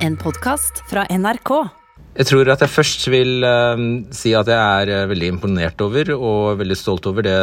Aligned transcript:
En 0.00 0.14
podkast 0.16 0.78
fra 0.88 1.02
NRK. 1.12 1.50
Jeg 2.16 2.26
tror 2.30 2.48
at 2.48 2.62
jeg 2.64 2.72
først 2.72 3.02
vil 3.12 3.44
uh, 3.44 3.80
si 4.16 4.32
at 4.32 4.48
jeg 4.48 4.56
er 4.56 4.92
eh, 4.94 5.08
veldig 5.10 5.28
imponert 5.34 5.82
over 5.84 6.08
og 6.14 6.56
veldig 6.62 6.76
stolt 6.78 7.04
over 7.10 7.26
det 7.26 7.36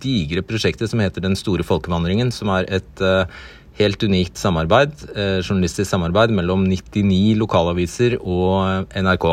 digre 0.00 0.40
prosjektet 0.40 0.88
som 0.88 1.02
heter 1.04 1.20
Den 1.20 1.36
store 1.36 1.66
folkevandringen, 1.66 2.32
som 2.32 2.48
er 2.56 2.64
et 2.72 3.04
uh, 3.04 3.28
helt 3.76 4.00
unikt 4.00 4.40
samarbeid, 4.40 4.96
uh, 5.12 5.44
journalistisk 5.44 5.90
samarbeid 5.92 6.32
mellom 6.32 6.64
99 6.72 7.36
lokalaviser 7.36 8.16
og 8.24 8.88
NRK. 8.96 9.28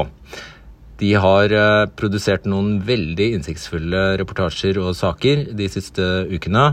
De 1.00 1.14
har 1.24 1.54
produsert 1.94 2.48
noen 2.50 2.80
veldig 2.84 3.30
innsiktsfulle 3.38 4.18
reportasjer 4.18 4.80
og 4.82 4.96
saker 4.98 5.52
de 5.56 5.68
siste 5.70 6.04
ukene. 6.34 6.72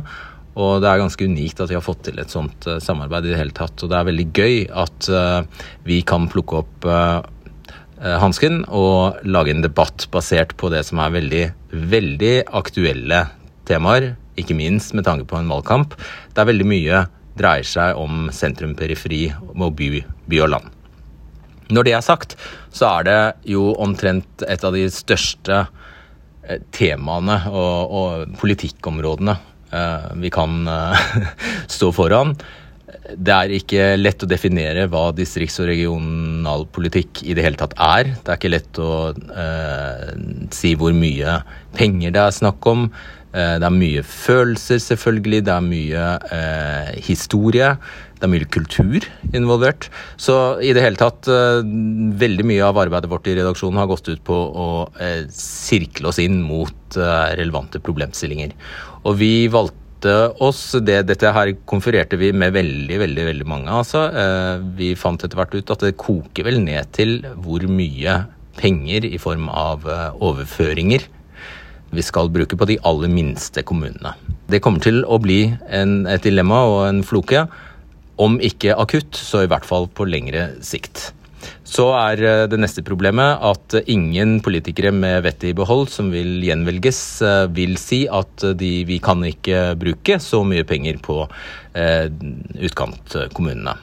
Og 0.54 0.82
det 0.82 0.88
er 0.88 1.00
ganske 1.02 1.26
unikt 1.26 1.60
at 1.62 1.70
vi 1.72 1.76
har 1.76 1.84
fått 1.84 2.04
til 2.08 2.20
et 2.22 2.32
sånt 2.32 2.66
eh, 2.70 2.80
samarbeid 2.82 3.26
i 3.26 3.32
det 3.32 3.40
hele 3.40 3.54
tatt. 3.56 3.74
Og 3.82 3.90
det 3.90 3.98
er 3.98 4.08
veldig 4.10 4.26
gøy 4.30 4.58
at 4.84 5.08
eh, 5.10 5.64
vi 5.86 6.00
kan 6.06 6.28
plukke 6.30 6.60
opp 6.62 6.86
eh, 6.86 7.24
hansken 8.22 8.62
og 8.68 9.24
lage 9.26 9.54
en 9.54 9.64
debatt 9.64 10.06
basert 10.14 10.54
på 10.60 10.70
det 10.72 10.84
som 10.86 11.00
er 11.02 11.14
veldig, 11.14 11.44
veldig 11.94 12.34
aktuelle 12.54 13.24
temaer. 13.68 14.12
Ikke 14.38 14.56
minst 14.58 14.94
med 14.94 15.06
tanke 15.08 15.26
på 15.30 15.38
en 15.38 15.50
valgkamp. 15.50 15.96
Det 16.34 16.42
er 16.42 16.50
veldig 16.50 16.68
mye 16.70 17.04
dreier 17.38 17.66
seg 17.66 17.98
om 17.98 18.28
sentrum-periferi 18.34 19.24
og 19.56 19.72
by, 19.78 19.88
by 20.30 20.42
og 20.44 20.52
land. 20.54 20.68
Når 21.74 21.86
det 21.86 21.94
er 21.96 22.04
sagt, 22.04 22.36
så 22.74 23.00
er 23.00 23.06
det 23.08 23.18
jo 23.50 23.72
omtrent 23.80 24.44
et 24.46 24.66
av 24.66 24.76
de 24.76 24.84
største 24.92 25.64
temaene 26.76 27.38
og, 27.48 27.94
og 27.98 28.34
politikkområdene 28.36 29.38
vi 30.20 30.30
kan 30.34 30.62
eh, 30.70 31.08
stå 31.76 31.90
foran. 31.94 32.36
Det 33.04 33.32
er 33.34 33.52
ikke 33.52 33.88
lett 33.98 34.22
å 34.24 34.28
definere 34.28 34.86
hva 34.92 35.08
distrikts- 35.16 35.58
og 35.60 35.68
regionalpolitikk 35.68 37.24
i 37.26 37.34
det 37.36 37.44
hele 37.44 37.60
tatt 37.60 37.74
er. 37.80 38.14
Det 38.16 38.32
er 38.32 38.40
ikke 38.40 38.54
lett 38.54 38.80
å 38.80 38.94
eh, 39.12 40.14
si 40.54 40.74
hvor 40.78 40.94
mye 40.96 41.40
penger 41.76 42.14
det 42.14 42.22
er 42.22 42.38
snakk 42.38 42.70
om. 42.70 42.88
Eh, 43.34 43.56
det 43.60 43.66
er 43.66 43.76
mye 43.76 44.06
følelser, 44.06 44.80
selvfølgelig. 44.82 45.44
Det 45.48 45.54
er 45.54 45.68
mye 45.68 46.08
eh, 46.38 46.90
historie. 47.04 47.74
Det 48.14 48.28
er 48.28 48.32
mye 48.32 48.48
kultur 48.56 49.04
involvert. 49.34 49.90
Så 50.16 50.38
i 50.64 50.72
det 50.76 50.84
hele 50.84 51.00
tatt, 51.00 51.28
eh, 51.28 51.60
veldig 52.24 52.46
mye 52.48 52.64
av 52.64 52.78
arbeidet 52.86 53.10
vårt 53.10 53.28
i 53.28 53.36
redaksjonen 53.40 53.82
har 53.82 53.90
gått 53.90 54.08
ut 54.08 54.22
på 54.24 54.38
å 54.38 54.68
eh, 55.02 55.26
sirkle 55.34 56.08
oss 56.12 56.22
inn 56.22 56.40
mot 56.46 56.96
eh, 56.96 57.34
relevante 57.40 57.82
problemstillinger. 57.84 58.54
Og 59.04 59.18
vi 59.20 59.46
valgte 59.52 59.80
oss 60.44 60.74
det, 60.84 61.02
Dette 61.08 61.32
her 61.32 61.54
konfererte 61.68 62.18
vi 62.20 62.30
med 62.36 62.52
veldig, 62.56 62.98
veldig 63.00 63.26
veldig 63.30 63.48
mange. 63.48 63.70
altså. 63.72 64.06
Eh, 64.12 64.64
vi 64.76 64.94
fant 64.98 65.22
etter 65.22 65.38
hvert 65.40 65.54
ut 65.56 65.74
at 65.74 65.84
det 65.86 65.96
koker 66.00 66.48
vel 66.48 66.60
ned 66.64 66.92
til 66.96 67.20
hvor 67.44 67.64
mye 67.68 68.22
penger 68.60 69.08
i 69.08 69.18
form 69.18 69.48
av 69.50 69.88
eh, 69.88 70.08
overføringer 70.24 71.08
vi 71.94 72.02
skal 72.02 72.30
bruke 72.32 72.58
på 72.58 72.68
de 72.68 72.78
aller 72.86 73.10
minste 73.12 73.62
kommunene. 73.66 74.14
Det 74.50 74.60
kommer 74.64 74.82
til 74.82 75.04
å 75.06 75.20
bli 75.22 75.54
en, 75.70 76.04
et 76.10 76.24
dilemma 76.26 76.64
og 76.66 76.80
en 76.88 77.02
floke. 77.06 77.46
Om 78.20 78.38
ikke 78.42 78.76
akutt, 78.78 79.16
så 79.18 79.44
i 79.44 79.50
hvert 79.50 79.66
fall 79.66 79.88
på 79.90 80.06
lengre 80.06 80.52
sikt. 80.64 81.12
Så 81.64 81.86
er 81.96 82.20
eh, 82.20 82.42
det 82.50 82.58
neste 82.60 82.84
problemet 82.84 83.40
at 83.40 83.78
ingen 83.88 84.36
politikere 84.44 84.92
med 84.92 85.22
vettet 85.24 85.50
i 85.50 85.56
behold 85.56 85.88
som 85.92 86.10
vil 86.12 86.36
gjenvelges, 86.44 87.00
eh, 87.24 87.46
vil 87.56 87.78
si 87.80 88.04
at 88.04 88.44
de, 88.60 88.72
vi 88.88 89.00
kan 89.02 89.24
ikke 89.24 89.72
bruke 89.80 90.20
så 90.20 90.42
mye 90.46 90.66
penger 90.68 91.00
på 91.04 91.22
eh, 91.72 92.06
utkantkommunene. 92.68 93.76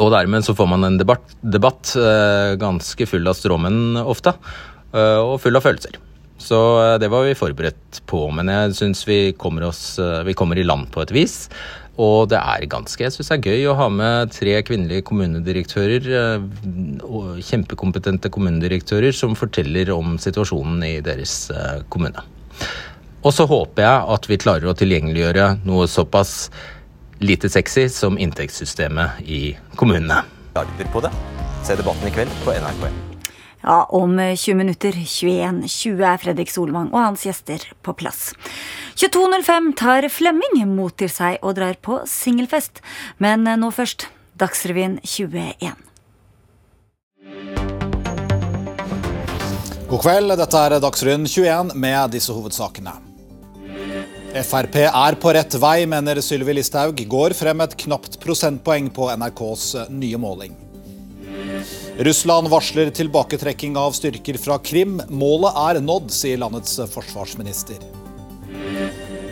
Og 0.00 0.12
dermed 0.14 0.44
så 0.44 0.54
får 0.56 0.68
man 0.70 0.86
en 0.86 1.00
debatt, 1.00 1.34
debatt 1.42 1.96
eh, 1.98 2.54
ganske 2.60 3.08
full 3.08 3.28
av 3.28 3.36
stråmenn 3.40 3.98
ofte, 4.04 4.36
eh, 4.92 5.20
og 5.20 5.40
full 5.42 5.58
av 5.58 5.64
følelser. 5.64 5.98
Så 6.42 6.58
eh, 6.82 6.98
det 7.02 7.10
var 7.12 7.26
vi 7.26 7.36
forberedt 7.38 8.02
på, 8.08 8.24
men 8.34 8.50
jeg 8.50 8.76
syns 8.78 9.04
vi, 9.08 9.20
eh, 9.32 10.22
vi 10.26 10.36
kommer 10.38 10.58
i 10.58 10.66
land 10.66 10.90
på 10.94 11.04
et 11.04 11.14
vis. 11.14 11.46
Og 12.00 12.30
det 12.32 12.38
er 12.40 12.64
ganske 12.72 13.04
jeg 13.04 13.12
synes 13.12 13.28
det 13.28 13.36
er 13.36 13.50
gøy 13.52 13.66
å 13.68 13.76
ha 13.76 13.88
med 13.92 14.32
tre 14.32 14.54
kvinnelige 14.64 15.04
kommunedirektører, 15.10 16.06
eh, 16.16 17.42
kjempekompetente 17.44 18.32
kommunedirektører, 18.32 19.12
som 19.12 19.36
forteller 19.36 19.92
om 19.92 20.16
situasjonen 20.16 20.80
i 20.88 20.94
deres 21.04 21.50
eh, 21.52 21.84
kommune. 21.92 22.24
Og 23.22 23.36
så 23.36 23.46
håper 23.46 23.84
jeg 23.84 24.08
at 24.16 24.30
vi 24.30 24.40
klarer 24.40 24.72
å 24.72 24.76
tilgjengeliggjøre 24.78 25.46
noe 25.68 25.86
såpass 25.90 26.50
lite 27.22 27.52
sexy 27.52 27.86
som 27.92 28.18
inntektssystemet 28.18 29.22
i 29.28 29.44
kommunene. 29.76 30.24
På 30.92 31.04
det. 31.04 31.14
Se 31.62 31.78
debatten 31.78 32.08
i 32.08 32.14
kveld 32.16 32.42
på 32.42 32.56
NRK1. 32.56 33.11
Ja, 33.62 33.84
om 33.94 34.16
20 34.18 34.54
minutter, 34.58 34.92
21.20 34.92 36.02
er 36.02 36.18
Fredrik 36.18 36.50
Solvang 36.50 36.90
og 36.90 36.98
hans 36.98 37.22
gjester 37.26 37.62
på 37.86 37.94
plass. 37.94 38.32
22.05 38.98 39.70
tar 39.78 40.08
Flemming 40.10 40.64
mot 40.74 40.96
til 40.98 41.10
seg 41.10 41.38
og 41.42 41.54
drar 41.60 41.78
på 41.78 42.00
singelfest. 42.10 42.82
Men 43.22 43.46
nå 43.46 43.70
først 43.70 44.08
Dagsrevyen 44.42 44.98
21. 45.06 45.70
God 49.92 50.00
kveld, 50.00 50.34
dette 50.40 50.60
er 50.66 50.78
Dagsrevyen 50.82 51.26
21 51.28 51.74
med 51.76 52.14
disse 52.16 52.34
hovedsakene. 52.34 52.96
Frp 54.32 54.78
er 54.88 55.18
på 55.20 55.34
rett 55.36 55.54
vei, 55.60 55.84
mener 55.84 56.22
Sylvi 56.24 56.56
Listhaug. 56.56 56.96
Går 56.96 57.36
frem 57.36 57.60
et 57.60 57.76
knapt 57.84 58.16
prosentpoeng 58.22 58.88
på 58.96 59.10
NRKs 59.12 59.66
nye 59.92 60.18
måling. 60.18 60.61
Russland 62.02 62.48
varsler 62.48 62.90
tilbaketrekking 62.94 63.76
av 63.76 63.92
styrker 63.96 64.38
fra 64.40 64.58
Krim. 64.58 64.96
Målet 65.08 65.58
er 65.64 65.82
nådd, 65.84 66.08
sier 66.14 66.40
landets 66.40 66.78
forsvarsminister. 66.92 67.82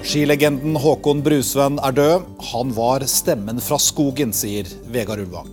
Skilegenden 0.06 0.78
Håkon 0.80 1.20
Brusveen 1.24 1.80
er 1.84 1.96
død. 1.96 2.28
Han 2.52 2.70
var 2.76 3.04
stemmen 3.10 3.60
fra 3.64 3.78
skogen, 3.80 4.32
sier 4.36 4.68
Vegard 4.92 5.24
Ulvang. 5.24 5.50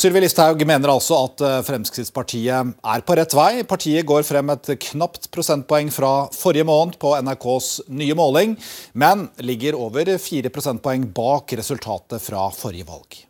Sylvi 0.00 0.22
Listhaug 0.22 0.62
mener 0.64 0.88
altså 0.88 1.18
at 1.26 1.42
eh, 1.44 1.56
Fremskrittspartiet 1.66 2.70
er 2.72 3.02
på 3.04 3.16
rett 3.18 3.34
vei. 3.36 3.64
Partiet 3.68 4.06
går 4.08 4.24
frem 4.24 4.52
et 4.54 4.70
knapt 4.86 5.28
prosentpoeng 5.34 5.90
fra 5.92 6.12
forrige 6.32 6.64
måned 6.68 6.96
på 7.02 7.12
NRKs 7.20 7.72
nye 7.92 8.16
måling, 8.16 8.54
men 8.96 9.28
ligger 9.44 9.76
over 9.76 10.14
fire 10.22 10.52
prosentpoeng 10.54 11.10
bak 11.12 11.52
resultatet 11.60 12.22
fra 12.24 12.48
forrige 12.54 12.88
valg. 12.88 13.26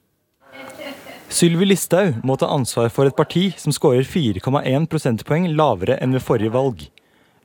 Sylvi 1.31 1.69
Listhaug 1.69 2.25
må 2.27 2.35
ta 2.35 2.49
ansvar 2.51 2.89
for 2.91 3.07
et 3.07 3.15
parti 3.15 3.53
som 3.59 3.71
skårer 3.71 4.03
4,1 4.03 4.89
prosentpoeng 4.91 5.45
lavere 5.55 5.95
enn 6.03 6.17
ved 6.17 6.25
forrige 6.27 6.51
valg. 6.57 6.83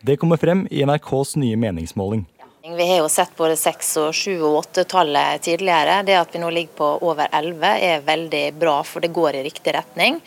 Det 0.01 0.15
kommer 0.17 0.41
frem 0.41 0.63
i 0.73 0.81
NRKs 0.81 1.35
nye 1.37 1.59
meningsmåling. 1.61 2.23
Vi 2.65 2.87
har 2.89 3.03
jo 3.03 3.09
sett 3.13 3.35
både 3.37 3.53
6-, 3.61 3.91
og 4.01 4.17
7- 4.17 4.41
og 4.41 4.57
8-tallet 4.63 5.45
tidligere. 5.45 5.99
Det 6.07 6.17
at 6.17 6.33
vi 6.33 6.41
nå 6.41 6.49
ligger 6.49 6.73
på 6.79 6.87
over 7.05 7.29
elleve 7.29 7.75
er 7.77 8.01
veldig 8.07 8.43
bra, 8.57 8.79
for 8.81 9.05
det 9.05 9.13
går 9.13 9.37
i 9.37 9.45
riktig 9.45 9.75
retning. 9.77 10.17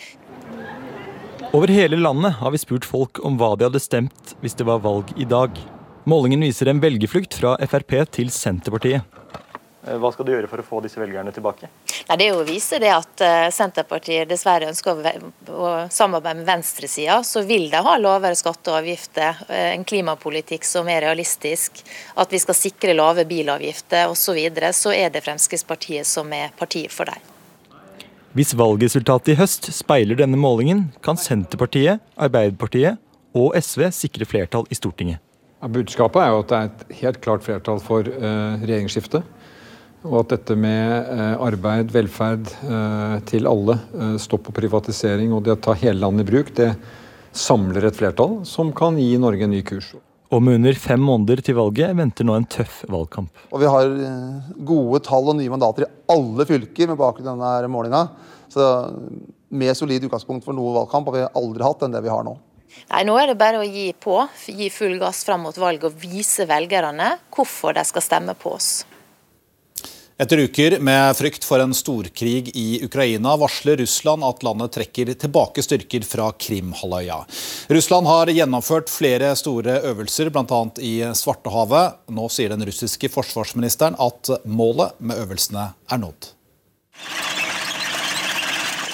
Over 1.51 1.75
hele 1.75 1.99
landet 1.99 2.39
har 2.39 2.55
vi 2.55 2.63
spurt 2.63 2.87
folk 2.87 3.19
om 3.27 3.41
hva 3.41 3.57
de 3.59 3.67
hadde 3.67 3.83
stemt 3.83 4.37
hvis 4.39 4.55
det 4.55 4.69
var 4.71 4.85
valg 4.87 5.11
i 5.19 5.27
dag. 5.27 5.59
Målingen 6.07 6.47
viser 6.47 6.71
en 6.71 6.83
velgerflukt 6.85 7.35
fra 7.41 7.57
Frp 7.67 7.99
til 8.15 8.31
Senterpartiet. 8.31 9.03
Hva 9.79 10.11
skal 10.11 10.27
du 10.27 10.33
gjøre 10.33 10.49
for 10.51 10.59
å 10.59 10.67
få 10.67 10.81
disse 10.83 10.99
velgerne 10.99 11.31
tilbake? 11.33 11.69
Nei, 12.09 12.17
det 12.19 12.25
er 12.27 12.33
jo 12.33 12.41
å 12.43 12.47
vise 12.49 12.81
det 12.83 12.91
at 12.91 13.23
eh, 13.23 13.47
Senterpartiet 13.55 14.27
dessverre 14.29 14.73
ønsker 14.73 14.99
å, 15.55 15.69
samarbeide 15.93 16.41
med 16.41 16.49
venstresida. 16.49 17.21
Så 17.23 17.45
vil 17.47 17.69
de 17.71 17.83
ha 17.87 17.95
lavere 18.01 18.37
skatter 18.39 18.75
og 18.75 18.81
avgifter, 18.81 19.39
eh, 19.47 19.71
en 19.77 19.87
klimapolitikk 19.87 20.67
som 20.67 20.89
er 20.91 21.05
realistisk, 21.07 21.85
at 22.19 22.35
vi 22.35 22.43
skal 22.43 22.59
sikre 22.59 22.97
lave 22.97 23.27
bilavgifter 23.29 24.11
osv. 24.11 24.27
Så, 24.29 24.35
videre, 24.37 24.75
så 24.77 24.91
er 24.93 25.09
det 25.09 25.23
Fremskrittspartiet 25.25 26.05
som 26.07 26.29
er 26.37 26.51
partiet 26.59 26.93
for 26.93 27.09
dem. 27.09 27.23
Hvis 28.37 28.53
valgresultatet 28.59 29.33
i 29.33 29.39
høst 29.39 29.71
speiler 29.73 30.19
denne 30.21 30.37
målingen, 30.37 30.91
kan 31.03 31.17
Senterpartiet, 31.17 32.03
Arbeiderpartiet 32.21 33.01
og 33.39 33.57
SV 33.57 33.89
sikre 33.95 34.29
flertall 34.29 34.69
i 34.69 34.77
Stortinget. 34.77 35.23
Ja, 35.59 35.71
budskapet 35.73 36.23
er 36.23 36.35
jo 36.35 36.43
at 36.45 36.51
det 36.53 36.59
er 36.59 36.69
et 36.69 36.99
helt 37.01 37.19
klart 37.25 37.43
flertall 37.47 37.81
for 37.83 38.07
eh, 38.07 38.61
regjeringsskifte. 38.63 39.25
Og 40.09 40.23
at 40.23 40.33
dette 40.33 40.57
med 40.57 41.11
eh, 41.13 41.35
arbeid, 41.45 41.93
velferd 41.93 42.49
eh, 42.65 43.17
til 43.29 43.49
alle, 43.51 43.77
eh, 43.93 44.15
stopp 44.21 44.47
på 44.47 44.55
privatisering 44.57 45.35
og 45.37 45.45
det 45.45 45.53
å 45.55 45.61
ta 45.69 45.77
hele 45.77 46.01
landet 46.01 46.25
i 46.25 46.31
bruk, 46.31 46.53
det 46.57 46.71
samler 47.37 47.89
et 47.89 47.99
flertall 47.99 48.41
som 48.49 48.73
kan 48.77 48.97
gi 48.99 49.13
Norge 49.21 49.45
en 49.45 49.53
ny 49.53 49.61
kurs. 49.69 49.93
Og 50.33 50.43
med 50.45 50.59
under 50.59 50.81
fem 50.81 51.01
måneder 51.01 51.41
til 51.45 51.57
valget 51.57 51.95
venter 51.97 52.27
nå 52.27 52.35
en 52.37 52.49
tøff 52.49 52.83
valgkamp. 52.89 53.47
Og 53.53 53.63
vi 53.63 53.69
har 53.69 53.93
gode 54.69 55.01
tall 55.05 55.31
og 55.33 55.39
nye 55.39 55.53
mandater 55.53 55.87
i 55.87 55.93
alle 56.13 56.45
fylker 56.49 56.91
med 56.91 57.01
bakgrunn 57.01 57.31
i 57.31 57.31
denne 57.31 57.71
målinga. 57.73 58.03
Så 58.53 58.67
mer 59.49 59.77
solid 59.77 60.05
utgangspunkt 60.05 60.45
for 60.45 60.57
noe 60.57 60.75
valgkamp 60.77 61.09
har 61.09 61.17
vi 61.17 61.31
aldri 61.41 61.65
hatt 61.65 61.85
enn 61.85 61.97
det 61.97 62.05
vi 62.05 62.13
har 62.13 62.25
nå. 62.27 62.37
Nei, 62.93 63.05
Nå 63.09 63.17
er 63.21 63.31
det 63.31 63.39
bare 63.41 63.63
å 63.63 63.67
gi 63.67 63.91
på, 63.97 64.21
gi 64.47 64.69
full 64.73 64.99
gass 65.01 65.25
fram 65.25 65.47
mot 65.49 65.57
valget 65.57 65.89
og 65.89 66.01
vise 66.01 66.45
velgerne 66.49 67.15
hvorfor 67.35 67.77
de 67.77 67.85
skal 67.89 68.05
stemme 68.05 68.37
på 68.39 68.53
oss. 68.57 68.71
Etter 70.19 70.39
uker 70.39 70.81
med 70.83 71.17
frykt 71.17 71.45
for 71.47 71.63
en 71.63 71.71
storkrig 71.75 72.51
i 72.59 72.81
Ukraina, 72.83 73.37
varsler 73.39 73.77
Russland 73.79 74.25
at 74.27 74.41
landet 74.43 74.73
trekker 74.75 75.13
tilbake 75.15 75.63
styrker 75.63 76.03
fra 76.03 76.33
Krimhalvøya. 76.35 77.21
Russland 77.71 78.11
har 78.11 78.33
gjennomført 78.35 78.91
flere 78.91 79.31
store 79.39 79.77
øvelser, 79.93 80.33
bl.a. 80.35 80.59
i 80.83 80.97
Svartehavet. 81.15 82.01
Nå 82.11 82.27
sier 82.35 82.51
den 82.51 82.67
russiske 82.67 83.13
forsvarsministeren 83.15 83.95
at 84.03 84.33
målet 84.43 84.99
med 84.99 85.23
øvelsene 85.23 85.69
er 85.87 86.03
nådd. 86.03 86.33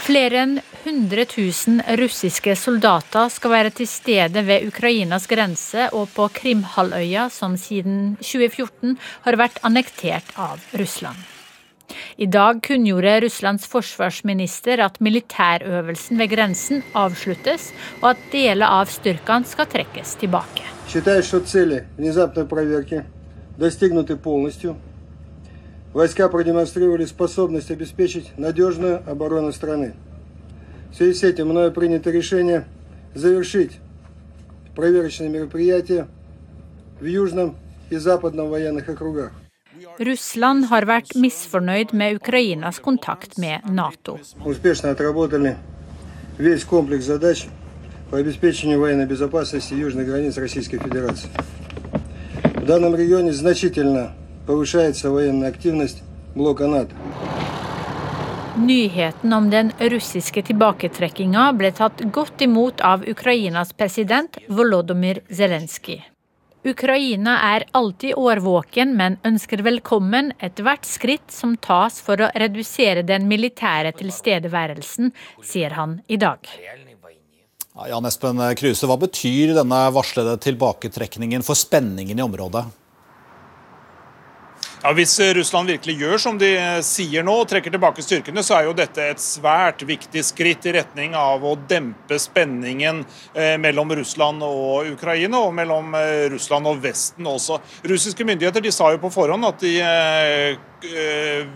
Flere 0.05 0.45
enn 0.45 0.59
100 0.84 1.26
000 1.38 1.98
russiske 2.00 2.56
soldater 2.56 3.30
skal 3.34 3.52
være 3.52 3.72
til 3.80 3.88
stede 3.88 4.44
ved 4.48 4.68
Ukrainas 4.68 5.28
grense 5.28 5.90
og 5.94 6.10
på 6.16 6.28
Krimhalvøya, 6.34 7.28
som 7.34 7.58
siden 7.58 8.16
2014 8.22 8.96
har 9.26 9.38
vært 9.40 9.60
annektert 9.64 10.32
av 10.38 10.64
Russland. 10.80 11.18
I 12.18 12.28
dag 12.30 12.62
kunngjorde 12.64 13.16
Russlands 13.26 13.68
forsvarsminister 13.68 14.82
at 14.86 15.00
militærøvelsen 15.02 16.20
ved 16.20 16.30
grensen 16.34 16.84
avsluttes, 16.94 17.72
og 18.02 18.12
at 18.14 18.26
deler 18.32 18.70
av 18.70 18.92
styrkene 18.92 19.48
skal 19.50 19.70
trekkes 19.72 20.18
tilbake. 20.22 20.68
Войска 25.94 26.30
продемонстрировали 26.30 27.06
способность 27.06 27.72
обеспечить 27.72 28.38
надежную 28.38 29.02
оборону 29.12 29.52
страны. 29.52 29.94
В 30.95 30.97
связи 30.97 31.13
с 31.15 31.25
этим 31.25 31.49
мною 31.49 31.73
принято 31.73 32.09
решение 32.13 32.67
завершить 33.15 33.73
проверочные 34.77 35.29
мероприятия 35.29 36.07
в 37.01 37.05
Южном 37.05 37.57
и 37.91 37.97
Западном 37.97 38.49
военных 38.49 38.89
округах. 38.89 39.33
Russland 39.99 40.71
har 40.71 40.87
vært 40.87 41.17
misfornøyd 41.17 41.91
med 41.93 42.15
Ukrainas 42.23 42.79
kontakt 42.79 43.39
med 43.39 43.67
Nato. 43.67 44.21
Успешно 44.45 44.91
отработали 44.91 45.57
весь 46.39 46.63
комплекс 46.63 47.05
задач 47.07 47.47
по 48.09 48.19
обеспечению 48.19 48.79
военной 48.79 49.07
безопасности 49.07 49.75
южных 49.75 50.07
границ 50.07 50.37
Российской 50.37 50.79
Федерации. 50.79 51.29
В 52.55 52.67
данном 52.67 52.95
регионе 52.95 53.33
значительно 53.33 54.13
повышается 54.47 55.11
военная 55.11 55.49
активность 55.49 56.05
блока 56.37 56.69
НАТО. 56.69 56.95
Nyheten 58.57 59.33
om 59.33 59.51
den 59.51 59.73
russiske 59.79 60.43
tilbaketrekkinga 60.47 61.49
ble 61.59 61.73
tatt 61.75 62.05
godt 62.15 62.43
imot 62.47 62.85
av 62.87 63.03
Ukrainas 63.11 63.73
president 63.75 64.39
Volodymyr 64.47 65.19
Zelenskyj. 65.27 65.99
Ukraina 66.65 67.35
er 67.49 67.65
alltid 67.75 68.15
årvåken, 68.15 68.95
men 68.97 69.17
ønsker 69.27 69.65
velkommen 69.67 70.31
ethvert 70.39 70.87
skritt 70.87 71.35
som 71.35 71.57
tas 71.59 71.99
for 72.01 72.23
å 72.23 72.31
redusere 72.39 73.03
den 73.03 73.27
militære 73.29 73.91
tilstedeværelsen, 73.99 75.11
sier 75.43 75.75
han 75.75 75.99
i 76.07 76.17
dag. 76.17 76.47
Ja, 77.75 77.91
Jan 77.91 78.07
Espen 78.07 78.39
Kruse, 78.55 78.87
hva 78.87 78.97
betyr 79.03 79.57
denne 79.59 79.83
varslede 79.93 80.39
tilbaketrekningen 80.47 81.43
for 81.43 81.59
spenningen 81.59 82.23
i 82.23 82.25
området? 82.25 82.69
Ja, 84.85 84.93
Hvis 84.93 85.17
Russland 85.21 85.71
virkelig 85.73 85.95
gjør 85.97 86.19
som 86.21 86.37
de 86.37 86.51
sier 86.85 87.25
nå, 87.25 87.33
og 87.41 87.47
trekker 87.49 87.73
tilbake 87.73 88.03
styrkene, 88.05 88.43
så 88.45 88.59
er 88.59 88.67
jo 88.67 88.75
dette 88.77 89.07
et 89.15 89.23
svært 89.23 89.81
viktig 89.89 90.21
skritt 90.29 90.67
i 90.69 90.75
retning 90.77 91.17
av 91.17 91.41
å 91.41 91.55
dempe 91.57 92.19
spenningen 92.21 93.01
eh, 93.33 93.55
mellom 93.57 93.95
Russland 93.97 94.45
og 94.45 94.91
Ukraina, 94.93 95.41
og 95.41 95.57
mellom 95.57 95.97
eh, 95.97 96.27
Russland 96.35 96.69
og 96.69 96.85
Vesten 96.85 97.25
også. 97.33 97.63
Russiske 97.89 98.29
myndigheter 98.29 98.61
de 98.61 98.77
sa 98.77 98.93
jo 98.93 99.01
på 99.01 99.15
forhånd 99.15 99.49
at 99.49 99.65
de 99.65 99.73
eh, 99.81 100.61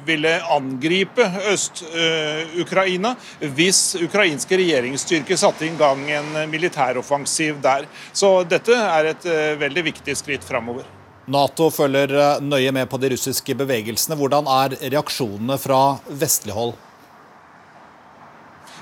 ville 0.09 0.35
angripe 0.57 1.29
Øst-Ukraina 1.53 3.13
hvis 3.45 3.83
ukrainske 4.09 4.57
regjeringsstyrker 4.57 5.37
satte 5.37 5.69
i 5.69 5.75
gang 5.77 6.09
en 6.17 6.47
militæroffensiv 6.49 7.61
der. 7.61 7.85
Så 8.09 8.39
dette 8.49 8.73
er 8.73 9.13
et 9.13 9.35
veldig 9.61 9.91
viktig 9.93 10.17
skritt 10.17 10.49
framover. 10.49 10.89
Nato 11.29 11.69
følger 11.73 12.13
eh, 12.17 12.43
nøye 12.45 12.73
med 12.73 12.89
på 12.89 13.01
de 13.01 13.13
russiske 13.13 13.57
bevegelsene. 13.59 14.17
Hvordan 14.19 14.49
er 14.49 14.77
reaksjonene 14.95 15.59
fra 15.61 15.99
vestlig 16.09 16.57
hold? 16.57 16.75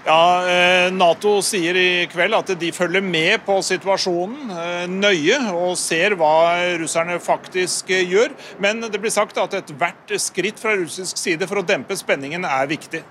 Ja, 0.07 0.47
eh, 0.47 0.89
Nato 0.95 1.41
sier 1.43 1.75
i 1.75 2.07
kveld 2.13 2.37
at 2.39 2.53
de 2.61 2.71
følger 2.71 3.03
med 3.03 3.43
på 3.43 3.59
situasjonen 3.67 4.53
eh, 4.55 4.85
nøye 4.87 5.41
og 5.51 5.75
ser 5.81 6.15
hva 6.21 6.55
russerne 6.79 7.19
faktisk 7.23 7.91
gjør. 7.91 8.37
Men 8.63 8.85
det 8.87 9.03
blir 9.03 9.15
sagt 9.15 9.41
at 9.43 9.59
ethvert 9.59 10.15
skritt 10.23 10.63
fra 10.63 10.77
russisk 10.79 11.19
side 11.19 11.51
for 11.51 11.59
å 11.59 11.67
dempe 11.67 11.99
spenningen 11.99 12.47
er 12.47 12.71
viktig. 12.71 13.03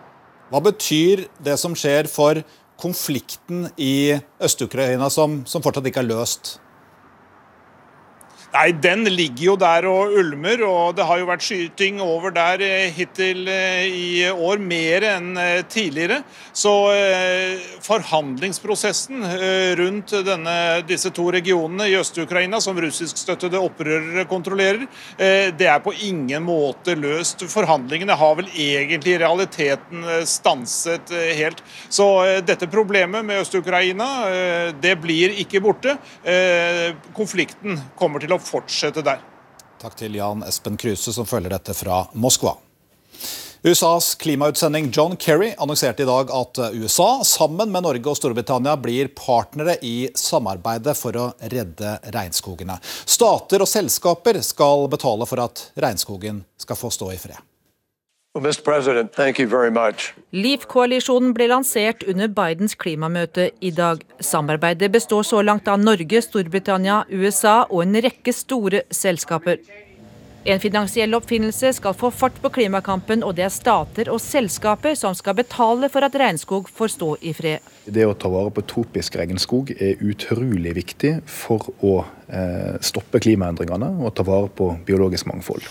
Hva 0.47 0.61
betyr 0.63 1.25
det 1.43 1.57
som 1.59 1.75
skjer 1.75 2.07
for 2.07 2.39
konflikten 2.79 3.67
i 3.75 4.15
Øst-Ukraina, 4.43 5.09
som, 5.11 5.41
som 5.49 5.63
fortsatt 5.63 5.87
ikke 5.91 6.05
er 6.05 6.13
løst? 6.13 6.59
Nei, 8.55 8.71
Den 8.71 9.03
ligger 9.11 9.49
jo 9.49 9.53
der 9.59 9.85
og 9.89 10.13
ulmer, 10.15 10.61
og 10.63 10.93
det 10.95 11.03
har 11.09 11.19
jo 11.19 11.27
vært 11.27 11.43
skyting 11.43 11.97
over 12.03 12.31
der 12.31 12.61
eh, 12.63 12.93
hittil 12.95 13.49
eh, 13.51 13.83
i 13.91 14.29
år, 14.31 14.61
mer 14.63 15.03
enn 15.09 15.33
eh, 15.41 15.63
tidligere. 15.67 16.21
Så 16.55 16.71
forhandlingsprosessen 17.83 19.25
rundt 19.75 20.13
denne, 20.23 20.53
disse 20.87 21.09
to 21.13 21.25
regionene 21.33 21.89
i 21.91 21.97
Øst-Ukraina, 21.99 22.61
som 22.63 22.79
russiskstøttede 22.79 23.59
opprørere 23.59 24.23
kontrollerer, 24.29 24.85
det 25.17 25.67
er 25.67 25.81
på 25.83 25.91
ingen 26.07 26.45
måte 26.47 26.95
løst. 26.95 27.43
Forhandlingene 27.51 28.15
har 28.15 28.37
vel 28.39 28.47
egentlig 28.53 29.17
i 29.17 29.19
realiteten 29.19 30.07
stanset 30.29 31.11
helt. 31.11 31.59
Så 31.91 32.07
dette 32.47 32.71
problemet 32.71 33.27
med 33.27 33.43
Øst-Ukraina, 33.43 34.09
det 34.79 34.95
blir 35.03 35.35
ikke 35.43 35.63
borte. 35.65 35.97
Konflikten 37.19 37.83
kommer 37.99 38.23
til 38.23 38.37
å 38.37 38.41
fortsette 38.47 39.03
der. 39.05 39.23
Takk 39.81 39.97
til 39.99 40.15
Jan 40.17 40.45
Espen 40.47 40.77
Kruse, 40.79 41.13
som 41.13 41.27
følger 41.27 41.57
dette 41.57 41.75
fra 41.77 42.05
Moskva. 42.13 42.55
USAs 43.65 44.11
klimautsending 44.21 44.91
John 44.93 45.15
Kerry 45.17 45.55
annonserte 45.57 46.03
i 46.03 46.05
dag 46.05 46.29
at 46.29 46.59
USA, 46.73 47.23
sammen 47.25 47.71
med 47.73 47.81
Norge 47.81 48.11
og 48.11 48.19
Storbritannia, 48.19 48.75
blir 48.77 49.09
partnere 49.17 49.79
i 49.81 50.11
samarbeidet 50.13 50.93
for 50.99 51.17
å 51.17 51.25
redde 51.41 51.95
regnskogene. 52.13 52.77
Stater 53.09 53.65
og 53.65 53.71
selskaper 53.71 54.37
skal 54.45 54.85
betale 54.93 55.25
for 55.25 55.41
at 55.47 55.65
regnskogen 55.81 56.43
skal 56.61 56.77
få 56.77 56.93
stå 56.93 57.09
i 57.15 57.17
fred. 57.17 57.41
Leaf-koalisjonen 60.35 61.31
ble 61.37 61.47
lansert 61.47 62.03
under 62.03 62.27
Bidens 62.27 62.75
klimamøte 62.75 63.45
i 63.63 63.71
dag. 63.71 64.01
Samarbeidet 64.19 64.91
består 64.91 65.23
så 65.23 65.39
langt 65.45 65.69
av 65.71 65.79
Norge, 65.79 66.19
Storbritannia, 66.21 67.05
USA 67.15 67.61
og 67.69 67.85
en 67.85 67.95
rekke 68.03 68.35
store 68.35 68.83
selskaper. 68.91 69.63
En 70.45 70.59
finansiell 70.59 71.15
oppfinnelse 71.17 71.71
skal 71.79 71.95
få 71.97 72.11
fart 72.13 72.35
på 72.43 72.51
klimakampen, 72.59 73.23
og 73.25 73.33
det 73.39 73.47
er 73.47 73.55
stater 73.55 74.11
og 74.13 74.19
selskaper 74.21 74.93
som 74.99 75.15
skal 75.17 75.39
betale 75.39 75.87
for 75.89 76.05
at 76.05 76.19
regnskog 76.19 76.67
får 76.69 76.91
stå 76.99 77.15
i 77.25 77.33
fred. 77.33 77.65
Det 77.87 78.05
å 78.05 78.13
ta 78.19 78.29
vare 78.29 78.51
på 78.53 78.67
tropisk 78.67 79.15
regnskog 79.17 79.71
er 79.79 80.03
utrolig 80.05 80.75
viktig 80.77 81.21
for 81.25 81.71
å 81.81 82.01
eh, 82.27 82.75
stoppe 82.83 83.23
klimaendringene 83.25 83.95
og 84.03 84.13
ta 84.19 84.27
vare 84.27 84.51
på 84.51 84.75
biologisk 84.85 85.31
mangfold. 85.31 85.65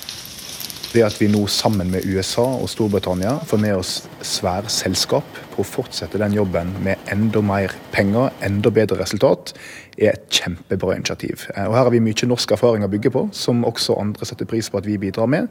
Det 0.95 1.03
at 1.03 1.17
vi 1.19 1.27
nå 1.27 1.41
sammen 1.51 1.89
med 1.91 2.05
USA 2.07 2.45
og 2.55 2.69
Storbritannia 2.71 3.33
får 3.51 3.59
med 3.59 3.75
oss 3.75 3.95
svære 4.23 4.71
selskap 4.71 5.27
på 5.51 5.65
å 5.65 5.67
fortsette 5.67 6.21
den 6.23 6.37
jobben 6.37 6.71
med 6.87 7.11
enda 7.11 7.43
mer 7.43 7.75
penger, 7.91 8.31
enda 8.47 8.71
bedre 8.71 9.01
resultat, 9.01 9.51
er 9.99 10.13
et 10.13 10.29
kjempebra 10.31 10.95
initiativ. 10.95 11.49
Eh, 11.57 11.67
og 11.67 11.75
Her 11.75 11.89
har 11.89 11.91
vi 11.91 12.03
mye 12.05 12.31
norsk 12.31 12.55
erfaring 12.55 12.87
å 12.87 12.93
bygge 12.93 13.11
på, 13.11 13.25
som 13.35 13.67
også 13.67 13.99
andre 13.99 14.31
setter 14.31 14.47
pris 14.47 14.71
på 14.71 14.79
at 14.79 14.87
vi 14.87 14.95
bidrar 15.03 15.27
med. 15.27 15.51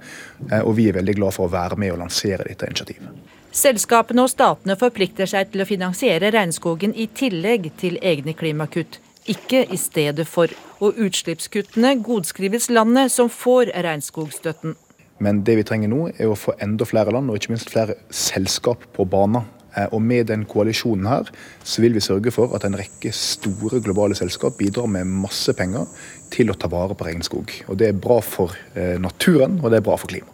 Eh, 0.50 0.62
og 0.64 0.78
vi 0.80 0.88
er 0.88 0.96
veldig 0.96 1.20
glad 1.20 1.36
for 1.36 1.50
å 1.50 1.52
være 1.52 1.76
med 1.76 1.92
og 1.92 2.00
lansere 2.06 2.48
dette 2.48 2.72
initiativet. 2.72 3.12
Selskapene 3.52 4.24
og 4.24 4.32
statene 4.32 4.80
forplikter 4.80 5.28
seg 5.28 5.52
til 5.52 5.66
å 5.66 5.68
finansiere 5.68 6.32
regnskogen 6.32 6.96
i 6.96 7.12
tillegg 7.12 7.74
til 7.84 8.00
egne 8.00 8.32
klimakutt 8.32 9.02
ikke 9.30 9.66
i 9.72 9.78
stedet 9.78 10.28
for. 10.28 10.52
Og 10.84 10.98
utslippskuttene 11.00 11.96
godskrives 12.04 12.70
landet 12.70 13.12
som 13.12 13.30
får 13.32 13.72
regnskogstøtten. 13.86 14.76
Men 15.22 15.44
det 15.46 15.58
vi 15.60 15.66
trenger 15.68 15.92
nå, 15.92 16.08
er 16.18 16.32
å 16.32 16.38
få 16.38 16.56
enda 16.64 16.88
flere 16.90 17.14
land, 17.14 17.30
og 17.30 17.38
ikke 17.38 17.54
minst 17.54 17.72
flere 17.74 17.98
selskap 18.10 18.88
på 18.96 19.06
banen. 19.10 19.46
Eh, 19.76 19.88
og 19.90 20.02
med 20.06 20.28
den 20.30 20.46
koalisjonen 20.50 21.08
her, 21.10 21.30
så 21.64 21.84
vil 21.84 21.96
vi 21.98 22.04
sørge 22.04 22.34
for 22.34 22.54
at 22.58 22.66
en 22.68 22.78
rekke 22.78 23.14
store 23.16 23.82
globale 23.84 24.18
selskap 24.18 24.58
bidrar 24.60 24.90
med 24.92 25.10
masse 25.10 25.54
penger 25.58 25.90
til 26.34 26.52
å 26.52 26.58
ta 26.58 26.70
vare 26.72 26.98
på 26.98 27.08
regnskog. 27.08 27.54
Og 27.70 27.80
det 27.80 27.90
er 27.90 28.00
bra 28.06 28.20
for 28.26 28.54
eh, 28.76 28.96
naturen, 29.02 29.60
og 29.64 29.74
det 29.74 29.82
er 29.82 29.88
bra 29.90 29.98
for 30.00 30.14
klimaet. 30.14 30.30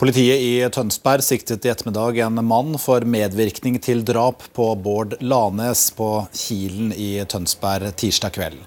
Politiet 0.00 0.40
i 0.40 0.54
Tønsberg 0.72 1.20
siktet 1.20 1.66
i 1.66 1.68
ettermiddag 1.68 2.22
en 2.24 2.40
mann 2.48 2.78
for 2.80 3.04
medvirkning 3.04 3.74
til 3.84 4.00
drap 4.08 4.46
på 4.56 4.70
Bård 4.80 5.18
Lanes 5.20 5.90
på 5.92 6.22
Kilen 6.32 6.94
i 6.96 7.18
Tønsberg 7.28 7.92
tirsdag 8.00 8.32
kveld. 8.32 8.62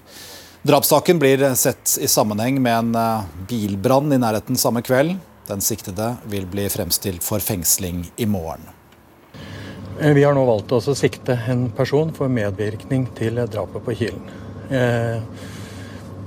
Drapssaken 0.66 1.18
blir 1.18 1.54
sett 1.54 1.98
i 2.00 2.08
sammenheng 2.08 2.62
med 2.62 2.78
en 2.78 2.94
eh, 2.94 3.24
bilbrann 3.48 4.12
i 4.12 4.18
nærheten 4.18 4.56
samme 4.56 4.80
kveld. 4.82 5.18
Den 5.44 5.60
siktede 5.60 6.14
vil 6.24 6.46
bli 6.48 6.64
fremstilt 6.72 7.20
for 7.24 7.44
fengsling 7.44 8.06
i 8.16 8.24
morgen. 8.24 8.62
Vi 10.00 10.22
har 10.24 10.32
nå 10.32 10.44
valgt 10.48 10.72
å 10.72 10.80
sikte 10.96 11.36
en 11.52 11.66
person 11.76 12.14
for 12.16 12.32
medvirkning 12.32 13.04
til 13.18 13.42
drapet 13.44 13.84
på 13.84 13.96
Kilen. 13.98 14.24
Eh, 14.72 15.20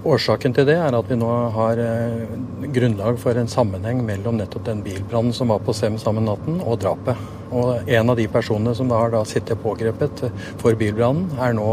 årsaken 0.05 0.53
til 0.53 0.69
det 0.69 0.77
er 0.85 0.99
at 0.99 1.09
vi 1.09 1.17
nå 1.17 1.33
har 1.57 1.81
eh, 1.81 2.37
grunnlag 2.77 3.17
for 3.17 3.41
en 3.41 3.49
sammenheng 3.49 4.05
mellom 4.05 4.37
nettopp 4.37 4.69
den 4.69 4.85
bilbrannen 4.85 5.33
som 5.33 5.49
var 5.49 5.65
på 5.65 5.73
Sem 5.73 5.97
samme 5.97 6.21
natten, 6.21 6.61
og 6.61 6.77
drapet. 6.85 7.17
Og 7.51 7.87
En 7.87 8.09
av 8.09 8.17
de 8.17 8.27
personene 8.27 8.73
som 8.75 8.89
da 8.89 8.99
har 8.99 9.13
da 9.13 9.23
sittet 9.25 9.61
pågrepet 9.63 10.25
for 10.59 10.75
bilbrannen, 10.75 11.29
er 11.39 11.55
nå 11.55 11.67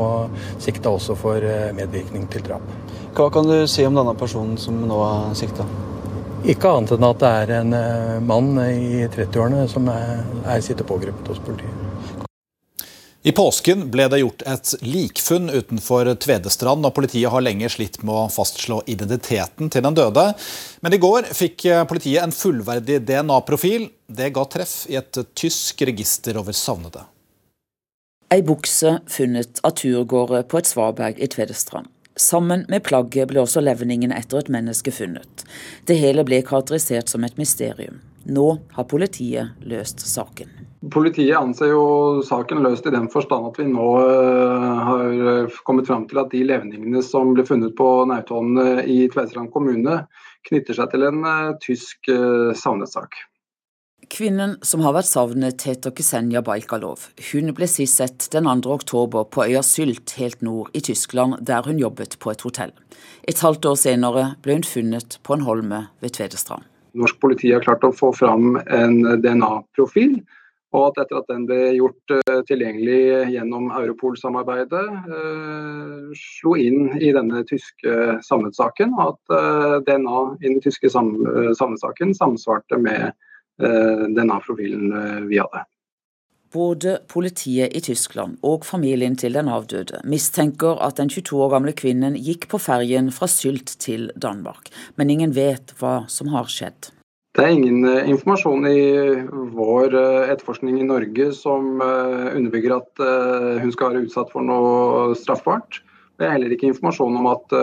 sikta 0.63 0.93
også 0.95 1.17
for 1.19 1.43
eh, 1.43 1.73
medvirkning 1.75 2.29
til 2.31 2.45
drap. 2.47 2.63
Hva 3.15 3.31
kan 3.35 3.49
du 3.49 3.67
si 3.71 3.87
om 3.87 3.95
denne 3.95 4.15
personen 4.19 4.59
som 4.59 4.79
nå 4.87 5.01
er 5.07 5.35
sikta? 5.39 5.67
Ikke 6.45 6.75
annet 6.77 6.93
enn 6.93 7.09
at 7.09 7.23
det 7.23 7.33
er 7.41 7.55
en 7.61 7.79
eh, 7.79 8.21
mann 8.21 8.53
i 8.67 9.07
30-årene 9.09 9.65
som 9.71 9.89
er, 9.91 10.23
er 10.45 10.65
sitter 10.65 10.87
pågrepet 10.87 11.33
hos 11.33 11.43
politiet. 11.43 11.84
I 13.25 13.33
påsken 13.33 13.87
ble 13.89 14.05
det 14.13 14.19
gjort 14.21 14.43
et 14.45 14.71
likfunn 14.85 15.47
utenfor 15.49 16.11
Tvedestrand, 16.21 16.85
og 16.85 16.93
politiet 16.93 17.33
har 17.33 17.41
lenge 17.41 17.71
slitt 17.73 18.03
med 18.03 18.13
å 18.13 18.27
fastslå 18.29 18.83
identiteten 18.93 19.71
til 19.73 19.85
den 19.87 19.97
døde. 19.97 20.27
Men 20.85 20.93
i 20.93 21.01
går 21.01 21.31
fikk 21.33 21.65
politiet 21.89 22.21
en 22.21 22.35
fullverdig 22.37 22.99
DNA-profil. 23.09 23.87
Det 24.13 24.29
ga 24.37 24.45
treff 24.53 24.75
i 24.93 24.99
et 25.01 25.23
tysk 25.33 25.81
register 25.89 26.37
over 26.37 26.53
savnede. 26.53 27.07
Ei 28.29 28.43
bukse 28.45 28.99
funnet 29.09 29.63
av 29.65 29.73
turgåere 29.81 30.43
på 30.45 30.61
et 30.61 30.69
svaberg 30.69 31.17
i 31.17 31.31
Tvedestrand. 31.33 31.89
Sammen 32.21 32.67
med 32.69 32.85
plagget 32.85 33.33
ble 33.33 33.41
også 33.41 33.65
levningen 33.65 34.13
etter 34.13 34.43
et 34.43 34.53
menneske 34.53 34.93
funnet. 34.93 35.47
Det 35.89 35.97
hele 35.97 36.29
ble 36.29 36.45
karakterisert 36.45 37.09
som 37.09 37.25
et 37.25 37.41
mysterium. 37.41 38.05
Nå 38.29 38.47
har 38.77 38.91
politiet 38.93 39.57
løst 39.65 40.05
saken. 40.05 40.64
Politiet 40.95 41.35
anser 41.35 41.73
jo 41.73 41.85
saken 42.23 42.63
løst 42.63 42.87
i 42.87 42.95
den 42.95 43.09
forstand 43.11 43.49
at 43.49 43.59
vi 43.59 43.67
nå 43.67 43.89
uh, 43.99 44.69
har 44.89 45.59
kommet 45.67 45.91
fram 45.91 46.07
til 46.07 46.23
at 46.23 46.31
de 46.31 46.45
levningene 46.47 47.03
som 47.03 47.35
ble 47.35 47.43
funnet 47.49 47.75
på 47.75 47.91
Nautholm 48.07 48.61
i 48.87 49.05
Tvedestrand 49.11 49.51
kommune, 49.55 50.05
knytter 50.47 50.79
seg 50.79 50.93
til 50.93 51.09
en 51.09 51.23
tysk 51.65 52.11
savnet-sak. 52.61 53.17
Kvinnen 54.11 54.57
som 54.63 54.83
har 54.85 54.95
vært 54.97 55.09
savnet, 55.09 55.63
heter 55.65 55.93
Ksenia 55.97 56.43
Baikalov. 56.45 57.09
Hun 57.31 57.53
ble 57.57 57.69
sist 57.71 58.01
sett 58.01 58.29
den 58.35 58.47
2. 58.47 58.73
oktober 58.75 59.25
på 59.25 59.47
øya 59.47 59.63
Sylt 59.65 60.17
helt 60.19 60.43
nord 60.45 60.71
i 60.77 60.83
Tyskland, 60.85 61.39
der 61.41 61.65
hun 61.65 61.81
jobbet 61.81 62.19
på 62.21 62.31
et 62.31 62.45
hotell. 62.45 62.73
Et 63.29 63.41
halvt 63.41 63.65
år 63.71 63.81
senere 63.81 64.25
ble 64.45 64.59
hun 64.59 64.69
funnet 64.69 65.19
på 65.25 65.37
en 65.37 65.47
holme 65.47 65.81
ved 66.05 66.17
Tvedestrand. 66.19 66.67
Norsk 66.95 67.19
politi 67.21 67.51
har 67.51 67.65
klart 67.65 67.85
å 67.87 67.95
få 67.95 68.13
fram 68.15 68.59
en 68.69 69.01
DNA-profil 69.23 70.21
og 70.75 70.89
at 70.91 71.05
etter 71.05 71.21
at 71.21 71.29
den 71.31 71.45
ble 71.49 71.59
gjort 71.77 72.15
uh, 72.17 72.41
tilgjengelig 72.49 73.31
gjennom 73.35 73.71
Europol-samarbeidet, 73.79 74.87
uh, 75.07 76.15
slo 76.19 76.57
inn 76.59 76.91
i 76.99 77.13
denne 77.15 77.45
tyske 77.49 78.19
samlet 78.27 78.59
saken, 78.59 78.97
og 78.99 79.15
at 79.15 79.37
uh, 79.37 79.77
DNA 79.87 80.25
i 80.43 80.51
den 80.51 80.65
tyske 80.65 80.91
sam 80.91 81.15
savnet-saken 81.55 82.15
samsvarte 82.17 82.81
med 82.81 83.15
DNA-profilen 83.55 85.29
vi 85.29 85.39
hadde. 85.39 85.61
Både 86.55 86.97
politiet 87.11 87.71
i 87.75 87.83
Tyskland 87.83 88.41
og 88.47 88.67
familien 88.67 89.15
til 89.19 89.35
den 89.39 89.47
avdøde 89.51 90.01
mistenker 90.11 90.79
at 90.83 90.99
den 90.99 91.11
22 91.11 91.39
år 91.43 91.53
gamle 91.55 91.75
kvinnen 91.79 92.19
gikk 92.19 92.49
på 92.51 92.59
ferjen 92.63 93.13
fra 93.15 93.31
Sylt 93.31 93.77
til 93.83 94.09
Danmark, 94.19 94.73
men 94.99 95.11
ingen 95.15 95.35
vet 95.39 95.75
hva 95.79 96.01
som 96.11 96.35
har 96.35 96.51
skjedd. 96.51 96.94
Det 97.35 97.43
er 97.43 97.51
ingen 97.57 97.83
uh, 97.83 98.05
informasjon 98.07 98.69
i 98.71 98.83
vår 99.57 99.97
uh, 99.97 100.29
etterforskning 100.31 100.79
i 100.79 100.87
Norge 100.87 101.33
som 101.35 101.81
underbygger 101.83 102.77
at 102.77 103.05
hun 103.63 103.73
skal 103.75 103.91
være 103.93 104.07
utsatt 104.07 104.31
for 104.33 104.47
noe 104.47 105.17
straffbart. 105.19 105.83
Det 106.15 106.27
er 106.27 106.37
heller 106.37 106.55
ikke 106.55 106.71
informasjon 106.71 107.17
om 107.19 107.27
at 107.33 107.55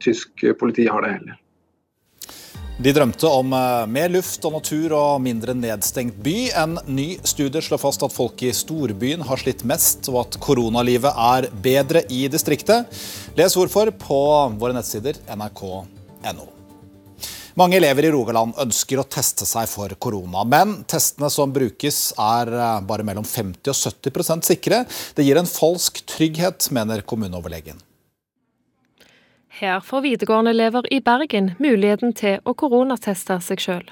tysk 0.00 0.44
politi 0.60 0.86
har 0.88 1.04
det 1.04 1.16
heller. 1.18 1.38
De 2.82 2.94
drømte 2.96 3.28
om 3.28 3.52
mer 3.92 4.08
luft 4.10 4.46
og 4.48 4.56
natur 4.56 4.94
og 4.96 5.20
mindre 5.22 5.54
nedstengt 5.54 6.16
by. 6.24 6.36
En 6.56 6.78
ny 6.88 7.18
studie 7.28 7.62
slår 7.62 7.82
fast 7.84 8.06
at 8.06 8.16
folk 8.16 8.42
i 8.42 8.54
storbyen 8.56 9.26
har 9.28 9.42
slitt 9.44 9.66
mest, 9.68 10.08
og 10.08 10.22
at 10.24 10.40
koronalivet 10.42 11.12
er 11.12 11.50
bedre 11.52 12.02
i 12.08 12.24
distriktet. 12.32 12.88
Les 13.38 13.60
hvorfor 13.60 13.92
på 13.92 14.24
våre 14.56 14.74
nettsider 14.78 15.20
nrk.no. 15.36 16.51
Mange 17.54 17.76
elever 17.76 18.06
i 18.08 18.10
Rogaland 18.10 18.56
ønsker 18.62 19.02
å 19.02 19.04
teste 19.04 19.44
seg 19.44 19.68
for 19.68 19.92
korona, 20.00 20.40
men 20.48 20.78
testene 20.88 21.28
som 21.30 21.52
brukes 21.52 22.14
er 22.16 22.48
eh, 22.48 22.78
bare 22.88 23.04
mellom 23.04 23.26
50 23.28 23.68
og 23.68 23.76
70% 23.76 24.48
sikre. 24.48 24.78
Det 25.12 25.26
gir 25.26 25.36
en 25.36 25.50
falsk 25.50 26.00
trygghet, 26.08 26.70
mener 26.72 27.04
kommuneoverlegen. 27.04 27.82
Her 29.60 29.84
får 29.84 30.06
videregående-elever 30.08 30.88
i 30.96 31.02
Bergen 31.04 31.52
muligheten 31.60 32.16
til 32.16 32.40
å 32.48 32.56
koronateste 32.56 33.36
seg 33.44 33.60
sjøl. 33.60 33.86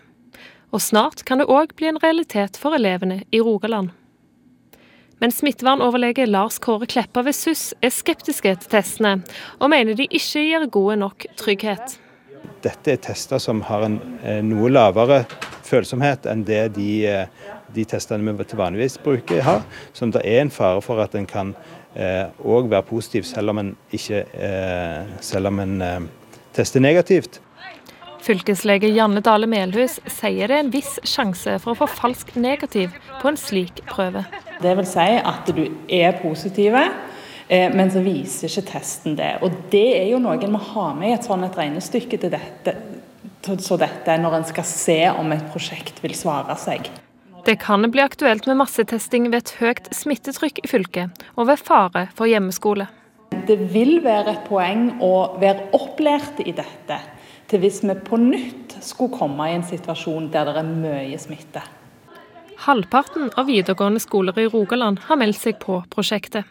Og 0.72 0.80
snart 0.80 1.26
kan 1.28 1.42
det 1.42 1.50
òg 1.52 1.76
bli 1.76 1.90
en 1.90 2.00
realitet 2.00 2.56
for 2.56 2.72
elevene 2.72 3.26
i 3.28 3.44
Rogaland. 3.44 3.92
Men 5.20 5.34
smittevernoverlege 5.36 6.24
Lars 6.30 6.56
Kåre 6.64 6.88
Kleppa 6.88 7.26
ved 7.26 7.36
SUS 7.36 7.74
er 7.84 7.92
skeptiske 7.92 8.56
til 8.62 8.72
testene, 8.72 9.18
og 9.60 9.68
mener 9.68 9.98
de 9.98 10.08
ikke 10.08 10.46
gir 10.46 10.70
gode 10.72 10.96
nok 11.02 11.28
trygghet 11.36 12.00
dette 12.64 12.94
er 12.94 13.02
tester 13.02 13.40
som 13.42 13.62
har 13.68 13.86
en 13.86 13.98
eh, 14.22 14.40
noe 14.44 14.70
lavere 14.72 15.24
følsomhet 15.66 16.26
enn 16.30 16.44
det 16.48 16.62
de, 16.76 16.90
eh, 17.06 17.52
de 17.74 17.84
testene 17.88 18.34
vi 18.36 18.46
til 18.48 18.60
vanligvis 18.60 18.98
bruker 19.04 19.44
har. 19.46 19.62
Så 19.92 20.10
det 20.12 20.24
er 20.24 20.42
en 20.44 20.52
fare 20.54 20.82
for 20.84 21.02
at 21.02 21.14
en 21.18 21.28
kan 21.28 21.54
òg 21.96 22.64
eh, 22.64 22.70
være 22.70 22.86
positiv 22.86 23.22
selv 23.26 23.50
om 23.50 23.58
en, 23.58 23.76
ikke, 23.92 24.24
eh, 24.34 25.06
selv 25.20 25.50
om 25.50 25.60
en 25.60 25.80
eh, 25.82 26.00
tester 26.54 26.80
negativt. 26.80 27.40
Fylkeslege 28.20 28.90
Janne 28.92 29.22
Dale 29.24 29.48
Melhus 29.48 29.96
sier 30.06 30.50
det 30.50 30.56
er 30.58 30.64
en 30.66 30.72
viss 30.72 30.98
sjanse 31.08 31.56
for 31.62 31.72
å 31.72 31.78
få 31.80 31.88
falsk 31.88 32.34
negativ 32.36 32.92
på 33.22 33.30
en 33.30 33.38
slik 33.40 33.80
prøve. 33.88 34.26
Det 34.60 34.74
vil 34.76 34.86
si 34.86 35.06
at 35.16 35.48
du 35.56 35.64
er 35.88 36.18
positive, 36.20 36.84
men 37.50 37.90
så 37.90 37.98
viser 38.04 38.46
ikke 38.46 38.68
testen 38.76 39.16
det. 39.18 39.32
Og 39.42 39.54
det 39.72 39.88
er 39.98 40.08
jo 40.12 40.20
noe 40.22 40.38
en 40.38 40.52
må 40.54 40.60
ha 40.70 40.90
med 40.94 41.10
i 41.10 41.14
et 41.16 41.26
sånt 41.26 41.42
et 41.48 41.56
regnestykke 41.58 42.20
til 42.22 42.30
dette, 42.30 42.76
så 43.42 43.78
dette, 43.80 44.18
når 44.22 44.36
en 44.36 44.46
skal 44.46 44.66
se 44.68 44.98
om 45.10 45.32
et 45.34 45.46
prosjekt 45.50 45.98
vil 46.04 46.14
svare 46.14 46.54
seg. 46.60 46.90
Det 47.44 47.56
kan 47.62 47.82
bli 47.90 48.02
aktuelt 48.04 48.46
med 48.46 48.60
massetesting 48.60 49.30
ved 49.32 49.40
et 49.40 49.54
høyt 49.58 49.88
smittetrykk 49.96 50.60
i 50.62 50.68
fylket, 50.70 51.24
og 51.34 51.48
ved 51.48 51.62
fare 51.64 52.06
for 52.14 52.28
hjemmeskole. 52.30 52.86
Det 53.48 53.56
vil 53.72 53.98
være 54.04 54.34
et 54.34 54.44
poeng 54.46 55.00
å 55.02 55.40
være 55.40 55.70
opplært 55.74 56.42
i 56.44 56.52
dette, 56.52 57.00
til 57.50 57.64
hvis 57.64 57.80
vi 57.82 57.96
på 58.06 58.20
nytt 58.20 58.76
skulle 58.84 59.16
komme 59.16 59.48
i 59.48 59.56
en 59.56 59.66
situasjon 59.66 60.28
der 60.30 60.52
det 60.52 60.60
er 60.60 60.70
mye 60.70 61.18
smitte. 61.18 61.64
Halvparten 62.60 63.32
av 63.40 63.48
videregående 63.48 64.02
skoler 64.04 64.36
i 64.38 64.48
Rogaland 64.52 65.00
har 65.08 65.18
meldt 65.18 65.40
seg 65.40 65.56
på 65.62 65.80
prosjektet. 65.90 66.44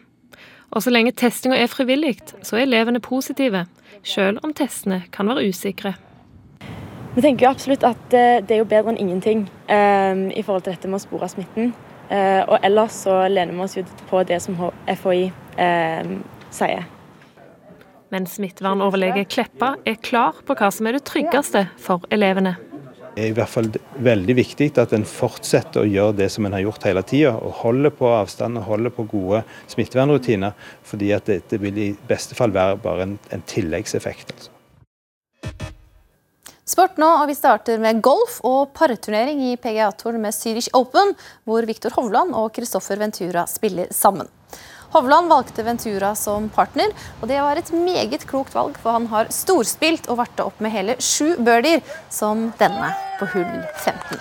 Og 0.72 0.84
så 0.84 0.94
lenge 0.94 1.16
testinga 1.18 1.58
er 1.58 1.72
frivillig, 1.72 2.20
så 2.46 2.60
er 2.60 2.68
elevene 2.68 3.02
positive, 3.02 3.66
selv 4.06 4.44
om 4.46 4.54
testene 4.54 5.02
kan 5.14 5.30
være 5.32 5.48
usikre. 5.50 5.96
Vi 7.16 7.24
tenker 7.26 7.48
jo 7.48 7.52
absolutt 7.52 7.84
at 7.88 8.14
eh, 8.14 8.38
det 8.46 8.54
er 8.54 8.62
jo 8.62 8.70
bedre 8.70 8.94
enn 8.94 9.02
ingenting 9.02 9.48
um, 9.66 10.28
i 10.30 10.44
forhold 10.46 10.68
til 10.68 10.76
dette 10.76 10.92
med 10.92 11.00
å 11.00 11.04
spore 11.04 11.30
smitten. 11.32 11.74
Uh, 12.10 12.46
og 12.46 12.56
ellers 12.66 13.02
så 13.06 13.24
lener 13.30 13.54
vi 13.54 13.66
oss 13.66 13.76
jo 13.78 13.84
på 14.10 14.22
det 14.30 14.40
som 14.46 14.58
FHI 14.86 15.28
um, 15.58 16.16
sier. 16.54 16.86
Men 18.14 18.26
smittevernoverlege 18.30 19.28
Kleppa 19.30 19.76
er 19.90 20.00
klar 20.02 20.38
på 20.46 20.58
hva 20.58 20.72
som 20.74 20.90
er 20.90 20.98
det 20.98 21.06
tryggeste 21.10 21.68
for 21.82 22.06
elevene 22.14 22.56
er 23.20 23.30
i 23.30 23.36
hvert 23.38 23.52
fall 23.52 23.70
veldig 24.00 24.36
viktig 24.38 24.70
at 24.82 24.94
en 24.96 25.06
fortsetter 25.08 25.84
å 25.84 25.90
gjøre 25.90 26.18
det 26.22 26.30
som 26.34 26.48
en 26.48 26.56
har 26.56 26.64
gjort 26.66 26.88
hele 26.88 27.04
tida. 27.08 27.36
Og 27.38 27.60
holder 27.64 27.94
på 27.96 28.10
avstand 28.10 28.62
og 28.62 28.70
holder 28.70 28.96
på 28.96 29.08
gode 29.12 29.44
smittevernrutiner. 29.72 30.54
fordi 30.84 31.12
at 31.14 31.26
dette 31.26 31.58
vil 31.62 31.78
i 31.78 31.90
beste 32.08 32.36
fall 32.36 32.52
være 32.56 32.80
bare 32.82 33.06
en, 33.06 33.20
en 33.32 33.44
tilleggseffekt. 33.46 34.34
Altså. 34.34 34.56
Sport 36.70 37.00
nå, 37.02 37.08
og 37.24 37.28
vi 37.32 37.34
starter 37.34 37.80
med 37.82 38.02
golf 38.06 38.38
og 38.46 38.74
parturnering 38.78 39.42
i 39.48 39.56
PGA-touren 39.58 40.22
med 40.22 40.36
Zürich 40.38 40.70
Open, 40.78 41.16
hvor 41.44 41.66
Viktor 41.66 41.96
Hovland 41.98 42.36
og 42.38 42.52
Christoffer 42.54 43.00
Ventura 43.02 43.48
spiller 43.50 43.90
sammen. 43.90 44.30
Hovland 44.90 45.30
valgte 45.30 45.64
Ventura 45.64 46.16
som 46.18 46.48
partner, 46.50 46.90
og 47.22 47.30
det 47.30 47.38
var 47.38 47.60
et 47.60 47.70
meget 47.76 48.26
klokt 48.30 48.56
valg, 48.58 48.78
for 48.82 48.98
han 48.98 49.06
har 49.12 49.30
storspilt 49.34 50.10
og 50.10 50.18
vært 50.24 50.42
opp 50.42 50.64
med 50.66 50.74
hele 50.74 50.96
sju 50.98 51.36
birdier, 51.38 51.84
som 52.10 52.48
denne 52.58 52.90
på 53.20 53.28
hull 53.36 53.52
15. 53.84 54.18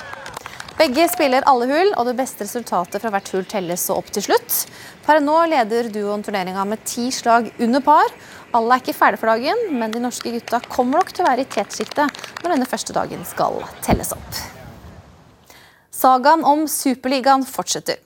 Begge 0.78 1.08
spiller 1.10 1.46
alle 1.50 1.66
hull, 1.72 1.94
og 1.96 2.04
det 2.06 2.18
beste 2.20 2.44
resultatet 2.44 3.02
fra 3.02 3.10
hvert 3.14 3.32
hull 3.32 3.48
telles 3.48 3.88
så 3.88 3.96
opp 3.98 4.12
til 4.14 4.28
slutt. 4.28 4.58
Per 5.06 5.18
nå 5.25 5.38
leder 5.50 5.88
duoen 5.90 6.22
turneringa 6.22 6.66
med 6.68 6.84
ti 6.87 7.08
slag 7.16 7.48
under 7.58 7.82
par. 7.82 8.12
Alle 8.54 8.76
er 8.76 8.84
ikke 8.84 8.94
ferdig 9.00 9.18
for 9.25 9.32
dagen, 9.32 9.64
men 9.80 9.96
de 9.96 10.04
norske 10.04 10.30
gutta 10.37 10.60
kommer 10.68 11.00
nok 11.00 11.16
til 11.16 11.25
å 11.25 11.32
være 11.32 11.48
i 11.48 11.50
tetsjiktet 11.56 12.22
når 12.44 12.54
denne 12.54 12.70
første 12.70 12.94
dagen 12.94 13.26
skal 13.26 13.58
telles 13.88 14.12
opp. 14.14 14.57
Sagaen 15.98 16.44
om 16.46 16.66
Superligaen 16.70 17.42
fortsetter. 17.48 17.98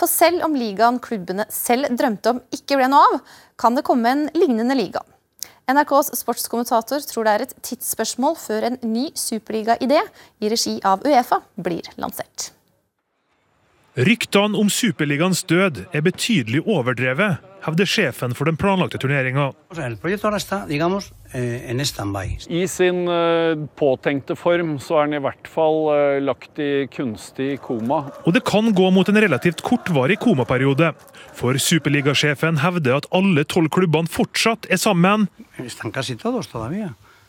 For 0.00 0.10
selv 0.10 0.42
om 0.46 0.56
ligaen 0.58 0.98
klubbene 1.02 1.46
selv 1.52 1.92
drømte 1.94 2.32
om 2.32 2.40
ikke 2.54 2.78
ble 2.80 2.88
noe 2.90 3.04
av, 3.06 3.20
kan 3.60 3.76
det 3.78 3.84
komme 3.86 4.10
en 4.10 4.24
lignende 4.34 4.74
liga. 4.74 5.02
NRKs 5.70 6.12
sportskommentator 6.18 7.02
tror 7.06 7.26
det 7.26 7.32
er 7.34 7.44
et 7.46 7.54
tidsspørsmål 7.68 8.36
før 8.38 8.68
en 8.68 8.76
ny 8.86 9.08
superliga-idé 9.18 10.02
i 10.42 10.50
regi 10.50 10.76
av 10.86 11.02
Uefa 11.06 11.40
blir 11.58 11.86
lansert. 12.02 12.50
Ryktene 13.96 14.58
om 14.60 14.68
Superligaens 14.70 15.40
død 15.48 15.86
er 15.94 16.04
betydelig 16.04 16.60
overdrevet, 16.66 17.38
hevder 17.66 17.88
sjefen 17.88 18.34
for 18.36 18.48
den 18.48 18.58
planlagte 18.58 18.98
turneringa. 19.02 19.50
Eh, 19.76 21.70
I 22.48 22.62
sin 22.70 23.00
uh, 23.10 23.66
påtenkte 23.78 24.36
form 24.38 24.76
så 24.82 25.00
er 25.00 25.08
den 25.08 25.18
i 25.18 25.22
hvert 25.24 25.50
fall 25.50 25.80
uh, 25.90 26.18
lagt 26.22 26.60
i 26.62 26.86
kunstig 26.92 27.56
koma. 27.64 28.04
Og 28.24 28.36
det 28.36 28.44
kan 28.46 28.70
gå 28.76 28.90
mot 28.94 29.10
en 29.10 29.20
relativt 29.26 29.64
kortvarig 29.66 30.18
komaperiode. 30.22 30.92
For 31.36 31.58
superligasjefen 31.60 32.62
hevder 32.62 33.02
at 33.02 33.10
alle 33.14 33.44
tolv 33.44 33.72
klubbene 33.74 34.10
fortsatt 34.10 34.70
er 34.70 34.80
sammen. 34.80 35.28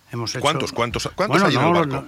Quantos, 0.08 0.72
quantos, 0.72 1.04
quantos 1.18 1.42
bueno, 1.42 1.84
no, 1.84 2.04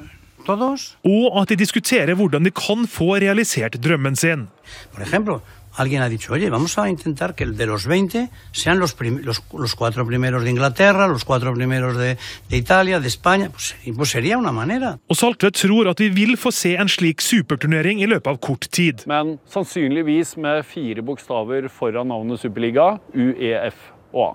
Todos. 0.49 0.95
Og 1.05 1.35
at 1.41 1.51
de 1.51 1.59
diskuterer 1.59 2.15
hvordan 2.17 2.47
de 2.47 2.51
kan 2.55 2.87
få 2.89 3.17
realisert 3.21 3.77
drømmen 3.83 4.15
sin. 4.15 4.47
For 4.93 5.03
eksempel, 5.03 5.41
alguien 5.79 6.01
ha 6.01 6.09
dicho, 6.09 6.33
oye, 6.33 6.49
vamos 6.49 6.77
a 6.77 6.89
intentar 6.89 7.35
que 7.35 7.45
de 7.45 7.65
los 7.65 7.87
20 7.87 8.29
sean 8.51 8.79
los, 8.79 8.95
los, 8.99 9.41
los 9.53 9.75
cuatro 9.75 10.05
primeros 10.05 10.43
de 10.43 10.49
Inglaterra, 10.49 11.07
los 11.07 11.23
cuatro 11.23 11.53
primeros 11.53 11.97
de, 11.97 12.17
de 12.49 12.57
Italia, 12.57 12.99
de 12.99 13.07
España. 13.07 13.49
Pues, 13.49 13.75
pues, 13.95 14.09
sería 14.09 14.37
una 14.37 14.51
manera. 14.51 14.97
Og 15.07 15.15
Saltvedt 15.15 15.55
tror 15.55 15.87
at 15.87 16.01
vi 16.03 16.09
vil 16.11 16.35
få 16.37 16.51
se 16.51 16.75
en 16.75 16.91
slik 16.91 17.23
superturnering 17.23 18.01
i 18.03 18.09
løpet 18.11 18.27
av 18.27 18.39
kort 18.43 18.67
tid. 18.75 19.05
Men 19.07 19.37
sannsynligvis 19.47 20.35
med 20.37 20.65
fire 20.67 21.03
bokstaver 21.05 21.69
foran 21.71 22.11
navnet 22.11 22.43
Superliga, 22.43 22.97
UEF 23.15 23.79
og 24.11 24.25
A. 24.25 24.29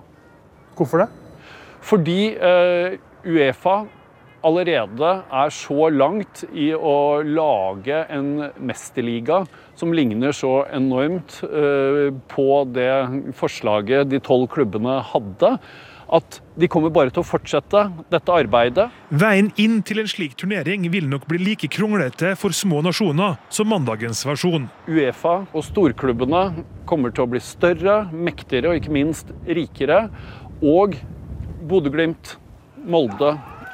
Hvorfor 0.75 1.05
det? 1.05 1.09
Fordi 1.85 2.19
uh, 2.41 2.97
Uefa 3.25 3.83
allerede 4.45 5.11
er 5.33 5.53
så 5.53 5.89
langt 5.93 6.43
i 6.53 6.69
å 6.75 7.23
lage 7.25 8.03
en 8.13 8.51
mesterliga 8.61 9.43
som 9.75 9.93
ligner 9.95 10.35
så 10.35 10.61
enormt 10.73 11.41
eh, 11.47 12.13
på 12.31 12.47
det 12.75 12.93
forslaget 13.35 14.09
de 14.11 14.21
tolv 14.23 14.47
klubbene 14.53 15.01
hadde, 15.11 15.55
at 16.15 16.37
de 16.53 16.69
kommer 16.69 16.93
bare 16.93 17.09
til 17.09 17.23
å 17.23 17.25
fortsette 17.25 17.81
dette 18.13 18.33
arbeidet. 18.33 18.85
Veien 19.09 19.49
inn 19.61 19.79
til 19.85 20.03
en 20.03 20.09
slik 20.09 20.35
turnering 20.37 20.85
vil 20.93 21.09
nok 21.09 21.25
bli 21.29 21.41
like 21.41 21.69
kronglete 21.73 22.35
for 22.39 22.53
små 22.55 22.83
nasjoner 22.85 23.39
som 23.49 23.71
mandagens 23.73 24.21
versjon. 24.27 24.69
Uefa 24.85 25.39
og 25.49 25.65
storklubbene 25.65 26.65
kommer 26.85 27.13
til 27.15 27.25
å 27.25 27.31
bli 27.33 27.41
større, 27.43 28.03
mektigere 28.13 28.71
og 28.71 28.79
ikke 28.79 28.93
minst 28.93 29.33
rikere. 29.49 30.05
Og 30.61 30.99
Bodø-Glimt, 31.65 32.35
Molde, 32.85 33.33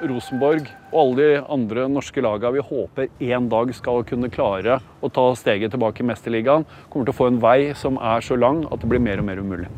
Rosenborg 0.09 0.67
og 0.91 0.97
alle 1.01 1.15
de 1.21 1.41
andre 1.53 1.87
norske 1.91 2.23
lagene 2.23 2.57
vi 2.57 2.65
håper 2.67 3.31
en 3.31 3.49
dag 3.51 3.73
skal 3.77 4.05
kunne 4.07 4.31
klare 4.33 4.79
å 5.01 5.09
ta 5.13 5.25
steget 5.37 5.73
tilbake 5.73 6.03
i 6.03 6.07
Mesterligaen, 6.09 6.65
kommer 6.89 7.07
til 7.07 7.13
å 7.13 7.19
få 7.19 7.29
en 7.31 7.41
vei 7.43 7.71
som 7.77 7.99
er 8.01 8.25
så 8.25 8.37
lang 8.39 8.63
at 8.69 8.81
det 8.81 8.89
blir 8.91 9.03
mer 9.03 9.21
og 9.21 9.27
mer 9.29 9.41
umulig. 9.41 9.69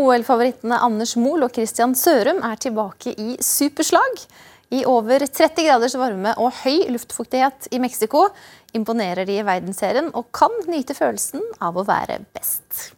OL-favorittene 0.00 0.78
Anders 0.80 1.16
Mohl 1.20 1.44
og 1.44 1.56
Christian 1.56 1.96
Sørum 1.98 2.40
er 2.46 2.60
tilbake 2.62 3.12
i 3.18 3.34
superslag. 3.44 4.22
I 4.70 4.84
over 4.86 5.24
30 5.26 5.66
graders 5.66 5.96
varme 5.98 6.36
og 6.38 6.54
høy 6.62 6.86
luftfuktighet 6.94 7.68
i 7.74 7.80
Mexico 7.82 8.28
imponerer 8.76 9.26
de 9.26 9.40
i 9.40 9.46
verdensserien 9.46 10.12
og 10.14 10.30
kan 10.36 10.54
nyte 10.70 10.94
følelsen 10.94 11.42
av 11.58 11.76
å 11.76 11.86
være 11.88 12.20
best. 12.36 12.94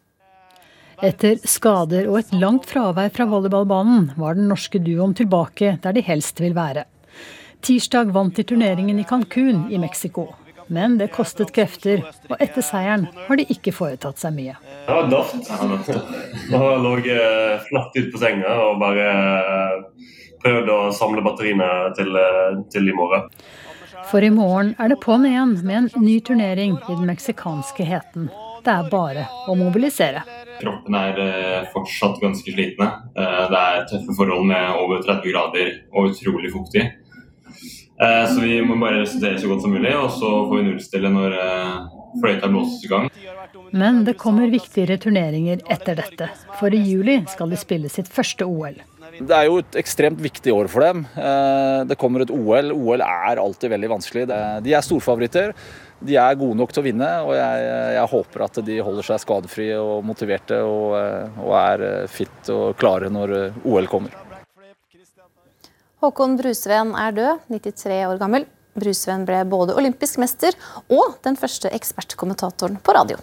Etter 1.02 1.40
skader 1.50 2.06
og 2.06 2.21
et 2.21 2.28
langt 2.38 2.69
fravær 2.71 3.08
fra 3.10 3.25
volleyballbanen 3.26 4.12
var 4.15 4.36
den 4.38 4.47
norske 4.47 4.78
duoen 4.78 5.17
tilbake 5.19 5.73
der 5.82 5.97
de 5.97 6.04
helst 6.06 6.38
vil 6.38 6.54
være. 6.54 6.84
Tirsdag 7.67 8.12
vant 8.15 8.36
de 8.38 8.45
turneringen 8.47 9.00
i 9.02 9.06
Cancún 9.08 9.65
i 9.75 9.80
Mexico. 9.82 10.28
Men 10.71 10.95
det 11.00 11.08
kostet 11.10 11.50
krefter, 11.52 12.04
og 12.30 12.36
etter 12.38 12.62
seieren 12.62 13.08
har 13.26 13.41
de 13.41 13.49
ikke 13.50 13.75
foretatt 13.75 14.23
seg 14.23 14.36
mye. 14.36 14.54
Det 14.86 14.95
var 14.95 15.10
daft. 15.10 15.50
Jeg 15.50 16.60
lå 16.86 16.95
flatt 17.67 17.99
ut 17.99 18.12
på 18.15 18.23
senga 18.23 18.54
og 18.69 18.78
bare 18.80 19.08
prøvde 20.47 20.78
å 20.84 20.95
samle 20.95 21.26
batteriene 21.26 21.69
til, 21.99 22.15
til 22.71 22.88
i 22.88 22.95
morgen. 22.95 23.26
For 24.06 24.23
i 24.23 24.30
morgen 24.30 24.73
er 24.78 24.95
det 24.95 25.02
på'n 25.02 25.26
igjen 25.26 25.58
med 25.67 25.76
en 25.80 26.06
ny 26.06 26.21
turnering 26.23 26.78
i 26.78 26.95
den 26.95 27.10
meksikanske 27.10 27.91
heten. 27.91 28.30
Det 28.62 28.71
er 28.71 28.91
bare 28.91 29.26
å 29.50 29.58
mobilisere. 29.58 30.23
Kroppen 30.62 30.94
er 30.94 31.18
eh, 31.18 31.70
fortsatt 31.72 32.20
ganske 32.22 32.54
slitne. 32.54 32.88
Eh, 33.18 33.44
det 33.50 33.62
er 33.62 33.86
tøffe 33.90 34.14
forhold 34.18 34.46
med 34.46 34.78
over 34.78 35.02
30 35.02 35.32
grader 35.32 35.72
og 35.90 36.12
utrolig 36.12 36.52
fuktig. 36.54 36.84
Eh, 38.02 38.25
så 38.30 38.38
vi 38.38 38.60
må 38.64 38.78
bare 38.78 39.02
resultere 39.02 39.40
så 39.40 39.50
godt 39.50 39.66
som 39.66 39.75
mulig, 39.75 39.94
og 39.98 40.10
så 40.14 40.30
får 40.46 40.60
vi 40.60 40.68
nullstille 40.68 41.12
når 41.12 41.36
fløyta 42.22 42.50
blåses 42.52 42.86
i 42.86 42.92
gang. 42.92 43.10
Men 43.72 44.02
det 44.04 44.18
kommer 44.20 44.52
viktigere 44.52 44.98
turneringer 45.00 45.62
etter 45.72 45.96
dette. 45.98 46.28
For 46.60 46.75
i 46.75 46.80
juli 46.80 47.18
skal 47.32 47.52
de 47.52 47.58
spille 47.60 47.90
sitt 47.92 48.10
første 48.12 48.46
OL. 48.46 48.76
Det 49.12 49.36
er 49.36 49.46
jo 49.48 49.58
et 49.60 49.78
ekstremt 49.80 50.20
viktig 50.25 50.52
år 50.54 50.68
for 50.72 50.84
dem. 50.84 51.02
Det 51.88 51.96
kommer 52.00 52.25
et 52.25 52.32
OL. 52.32 52.72
OL 52.72 53.04
er 53.04 53.40
alltid 53.40 53.72
veldig 53.72 53.90
vanskelig. 53.94 54.26
De 54.64 54.76
er 54.76 54.84
storfavoritter 54.84 55.56
de 56.06 56.17
er 56.19 56.38
gode 56.41 56.58
nok 56.58 56.73
til 56.75 56.82
å 56.82 56.86
vinne, 56.86 57.10
og 57.26 57.32
jeg, 57.36 57.67
jeg 57.97 58.10
håper 58.12 58.45
at 58.47 58.60
de 58.67 58.80
holder 58.82 59.08
seg 59.08 59.23
skadefrie 59.23 59.78
og 59.80 60.04
motiverte 60.06 60.58
og, 60.67 60.97
og 61.43 61.54
er 61.60 61.86
fit 62.10 62.52
og 62.54 62.76
klare 62.80 63.10
når 63.12 63.36
OL 63.62 63.91
kommer. 63.91 64.15
Håkon 66.02 66.34
Brusveen 66.34 66.97
er 66.99 67.15
død, 67.15 67.45
93 67.54 68.00
år 68.08 68.19
gammel. 68.19 68.49
Brusveen 68.75 69.26
ble 69.28 69.43
både 69.47 69.76
olympisk 69.78 70.19
mester 70.19 70.56
og 70.91 71.21
den 71.23 71.36
første 71.38 71.71
ekspertkommentatoren 71.76 72.80
på 72.82 72.95
radio. 72.97 73.21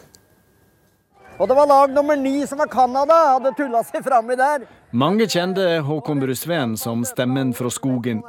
Og 1.40 1.48
det 1.48 1.56
var 1.56 1.68
lag 1.68 1.92
nummer 1.96 2.16
ni, 2.20 2.46
som 2.48 2.60
var 2.60 2.68
Canada, 2.68 3.18
hadde 3.34 3.54
tulla 3.56 3.80
seg 3.88 4.04
framme 4.04 4.36
der. 4.40 4.66
Mange 4.92 5.28
kjente 5.32 5.66
Håkon 5.88 6.20
Brusveen 6.20 6.76
som 6.80 7.06
stemmen 7.08 7.54
fra 7.56 7.72
skogen. 7.72 8.20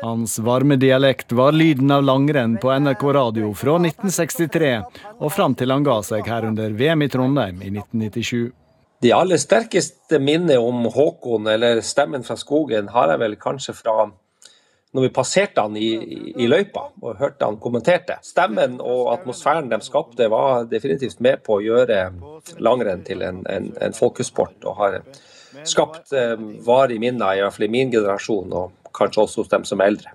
Hans 0.00 0.38
varme 0.38 0.76
dialekt 0.76 1.32
var 1.32 1.52
lyden 1.52 1.90
av 1.90 2.02
langrenn 2.02 2.56
på 2.58 2.70
NRK 2.78 3.02
radio 3.14 3.50
fra 3.54 3.74
1963 3.80 4.70
og 5.18 5.32
fram 5.34 5.56
til 5.58 5.74
han 5.74 5.86
ga 5.86 5.98
seg 6.06 6.28
her 6.30 6.46
under 6.46 6.76
VM 6.78 7.02
i 7.02 7.08
Trondheim 7.10 7.58
i 7.62 7.72
1997. 7.72 8.52
De 9.02 9.12
aller 9.14 9.38
sterkeste 9.38 10.18
minnene 10.22 10.58
om 10.62 10.86
Håkon, 10.94 11.46
eller 11.50 11.82
stemmen 11.86 12.24
fra 12.26 12.38
skogen, 12.38 12.90
har 12.94 13.12
jeg 13.12 13.22
vel 13.22 13.36
kanskje 13.38 13.74
fra 13.78 14.08
når 14.96 15.04
vi 15.04 15.10
passerte 15.12 15.60
han 15.60 15.76
i, 15.76 15.88
i, 16.32 16.46
løypa 16.48 16.86
og 17.02 17.18
hørte 17.18 17.44
han 17.44 17.58
kommenterte. 17.60 18.16
Stemmen 18.24 18.78
og 18.80 19.10
atmosfæren 19.12 19.68
de 19.68 19.78
skapte, 19.84 20.30
var 20.32 20.64
definitivt 20.70 21.20
med 21.20 21.42
på 21.44 21.58
å 21.58 21.64
gjøre 21.64 21.98
langrenn 22.64 23.04
til 23.06 23.22
en, 23.26 23.42
en, 23.50 23.68
en 23.84 23.98
folkesport. 23.98 24.56
og 24.64 24.80
har 24.80 25.00
skapt 25.68 26.12
eh, 26.16 26.36
varige 26.64 27.02
minner, 27.02 27.36
i 27.36 27.42
hvert 27.44 27.54
fall 27.54 27.68
i 27.68 27.72
min 27.72 27.92
generasjon. 27.92 28.52
og 28.52 28.77
kanskje 28.96 29.24
også 29.24 29.44
hos 29.44 29.52
dem 29.52 29.64
som 29.68 29.80
er 29.80 29.94
eldre. 29.94 30.14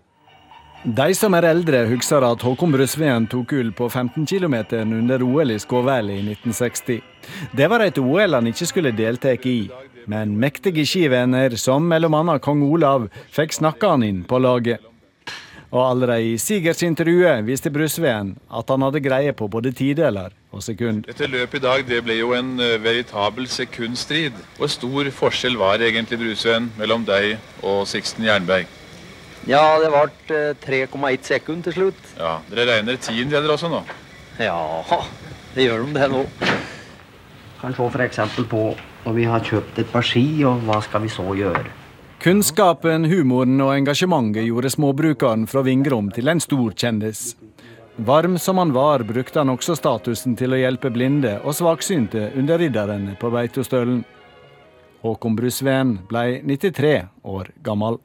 De 0.84 1.14
som 1.16 1.32
er 1.38 1.46
eldre, 1.48 1.86
husker 1.88 2.26
at 2.28 2.42
Håkon 2.44 2.74
Brusveen 2.74 3.24
tok 3.32 3.54
gull 3.54 3.70
på 3.72 3.88
15 3.88 4.26
km 4.28 4.58
under 4.84 5.24
OL 5.24 5.54
i 5.56 5.60
Skåvel 5.60 6.10
i 6.12 6.18
1960. 6.20 6.98
Det 7.56 7.70
var 7.72 7.86
et 7.86 7.98
OL 8.02 8.36
han 8.36 8.50
ikke 8.52 8.68
skulle 8.68 8.92
delta 8.92 9.32
i, 9.32 9.70
men 10.12 10.36
mektige 10.36 10.84
skivenner 10.84 11.56
som 11.56 11.88
bl.a. 11.88 12.40
kong 12.44 12.66
Olav 12.68 13.08
fikk 13.32 13.56
snakka 13.56 13.94
han 13.96 14.04
inn 14.04 14.26
på 14.28 14.42
laget. 14.44 14.84
Og 15.74 15.82
allerede 15.90 16.36
i 16.36 16.38
Sigers-intervjuet 16.38 17.42
viste 17.48 17.72
Brusveen 17.74 18.36
at 18.54 18.70
han 18.70 18.84
hadde 18.86 19.02
greie 19.02 19.34
på 19.34 19.48
både 19.50 19.72
tideler 19.74 20.36
og 20.54 20.62
sekund. 20.62 21.02
Dette 21.08 21.26
løpet 21.26 21.58
i 21.58 21.64
dag 21.64 21.86
det 21.88 22.04
ble 22.06 22.20
jo 22.20 22.36
en 22.38 22.52
uh, 22.62 22.78
veritabel 22.84 23.50
sekundstrid. 23.50 24.38
Hvor 24.60 24.70
stor 24.70 25.10
forskjell 25.18 25.58
var 25.58 25.82
egentlig, 25.82 26.22
Brusveen, 26.22 26.70
mellom 26.78 27.08
deg 27.10 27.40
og 27.66 27.88
Sixten 27.90 28.30
Jernberg? 28.30 28.70
Ja, 29.50 29.64
det 29.82 29.90
ble 29.90 30.46
uh, 30.54 30.54
3,1 30.62 31.26
sekund 31.32 31.66
til 31.66 31.80
slutt. 31.80 32.08
Ja, 32.22 32.38
Dere 32.54 32.70
regner 32.76 33.02
tiendedeler 33.02 33.58
også 33.58 33.74
nå? 33.74 33.82
Ja, 34.38 34.62
det 35.56 35.66
gjør 35.66 35.88
de 35.88 35.98
det 35.98 36.12
nå. 36.14 36.26
Kan 37.64 37.74
se 37.74 37.90
f.eks. 37.90 38.22
på 38.52 38.68
når 39.04 39.16
vi 39.18 39.26
har 39.26 39.42
kjøpt 39.42 39.82
et 39.82 39.90
par 39.90 40.06
ski, 40.06 40.28
og 40.46 40.62
hva 40.68 40.84
skal 40.86 41.02
vi 41.02 41.10
så 41.12 41.26
gjøre? 41.34 41.66
Kunnskapen, 42.24 43.04
humoren 43.12 43.60
og 43.60 43.74
engasjementet 43.76 44.46
gjorde 44.48 44.70
småbrukeren 44.72 45.42
fra 45.44 45.60
Vingrom 45.66 46.08
til 46.16 46.32
en 46.32 46.40
stor 46.40 46.72
kjendis. 46.72 47.34
Varm 48.00 48.38
som 48.40 48.62
han 48.62 48.72
var, 48.72 49.04
brukte 49.04 49.42
han 49.42 49.52
også 49.52 49.76
statusen 49.76 50.38
til 50.40 50.56
å 50.56 50.60
hjelpe 50.62 50.88
blinde 50.96 51.34
og 51.44 51.58
svaksynte 51.58 52.30
under 52.40 52.64
ridderne 52.64 53.18
på 53.20 53.34
Beitostølen. 53.34 54.00
Håkon 55.04 55.36
Brusveen 55.36 55.98
ble 56.08 56.40
93 56.48 56.94
år 57.28 57.52
gammel. 57.68 58.00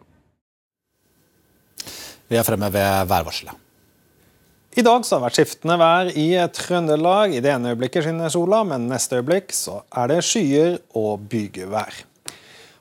Vi 2.26 2.42
er 2.42 2.50
fremme 2.50 2.74
ved 2.74 3.06
værvarselet. 3.14 3.54
I 4.74 4.82
dag 4.82 5.06
så 5.06 5.14
har 5.14 5.22
det 5.22 5.28
vært 5.28 5.38
skiftende 5.38 5.78
vær 5.78 6.10
i 6.10 6.28
Trøndelag. 6.58 7.38
I 7.38 7.46
det 7.46 7.54
ene 7.54 7.70
øyeblikket 7.70 8.02
skinner 8.02 8.34
sola, 8.34 8.64
men 8.66 8.90
neste 8.90 9.22
øyeblikk 9.22 9.54
så 9.54 9.84
er 9.94 10.10
det 10.10 10.24
skyer 10.26 10.80
og 10.98 11.30
bygevær. 11.30 12.07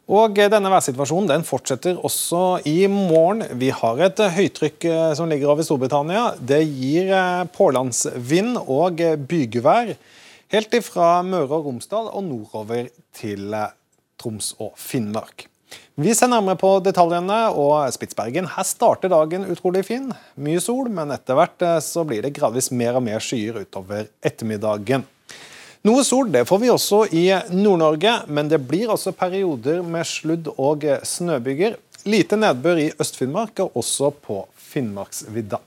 Og 0.08 0.38
Denne 0.40 0.70
værsituasjonen 0.72 1.28
den 1.28 1.42
fortsetter 1.44 1.98
også 2.00 2.62
i 2.70 2.86
morgen. 2.88 3.44
Vi 3.60 3.74
har 3.76 4.00
et 4.06 4.22
høytrykk 4.38 4.86
eh, 4.88 5.10
som 5.20 5.28
ligger 5.28 5.52
over 5.52 5.68
Storbritannia. 5.68 6.30
Det 6.40 6.62
gir 6.64 7.12
eh, 7.12 7.44
pålandsvind 7.52 8.56
og 8.64 9.04
bygevær 9.28 9.92
helt 10.56 10.78
ifra 10.80 11.10
Møre 11.28 11.60
og 11.60 11.68
Romsdal 11.68 12.08
og 12.08 12.24
nordover 12.24 12.88
til 13.20 13.52
eh, 13.52 13.76
Troms 14.16 14.54
og 14.64 14.80
Finnmark. 14.80 15.50
Vi 16.00 16.16
ser 16.16 16.32
nærmere 16.32 16.56
på 16.62 16.72
detaljene, 16.80 17.42
og 17.52 17.92
Spitsbergen. 17.92 18.48
Her 18.56 18.64
starter 18.64 19.12
dagen 19.12 19.44
utrolig 19.52 19.84
fin. 19.90 20.08
Mye 20.40 20.64
sol, 20.64 20.88
men 20.88 21.12
etter 21.12 21.36
hvert 21.36 21.68
så 21.84 22.08
blir 22.08 22.24
det 22.24 22.32
gradvis 22.38 22.72
mer 22.72 22.96
og 22.96 23.04
mer 23.10 23.20
skyer 23.20 23.60
utover 23.66 24.08
ettermiddagen. 24.24 25.04
Noe 25.88 26.04
sol 26.04 26.32
det 26.34 26.42
får 26.50 26.60
vi 26.60 26.70
også 26.74 26.98
i 27.16 27.28
Nord-Norge, 27.54 28.12
men 28.28 28.50
det 28.52 28.58
blir 28.68 28.90
også 28.92 29.14
perioder 29.16 29.84
med 29.86 30.04
sludd- 30.10 30.50
og 30.60 30.82
snøbyger. 31.08 31.78
Lite 32.04 32.36
nedbør 32.36 32.80
i 32.82 32.88
Øst-Finnmark 33.00 33.62
og 33.64 33.78
også 33.80 34.10
på 34.12 34.42
Finnmarksvidda. 34.68 35.62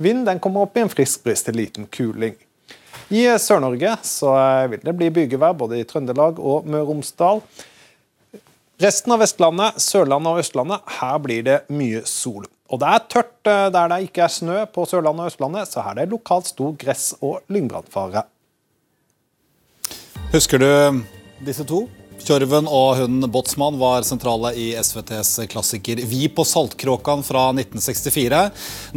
Vinden 0.00 0.40
kommer 0.40 0.64
opp 0.64 0.78
i 0.78 0.84
en 0.84 0.92
frisk 0.92 1.26
bris 1.26 1.44
til 1.44 1.58
liten 1.58 1.88
kuling. 1.92 2.38
I 3.12 3.26
Sør-Norge 3.42 3.90
vil 4.70 4.86
det 4.86 4.94
bli 4.96 5.10
bygevær 5.18 5.58
både 5.60 5.82
i 5.82 5.88
Trøndelag 5.88 6.40
og 6.40 6.64
Møre 6.64 6.86
og 6.86 6.94
Romsdal. 6.94 7.42
Resten 8.80 9.12
av 9.12 9.20
Vestlandet, 9.24 9.82
Sørlandet 9.82 10.30
og 10.30 10.40
Østlandet, 10.40 10.94
her 11.00 11.18
blir 11.26 11.44
det 11.44 11.58
mye 11.68 12.00
sol. 12.08 12.46
Og 12.72 12.80
det 12.80 12.94
er 12.94 13.04
tørt 13.12 13.50
eh, 13.50 13.66
der 13.74 13.92
det 13.92 14.00
ikke 14.08 14.24
er 14.24 14.32
snø 14.32 14.62
på 14.72 14.86
Sørlandet 14.88 15.26
og 15.26 15.34
Østlandet, 15.34 15.68
så 15.68 15.84
her 15.84 15.98
er 15.98 16.06
det 16.06 16.16
lokalt 16.16 16.48
stor 16.48 16.72
gress- 16.80 17.12
og 17.20 17.44
lyngbrannfare. 17.52 18.24
Husker 20.36 20.58
du 20.58 21.04
disse 21.40 21.64
to? 21.64 21.86
Tjorven 22.20 22.66
og 22.68 22.98
hunden 22.98 23.24
Båtsmann 23.32 23.78
var 23.80 24.04
sentrale 24.04 24.50
i 24.60 24.66
SVTs 24.76 25.30
klassiker 25.48 26.02
Vi 26.10 26.26
på 26.28 26.44
Saltkråkan 26.44 27.22
fra 27.24 27.46
1964. 27.54 28.40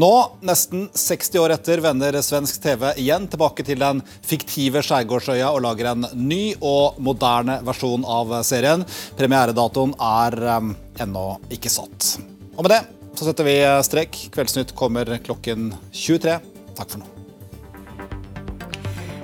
Nå, 0.04 0.10
nesten 0.44 0.90
60 0.92 1.40
år 1.40 1.54
etter, 1.56 1.80
vender 1.86 2.18
svensk 2.26 2.60
TV 2.66 2.84
igjen 3.00 3.30
tilbake 3.32 3.64
til 3.64 3.80
den 3.80 4.02
fiktive 4.20 4.84
Skjærgårdsøya 4.84 5.54
og 5.54 5.64
lager 5.64 5.94
en 5.94 6.10
ny 6.18 6.42
og 6.60 7.00
moderne 7.08 7.62
versjon 7.70 8.04
av 8.04 8.34
serien. 8.44 8.84
Premieredatoen 9.16 9.94
er 9.96 10.36
um, 10.58 10.74
ennå 11.00 11.30
ikke 11.56 11.72
satt. 11.72 12.18
Og 12.58 12.66
med 12.66 12.76
det 12.76 12.82
så 13.14 13.30
setter 13.30 13.48
vi 13.48 13.56
strek. 13.88 14.26
Kveldsnytt 14.36 14.76
kommer 14.76 15.16
klokken 15.24 15.72
23. 15.94 16.36
Takk 16.76 16.98
for 16.98 17.00
nå. 17.06 17.19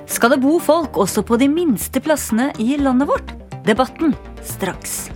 Skal 0.06 0.32
det 0.32 0.40
bo 0.42 0.56
folk 0.62 0.96
også 0.96 1.22
på 1.26 1.36
de 1.40 1.48
minste 1.50 2.00
plassene 2.00 2.52
i 2.62 2.76
landet 2.80 3.08
vårt? 3.10 3.34
Debatten 3.66 4.14
straks. 4.46 5.10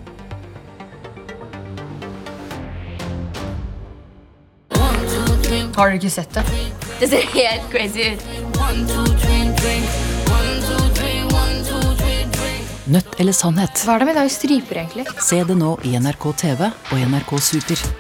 Har 5.77 5.89
du 5.89 5.97
ikke 5.97 6.11
sett 6.13 6.35
det? 6.35 6.45
Det 7.01 7.09
ser 7.09 7.25
helt 7.33 7.71
crazy 7.73 8.11
ut. 8.13 8.27
Nødt 12.91 13.21
eller 13.23 13.33
sannhet? 13.33 13.83
Hva 13.87 13.95
er 13.95 14.03
det 14.03 14.11
med 14.11 14.19
deg 14.19 14.31
striper, 14.35 14.83
egentlig? 14.83 15.07
Se 15.23 15.41
det 15.47 15.57
nå 15.57 15.77
i 15.87 15.95
NRK 15.97 16.31
TV 16.43 16.69
og 16.69 17.03
NRK 17.07 17.37
Super. 17.39 17.91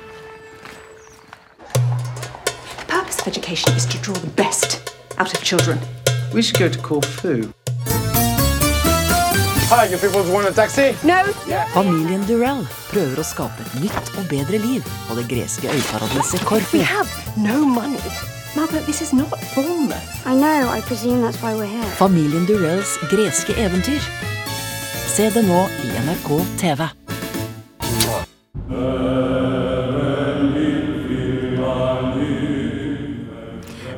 purpose 3.11 3.21
of 3.21 3.29
education 3.29 3.75
is 3.77 3.87
to 3.87 3.99
draw 3.99 4.15
the 4.15 4.27
best 4.29 4.95
out 5.19 5.33
of 5.35 5.43
children. 5.43 6.00
We 6.33 6.43
should 6.43 6.59
go 6.59 6.69
to 6.69 6.79
Corfu. 6.79 7.53
Hi, 9.73 9.85
you 9.87 9.99
people 9.99 10.23
want 10.33 10.49
a 10.49 10.53
taxi? 10.53 10.97
No. 11.07 11.23
Familien 11.75 12.25
Durell 12.27 12.65
prøver 12.91 13.21
å 13.23 13.25
skape 13.27 13.63
et 13.63 13.75
nytt 13.85 14.11
og 14.19 14.27
bedre 14.31 14.59
liv 14.59 14.87
på 15.09 15.15
det 15.19 15.27
greske 15.31 15.71
øyparadiset 15.71 16.41
We 16.41 16.47
Korfu. 16.49 16.83
have 16.83 17.09
no 17.37 17.65
money. 17.67 18.01
Mother, 18.57 18.81
this 18.83 19.01
is 19.01 19.13
not 19.13 19.31
Bournemouth. 19.55 20.27
I 20.27 20.35
know, 20.35 20.69
I 20.69 20.81
presume 20.83 21.23
that's 21.23 21.41
why 21.43 21.55
we're 21.55 21.71
here. 21.71 21.87
Familien 21.99 22.47
Durells 22.47 22.97
greske 23.11 23.55
eventyr. 23.57 24.03
Se 25.11 25.31
det 25.31 25.45
nå 25.47 25.67
i 25.85 25.95
NRK 26.07 26.43
TV. 26.59 27.00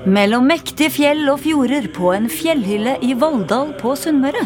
Mellom 0.02 0.48
mektige 0.50 0.90
fjell 0.90 1.28
og 1.30 1.44
fjorder 1.44 1.84
på 1.94 2.08
en 2.10 2.24
fjellhylle 2.26 2.96
i 3.06 3.12
Valldal 3.14 3.68
på 3.78 3.92
Sunnmøre 3.94 4.40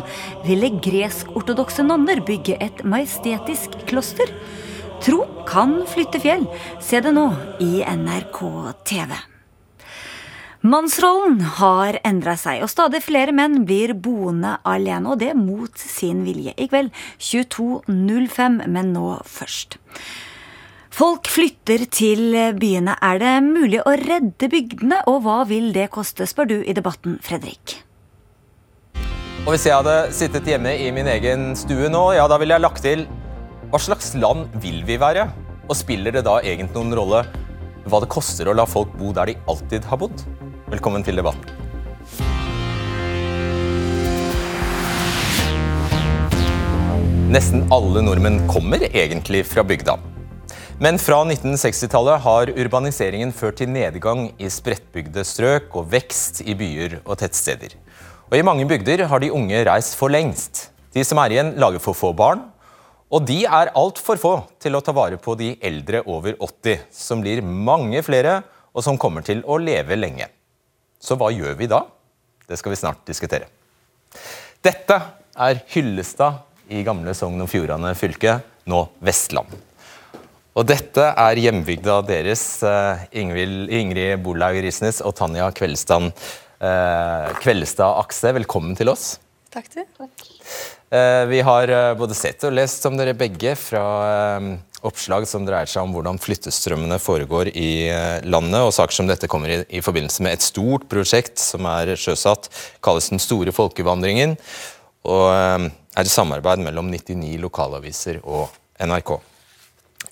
ville 0.45 0.69
gresk-ortodokse 0.85 1.81
nonner 1.87 2.21
bygge 2.29 2.59
et 2.61 2.83
majestetisk 2.85 3.79
kloster. 3.89 4.29
Tro 5.01 5.23
kan 5.49 5.79
flytte 5.89 6.21
fjell. 6.21 6.45
Se 6.85 7.01
det 7.01 7.15
nå 7.17 7.25
i 7.65 7.81
NRK 7.89 8.43
TV. 8.85 9.17
Mannsrollen 10.67 11.41
har 11.57 12.03
endra 12.05 12.37
seg, 12.37 12.61
og 12.61 12.69
stadig 12.69 13.01
flere 13.07 13.33
menn 13.33 13.63
blir 13.65 13.95
boende 13.97 14.59
alene, 14.61 15.15
og 15.15 15.25
det 15.25 15.33
mot 15.41 15.73
sin 15.81 16.27
vilje. 16.29 16.53
I 16.53 16.69
kveld 16.69 16.93
22.05, 17.17 18.61
men 18.69 18.93
nå 18.93 19.23
først. 19.25 19.81
Folk 20.97 21.29
flytter 21.29 21.83
til 21.93 22.31
byene. 22.57 22.95
Er 23.05 23.19
det 23.21 23.33
mulig 23.45 23.83
å 23.85 23.93
redde 24.01 24.49
bygdene, 24.49 25.03
og 25.11 25.27
hva 25.27 25.43
vil 25.45 25.67
det 25.75 25.91
koste, 25.93 26.25
spør 26.25 26.49
du 26.49 26.55
i 26.63 26.73
debatten, 26.73 27.19
Fredrik. 27.21 27.75
Og 29.45 29.51
hvis 29.53 29.67
jeg 29.69 29.77
hadde 29.77 29.97
sittet 30.17 30.49
hjemme 30.49 30.73
i 30.73 30.87
min 30.97 31.11
egen 31.13 31.51
stue 31.53 31.91
nå, 31.93 32.01
ja, 32.17 32.25
da 32.33 32.41
ville 32.41 32.57
jeg 32.57 32.65
lagt 32.65 32.81
til 32.87 33.05
hva 33.69 33.83
slags 33.83 34.15
land 34.17 34.49
vil 34.65 34.81
vi 34.89 34.97
være? 35.03 35.29
Og 35.69 35.77
spiller 35.77 36.17
det 36.17 36.25
da 36.25 36.39
egentlig 36.41 36.81
noen 36.81 36.97
rolle 36.97 37.23
hva 37.85 38.01
det 38.01 38.11
koster 38.17 38.49
å 38.49 38.57
la 38.57 38.65
folk 38.65 38.97
bo 38.97 39.13
der 39.13 39.35
de 39.35 39.37
alltid 39.53 39.85
har 39.93 40.01
bodd? 40.01 40.25
Velkommen 40.73 41.05
til 41.05 41.21
debatten. 41.21 41.53
Nesten 47.37 47.69
alle 47.75 48.09
nordmenn 48.09 48.47
kommer 48.49 48.89
egentlig 48.89 49.45
fra 49.45 49.67
bygda. 49.67 50.01
Men 50.77 50.99
fra 51.01 51.23
1960-tallet 51.25 52.21
har 52.21 52.51
urbaniseringen 52.53 53.31
ført 53.33 53.57
til 53.63 53.71
nedgang 53.73 54.27
i 54.37 54.49
spredtbygde 54.53 55.23
strøk 55.25 55.71
og 55.73 55.87
vekst 55.89 56.43
i 56.45 56.53
byer 56.53 56.99
og 56.99 57.15
tettsteder. 57.23 57.79
Og 58.29 58.35
I 58.37 58.45
mange 58.45 58.67
bygder 58.69 59.07
har 59.09 59.23
de 59.23 59.31
unge 59.33 59.63
reist 59.65 59.95
for 59.97 60.13
lengst. 60.13 60.67
De 60.93 61.01
som 61.01 61.17
er 61.23 61.33
igjen, 61.33 61.55
lager 61.57 61.81
for 61.81 61.97
få 61.97 62.11
barn. 62.13 62.43
Og 63.09 63.25
de 63.25 63.39
er 63.49 63.71
altfor 63.73 64.21
få 64.21 64.33
til 64.61 64.77
å 64.77 64.83
ta 64.85 64.93
vare 64.93 65.17
på 65.17 65.33
de 65.41 65.55
eldre 65.65 66.03
over 66.05 66.37
80, 66.45 66.83
som 66.93 67.23
blir 67.25 67.41
mange 67.41 68.03
flere, 68.05 68.43
og 68.77 68.85
som 68.85 68.99
kommer 69.01 69.25
til 69.25 69.41
å 69.49 69.57
leve 69.57 69.97
lenge. 69.97 70.29
Så 71.01 71.17
hva 71.17 71.31
gjør 71.33 71.57
vi 71.57 71.71
da? 71.73 71.87
Det 72.45 72.59
skal 72.61 72.75
vi 72.75 72.81
snart 72.83 73.01
diskutere. 73.09 73.49
Dette 74.61 75.01
er 75.33 75.65
Hyllestad 75.73 76.69
i 76.69 76.85
gamle 76.85 77.17
Sogn 77.17 77.41
og 77.41 77.49
Fjordane 77.49 77.95
fylke, 77.97 78.43
nå 78.69 78.83
Vestland. 79.01 79.66
Og 80.57 80.65
dette 80.65 81.05
er 81.13 81.37
hjembygda 81.43 81.99
deres, 82.09 82.43
eh, 82.65 83.03
Ingvild, 83.21 83.69
Ingrid 83.77 84.23
Bolaug 84.25 84.57
Risnes 84.65 85.03
og 85.05 85.13
Tanja 85.19 85.51
Kveldstad, 85.53 86.07
eh, 86.65 87.35
Kveldstad 87.43 87.99
Akse. 88.01 88.33
Velkommen 88.33 88.77
til 88.79 88.89
oss. 88.89 89.19
Takk 89.53 89.69
til. 89.69 89.85
Eh, 90.91 91.27
Vi 91.27 91.41
har 91.43 91.69
eh, 91.69 91.95
både 91.95 92.15
sett 92.15 92.43
og 92.45 92.53
lest 92.57 92.85
om 92.87 92.97
dere 92.97 93.13
begge 93.13 93.53
fra 93.57 93.85
eh, 94.39 94.57
oppslag 94.83 95.27
som 95.29 95.45
dreier 95.45 95.67
seg 95.69 95.83
om 95.83 95.93
hvordan 95.93 96.17
flyttestrømmene 96.19 96.99
foregår 97.05 97.53
i 97.53 97.89
eh, 97.93 98.21
landet. 98.25 98.61
og 98.63 98.73
Saker 98.73 98.95
som 98.95 99.07
dette 99.07 99.29
kommer 99.29 99.53
i, 99.53 99.61
i 99.69 99.85
forbindelse 99.85 100.23
med 100.25 100.39
et 100.39 100.47
stort 100.47 100.89
prosjekt 100.89 101.37
som 101.39 101.67
er 101.67 101.97
sjøsatt. 102.01 102.49
kalles 102.81 103.11
Den 103.13 103.21
store 103.21 103.53
folkevandringen. 103.53 104.39
og 105.05 105.29
eh, 105.37 105.71
er 105.97 106.05
i 106.05 106.09
samarbeid 106.09 106.65
mellom 106.65 106.89
99 106.91 107.37
lokalaviser 107.45 108.21
og 108.25 108.49
NRK. 108.81 109.19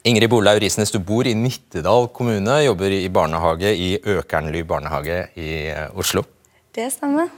Ingrid 0.04 0.28
Bolaug 0.28 0.58
Risnes, 0.60 0.90
du 0.92 0.98
bor 1.00 1.24
i 1.24 1.30
Nittedal 1.32 2.10
kommune, 2.12 2.58
jobber 2.60 2.92
i 2.92 3.06
barnehage 3.08 3.70
i 3.72 3.86
Økernly 4.12 4.60
barnehage 4.68 5.22
i 5.40 5.46
eh, 5.72 5.96
Oslo. 5.96 6.20
Det 6.76 6.90
stemmer. 6.92 7.30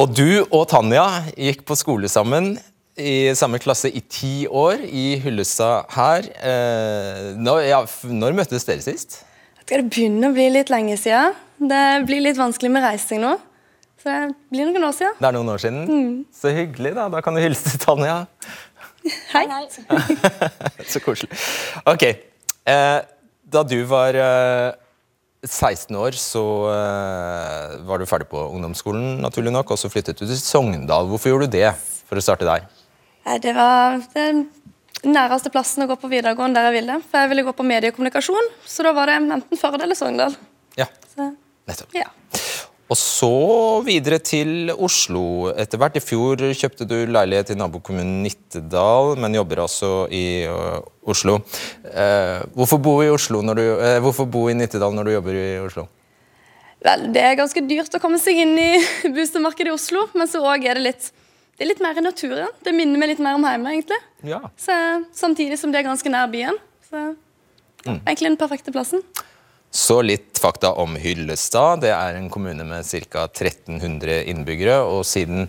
Og 0.00 0.14
du 0.16 0.46
og 0.46 0.64
Tanja 0.70 1.04
gikk 1.36 1.66
på 1.68 1.76
skole 1.76 2.08
sammen 2.08 2.54
i 2.96 3.34
samme 3.36 3.60
klasse 3.60 3.92
i 3.92 4.00
ti 4.00 4.46
år 4.48 4.80
i 4.88 5.18
Hyllestad 5.20 5.92
her. 5.92 6.30
Eh, 6.40 7.28
når, 7.36 7.60
ja, 7.68 7.84
når 8.08 8.40
møttes 8.40 8.64
dere 8.64 8.80
sist? 8.80 9.20
Det 9.68 9.84
begynne 9.92 10.32
å 10.32 10.36
bli 10.38 10.48
litt 10.56 10.72
lenge 10.72 10.96
siden? 10.96 11.36
Det 11.60 11.86
blir 12.08 12.24
litt 12.24 12.40
vanskelig 12.40 12.72
med 12.72 12.88
reising 12.88 13.20
nå. 13.26 13.36
Så 14.00 14.08
det 14.08 14.32
blir 14.50 14.66
noen 14.66 14.88
år 14.88 14.96
siden. 14.96 15.20
Det 15.20 15.28
er 15.28 15.34
noen 15.36 15.52
år 15.52 15.60
siden. 15.62 15.82
Mm. 15.84 16.14
Så 16.34 16.50
hyggelig, 16.56 16.96
da. 16.96 17.10
Da 17.12 17.20
kan 17.22 17.36
du 17.36 17.44
hilse 17.44 17.68
til 17.68 17.84
Tanja. 17.84 18.22
Hei. 19.32 19.44
Så 20.92 21.02
koselig. 21.02 21.30
Ok. 21.88 22.04
Eh, 22.06 22.98
da 23.52 23.62
du 23.66 23.76
var 23.90 24.16
eh, 24.16 24.72
16 25.42 25.96
år, 25.98 26.16
så 26.18 26.42
eh, 26.70 27.76
var 27.88 27.98
du 27.98 28.06
ferdig 28.06 28.28
på 28.30 28.38
ungdomsskolen, 28.54 29.16
naturlig 29.24 29.52
nok, 29.54 29.74
og 29.74 29.80
så 29.80 29.90
flyttet 29.90 30.20
du 30.20 30.26
til 30.26 30.38
Sogndal. 30.38 31.08
Hvorfor 31.10 31.32
gjorde 31.32 31.50
du 31.50 31.56
det, 31.58 31.72
for 32.06 32.20
å 32.20 32.24
starte 32.24 32.46
der? 32.46 32.68
Det 33.42 33.54
var 33.56 33.98
den 34.14 34.46
næreste 35.02 35.50
plassen 35.50 35.84
å 35.84 35.90
gå 35.90 35.96
på 35.98 36.10
videregående 36.10 36.60
der 36.60 36.70
jeg 36.70 36.78
ville. 36.80 36.98
For 37.10 37.24
jeg 37.24 37.32
ville 37.32 37.46
gå 37.46 37.54
på 37.58 37.66
mediekommunikasjon, 37.66 38.52
så 38.66 38.86
da 38.86 38.94
var 38.96 39.10
det 39.10 39.18
enten 39.18 39.58
Førde 39.60 39.82
eller 39.86 39.98
Sogndal. 39.98 40.38
Ja. 40.78 40.86
Så, 41.10 41.32
Nettopp. 41.68 41.98
ja. 41.98 42.08
Og 42.92 42.98
så 42.98 43.30
videre 43.86 44.18
til 44.20 44.68
Oslo. 44.74 45.48
Etter 45.56 45.80
hvert 45.80 45.96
i 45.96 46.02
fjor 46.04 46.42
kjøpte 46.52 46.84
du 46.88 46.98
leilighet 47.08 47.54
i 47.54 47.56
nabokommunen 47.56 48.20
Nittedal, 48.26 49.14
men 49.22 49.38
jobber 49.38 49.62
altså 49.64 49.92
i 50.12 50.44
uh, 50.44 50.82
Oslo. 51.08 51.38
Uh, 51.86 52.44
hvorfor, 52.58 52.82
bo 52.84 52.98
i 53.00 53.08
Oslo 53.12 53.40
når 53.46 53.60
du, 53.60 53.64
uh, 53.80 53.96
hvorfor 54.04 54.28
bo 54.28 54.44
i 54.52 54.56
Nittedal 54.58 54.92
når 54.98 55.08
du 55.08 55.14
jobber 55.14 55.40
i 55.40 55.48
Oslo? 55.62 55.86
Vel, 56.82 57.08
det 57.14 57.24
er 57.24 57.38
ganske 57.38 57.64
dyrt 57.64 57.96
å 57.96 58.02
komme 58.02 58.20
seg 58.20 58.42
inn 58.44 58.56
i 58.60 58.70
boligmarkedet 59.14 59.72
i 59.72 59.74
Oslo, 59.78 60.04
men 60.18 60.28
så 60.28 60.44
òg 60.44 60.68
er 60.68 60.80
det 60.80 60.86
litt 60.90 61.12
det 61.52 61.66
er 61.66 61.68
litt 61.68 61.82
mer 61.84 61.98
i 62.00 62.02
naturen. 62.02 62.48
Det 62.64 62.72
minner 62.74 62.98
meg 62.98 63.12
litt 63.12 63.20
mer 63.22 63.36
om 63.36 63.44
hjemme, 63.44 63.74
egentlig. 63.76 63.98
Ja. 64.26 64.40
Så, 64.58 64.74
samtidig 65.14 65.58
som 65.60 65.70
det 65.70 65.82
er 65.82 65.84
ganske 65.86 66.10
nær 66.10 66.30
byen. 66.32 66.56
Så 66.88 67.12
Mm. 67.82 67.98
egentlig 68.06 68.28
den 68.30 68.36
perfekte 68.38 68.72
plassen. 68.72 69.02
Så 69.72 70.02
litt 70.04 70.36
fakta 70.36 70.74
om 70.76 70.98
Hyllestad. 71.00 71.80
Det 71.80 71.92
er 71.96 72.18
en 72.18 72.28
kommune 72.32 72.64
med 72.68 72.84
ca. 72.84 73.24
1300 73.24 74.18
innbyggere. 74.28 74.82
Og 74.84 75.06
siden 75.08 75.46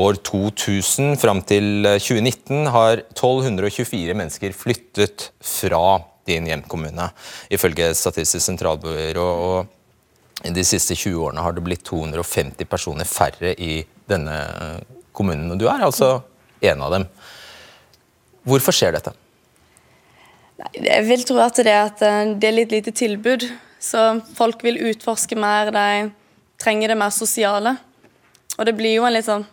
år 0.00 0.18
2000 0.26 1.14
fram 1.22 1.42
til 1.46 1.86
2019 1.86 2.66
har 2.74 3.04
1224 3.12 4.16
mennesker 4.18 4.56
flyttet 4.58 5.28
fra 5.38 6.00
din 6.26 6.48
hjemkommune, 6.50 7.10
ifølge 7.50 7.92
Statistisk 7.94 8.44
sentralbyrå. 8.44 9.28
Og 9.46 10.50
de 10.50 10.66
siste 10.66 10.98
20 10.98 11.22
årene 11.28 11.46
har 11.46 11.54
det 11.54 11.62
blitt 11.62 11.86
250 11.86 12.66
personer 12.66 13.06
færre 13.06 13.54
i 13.54 13.84
denne 14.10 14.36
kommunen. 15.14 15.50
Og 15.54 15.62
du 15.62 15.68
er 15.70 15.86
altså 15.86 16.16
en 16.60 16.86
av 16.86 16.98
dem. 16.98 17.06
Hvorfor 18.50 18.74
skjer 18.74 18.98
dette? 18.98 19.14
Jeg 20.76 21.04
vil 21.08 21.24
tro 21.28 21.38
at 21.42 21.60
det 21.64 21.74
at 21.74 22.02
eh, 22.04 22.34
det 22.36 22.48
er 22.48 22.56
litt 22.56 22.74
lite 22.74 22.94
tilbud. 22.96 23.46
Så 23.80 24.20
folk 24.36 24.64
vil 24.64 24.80
utforske 24.90 25.38
mer, 25.40 25.72
de 25.72 26.10
trenger 26.60 26.92
det 26.92 26.98
mer 27.00 27.14
sosiale. 27.16 27.76
Og 28.58 28.66
det 28.68 28.76
blir 28.76 28.98
jo 28.98 29.06
en 29.08 29.16
litt 29.16 29.28
sånn 29.28 29.46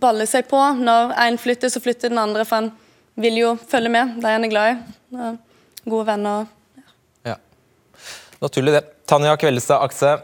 balle 0.00 0.28
seg 0.30 0.46
på. 0.50 0.60
Når 0.78 1.16
en 1.26 1.40
flytter, 1.42 1.72
så 1.72 1.82
flytter 1.82 2.12
den 2.12 2.22
andre, 2.22 2.46
for 2.46 2.62
en 2.62 2.70
vil 3.18 3.40
jo 3.40 3.54
følge 3.70 3.90
med 3.94 4.18
de 4.22 4.30
en 4.30 4.46
er 4.46 4.52
glad 4.52 4.74
i. 4.74 4.98
Ja, 5.18 5.32
Gode 5.84 6.06
venner. 6.08 6.52
Naturlig 8.44 8.74
det. 8.74 8.82
Tanja 9.08 9.36
Kveldestad 9.40 9.80
Akse, 9.84 10.18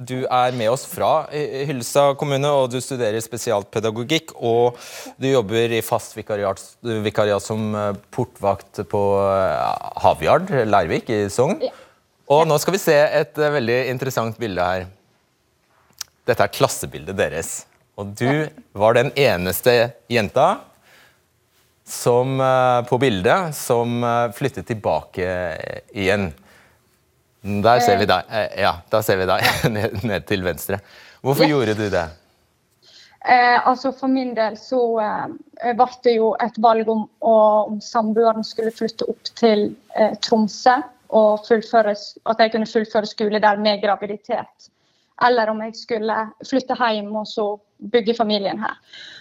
du 0.00 0.24
er 0.24 0.54
med 0.56 0.70
oss 0.72 0.86
fra 0.88 1.26
Hylsa 1.30 2.14
kommune, 2.18 2.48
og 2.48 2.70
du 2.72 2.78
studerer 2.80 3.20
spesialpedagogikk. 3.20 4.32
Og 4.36 4.78
du 5.20 5.28
jobber 5.28 5.76
i 5.76 5.82
fast 5.84 6.16
vikariat, 6.16 6.62
vikariat 7.04 7.44
som 7.44 7.74
eh, 7.76 7.98
portvakt 8.14 8.82
på 8.90 9.02
eh, 9.20 9.90
Havyard, 10.04 10.48
Lærvik 10.68 11.12
i 11.12 11.22
Sogn. 11.32 11.60
Og 12.30 12.46
nå 12.48 12.56
skal 12.62 12.76
vi 12.76 12.82
se 12.82 12.96
et 12.96 13.38
eh, 13.38 13.54
veldig 13.58 13.80
interessant 13.92 14.40
bilde 14.40 14.70
her. 14.72 14.88
Dette 16.28 16.46
er 16.46 16.54
klassebildet 16.54 17.18
deres. 17.18 17.54
Og 18.00 18.14
du 18.16 18.48
var 18.72 18.96
den 18.96 19.12
eneste 19.18 19.92
jenta 20.08 20.54
som, 21.90 22.40
eh, 22.40 22.82
på 22.88 22.98
bildet 22.98 23.54
som 23.56 24.04
eh, 24.04 24.30
flyttet 24.32 24.68
tilbake 24.70 25.26
eh, 25.26 25.80
igjen. 25.92 26.30
Der 27.42 27.80
ser 27.80 27.98
vi 28.00 28.08
deg. 28.08 28.24
Eh, 28.28 28.60
Ja, 28.60 28.74
da 28.90 29.02
ser 29.02 29.16
vi 29.20 29.28
deg 29.28 29.46
ned, 29.76 30.02
ned 30.04 30.26
til 30.28 30.44
venstre. 30.44 30.80
Hvorfor 31.20 31.44
yes. 31.44 31.52
gjorde 31.54 31.76
du 31.78 31.86
det? 31.92 32.08
Eh, 33.24 33.68
altså 33.68 33.92
For 33.92 34.08
min 34.08 34.32
del 34.36 34.56
så 34.56 34.80
eh, 35.04 35.72
ble 35.76 35.88
det 36.04 36.14
jo 36.16 36.32
et 36.40 36.56
valg 36.62 36.88
om 36.88 37.02
om 37.20 37.80
samboeren 37.84 38.44
skulle 38.44 38.72
flytte 38.72 39.04
opp 39.12 39.32
til 39.36 39.70
eh, 39.96 40.14
Tromsø 40.24 40.78
og 41.10 41.48
at 41.50 42.38
jeg 42.38 42.52
kunne 42.52 42.70
fullføre 42.70 43.06
skole 43.06 43.40
der 43.42 43.56
med 43.58 43.82
graviditet. 43.82 44.70
Eller 45.26 45.50
om 45.50 45.60
jeg 45.64 45.74
skulle 45.76 46.16
flytte 46.46 46.76
hjem 46.78 47.10
og 47.16 47.26
så 47.26 47.46
bygge 47.92 48.14
familien 48.14 48.60
her. 48.62 48.76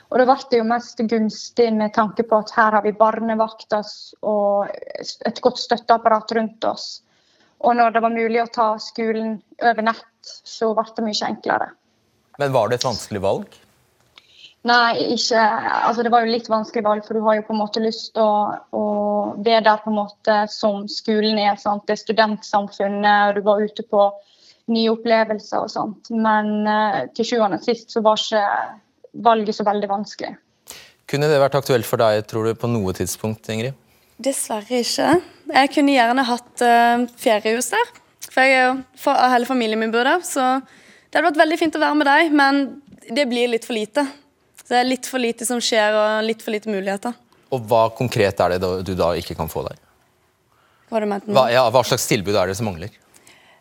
Og 0.09 0.19
Da 0.19 0.25
ble 0.25 0.37
det 0.51 0.59
jo 0.59 0.67
mest 0.69 1.01
gunstig 1.09 1.73
med 1.73 1.93
tanke 1.93 2.23
på 2.23 2.37
at 2.37 2.53
her 2.55 2.77
har 2.77 2.83
vi 2.85 2.93
barnevakter 2.93 3.83
og 4.21 4.69
et 5.25 5.41
godt 5.41 5.59
støtteapparat 5.59 6.31
rundt 6.37 6.63
oss. 6.63 7.01
Og 7.59 7.75
når 7.75 7.95
det 7.95 8.03
var 8.03 8.15
mulig 8.15 8.41
å 8.43 8.51
ta 8.53 8.69
skolen 8.81 9.39
over 9.59 9.85
nett, 9.89 10.05
så 10.23 10.71
ble 10.77 10.85
det 10.95 11.05
mye 11.05 11.27
enklere. 11.27 11.71
Men 12.39 12.53
var 12.55 12.69
det 12.69 12.79
et 12.79 12.87
vanskelig 12.87 13.21
valg? 13.23 13.57
Nei, 14.67 15.13
ikke 15.15 15.39
Altså, 15.39 16.03
det 16.03 16.11
var 16.11 16.25
jo 16.25 16.33
litt 16.33 16.49
vanskelig 16.51 16.83
valg, 16.83 17.05
for 17.07 17.15
du 17.15 17.23
har 17.23 17.37
jo 17.37 17.45
på 17.47 17.55
en 17.55 17.61
måte 17.61 17.83
lyst 17.83 18.11
til 18.15 18.23
å, 18.23 18.57
å 18.75 18.83
være 19.37 19.63
der 19.67 19.79
på 19.83 19.91
en 19.91 19.99
måte 20.01 20.39
som 20.51 20.83
skolen 20.91 21.39
er. 21.39 21.55
sant? 21.59 21.85
Det 21.87 21.95
er 21.95 22.03
studentsamfunnet, 22.03 23.29
og 23.29 23.39
du 23.39 23.47
var 23.47 23.63
ute 23.63 23.85
på 23.87 24.09
nye 24.69 24.91
opplevelser 24.91 25.65
og 25.65 25.71
sånt. 25.73 26.11
Men 26.11 26.67
eh, 26.67 27.01
til 27.15 27.31
sjuende 27.31 27.59
og 27.59 27.65
sist 27.65 27.95
så 27.95 28.03
var 28.05 28.19
ikke 28.19 28.43
valget 29.25 29.57
så 29.57 29.65
veldig 29.67 29.89
vanskelig. 29.89 30.35
Kunne 31.09 31.29
det 31.31 31.39
vært 31.41 31.57
aktuelt 31.57 31.87
for 31.89 32.01
deg 32.01 32.27
tror 32.29 32.45
du, 32.45 32.53
på 32.59 32.69
noe 32.69 32.93
tidspunkt, 32.93 33.47
Ingrid? 33.49 33.77
Dessverre 34.19 34.81
ikke. 34.83 35.13
Jeg 35.49 35.71
kunne 35.73 35.95
gjerne 35.95 36.25
hatt 36.27 36.63
uh, 36.65 37.07
feriehus 37.19 37.71
der. 37.71 37.91
For 38.29 38.43
jeg 38.45 38.57
er 38.57 38.65
jo, 38.67 38.73
for, 38.99 39.17
hele 39.31 39.47
familien 39.47 39.79
min 39.79 39.93
bor 39.93 40.05
der, 40.05 40.21
så 40.27 40.59
det 40.59 41.17
hadde 41.17 41.31
vært 41.31 41.41
veldig 41.41 41.57
fint 41.57 41.77
å 41.79 41.81
være 41.81 41.97
med 41.97 42.09
deg, 42.09 42.33
men 42.35 42.59
det 43.09 43.25
blir 43.31 43.49
litt 43.49 43.65
for 43.65 43.77
lite. 43.77 44.03
Så 44.59 44.67
det 44.75 44.81
er 44.81 44.89
litt 44.89 45.09
for 45.09 45.23
lite 45.23 45.47
som 45.47 45.61
skjer, 45.63 45.95
og 45.97 46.27
litt 46.27 46.43
for 46.45 46.53
lite 46.53 46.69
muligheter. 46.69 47.15
Og 47.49 47.63
hva 47.65 47.87
konkret 47.97 48.43
er 48.43 48.53
det 48.53 48.59
da, 48.61 48.73
du 48.85 48.91
da 48.97 49.13
ikke 49.17 49.37
kan 49.39 49.49
få 49.49 49.63
der? 49.65 49.79
Hva? 50.89 51.01
Hva, 51.07 51.45
ja, 51.53 51.63
hva 51.73 51.81
slags 51.85 52.05
tilbud 52.09 52.37
er 52.37 52.51
det 52.51 52.57
som 52.59 52.69
mangler? 52.69 52.93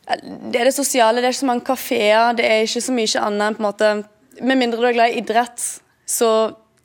Det 0.08 0.56
er 0.56 0.68
det 0.68 0.76
sosiale, 0.76 1.20
det 1.20 1.28
er 1.28 1.34
ikke 1.34 1.44
så 1.44 1.48
mange 1.48 1.66
kafeer, 1.68 2.36
det 2.36 2.44
er 2.48 2.64
ikke 2.64 2.84
så 2.84 2.94
mye 2.96 3.24
annet 3.24 3.44
enn 3.44 3.56
på 3.56 3.60
en 3.60 3.66
måte 3.68 3.90
Med 4.38 4.56
mindre 4.60 4.80
du 4.80 4.86
er 4.86 4.94
glad 4.94 5.12
i 5.12 5.18
idrett, 5.18 5.64
så 6.06 6.28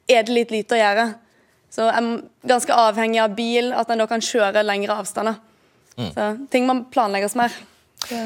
er 0.10 0.26
det 0.26 0.34
litt 0.34 0.52
lite 0.52 0.74
å 0.74 0.80
gjøre. 0.80 1.04
Så 1.74 1.88
jeg 1.88 1.98
er 1.98 2.50
ganske 2.54 2.78
avhengig 2.78 3.20
av 3.24 3.34
bil, 3.38 3.72
at 3.74 3.90
en 3.90 4.04
da 4.04 4.08
kan 4.10 4.22
kjøre 4.24 4.62
lengre 4.66 5.00
avstander. 5.02 5.40
Mm. 5.98 6.10
Så 6.14 6.28
ting 6.54 6.68
må 6.70 6.80
planlegges 6.94 7.38
mer. 7.40 7.54
Så. 8.06 8.20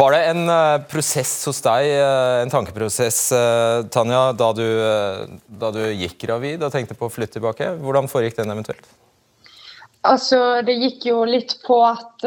Var 0.00 0.14
det 0.14 0.20
en 0.30 0.48
uh, 0.48 0.82
prosess 0.88 1.32
hos 1.48 1.60
deg, 1.64 1.90
uh, 2.00 2.40
en 2.40 2.52
tankeprosess, 2.52 3.20
uh, 3.36 3.84
Tanja, 3.92 4.26
da 4.36 4.50
du, 4.56 4.66
da 5.48 5.70
du 5.72 5.80
gikk 5.92 6.18
gravid 6.24 6.64
og 6.64 6.72
tenkte 6.72 6.96
på 6.96 7.08
å 7.08 7.12
flytte 7.12 7.38
tilbake? 7.38 7.72
Hvordan 7.80 8.08
foregikk 8.12 8.38
den 8.40 8.52
eventuelt? 8.52 8.84
Altså, 10.04 10.60
det 10.64 10.76
gikk 10.76 11.08
jo 11.08 11.22
litt 11.28 11.56
på 11.64 11.78
at 11.84 12.24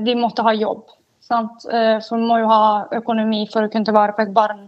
vi 0.00 0.14
måtte 0.16 0.44
ha 0.44 0.54
jobb. 0.56 0.86
Sant? 1.30 1.64
Eh, 1.70 1.98
for 2.02 2.18
vi 2.18 2.26
må 2.26 2.40
jo 2.42 2.50
ha 2.50 2.62
økonomi 2.98 3.44
for 3.52 3.66
å 3.66 3.70
kunne 3.70 3.86
ta 3.86 3.94
vare 3.94 4.16
på 4.16 4.24
et 4.26 4.34
barn. 4.34 4.66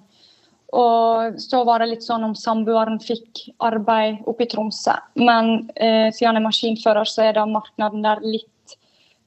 Og 0.72 1.40
så 1.40 1.61
var 1.68 1.82
det 1.82 1.90
litt 1.90 2.04
sånn 2.04 2.24
om 2.24 2.35
samboeren 2.38 2.96
fikk 3.02 3.42
arbeid 3.61 4.22
oppe 4.30 4.46
i 4.46 4.48
Tromsø. 4.48 4.94
Men 5.20 5.68
eh, 5.76 6.08
siden 6.14 6.30
han 6.30 6.40
er 6.40 6.46
maskinfører, 6.46 7.08
så 7.08 7.26
er 7.26 7.37
da 7.37 7.44
markedet 7.48 8.00
der 8.04 8.22
litt 8.24 8.76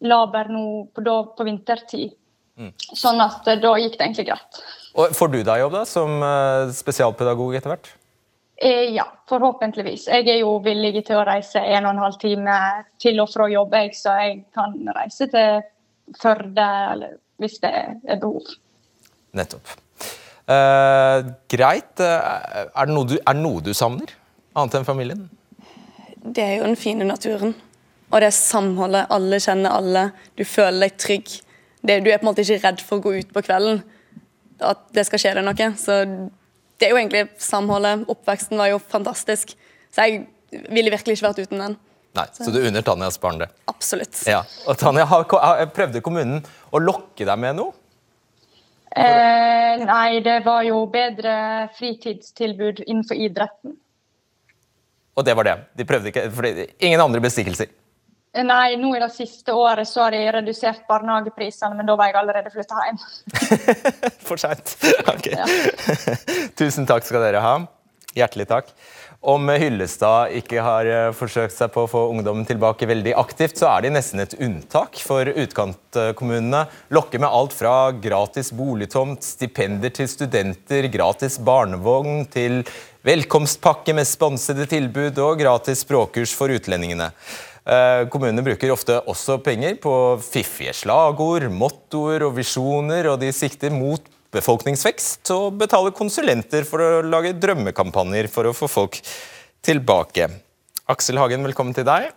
laber 0.06 0.50
nå 0.50 0.66
på, 0.94 1.04
da, 1.06 1.20
på 1.38 1.46
vintertid. 1.46 2.16
Mm. 2.58 2.72
Sånn 2.98 3.22
at 3.22 3.46
eh, 3.52 3.60
da 3.62 3.76
gikk 3.78 4.00
det 4.00 4.08
egentlig 4.08 4.28
greit. 4.32 4.64
Og 4.96 5.14
får 5.14 5.32
du 5.34 5.38
deg 5.44 5.62
jobb 5.62 5.78
da, 5.78 5.84
som 5.90 6.18
eh, 6.24 6.74
spesialpedagog 6.74 7.60
etter 7.60 7.76
hvert? 7.76 7.94
Eh, 8.56 8.96
ja, 8.96 9.06
forhåpentligvis. 9.30 10.08
Jeg 10.08 10.30
er 10.32 10.40
jo 10.40 10.58
villig 10.66 11.04
til 11.06 11.20
å 11.20 11.28
reise 11.28 11.62
en 11.62 11.86
og 11.86 11.94
en 11.94 12.04
halv 12.08 12.20
time 12.22 12.58
til 13.04 13.20
og 13.22 13.30
fra 13.34 13.50
jobb, 13.52 13.76
jeg, 13.76 13.94
så 14.00 14.18
jeg 14.24 14.44
kan 14.56 14.78
reise 14.98 15.30
til 15.32 15.64
Førde 16.22 16.66
eller 16.94 17.16
hvis 17.42 17.58
det 17.64 17.72
er 17.74 18.20
behov. 18.22 18.46
Nettopp. 19.34 19.74
Eh, 20.48 21.26
greit. 21.50 22.00
Uh, 22.00 22.68
Er 22.76 22.86
det, 22.86 22.94
noe 22.94 23.08
du, 23.10 23.16
er 23.18 23.34
det 23.34 23.42
noe 23.42 23.64
du 23.66 23.72
savner, 23.74 24.12
annet 24.56 24.78
enn 24.78 24.86
familien? 24.86 25.24
Det 26.26 26.44
er 26.44 26.54
jo 26.60 26.68
den 26.68 26.78
fine 26.80 27.08
naturen. 27.08 27.56
Og 28.12 28.22
det 28.22 28.30
er 28.30 28.36
samholdet. 28.38 29.08
Alle 29.14 29.40
kjenner 29.42 29.74
alle. 29.74 30.04
Du 30.38 30.44
føler 30.46 30.86
deg 30.88 30.98
trygg. 31.02 31.34
Det, 31.86 32.00
du 32.06 32.10
er 32.12 32.20
på 32.22 32.26
en 32.26 32.32
måte 32.32 32.46
ikke 32.46 32.62
redd 32.64 32.82
for 32.86 33.00
å 33.00 33.04
gå 33.06 33.16
ut 33.20 33.34
på 33.34 33.44
kvelden. 33.46 33.82
At 34.64 34.86
det 34.96 35.06
skal 35.10 35.22
skje 35.22 35.34
deg 35.40 35.46
noe. 35.46 35.70
Så 35.82 35.98
det 36.80 36.88
er 36.88 36.94
jo 36.94 37.00
egentlig 37.02 37.26
samholdet. 37.42 38.06
Oppveksten 38.12 38.62
var 38.62 38.70
jo 38.72 38.80
fantastisk. 38.82 39.54
Så 39.94 40.06
jeg 40.06 40.26
ville 40.72 40.94
virkelig 40.94 41.18
ikke 41.18 41.28
vært 41.30 41.42
uten 41.46 41.62
den. 41.66 41.78
Nei, 42.16 42.26
Så 42.32 42.48
du 42.54 42.62
unner 42.62 42.86
Tanjas 42.86 43.18
barn 43.20 43.42
det? 43.42 43.50
Absolutt. 43.68 44.22
Ja. 44.30 44.44
Og 44.70 44.78
Tanja, 44.80 45.04
har- 45.10 45.66
prøvde 45.76 46.02
kommunen 46.02 46.46
å 46.72 46.80
lokke 46.80 47.26
deg 47.28 47.38
med 47.42 47.58
noe? 47.58 47.74
Eh, 48.96 49.86
nei, 49.86 50.20
det 50.24 50.40
var 50.46 50.64
jo 50.64 50.86
bedre 50.88 51.68
fritidstilbud 51.76 52.84
innenfor 52.86 53.20
idretten. 53.20 53.76
Og 55.16 55.26
det 55.28 55.36
var 55.36 55.48
det. 55.48 55.56
De 55.76 55.88
prøvde 55.88 56.12
ikke, 56.12 56.30
fordi 56.36 56.70
Ingen 56.80 57.04
andre 57.04 57.20
bestikkelser. 57.24 57.72
Eh, 58.36 58.44
Nei, 58.44 58.76
nå 58.80 58.94
i 58.96 59.02
det 59.04 59.12
siste 59.16 59.56
året 59.56 59.88
så 59.88 60.06
har 60.06 60.16
de 60.16 60.24
redusert 60.38 60.84
barnehageprisene, 60.90 61.76
men 61.76 61.88
da 61.88 61.96
var 62.00 62.12
jeg 62.12 62.20
allerede 62.20 62.52
flytta 62.52 62.88
hjem. 62.88 63.00
For 64.28 64.40
seint. 64.40 64.76
Ok. 65.12 65.32
Tusen 66.60 66.88
takk 66.88 67.08
skal 67.08 67.24
dere 67.28 67.44
ha. 67.44 67.56
Hjertelig 68.16 68.48
takk. 68.48 68.72
Om 69.26 69.50
Hyllestad 69.50 70.36
ikke 70.38 70.62
har 70.62 70.86
eh, 70.86 71.12
forsøkt 71.18 71.56
seg 71.56 71.72
på 71.74 71.86
å 71.86 71.90
få 71.90 72.02
ungdommen 72.12 72.46
tilbake 72.46 72.86
veldig 72.86 73.16
aktivt, 73.18 73.58
så 73.58 73.72
er 73.72 73.86
de 73.86 73.96
nesten 73.96 74.22
et 74.22 74.36
unntak 74.38 75.00
for 75.02 75.26
utkantkommunene. 75.26 76.68
Lokker 76.94 77.24
med 77.24 77.34
alt 77.34 77.56
fra 77.58 77.90
gratis 77.98 78.52
boligtomt, 78.54 79.26
stipender 79.26 79.90
til 79.98 80.12
studenter, 80.12 80.86
gratis 80.94 81.40
barnevogn 81.42 82.28
til 82.30 82.62
velkomstpakke 83.06 83.98
med 83.98 84.06
sponsede 84.06 84.70
tilbud 84.70 85.18
og 85.26 85.42
gratis 85.42 85.82
språkkurs 85.88 86.38
for 86.38 86.54
utlendingene. 86.54 87.10
Eh, 87.66 88.06
Kommunene 88.14 88.46
bruker 88.46 88.76
ofte 88.76 89.00
også 89.10 89.40
penger 89.42 89.80
på 89.82 89.96
fiffige 90.22 90.76
slagord, 90.86 91.48
mottoer 91.50 92.28
og 92.28 92.38
visjoner, 92.38 93.10
og 93.10 93.24
de 93.26 93.34
sikter 93.34 93.74
mot 93.74 94.06
befolkningsvekst 94.36 95.32
og 95.36 95.56
betaler 95.62 95.96
konsulenter 95.96 96.68
for 96.68 96.84
å 96.84 96.92
lage 97.06 97.36
drømmekampanjer 97.40 98.30
for 98.32 98.50
å 98.50 98.56
få 98.56 98.70
folk 98.72 99.00
tilbake. 99.66 100.30
Aksel 100.92 101.18
Hagen, 101.18 101.46
velkommen 101.48 101.76
til 101.76 101.88
deg. 101.88 102.12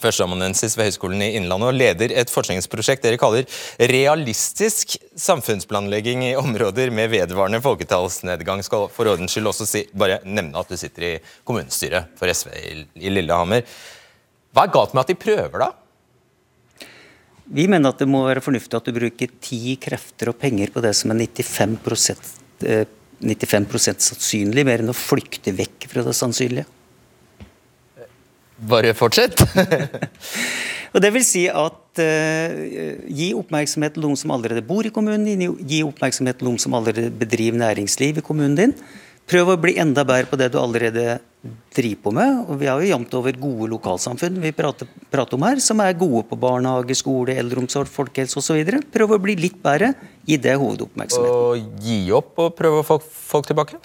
Førsteamanuensis 0.00 0.76
ved 0.76 0.88
Høgskolen 0.88 1.22
i 1.24 1.30
Innlandet 1.38 1.70
og 1.70 1.76
leder 1.76 2.12
et 2.16 2.32
forskningsprosjekt 2.32 3.04
dere 3.04 3.20
kaller 3.20 3.44
realistisk 3.92 4.96
samfunnsplanlegging 5.20 6.24
i 6.26 6.34
områder 6.40 6.92
med 6.94 7.12
vedvarende 7.12 7.60
folketallsnedgang. 7.64 8.64
Skal 8.64 8.88
for 8.92 9.12
ordens 9.12 9.36
skyld 9.36 9.52
også 9.52 9.68
si, 9.68 9.84
bare 9.96 10.20
nevne 10.24 10.60
at 10.60 10.72
du 10.72 10.76
sitter 10.80 11.08
i 11.08 11.14
kommunestyret 11.44 12.12
for 12.18 12.32
SV 12.32 12.52
i, 12.56 12.74
i 13.04 13.12
Lillehammer. 13.12 13.64
Hva 14.54 14.66
er 14.66 14.74
galt 14.74 14.94
med 14.94 15.04
at 15.04 15.12
de 15.12 15.18
prøver, 15.18 15.66
da? 15.66 15.72
Vi 17.44 17.66
mener 17.68 17.92
at 17.92 18.00
det 18.00 18.08
må 18.08 18.22
være 18.24 18.42
fornuftig 18.44 18.78
at 18.78 18.86
du 18.88 18.94
bruker 18.96 19.32
ti 19.44 19.76
krefter 19.80 20.30
og 20.32 20.38
penger 20.40 20.72
på 20.72 20.82
det 20.84 20.94
som 20.96 21.12
er 21.12 21.24
95 21.26 21.76
eh, 22.64 22.86
95% 23.24 24.04
sannsynlig, 24.04 24.64
mer 24.66 24.82
enn 24.82 24.92
å 24.92 24.96
flykte 24.96 25.54
vekk 25.56 25.86
fra 25.90 26.04
det 26.06 26.14
sannsynlige. 26.16 26.66
Bare 28.68 28.94
fortsett. 28.96 29.40
Og 30.94 31.02
det 31.02 31.10
vil 31.10 31.24
si 31.26 31.44
at 31.50 32.00
eh, 32.02 33.00
gi 33.10 33.32
oppmerksomhet 33.34 33.96
til 33.96 34.04
noen 34.04 34.18
som 34.18 34.30
allerede 34.34 34.62
bor 34.66 34.86
i 34.86 34.92
kommunen 34.94 35.26
din, 35.26 35.56
gi 35.66 35.80
oppmerksomhet 35.86 36.38
til 36.38 36.48
noen 36.48 36.60
som 36.62 36.76
allerede 36.78 37.10
bedriver 37.18 37.58
næringsliv 37.58 38.20
i 38.20 38.24
kommunen 38.24 38.54
din. 38.60 38.76
Prøv 39.24 39.54
å 39.54 39.60
bli 39.60 39.78
enda 39.80 40.04
bedre 40.04 40.28
på 40.28 40.36
det 40.36 40.50
du 40.52 40.58
allerede 40.60 41.16
driver 41.74 42.00
på 42.04 42.12
med. 42.12 42.40
Og 42.44 42.58
vi 42.60 42.68
har 42.68 42.80
jo 42.80 42.88
jevnt 42.90 43.14
over 43.16 43.36
gode 43.40 43.70
lokalsamfunn 43.72 44.40
vi 44.42 44.52
prater, 44.56 44.88
prater 45.12 45.38
om 45.38 45.46
her, 45.46 45.60
som 45.64 45.80
er 45.80 45.96
gode 45.96 46.26
på 46.28 46.38
barnehage, 46.40 46.96
skole, 46.98 47.36
eldreomsorg, 47.40 47.88
folkehelse 47.92 48.40
osv. 48.40 48.60
Prøv 48.92 49.14
å 49.16 49.20
bli 49.24 49.36
litt 49.40 49.56
bedre. 49.64 49.94
Gi 50.28 50.36
det 50.40 50.56
hovedoppmerksomheten. 50.60 51.38
Og 51.54 51.84
gi 51.84 52.00
opp 52.16 52.36
og 52.44 52.56
prøve 52.58 52.82
å 52.82 52.88
få 52.88 52.98
folk 53.04 53.48
tilbake? 53.48 53.80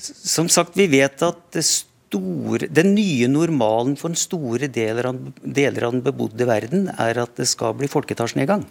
Som 0.00 0.48
sagt, 0.52 0.78
vi 0.80 0.88
vet 0.92 1.20
at 1.24 1.42
det 1.54 1.64
store, 1.64 2.70
den 2.72 2.94
nye 2.96 3.28
normalen 3.28 3.98
for 4.00 4.12
den 4.12 4.20
store 4.20 4.70
deler 4.72 5.10
av, 5.12 5.20
deler 5.44 5.88
av 5.88 5.94
den 5.96 6.06
bebodde 6.08 6.48
verden 6.48 6.88
er 6.96 7.20
at 7.20 7.36
det 7.36 7.50
skal 7.52 7.76
bli 7.76 7.90
folketallsnedgang. 7.92 8.64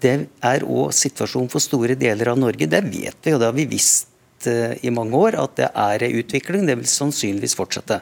Det 0.00 0.16
er 0.44 0.64
òg 0.64 0.90
situasjonen 0.96 1.52
for 1.52 1.62
store 1.62 1.96
deler 2.00 2.32
av 2.32 2.40
Norge. 2.40 2.68
Det 2.68 2.82
vet 2.88 3.20
vi, 3.20 3.36
og 3.36 3.40
det 3.40 3.48
har 3.52 3.56
vi 3.56 3.68
visst 3.70 4.13
eh, 4.50 4.76
i 4.82 4.92
mange 4.94 5.18
år, 5.18 5.38
at 5.40 5.56
det 5.60 5.68
er 5.70 6.06
en 6.06 6.16
utvikling. 6.20 6.66
Det 6.68 6.78
vil 6.80 6.90
sannsynligvis 6.90 7.56
fortsette. 7.58 8.00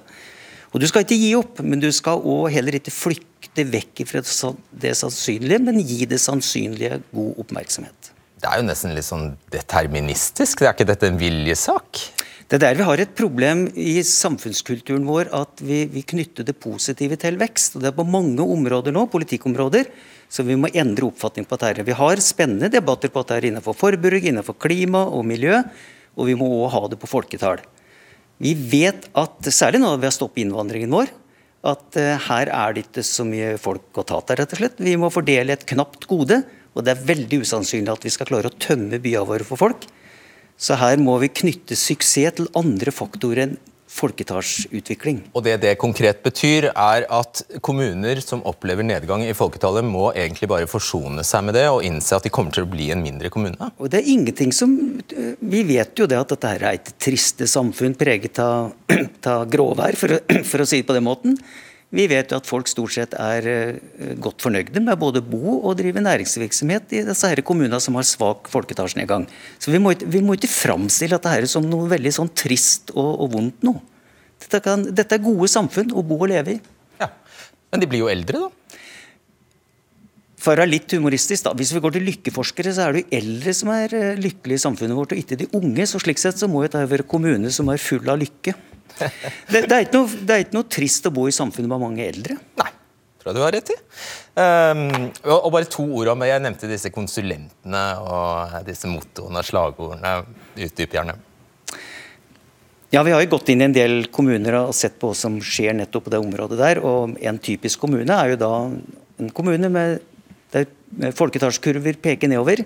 Og 0.73 0.81
Du 0.81 0.89
skal 0.89 1.05
ikke 1.05 1.21
gi 1.21 1.35
opp, 1.37 1.61
men 1.61 1.81
du 1.83 1.91
skal 1.93 2.23
også 2.23 2.53
heller 2.55 2.79
ikke 2.79 2.95
flykte 2.95 3.67
vekk 3.69 4.07
fra 4.09 4.23
det 4.85 4.95
sannsynlige, 4.97 5.61
men 5.61 5.83
gi 5.85 6.07
det 6.09 6.21
sannsynlige 6.23 7.03
god 7.13 7.45
oppmerksomhet. 7.45 8.13
Det 8.43 8.51
er 8.51 8.59
jo 8.59 8.67
nesten 8.67 8.97
litt 8.97 9.07
sånn 9.07 9.29
deterministisk. 9.53 10.63
Det 10.63 10.71
er 10.71 10.75
ikke 10.75 10.89
dette 10.89 11.11
en 11.13 11.21
viljesak? 11.21 12.01
Det 12.49 12.59
er 12.59 12.65
der 12.67 12.81
vi 12.81 12.85
har 12.89 13.01
et 13.01 13.13
problem 13.17 13.63
i 13.81 14.01
samfunnskulturen 14.05 15.07
vår, 15.09 15.31
at 15.33 15.63
vi, 15.65 15.85
vi 15.89 16.03
knytter 16.05 16.45
det 16.45 16.57
positive 16.61 17.17
til 17.21 17.39
vekst. 17.41 17.77
og 17.77 17.85
Det 17.85 17.93
er 17.93 17.97
på 17.97 18.05
mange 18.05 18.45
områder 18.45 18.93
nå, 18.93 19.07
politikkområder, 19.13 19.89
så 20.29 20.45
vi 20.45 20.59
må 20.61 20.69
endre 20.69 21.07
oppfatning 21.07 21.47
på 21.49 21.57
dette. 21.63 21.87
Vi 21.87 21.97
har 21.97 22.21
spennende 22.25 22.69
debatter 22.73 23.13
på 23.13 23.23
dette 23.25 23.49
innenfor 23.49 23.77
forbruk, 23.79 24.27
innenfor 24.29 24.59
klima 24.61 25.05
og 25.07 25.25
miljø, 25.29 25.63
og 26.17 26.29
vi 26.29 26.37
må 26.39 26.49
òg 26.63 26.73
ha 26.75 26.83
det 26.93 26.99
på 27.01 27.11
folketall. 27.11 27.63
Vi 28.43 28.55
vet 28.57 29.09
at, 29.19 29.39
særlig 29.55 29.83
nå 29.83 29.95
ved 29.97 30.11
å 30.11 30.15
stoppe 30.15 30.43
innvandringen 30.43 30.93
vår, 30.93 31.13
at 31.63 31.99
uh, 31.99 32.17
her 32.27 32.51
er 32.51 32.75
det 32.75 32.87
ikke 32.89 33.05
så 33.07 33.25
mye 33.27 33.55
folk 33.63 34.01
å 34.01 34.07
ta 34.07 34.19
til, 34.27 34.41
rett 34.41 34.55
og 34.55 34.61
slett. 34.61 34.81
Vi 34.83 34.97
må 34.99 35.13
fordele 35.15 35.55
et 35.55 35.67
knapt 35.69 36.09
gode, 36.11 36.41
og 36.73 36.85
det 36.85 36.95
er 36.95 37.05
veldig 37.13 37.43
usannsynlig 37.45 37.93
at 37.93 38.07
vi 38.07 38.13
skal 38.15 38.29
klare 38.29 38.51
å 38.51 38.57
tømme 38.63 38.99
byene 39.03 39.29
våre 39.29 39.47
for 39.47 39.61
folk. 39.61 39.87
Så 40.59 40.77
her 40.81 40.99
må 41.03 41.17
vi 41.23 41.31
knytte 41.33 41.79
suksess 41.79 42.39
til 42.39 42.51
andre 42.59 42.95
faktorer 42.95 43.47
enn 43.47 43.55
folketallsutvikling. 43.93 45.21
Og 45.37 45.45
det 45.47 45.59
det 45.63 45.75
konkret 45.81 46.23
betyr, 46.25 46.71
er 46.73 47.07
at 47.13 47.43
kommuner 47.65 48.21
som 48.25 48.43
opplever 48.49 48.87
nedgang 48.87 49.25
i 49.27 49.35
folketallet, 49.37 49.85
må 49.85 50.11
egentlig 50.13 50.49
bare 50.51 50.71
forsone 50.71 51.25
seg 51.27 51.45
med 51.47 51.59
det 51.59 51.67
og 51.71 51.83
innse 51.87 52.17
at 52.17 52.27
de 52.27 52.33
kommer 52.33 52.55
til 52.55 52.67
å 52.67 52.73
bli 52.73 52.91
en 52.95 53.05
mindre 53.05 53.31
kommune? 53.33 53.73
Og 53.79 53.93
det 53.93 54.03
er 54.03 54.13
ingenting 54.15 54.53
som 54.55 54.73
Vi 55.13 55.63
vet 55.67 55.99
jo 55.99 56.07
det 56.09 56.17
at 56.19 56.33
dette 56.33 56.51
er 56.55 56.65
et 56.73 56.93
triste 57.01 57.47
samfunn 57.51 57.95
preget 57.99 58.39
av, 58.43 58.73
av 59.35 59.45
gråvær, 59.51 59.99
for, 59.99 60.17
for 60.51 60.65
å 60.65 60.69
si 60.69 60.81
det 60.81 60.89
på 60.89 60.97
den 60.97 61.07
måten. 61.07 61.37
Vi 61.93 62.07
vet 62.09 62.33
jo 62.33 62.39
at 62.41 62.49
folk 62.49 62.71
stort 62.71 62.95
sett 62.95 63.13
er 63.21 63.45
uh, 63.45 64.13
godt 64.23 64.41
fornøyde 64.45 64.81
med 64.81 64.97
både 65.01 65.21
bo 65.25 65.59
og 65.59 65.77
drive 65.77 66.01
næringsvirksomhet 66.01 66.95
i 66.97 67.03
disse 67.05 67.29
her 67.29 67.43
kommunene 67.45 67.81
som 67.85 67.99
har 67.99 68.09
svak 68.09 68.49
folketallsnedgang. 68.53 69.27
Så 69.61 69.75
vi 69.75 69.81
må, 69.83 69.93
vi 69.93 70.23
må 70.25 70.39
ikke 70.39 70.49
framstille 70.49 71.19
dette 71.19 71.35
her 71.35 71.45
som 71.51 71.69
noe 71.69 71.91
veldig 71.93 72.15
sånn 72.17 72.33
trist 72.33 72.95
og, 72.97 73.11
og 73.27 73.37
vondt 73.37 73.69
noe. 73.69 73.85
Dette, 74.43 74.63
kan, 74.65 74.89
dette, 74.89 75.19
er 75.19 75.23
gode 75.23 75.51
samfunn 75.53 75.93
å 75.93 76.03
bo 76.07 76.17
og 76.25 76.33
leve 76.33 76.57
i. 76.57 76.59
Ja, 76.99 77.13
Men 77.71 77.85
de 77.85 77.93
blir 77.93 78.07
jo 78.07 78.11
eldre, 78.11 78.41
da? 78.49 78.79
For 80.43 80.57
å 80.57 80.65
være 80.65 80.73
litt 80.73 80.91
humoristisk, 80.97 81.45
da. 81.45 81.53
Hvis 81.55 81.71
vi 81.77 81.85
går 81.85 81.95
til 81.95 82.09
lykkeforskere, 82.09 82.73
så 82.75 82.89
er 82.89 82.97
det 82.97 83.05
jo 83.05 83.21
eldre 83.21 83.55
som 83.55 83.71
er 83.77 83.93
uh, 83.95 84.09
lykkelige 84.19 84.65
i 84.65 84.65
samfunnet 84.65 84.97
vårt, 84.97 85.13
og 85.13 85.21
ikke 85.21 85.39
de 85.45 85.53
unge. 85.61 85.87
Så 85.87 86.01
slik 86.03 86.25
sett 86.25 86.41
så 86.41 86.49
må 86.51 86.65
dette 86.65 86.83
være 86.89 87.07
kommuner 87.07 87.53
som 87.55 87.69
er 87.71 87.85
full 87.85 88.09
av 88.09 88.19
lykke. 88.25 88.57
Det, 88.99 89.65
det, 89.69 89.77
er 89.77 89.89
noe, 89.93 90.07
det, 90.09 90.35
er 90.35 90.45
ikke 90.47 90.57
noe, 90.57 90.69
trist 90.71 91.09
å 91.09 91.13
bo 91.15 91.27
i 91.29 91.35
samfunnet 91.35 91.71
med 91.71 91.83
mange 91.83 92.05
eldre. 92.07 92.37
Nei, 92.61 92.71
tror 93.21 93.33
jeg 93.33 93.39
du 93.39 93.43
har 93.45 93.55
rett 93.55 93.73
i. 93.75 93.79
Um, 94.33 94.87
og, 95.29 95.51
bare 95.53 95.69
to 95.69 95.85
ord 95.99 96.09
om 96.15 96.23
Jeg 96.25 96.41
nevnte 96.41 96.71
disse 96.71 96.89
konsulentene 96.95 97.83
og 98.01 98.55
disse 98.69 98.89
mottoene 98.89 99.43
og 99.43 99.49
slagordene. 99.49 100.15
Utdyp 100.57 100.97
gjerne. 100.97 101.19
Ja, 102.93 103.03
Vi 103.03 103.13
har 103.13 103.23
jo 103.25 103.33
gått 103.33 103.49
inn 103.49 103.63
i 103.65 103.69
en 103.69 103.77
del 103.77 104.09
kommuner 104.13 104.59
og 104.67 104.75
sett 104.77 104.99
på 105.01 105.11
hva 105.11 105.17
som 105.17 105.39
skjer 105.41 105.73
nettopp 105.79 106.09
på 106.09 106.13
det 106.13 106.21
området 106.21 106.59
der. 106.61 106.81
og 106.85 107.17
En 107.25 107.41
typisk 107.41 107.81
kommune 107.81 108.13
er 108.13 108.35
jo 108.35 108.41
da 108.41 108.53
en 108.69 109.31
kommune 109.33 109.71
med 109.73 110.03
der 110.53 110.67
folketallskurver 111.17 111.97
peker 112.05 112.29
nedover. 112.29 112.65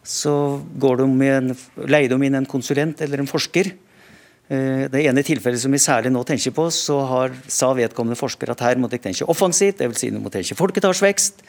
Så 0.00 0.32
går 0.80 1.02
de 1.02 1.08
en, 1.28 1.52
leier 1.84 2.08
de 2.08 2.16
inn 2.24 2.38
en 2.38 2.48
konsulent 2.48 3.00
eller 3.04 3.20
en 3.20 3.28
forsker 3.28 3.74
det 4.48 5.02
ene 5.04 5.20
tilfellet 5.20 5.60
som 5.60 5.74
vi 5.74 5.80
særlig 5.82 6.08
nå 6.14 6.22
tenker 6.24 6.54
på, 6.56 6.64
så 6.72 6.94
har, 7.04 7.34
sa 7.52 7.68
vedkommende 7.76 8.16
forsker 8.16 8.48
at 8.54 8.62
her 8.64 8.80
må 8.80 8.88
dere 8.88 9.02
tenke 9.04 9.26
offensivt, 9.28 9.82
dvs. 9.82 10.00
Si 10.00 10.08
du 10.14 10.16
må 10.24 10.32
tenke 10.32 10.56
folketallsvekst, 10.56 11.42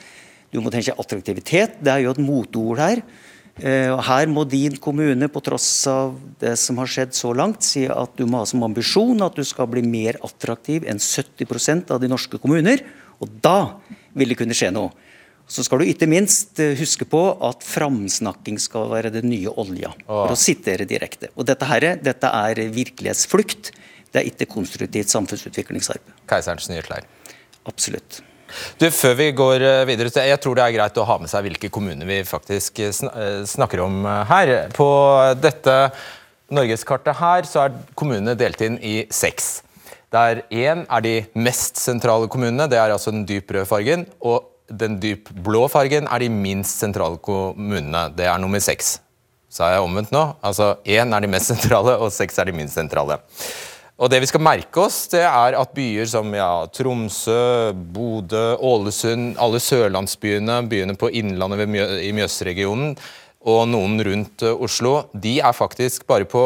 du 0.52 0.60
må 0.60 0.72
tenke 0.74 0.96
attraktivitet. 1.00 1.78
Det 1.80 1.94
er 1.94 2.04
jo 2.04 2.12
et 2.12 2.20
motord 2.20 2.82
her. 2.82 3.04
Eh, 3.60 3.90
og 3.92 4.00
Her 4.08 4.30
må 4.32 4.46
din 4.48 4.78
kommune, 4.80 5.28
på 5.28 5.42
tross 5.44 5.68
av 5.92 6.16
det 6.40 6.56
som 6.60 6.80
har 6.80 6.88
skjedd 6.88 7.16
så 7.18 7.34
langt, 7.36 7.66
si 7.66 7.86
at 7.92 8.16
du 8.16 8.26
må 8.26 8.42
ha 8.42 8.48
som 8.48 8.64
ambisjon 8.64 9.20
at 9.26 9.36
du 9.36 9.44
skal 9.44 9.68
bli 9.72 9.84
mer 9.84 10.20
attraktiv 10.24 10.88
enn 10.88 11.02
70% 11.02 11.92
av 11.92 12.00
de 12.00 12.12
norske 12.12 12.40
kommuner. 12.40 12.84
Og 13.20 13.32
da 13.44 13.76
vil 14.16 14.32
det 14.32 14.40
kunne 14.40 14.56
skje 14.56 14.72
noe. 14.72 14.94
Så 15.50 15.66
skal 15.66 15.82
du 15.82 15.90
ikke 15.90 16.08
minst 16.10 16.60
eh, 16.62 16.76
huske 16.78 17.08
på 17.10 17.23
at 17.46 17.65
framsnakking 17.65 18.60
skal 18.62 18.90
være 18.92 19.10
den 19.13 19.32
nye 19.32 19.50
olja. 19.50 19.92
For 20.06 20.36
å 20.36 20.38
sitere 20.38 20.86
direkte. 20.90 21.32
Og 21.36 21.48
dette, 21.50 21.65
her, 21.65 21.88
dette 22.06 22.30
er 22.30 22.62
virkelighetsflukt. 22.76 23.71
Det 24.13 24.21
er 24.21 24.30
ikke 24.30 24.50
konstruktivt 24.50 25.10
samfunnsutviklingsarbeid. 25.13 26.19
Keiserens 26.30 26.69
nye 26.69 26.84
klær. 26.86 27.08
Absolutt. 27.69 28.21
Du, 28.82 28.88
Før 28.94 29.15
vi 29.17 29.32
går 29.38 29.65
eh, 29.65 29.88
videre, 29.90 30.13
jeg 30.30 30.42
tror 30.42 30.58
det 30.58 30.67
er 30.67 30.76
greit 30.78 31.02
å 31.02 31.08
ha 31.10 31.17
med 31.21 31.34
seg 31.34 31.48
hvilke 31.48 31.71
kommuner 31.73 32.10
vi 32.10 32.21
faktisk 32.26 32.84
eh, 32.86 33.42
snakker 33.50 33.82
om 33.86 34.06
her. 34.30 34.54
På 34.78 34.90
dette 35.38 35.80
norgeskartet 36.54 37.17
her 37.17 37.50
så 37.50 37.65
er 37.65 37.82
kommunene 37.98 38.38
delt 38.38 38.62
inn 38.65 38.78
i 38.86 39.02
seks. 39.13 39.63
Der 40.13 40.44
én 40.50 40.86
er 40.86 41.06
de 41.06 41.17
mest 41.38 41.78
sentrale 41.78 42.30
kommunene, 42.30 42.69
det 42.69 42.78
er 42.82 42.94
altså 42.94 43.13
den 43.13 43.26
dyp 43.30 43.50
røde 43.54 43.69
fargen. 43.69 44.06
og 44.21 44.46
den 44.70 45.00
dyp 45.02 45.32
blå 45.46 45.65
fargen 45.72 46.08
er 46.10 46.24
de 46.24 46.30
minst 46.32 46.82
sentrale 46.82 47.20
kommunene. 47.24 48.08
Det 48.15 48.28
er 48.30 48.42
nummer 48.42 48.62
seks. 48.63 48.98
Sa 49.50 49.72
jeg 49.74 49.82
omvendt 49.82 50.13
nå? 50.13 50.22
Altså 50.46 50.76
én 50.86 51.10
er 51.15 51.26
de 51.26 51.32
mest 51.32 51.50
sentrale, 51.50 51.98
og 51.98 52.13
seks 52.13 52.38
er 52.38 52.50
de 52.50 52.56
minst 52.56 52.78
sentrale. 52.78 53.17
Og 54.00 54.08
det 54.08 54.22
vi 54.24 54.30
skal 54.30 54.44
merke 54.46 54.80
oss, 54.86 55.02
det 55.12 55.26
er 55.26 55.58
at 55.60 55.74
byer 55.76 56.08
som 56.08 56.30
ja, 56.32 56.63
Tromsø, 56.72 57.74
Bodø, 57.74 58.54
Ålesund, 58.63 59.34
alle 59.42 59.60
sørlandsbyene, 59.60 60.62
byene 60.72 60.96
på 60.96 61.10
Innlandet 61.20 61.67
Mjø 61.67 61.88
i 62.06 62.13
Mjøsregionen 62.15 62.94
og 63.50 63.65
noen 63.72 64.00
rundt 64.04 64.44
uh, 64.44 64.56
Oslo, 64.63 65.10
de 65.12 65.38
er 65.44 65.56
faktisk 65.56 66.08
bare 66.08 66.28
på 66.28 66.44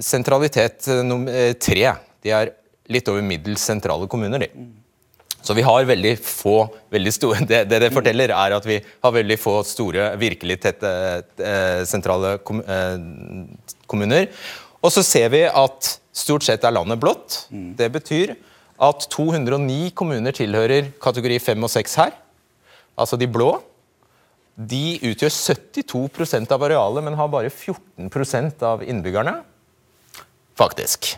sentralitet 0.00 0.88
nummer 1.04 1.52
tre. 1.60 1.94
De 2.24 2.32
er 2.32 2.52
litt 2.92 3.08
over 3.12 3.24
middels 3.24 3.64
sentrale 3.64 4.08
kommuner, 4.10 4.44
de. 4.44 4.68
Så 5.42 5.56
vi 5.58 5.64
har 5.66 5.88
veldig 5.88 6.12
få 6.22 6.56
veldig 6.92 7.12
store, 7.14 7.42
det, 7.50 7.64
det, 7.70 7.80
det 7.82 7.90
forteller, 7.94 8.34
er 8.34 8.56
at 8.56 8.68
vi 8.68 8.78
har 8.82 9.16
veldig 9.16 9.38
få 9.40 9.58
store, 9.66 10.12
virkelig 10.20 10.60
tette 10.62 10.92
uh, 11.42 11.82
sentrale 11.88 12.36
kom, 12.46 12.62
kommuner. 13.90 14.28
Og 14.82 14.94
så 14.94 15.04
ser 15.06 15.28
vi 15.34 15.44
at 15.46 15.96
stort 16.12 16.46
sett 16.46 16.64
er 16.66 16.74
landet 16.74 17.00
blått. 17.02 17.44
Det 17.50 17.88
betyr 17.94 18.34
at 18.82 19.06
209 19.14 19.92
kommuner 19.98 20.34
tilhører 20.34 20.90
kategori 21.02 21.38
5 21.42 21.68
og 21.68 21.70
6 21.70 21.98
her, 22.02 22.16
altså 22.98 23.18
de 23.20 23.30
blå. 23.30 23.54
De 24.52 24.98
utgjør 25.08 25.32
72% 25.32 26.50
av 26.52 26.66
arealet, 26.66 27.04
men 27.06 27.16
har 27.16 27.30
bare 27.32 27.52
14% 27.52 28.66
av 28.68 28.82
innbyggerne. 28.84 29.38
Faktisk. 30.58 31.14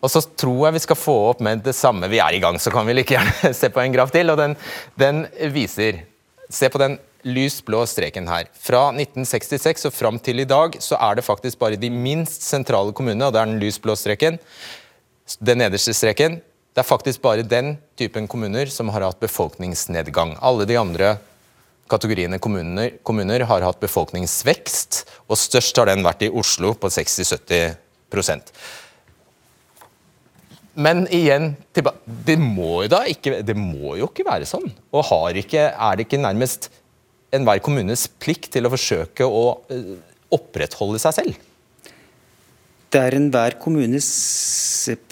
Og 0.00 0.12
så 0.12 0.22
tror 0.24 0.66
jeg 0.66 0.78
vi 0.78 0.82
skal 0.86 0.98
få 0.98 1.16
opp 1.30 1.42
med 1.44 1.62
det 1.64 1.74
samme. 1.76 2.08
Vi 2.08 2.20
er 2.22 2.36
i 2.36 2.40
gang, 2.42 2.56
så 2.60 2.72
kan 2.72 2.88
vi 2.88 2.96
like 2.96 3.14
gjerne 3.14 3.52
se 3.60 3.70
på 3.72 3.82
en 3.82 3.94
graf 3.94 4.12
til. 4.14 4.32
og 4.32 4.40
Den, 4.40 4.56
den 5.00 5.26
viser 5.52 6.06
Se 6.50 6.66
på 6.66 6.80
den 6.82 6.96
lys 7.22 7.60
blå 7.62 7.84
streken 7.86 8.26
her. 8.26 8.48
Fra 8.58 8.88
1966 8.90 9.86
og 9.86 9.94
fram 9.94 10.16
til 10.18 10.42
i 10.42 10.48
dag 10.48 10.74
så 10.82 10.96
er 10.98 11.14
det 11.14 11.22
faktisk 11.22 11.60
bare 11.60 11.78
de 11.78 11.90
minst 11.94 12.42
sentrale 12.42 12.90
kommunene, 12.96 13.28
og 13.28 13.36
det 13.36 13.38
er 13.38 13.52
den 13.52 13.60
lys 13.62 13.78
blå 13.78 13.94
streken, 13.94 14.40
den 15.38 15.60
nederste 15.62 15.94
streken, 15.94 16.40
det 16.74 16.82
er 16.82 16.86
faktisk 16.86 17.22
bare 17.22 17.46
den 17.46 17.76
typen 17.98 18.26
kommuner 18.30 18.70
som 18.70 18.90
har 18.90 19.04
hatt 19.06 19.22
befolkningsnedgang. 19.22 20.36
Alle 20.42 20.66
de 20.66 20.78
andre 20.80 21.16
kategoriene 21.90 22.38
kommuner, 22.42 22.96
kommuner 23.06 23.46
har 23.46 23.66
hatt 23.66 23.80
befolkningsvekst, 23.82 25.04
og 25.26 25.38
størst 25.38 25.78
har 25.78 25.90
den 25.90 26.06
vært 26.06 26.22
i 26.26 26.30
Oslo, 26.30 26.74
på 26.78 26.90
60-70 26.90 27.74
men 30.80 31.04
igjen, 31.12 31.52
det 31.74 32.36
må, 32.40 32.84
ikke, 32.88 33.40
det 33.44 33.56
må, 33.58 33.96
jo 34.00 34.08
ikke 34.08 34.26
være 34.26 34.48
sånn. 34.48 34.70
Og 34.96 35.36
ikke, 35.36 35.68
er 35.74 35.98
det 35.98 36.06
ikke 36.06 36.20
nærmest 36.22 36.70
enhver 37.34 37.60
kommunes 37.62 38.06
plikt 38.22 38.50
til 38.54 38.66
å 38.66 38.72
forsøke 38.72 39.26
å 39.26 39.44
eh, 39.70 39.92
opprettholde 40.34 41.00
seg 41.02 41.16
selv? 41.18 41.46
Det 42.90 42.98
er 42.98 43.18
enhver 43.18 43.54
kommunes 43.62 44.08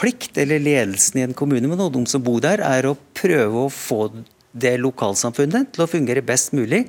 plikt, 0.00 0.40
eller 0.40 0.62
ledelsen 0.62 1.20
i 1.20 1.26
en 1.28 1.36
kommune, 1.36 1.68
med 1.70 1.78
noen 1.78 2.08
som 2.10 2.24
bor 2.24 2.40
der, 2.42 2.64
er 2.64 2.88
å 2.88 2.96
prøve 3.14 3.66
å 3.66 3.70
få 3.70 4.08
det 4.58 4.74
lokalsamfunnet 4.82 5.74
til 5.74 5.84
å 5.84 5.90
fungere 5.90 6.24
best 6.26 6.56
mulig 6.56 6.86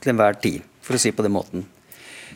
til 0.00 0.14
enhver 0.14 0.40
tid, 0.40 0.64
for 0.82 0.96
å 0.96 1.02
si 1.04 1.14
på 1.14 1.22
den 1.26 1.36
måten. 1.36 1.68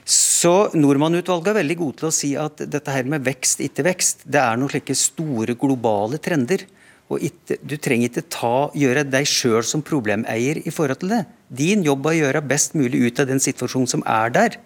Så 0.09 0.71
Nordmann-utvalget 0.73 1.51
er 1.53 1.59
veldig 1.59 1.75
gode 1.77 2.01
til 2.01 2.09
å 2.09 2.15
si 2.15 2.31
at 2.41 2.63
dette 2.73 2.93
her 2.95 3.05
med 3.13 3.27
vekst, 3.27 3.61
ikke 3.61 3.85
vekst, 3.85 4.23
det 4.25 4.41
er 4.41 4.57
noen 4.57 4.71
slike 4.73 4.95
store 4.97 5.53
globale 5.61 6.17
trender. 6.25 6.65
Og 7.13 7.21
ikke, 7.25 7.59
du 7.61 7.77
trenger 7.81 8.09
ikke 8.09 8.31
ta, 8.33 8.71
gjøre 8.77 9.05
deg 9.09 9.27
sjøl 9.29 9.65
som 9.65 9.83
problemeier 9.85 10.61
i 10.65 10.71
forhold 10.73 10.99
til 11.03 11.13
det. 11.13 11.25
Din 11.49 11.85
jobb 11.85 12.07
er 12.09 12.15
å 12.15 12.21
gjøre 12.23 12.49
best 12.49 12.75
mulig 12.77 13.01
ut 13.05 13.21
av 13.21 13.27
den 13.29 13.41
situasjonen 13.41 13.89
som 13.89 14.03
er 14.09 14.31
der 14.33 14.57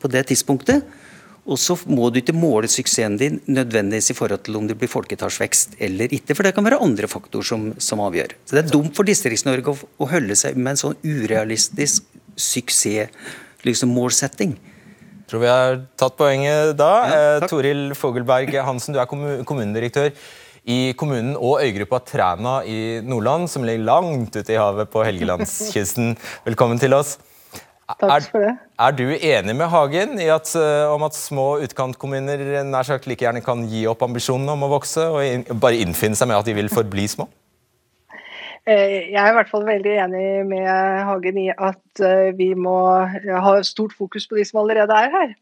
på 0.00 0.08
det 0.12 0.26
tidspunktet. 0.28 0.84
Og 1.42 1.58
så 1.58 1.74
må 1.90 2.06
du 2.12 2.20
ikke 2.20 2.36
måle 2.36 2.68
suksessen 2.70 3.16
din 3.18 3.40
nødvendigvis 3.50 4.10
i 4.12 4.16
forhold 4.16 4.44
til 4.46 4.56
om 4.60 4.66
det 4.68 4.76
blir 4.78 4.92
folketallsvekst 4.92 5.68
eller 5.82 6.12
ikke, 6.14 6.34
for 6.38 6.42
det 6.46 6.54
kan 6.54 6.66
være 6.68 6.84
andre 6.84 7.06
faktorer 7.10 7.46
som, 7.48 7.62
som 7.82 8.00
avgjør. 8.04 8.30
Så 8.46 8.52
det 8.54 8.62
er 8.62 8.72
dumt 8.72 8.94
for 8.96 9.04
Distrikts-Norge 9.08 9.68
å, 9.72 9.74
å, 9.98 10.04
holde 10.12 10.36
seg 10.38 10.52
med 10.60 10.70
en 10.74 10.82
sånn 10.84 11.00
urealistisk 11.02 12.00
suksessmålsetting. 12.38 14.52
Liksom, 14.54 14.71
Tror 15.32 15.40
vi 15.40 15.48
har 15.48 15.78
tatt 15.96 16.12
poenget 16.18 16.74
da. 16.76 16.90
Ja, 17.08 17.20
eh, 17.38 17.44
Toril 17.48 17.94
Fogelberg 17.96 18.52
Hansen, 18.66 18.92
du 18.92 18.98
er 19.00 19.08
kommunedirektør 19.48 20.10
i 20.68 20.92
kommunen 20.92 21.38
og 21.38 21.62
øygruppa 21.64 22.02
Træna 22.04 22.58
i 22.68 23.00
Nordland, 23.00 23.48
som 23.48 23.64
ligger 23.64 23.86
langt 23.86 24.36
ute 24.36 24.52
i 24.52 24.58
havet 24.60 24.90
på 24.92 25.00
Helgelandskysten. 25.08 26.18
Velkommen 26.50 26.76
til 26.82 26.92
oss. 26.92 27.16
Takk 27.96 28.28
for 28.28 28.44
det. 28.44 28.52
Er, 28.76 28.90
er 28.90 28.98
du 28.98 29.06
enig 29.08 29.56
med 29.56 29.72
Hagen 29.72 30.20
i 30.20 30.28
at, 30.28 30.52
uh, 30.52 30.92
om 30.92 31.08
at 31.08 31.16
små 31.16 31.62
utkantkommuner 31.64 32.60
nær 32.68 32.84
sagt 32.84 33.08
like 33.08 33.24
gjerne 33.24 33.40
kan 33.40 33.64
gi 33.72 33.86
opp 33.88 34.04
ambisjonen 34.04 34.52
om 34.52 34.68
å 34.68 34.74
vokse, 34.76 35.08
og 35.16 35.24
in 35.24 35.48
bare 35.48 35.80
innfinne 35.80 36.18
seg 36.18 36.28
med 36.28 36.42
at 36.42 36.52
de 36.52 36.60
vil 36.60 36.68
forbli 36.72 37.08
små? 37.08 37.30
Eh, 38.68 39.10
jeg 39.10 39.18
er 39.18 39.32
i 39.32 39.36
hvert 39.38 39.50
fall 39.50 39.66
veldig 39.66 39.96
enig 40.04 40.26
med 40.46 40.68
Hagen 41.08 41.40
i 41.42 41.48
at 41.50 42.04
eh, 42.04 42.30
vi 42.38 42.52
må 42.54 42.76
ha 43.02 43.56
stort 43.66 43.96
fokus 43.96 44.28
på 44.30 44.38
de 44.38 44.46
som 44.46 44.62
allerede 44.62 44.94
er 44.94 45.10
her. 45.16 45.34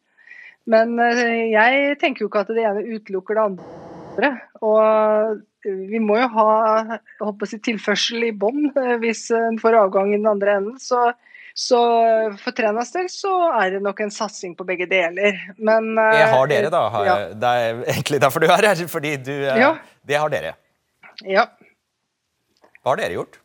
Men 0.70 0.98
jeg 1.00 1.94
tenker 1.98 2.22
jo 2.22 2.28
ikke 2.28 2.44
at 2.44 2.50
det 2.54 2.64
ene 2.68 2.84
utelukker 2.94 3.36
det 3.36 3.44
andre. 3.48 4.32
Og 4.60 5.40
vi 5.64 6.00
må 6.00 6.16
jo 6.20 6.28
ha 6.32 6.98
si, 7.48 7.58
tilførsel 7.60 8.30
i 8.30 8.36
bånn 8.36 8.70
eh, 8.72 8.94
hvis 9.02 9.28
en 9.36 9.58
får 9.60 9.76
avgang 9.82 10.14
i 10.14 10.18
den 10.18 10.28
andre 10.30 10.56
enden. 10.60 10.78
Så, 10.80 11.10
så 11.56 11.80
for 12.40 12.56
Trenas 12.56 12.92
del 12.94 13.10
så 13.12 13.32
er 13.58 13.76
det 13.76 13.82
nok 13.84 14.00
en 14.04 14.14
satsing 14.14 14.56
på 14.56 14.66
begge 14.68 14.88
deler. 14.90 15.36
Men 15.58 15.92
Det 15.98 16.26
har 16.32 16.52
dere, 16.52 16.72
da. 16.72 16.82
Har, 16.94 17.08
ja. 17.08 17.18
Det 17.36 17.54
er 17.60 17.82
egentlig 17.94 18.22
derfor 18.24 18.44
du 18.44 18.48
er 18.48 18.70
her. 18.70 18.84
Fordi 18.90 19.16
du 19.20 19.34
eh, 19.34 19.60
ja. 19.60 19.74
Det 20.06 20.16
har 20.16 20.32
dere. 20.32 20.56
Ja. 21.28 21.50
Hva 22.80 22.94
har 22.94 23.02
dere 23.02 23.18
gjort? 23.18 23.40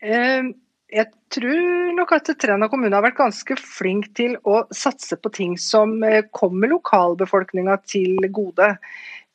Eh, 0.00 0.50
jeg 0.90 1.06
tror 1.30 1.94
nok 1.94 2.16
at 2.16 2.32
Træna 2.40 2.70
kommune 2.70 2.96
har 2.96 3.04
vært 3.04 3.20
ganske 3.20 3.56
flink 3.60 4.10
til 4.18 4.34
å 4.48 4.64
satse 4.74 5.18
på 5.20 5.30
ting 5.34 5.56
som 5.60 6.00
kommer 6.34 6.72
lokalbefolkninga 6.72 7.76
til 7.86 8.18
gode. 8.34 8.72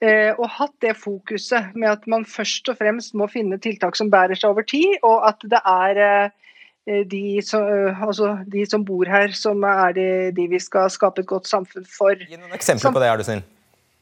Eh, 0.03 0.33
og 0.35 0.49
hatt 0.57 0.73
det 0.83 0.97
fokuset 0.99 1.71
med 1.73 1.87
at 1.87 2.07
man 2.11 2.25
først 2.27 2.67
og 2.67 2.81
fremst 2.81 3.13
må 3.15 3.29
finne 3.31 3.57
tiltak 3.63 3.95
som 3.95 4.11
bærer 4.11 4.35
seg 4.35 4.51
over 4.51 4.65
tid, 4.67 4.97
og 5.07 5.23
at 5.29 5.45
det 5.47 5.61
er 5.71 6.01
eh, 6.03 7.03
de 7.07 7.39
som, 7.45 7.63
eh, 7.63 8.03
altså 8.03 8.33
de 8.51 8.65
som 8.67 8.83
bor 8.85 9.07
her, 9.07 9.31
som 9.31 9.63
er 9.63 9.95
de, 9.95 10.07
de, 10.35 10.49
vi 10.51 10.59
skal 10.59 10.91
skape 10.91 11.23
et 11.23 11.29
godt 11.31 11.47
samfunn 11.47 11.87
for. 11.87 12.11
Gi 12.19 12.35
noen 12.35 12.57
eksempler 12.57 12.91
på 12.91 13.03
det, 13.03 13.11
er 13.11 13.21
du 13.21 13.27
snill. 13.27 13.45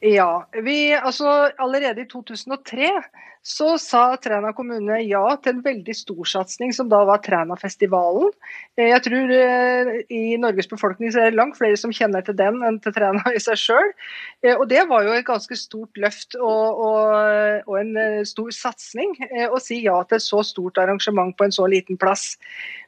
Ja. 0.04 0.44
Vi, 0.62 0.92
altså, 0.92 1.50
allerede 1.58 2.02
i 2.02 2.08
2003 2.08 2.90
så 3.44 3.74
sa 3.76 4.16
Træna 4.16 4.54
kommune 4.56 5.02
ja 5.04 5.22
til 5.44 5.58
en 5.58 5.64
veldig 5.64 5.94
stor 5.96 6.28
satsing, 6.28 6.70
som 6.72 6.88
da 6.88 7.02
var 7.04 7.20
Trænafestivalen. 7.24 8.30
Eh, 8.78 8.88
jeg 8.88 9.02
tror 9.04 9.32
eh, 9.36 9.90
i 10.08 10.36
Norges 10.40 10.68
befolkning 10.68 11.12
så 11.12 11.20
er 11.20 11.28
det 11.28 11.38
langt 11.38 11.58
flere 11.60 11.76
som 11.76 11.92
kjenner 11.92 12.24
til 12.24 12.36
den 12.38 12.62
enn 12.64 12.80
til 12.80 12.96
Træna 12.96 13.34
i 13.36 13.42
seg 13.44 13.60
sjøl. 13.60 13.92
Eh, 14.44 14.56
og 14.56 14.64
det 14.72 14.86
var 14.88 15.04
jo 15.04 15.12
et 15.12 15.28
ganske 15.28 15.56
stort 15.60 16.00
løft 16.00 16.38
og, 16.40 16.80
og, 16.88 17.68
og 17.68 17.76
en 17.82 18.24
stor 18.28 18.48
satsing 18.56 19.12
å 19.52 19.60
si 19.60 19.82
ja 19.84 20.00
til 20.08 20.20
et 20.20 20.24
så 20.24 20.40
stort 20.44 20.80
arrangement 20.80 21.36
på 21.36 21.44
en 21.44 21.52
så 21.52 21.68
liten 21.68 22.00
plass. 22.00 22.34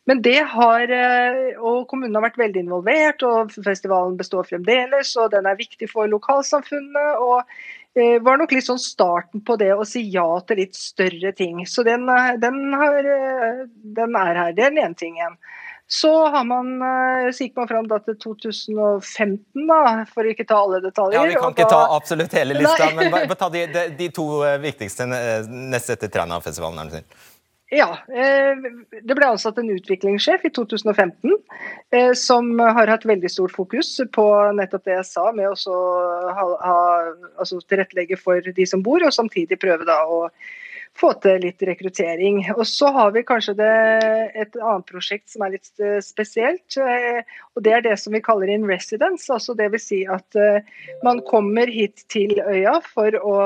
Men 0.06 0.20
det 0.22 0.38
har, 0.52 0.90
og 1.58 1.88
Kommunen 1.90 2.14
har 2.14 2.22
vært 2.28 2.38
veldig 2.38 2.60
involvert, 2.62 3.24
og 3.26 3.50
festivalen 3.50 4.14
består 4.20 4.46
fremdeles. 4.46 5.16
og 5.18 5.32
Den 5.32 5.48
er 5.50 5.58
viktig 5.58 5.88
for 5.90 6.06
lokalsamfunnet. 6.06 7.18
og 7.18 7.42
Eh, 7.96 8.20
var 8.20 8.36
nok 8.36 8.50
litt 8.52 8.66
sånn 8.66 8.80
starten 8.80 9.40
på 9.40 9.54
det 9.56 9.70
å 9.72 9.84
si 9.88 10.02
ja 10.12 10.26
til 10.44 10.60
litt 10.60 10.76
større 10.76 11.30
ting. 11.36 11.62
Så 11.64 11.80
den, 11.86 12.04
eh, 12.12 12.34
den, 12.36 12.74
har, 12.76 12.98
eh, 12.98 13.62
den 13.96 14.18
er 14.20 14.34
her. 14.36 14.52
Det 14.52 14.66
er 14.66 14.74
den 14.74 14.82
ene 14.84 14.98
tingen. 15.00 15.38
Så 15.88 16.10
har 16.34 16.42
man, 16.44 16.80
så 17.30 17.44
gikk 17.44 17.60
man 17.60 17.68
fram 17.70 17.86
til 17.86 18.16
2015, 18.18 19.68
da, 19.68 20.02
for 20.10 20.26
å 20.26 20.32
ikke 20.32 20.44
ta 20.44 20.56
alle 20.58 20.80
detaljer. 20.82 21.14
Ja, 21.14 21.22
Vi 21.30 21.36
kan 21.38 21.54
ikke 21.54 21.68
da... 21.70 21.76
ta 21.76 21.94
absolutt 21.94 22.34
hele 22.34 22.56
lista, 22.58 22.88
men 22.90 23.10
bare, 23.14 23.36
ta 23.38 23.48
de, 23.54 23.62
de, 23.70 23.84
de, 23.94 24.08
to 24.10 24.26
viktigste 24.64 25.06
nest 25.06 25.94
etter 25.94 26.10
Trænafestivalen. 26.10 26.90
Ja. 27.74 27.98
Eh, 28.08 28.58
det 29.02 29.14
ble 29.18 29.26
ansatt 29.26 29.56
en 29.58 29.70
utviklingssjef 29.74 30.44
i 30.46 30.52
2015 30.54 31.32
eh, 31.90 32.12
som 32.14 32.52
har 32.62 32.92
hatt 32.92 33.06
veldig 33.08 33.30
stort 33.30 33.56
fokus 33.56 33.96
på 34.14 34.26
nettopp 34.54 34.84
det 34.86 35.00
jeg 35.00 35.08
sa, 35.08 35.32
med 35.34 35.50
å 35.50 35.56
altså 37.34 37.58
tilrettelegge 37.66 38.20
for 38.20 38.38
de 38.54 38.66
som 38.70 38.84
bor, 38.86 39.02
og 39.02 39.14
samtidig 39.14 39.58
prøve 39.58 39.88
da 39.88 39.98
å 40.06 40.28
få 40.96 41.10
til 41.20 41.42
litt 41.42 41.64
rekruttering. 41.66 42.38
Og 42.54 42.62
Så 42.70 42.92
har 42.94 43.10
vi 43.12 43.24
kanskje 43.26 43.56
det, 43.58 43.72
et 44.38 44.54
annet 44.62 44.86
prosjekt 44.86 45.34
som 45.34 45.42
er 45.42 45.56
litt 45.58 45.82
eh, 45.82 45.98
spesielt. 46.06 46.78
og 46.78 47.66
Det 47.66 47.74
er 47.74 47.82
det 47.82 47.98
som 47.98 48.14
vi 48.14 48.22
kaller 48.22 48.54
in 48.54 48.70
residence. 48.70 49.26
altså 49.26 49.58
Dvs. 49.58 49.90
Si 49.90 50.04
at 50.06 50.38
man 51.02 51.18
kommer 51.26 51.66
hit 51.66 52.06
til 52.14 52.38
øya 52.46 52.78
for 52.94 53.18
å 53.18 53.36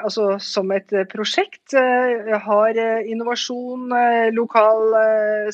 altså 0.00 0.34
som 0.42 0.70
et 0.74 0.92
prosjekt. 1.10 1.74
Har 2.44 2.78
innovasjon, 3.08 3.88
lokal 4.36 4.96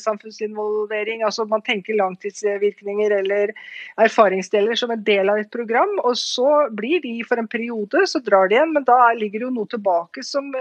samfunnsinvolvering. 0.03 1.23
altså 1.23 1.45
Man 1.45 1.63
tenker 1.65 1.95
langtidsvirkninger 1.99 3.15
eller 3.21 3.53
erfaringsdeler 4.03 4.75
som 4.75 4.91
en 4.91 5.03
del 5.07 5.31
av 5.31 5.39
et 5.41 5.51
program. 5.51 5.95
Og 6.03 6.17
så 6.19 6.67
blir 6.75 7.01
de 7.05 7.15
for 7.27 7.39
en 7.39 7.47
periode, 7.47 8.03
så 8.07 8.21
drar 8.23 8.51
de 8.51 8.57
igjen. 8.59 8.75
Men 8.75 8.87
da 8.87 8.99
ligger 9.15 9.39
det 9.39 9.49
jo 9.49 9.55
noe 9.61 9.71
tilbake 9.71 10.25
som 10.27 10.51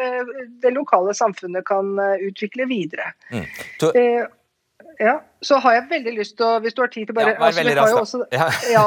det 0.62 0.74
lokale 0.74 1.14
samfunnet 1.16 1.66
kan 1.66 1.96
utvikle 2.22 2.68
videre. 2.70 3.12
Mm. 3.32 3.46
Så 3.80 3.92
ja, 4.98 5.24
så 5.40 5.58
har 5.60 5.76
jeg 5.76 5.88
veldig 5.90 6.14
lyst 6.16 6.36
til 6.38 6.46
å, 6.46 6.56
hvis 6.64 6.76
du 6.76 6.80
har 6.82 6.90
tid 6.92 7.08
til 7.08 7.16
bare 7.16 7.34
ja, 7.34 7.40
Vær 7.40 7.56
veldig 7.58 7.74
rask, 7.78 7.98
også, 8.00 8.22
ja. 8.32 8.48
ja, 8.76 8.84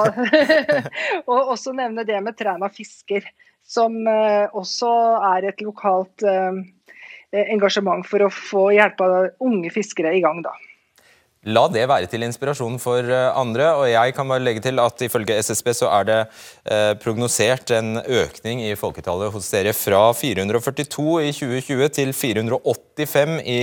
og 1.32 1.53
også 1.55 1.73
nevne 1.77 2.05
det 2.07 2.17
med 2.25 2.38
Træna 2.39 2.69
fisker, 2.73 3.27
som 3.70 3.95
uh, 4.09 4.49
også 4.57 4.89
er 5.36 5.51
et 5.51 5.61
lokalt 5.61 6.26
uh, 6.26 6.57
engasjement 7.45 8.07
for 8.07 8.26
å 8.26 8.32
få 8.34 8.70
hjelpa 8.74 9.30
unge 9.45 9.70
fiskere 9.74 10.15
i 10.17 10.24
gang, 10.26 10.41
da. 10.45 10.55
La 11.47 11.61
det 11.72 11.86
være 11.88 12.09
til 12.11 12.26
inspirasjon 12.26 12.76
for 12.84 12.99
eh, 12.99 13.30
andre. 13.39 13.70
og 13.72 13.86
jeg 13.88 14.13
kan 14.15 14.28
bare 14.28 14.43
legge 14.43 14.59
til 14.59 14.80
at 14.84 14.99
Ifølge 15.01 15.38
SSB 15.39 15.72
så 15.72 15.88
er 15.88 16.03
det 16.09 16.17
eh, 16.67 16.93
prognosert 16.99 17.72
en 17.72 18.01
økning 18.03 18.59
i 18.65 18.76
folketallet 18.76 19.32
hos 19.32 19.47
dere 19.53 19.72
fra 19.72 20.11
442 20.11 21.05
i 21.24 21.32
2020 21.32 21.89
til 21.95 22.11
485 22.11 23.39
i 23.47 23.61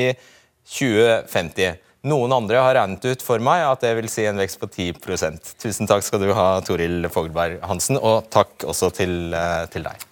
2050. 0.64 1.85
Noen 2.06 2.30
andre 2.36 2.60
har 2.62 2.76
regnet 2.78 3.02
ut 3.02 3.22
for 3.24 3.42
meg 3.42 3.64
at 3.66 3.82
det 3.82 3.90
vil 3.98 4.06
si 4.10 4.22
en 4.28 4.38
vekst 4.38 4.60
på 4.62 4.68
10% 4.70 5.56
Tusen 5.58 5.88
takk 5.90 6.04
skal 6.06 6.22
du 6.22 6.30
ha, 6.36 6.60
Toril 6.62 7.08
Fogelberg 7.10 7.58
Hansen, 7.66 7.98
og 7.98 8.28
takk 8.30 8.62
også 8.68 8.92
til, 8.94 9.34
eh, 9.34 9.66
til 9.72 9.86
deg. 9.88 10.04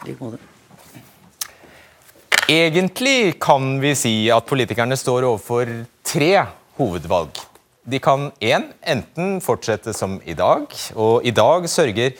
Egentlig 2.51 3.39
kan 3.41 3.79
vi 3.81 3.95
si 3.97 4.15
at 4.35 4.47
politikerne 4.49 4.99
står 4.99 5.29
overfor 5.31 5.71
tre 6.05 6.33
hovedvalg. 6.81 7.39
De 7.87 8.01
kan 8.03 8.31
én, 8.41 8.73
enten 8.83 9.39
fortsette 9.45 9.95
som 9.95 10.19
i 10.25 10.35
dag, 10.35 10.67
og 10.97 11.25
i 11.25 11.31
dag 11.31 11.69
sørger 11.71 12.17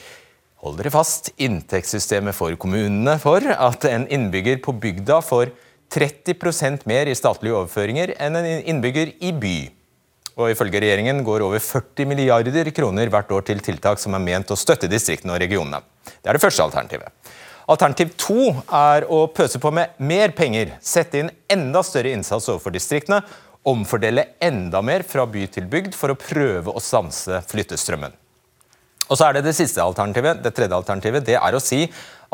hold 0.63 0.79
dere 0.79 0.93
fast, 0.93 1.33
inntektssystemet 1.35 2.37
for 2.37 2.55
kommunene 2.57 3.19
for 3.21 3.43
at 3.43 3.85
en 3.89 4.07
innbygger 4.07 4.61
på 4.63 4.73
bygda 4.81 5.19
får 5.25 5.51
30% 5.93 6.85
mer 6.89 7.09
i 7.09 7.15
statlige 7.17 7.55
overføringer 7.55 8.15
enn 8.21 8.39
en 8.39 8.47
innbygger 8.73 9.13
i 9.23 9.31
by. 9.35 9.57
Og 10.35 10.51
ifølge 10.51 10.81
regjeringen 10.83 11.21
går 11.23 11.45
over 11.45 11.61
40 11.63 12.09
milliarder 12.09 12.71
kroner 12.75 13.11
hvert 13.11 13.31
år 13.31 13.45
til 13.47 13.61
tiltak 13.63 14.01
som 14.01 14.17
er 14.17 14.23
ment 14.23 14.51
å 14.51 14.59
støtte 14.59 14.89
distriktene 14.91 15.35
og 15.35 15.39
regionene. 15.43 15.79
Det 16.03 16.27
er 16.27 16.35
det 16.35 16.43
første 16.43 16.65
alternativet. 16.65 17.13
Alternativ 17.71 18.11
to 18.19 18.51
er 18.69 19.07
å 19.09 19.23
pøse 19.33 19.57
på 19.61 19.71
med 19.73 19.95
mer 19.97 20.35
penger, 20.37 20.75
sette 20.85 21.23
inn 21.23 21.31
enda 21.49 21.81
større 21.85 22.11
innsats 22.13 22.49
overfor 22.51 22.75
distriktene, 22.75 23.23
omfordele 23.65 24.27
enda 24.43 24.83
mer 24.85 25.01
fra 25.07 25.25
by 25.25 25.47
til 25.49 25.65
bygd 25.71 25.95
for 25.97 26.13
å 26.13 26.19
prøve 26.19 26.75
å 26.75 26.83
stanse 26.83 27.39
flyttestrømmen. 27.49 28.13
Og 29.05 29.17
så 29.17 29.27
er 29.27 29.37
det 29.37 29.45
det 29.47 29.55
siste 29.57 29.81
alternativet, 29.81 30.41
det 30.41 30.53
tredje 30.57 30.77
alternativet, 30.77 31.25
det 31.25 31.37
er 31.37 31.57
å 31.57 31.61
si 31.61 31.83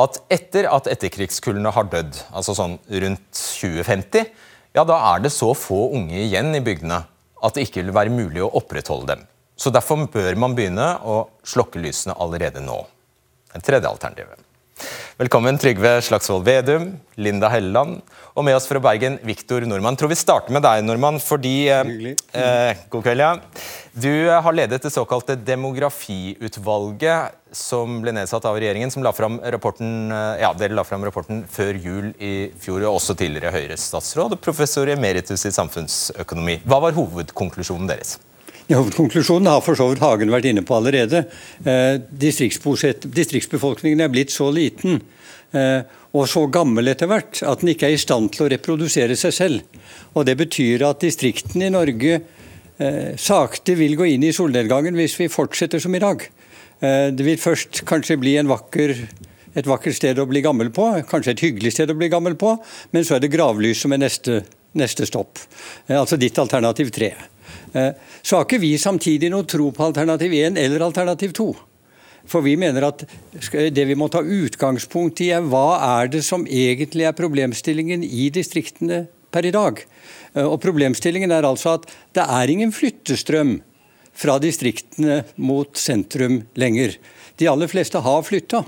at 0.01 0.21
etter 0.33 0.67
at 0.71 0.89
etterkrigskullene 0.91 1.73
har 1.75 1.89
dødd, 1.91 2.19
altså 2.33 2.55
sånn 2.57 2.77
rundt 3.03 3.25
2050, 3.37 4.29
ja, 4.75 4.85
da 4.87 4.97
er 5.13 5.25
det 5.25 5.33
så 5.35 5.51
få 5.57 5.89
unge 5.97 6.21
igjen 6.23 6.53
i 6.55 6.63
bygdene 6.63 7.01
at 7.41 7.57
det 7.57 7.65
ikke 7.67 7.81
vil 7.81 7.95
være 7.95 8.13
mulig 8.13 8.43
å 8.45 8.51
opprettholde 8.61 9.15
dem. 9.15 9.25
Så 9.57 9.73
Derfor 9.73 10.07
bør 10.09 10.37
man 10.39 10.55
begynne 10.57 10.93
å 11.05 11.25
slokke 11.45 11.81
lysene 11.81 12.15
allerede 12.17 12.63
nå. 12.63 12.79
Det 13.51 13.61
tredje 13.67 13.89
alternativet. 13.89 14.47
Velkommen 15.21 15.59
Trygve 15.61 15.99
Slagsvold 16.01 16.47
Vedum, 16.47 16.87
Linda 17.21 17.51
Helleland 17.53 17.99
og 18.31 18.45
med 18.47 18.55
oss 18.57 18.65
fra 18.69 18.79
Bergen, 18.81 19.19
Viktor 19.27 19.61
Nordmann. 19.69 19.97
Tror 19.99 20.09
vi 20.09 20.17
starter 20.17 20.55
med 20.55 20.63
deg, 20.65 20.81
Nordmann, 20.87 21.19
fordi 21.21 21.67
eh, 21.69 22.15
eh, 22.33 22.81
God 22.89 23.05
kveld, 23.05 23.21
ja. 23.21 23.35
Du 23.93 24.29
har 24.29 24.53
ledet 24.53 24.81
det 24.81 24.89
såkalte 24.89 25.35
demografiutvalget 25.35 27.33
som 27.51 27.97
ble 27.99 28.13
nedsatt 28.15 28.45
av 28.47 28.55
regjeringen, 28.55 28.91
som 28.91 29.03
la 29.03 29.11
fram 29.11 29.35
rapporten, 29.43 30.11
eh, 30.11 30.39
ja, 30.45 30.53
dere 30.55 30.77
la 30.77 30.85
fram 30.87 31.03
rapporten 31.03 31.43
før 31.43 31.75
jul 31.75 32.13
i 32.15 32.51
fjor, 32.55 32.85
og 32.87 33.01
også 33.01 33.17
tidligere 33.19 33.51
Høyre-statsråd 33.51 34.37
og 34.37 34.39
professor 34.39 34.87
emeritus 34.87 35.43
i 35.43 35.51
samfunnsøkonomi. 35.51 36.61
Hva 36.63 36.79
var 36.79 36.95
hovedkonklusjonen 36.95 37.91
deres? 37.91 38.15
Hovedkonklusjonen 38.71 39.51
har 39.51 39.59
for 39.65 39.75
så 39.75 39.89
vidt 39.91 39.99
Hagen 39.99 40.31
vært 40.31 40.47
inne 40.47 40.63
på 40.63 40.77
allerede. 40.79 41.25
Eh, 41.65 41.99
distriktsbefolkningen 42.15 43.99
er 43.99 44.13
blitt 44.13 44.31
så 44.31 44.47
liten 44.55 45.01
eh, 45.51 45.83
og 46.15 46.29
så 46.31 46.45
gammel 46.47 46.87
etter 46.87 47.11
hvert 47.11 47.43
at 47.43 47.59
den 47.59 47.73
ikke 47.73 47.89
er 47.89 47.97
i 47.97 47.99
stand 47.99 48.31
til 48.31 48.45
å 48.45 48.53
reprodusere 48.53 49.19
seg 49.19 49.35
selv. 49.35 49.81
Og 50.15 50.23
Det 50.25 50.37
betyr 50.39 50.87
at 50.87 51.03
distriktene 51.03 51.67
i 51.67 51.75
Norge 51.75 52.21
eh, 52.21 52.40
sakte 53.21 53.75
vil 53.77 53.93
gå 53.99 54.07
inn 54.09 54.23
i 54.25 54.31
solnedgangen 54.33 54.95
hvis 54.97 55.17
vi 55.19 55.27
fortsetter 55.29 55.81
som 55.83 55.93
i 55.93 56.01
dag. 56.01 56.23
Eh, 56.81 57.11
det 57.13 57.25
vil 57.25 57.37
først 57.37 57.83
kanskje 57.89 58.17
bli 58.21 58.37
vakker, 58.49 58.95
et 59.53 59.67
vakkert 59.67 59.97
sted 59.97 60.19
å 60.19 60.25
bli 60.25 60.41
gammel 60.41 60.71
på, 60.73 60.87
kanskje 61.09 61.35
et 61.35 61.43
hyggelig 61.45 61.75
sted 61.75 61.91
å 61.91 61.97
bli 61.97 62.09
gammel 62.09 62.37
på, 62.39 62.55
men 62.91 63.05
så 63.05 63.15
er 63.15 63.21
det 63.21 63.33
gravlys 63.33 63.83
som 63.83 63.93
er 63.93 64.01
neste, 64.01 64.41
neste 64.73 65.05
stopp. 65.05 65.39
Eh, 65.87 65.99
altså 65.99 66.17
ditt 66.17 66.39
alternativ 66.41 66.89
tre. 66.95 67.13
Eh, 67.73 67.91
så 68.21 68.39
har 68.39 68.47
ikke 68.47 68.63
vi 68.63 68.77
samtidig 68.81 69.29
noe 69.29 69.45
tro 69.45 69.69
på 69.75 69.91
alternativ 69.91 70.33
én 70.33 70.57
eller 70.57 70.87
alternativ 70.87 71.35
to. 71.37 71.51
For 72.25 72.41
vi 72.45 72.55
mener 72.57 72.85
at 72.85 73.03
det 73.49 73.85
vi 73.89 73.97
må 73.97 74.07
ta 74.09 74.21
utgangspunkt 74.21 75.21
i, 75.25 75.31
er 75.33 75.45
hva 75.45 75.81
er 76.01 76.11
det 76.13 76.21
som 76.25 76.45
egentlig 76.45 77.07
er 77.09 77.17
problemstillingen 77.17 78.05
i 78.05 78.29
distriktene 78.33 79.05
per 79.33 79.45
i 79.45 79.53
dag. 79.53 79.81
Eh, 80.33 80.45
og 80.45 80.59
Problemstillingen 80.63 81.33
er 81.33 81.47
altså 81.47 81.77
at 81.77 81.89
det 82.15 82.25
er 82.25 82.53
ingen 82.53 82.73
flyttestrøm 82.75 83.57
fra 84.21 84.37
distriktene 84.43 85.21
mot 85.41 85.77
sentrum 85.79 86.41
lenger. 86.59 86.97
De 87.39 87.49
aller 87.49 87.71
fleste 87.71 88.01
har 88.03 88.23
flytta. 88.27 88.63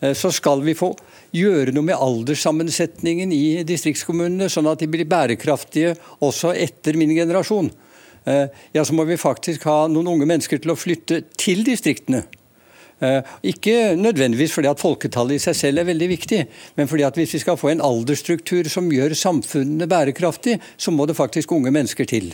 Eh, 0.00 0.14
så 0.14 0.32
skal 0.34 0.62
vi 0.64 0.76
få 0.78 0.92
gjøre 1.34 1.74
noe 1.74 1.88
med 1.88 1.98
alderssammensetningen 1.98 3.32
i 3.34 3.64
distriktskommunene, 3.66 4.50
sånn 4.50 4.70
at 4.70 4.82
de 4.82 4.90
blir 4.90 5.08
bærekraftige 5.08 5.96
også 6.24 6.54
etter 6.54 6.98
min 6.98 7.14
generasjon. 7.16 7.72
Eh, 8.24 8.46
ja, 8.72 8.84
så 8.84 8.94
må 8.96 9.06
vi 9.08 9.20
faktisk 9.20 9.66
ha 9.68 9.84
noen 9.90 10.14
unge 10.14 10.28
mennesker 10.28 10.62
til 10.62 10.72
å 10.72 10.78
flytte 10.78 11.24
til 11.36 11.64
distriktene. 11.66 12.24
Eh, 13.04 13.34
ikke 13.52 13.96
nødvendigvis 13.98 14.54
fordi 14.54 14.70
at 14.70 14.80
folketallet 14.80 15.36
i 15.36 15.42
seg 15.42 15.58
selv 15.58 15.82
er 15.82 15.88
veldig 15.90 16.08
viktig, 16.14 16.40
men 16.78 16.88
fordi 16.88 17.04
at 17.06 17.18
hvis 17.18 17.34
vi 17.36 17.42
skal 17.42 17.58
få 17.60 17.72
en 17.72 17.84
aldersstruktur 17.84 18.68
som 18.70 18.90
gjør 18.92 19.16
samfunnene 19.18 19.88
bærekraftig, 19.90 20.58
så 20.76 20.94
må 20.94 21.06
det 21.06 21.18
faktisk 21.18 21.52
unge 21.52 21.74
mennesker 21.74 22.08
til. 22.08 22.32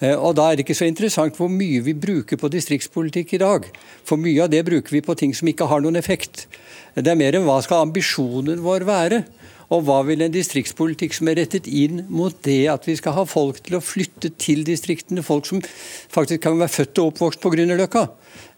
Eh, 0.00 0.16
og 0.16 0.34
Da 0.36 0.50
er 0.50 0.56
det 0.56 0.64
ikke 0.64 0.78
så 0.78 0.88
interessant 0.88 1.36
hvor 1.36 1.48
mye 1.52 1.82
vi 1.84 1.94
bruker 1.94 2.40
på 2.40 2.50
distriktspolitikk 2.50 3.34
i 3.34 3.42
dag. 3.44 3.68
For 4.04 4.16
mye 4.16 4.44
av 4.44 4.50
det 4.50 4.64
bruker 4.66 4.90
vi 4.90 5.04
på 5.04 5.16
ting 5.16 5.34
som 5.36 5.48
ikke 5.48 5.68
har 5.68 5.80
noen 5.84 6.00
effekt. 6.00 6.46
Det 6.94 7.06
er 7.06 7.18
mer 7.18 7.36
enn 7.36 7.46
hva 7.46 7.60
skal 7.62 7.86
ambisjonen 7.86 8.64
vår 8.64 8.88
være. 8.88 9.24
Og 9.70 9.84
hva 9.86 10.00
vil 10.06 10.24
en 10.24 10.32
distriktspolitikk 10.34 11.14
som 11.14 11.30
er 11.30 11.38
rettet 11.38 11.68
inn 11.70 12.02
mot 12.10 12.34
det 12.46 12.64
at 12.72 12.88
vi 12.88 12.96
skal 12.98 13.14
ha 13.20 13.24
folk 13.28 13.60
til 13.62 13.78
å 13.78 13.82
flytte 13.84 14.32
til 14.40 14.64
distriktene, 14.66 15.22
folk 15.22 15.46
som 15.46 15.62
faktisk 15.62 16.42
kan 16.48 16.58
være 16.58 16.74
født 16.74 17.02
og 17.02 17.12
oppvokst 17.12 17.42
på 17.42 17.52
Grünerløkka? 17.54 18.02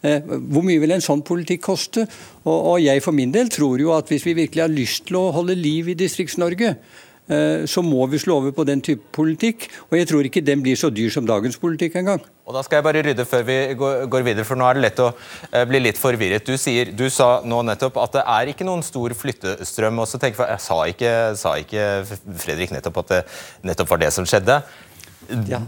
Eh, 0.03 0.25
hvor 0.25 0.65
mye 0.65 0.81
vil 0.83 0.95
en 0.97 1.05
sånn 1.05 1.21
politikk 1.27 1.67
koste? 1.69 2.07
Og, 2.49 2.81
jeg 2.83 3.05
for 3.05 3.15
min 3.15 3.35
del 3.35 3.53
tror 3.53 3.83
jo 3.83 3.93
at 3.95 4.09
hvis 4.11 4.25
vi 4.27 4.39
virkelig 4.41 4.65
har 4.65 4.73
lyst 4.73 5.07
til 5.11 5.21
å 5.21 5.29
holde 5.37 5.59
liv 5.59 5.93
i 5.93 5.99
Distrikts-Norge, 6.01 6.75
så 7.23 7.85
må 7.87 8.07
vi 8.11 8.19
slå 8.19 8.41
over 8.41 8.53
på 8.53 8.65
den 8.67 8.81
type 8.85 9.07
politikk. 9.15 9.69
Og 9.91 9.99
jeg 9.99 10.09
tror 10.11 10.27
ikke 10.27 10.43
den 10.45 10.63
blir 10.65 10.77
så 10.77 10.91
dyr 10.91 11.13
som 11.15 11.27
dagens 11.29 11.57
politikk 11.61 11.95
engang. 12.01 12.25
Og 12.43 12.57
da 12.57 12.63
skal 12.67 12.81
jeg 12.81 12.87
bare 12.89 13.03
rydde 13.07 13.27
før 13.29 13.45
vi 13.47 13.57
går 13.79 14.25
videre, 14.27 14.45
for 14.45 14.59
nå 14.59 14.67
er 14.67 14.77
det 14.77 14.83
lett 14.83 15.03
å 15.03 15.13
eh, 15.15 15.63
bli 15.71 15.79
litt 15.85 16.01
forvirret. 16.01 16.43
Du, 16.43 16.59
sier, 16.59 16.91
du 16.91 17.07
sa 17.15 17.37
nå 17.47 17.61
nettopp 17.69 18.01
at 18.03 18.17
det 18.19 18.25
er 18.35 18.51
ikke 18.51 18.67
noen 18.67 18.83
stor 18.87 19.15
flyttestrøm. 19.15 20.03
og 20.03 20.11
så 20.11 20.19
tenker 20.19 20.51
jeg, 20.51 20.63
sa 20.67 20.81
ikke, 20.91 21.13
sa 21.39 21.55
ikke 21.63 21.87
Fredrik 22.43 22.75
nettopp 22.75 23.05
at 23.05 23.13
det 23.15 23.21
nettopp 23.71 23.95
var 23.95 24.03
det 24.03 24.11
som 24.17 24.27
skjedde? 24.27 24.59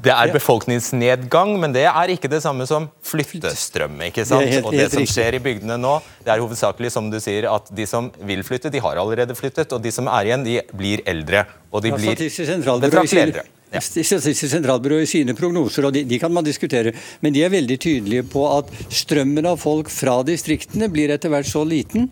Det 0.05 0.12
er 0.12 0.33
befolkningsnedgang, 0.35 1.55
men 1.61 1.75
det 1.75 1.87
er 1.91 2.12
ikke 2.15 2.31
det 2.31 2.43
samme 2.45 2.67
som 2.69 2.89
flyttestrøm. 3.07 3.97
ikke 4.11 4.27
sant? 4.29 4.49
Helt, 4.51 4.69
og 4.69 4.77
det 4.77 4.91
som 4.93 5.07
skjer 5.09 5.39
i 5.39 5.43
bygdene 5.45 5.79
nå, 5.81 5.97
det 6.25 6.35
er 6.35 6.45
hovedsakelig 6.45 6.93
som 6.95 7.11
du 7.12 7.19
sier, 7.23 7.49
at 7.51 7.73
de 7.75 7.89
som 7.89 8.12
vil 8.29 8.45
flytte, 8.47 8.73
de 8.73 8.83
har 8.85 9.01
allerede 9.01 9.37
flyttet. 9.39 9.73
Og 9.73 9.83
de 9.83 9.93
som 9.95 10.11
er 10.12 10.31
igjen, 10.31 10.47
de 10.47 10.61
blir 10.77 11.05
eldre. 11.09 11.47
Og 11.75 11.85
de 11.85 11.95
blir 11.97 12.15
betraktelig 12.15 13.27
eldre. 13.29 13.49
Ja. 13.75 13.81
Statistisk 13.83 14.53
sentralbyrå 14.53 15.01
i 15.03 15.07
sine 15.11 15.35
prognoser, 15.35 15.89
og 15.89 15.95
de, 15.97 16.05
de, 16.07 16.19
kan 16.23 16.31
man 16.33 16.47
diskutere, 16.47 16.93
men 17.25 17.35
de 17.35 17.43
er 17.43 17.51
veldig 17.51 17.77
tydelige 17.83 18.27
på 18.31 18.45
at 18.47 18.71
strømmen 18.95 19.49
av 19.51 19.59
folk 19.59 19.91
fra 19.91 20.21
distriktene 20.27 20.87
blir 20.93 21.11
etter 21.11 21.33
hvert 21.33 21.49
så 21.51 21.65
liten 21.67 22.07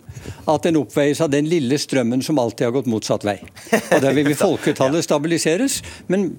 at 0.51 0.67
den 0.67 0.81
oppveies 0.81 1.23
av 1.23 1.31
den 1.31 1.47
lille 1.51 1.79
strømmen 1.79 2.25
som 2.27 2.41
alltid 2.43 2.67
har 2.67 2.75
gått 2.75 2.91
motsatt 2.91 3.27
vei. 3.29 3.39
Og 3.79 4.03
Der 4.03 4.17
vil 4.17 4.35
folketallet 4.47 5.07
stabiliseres, 5.07 5.79
men 6.11 6.33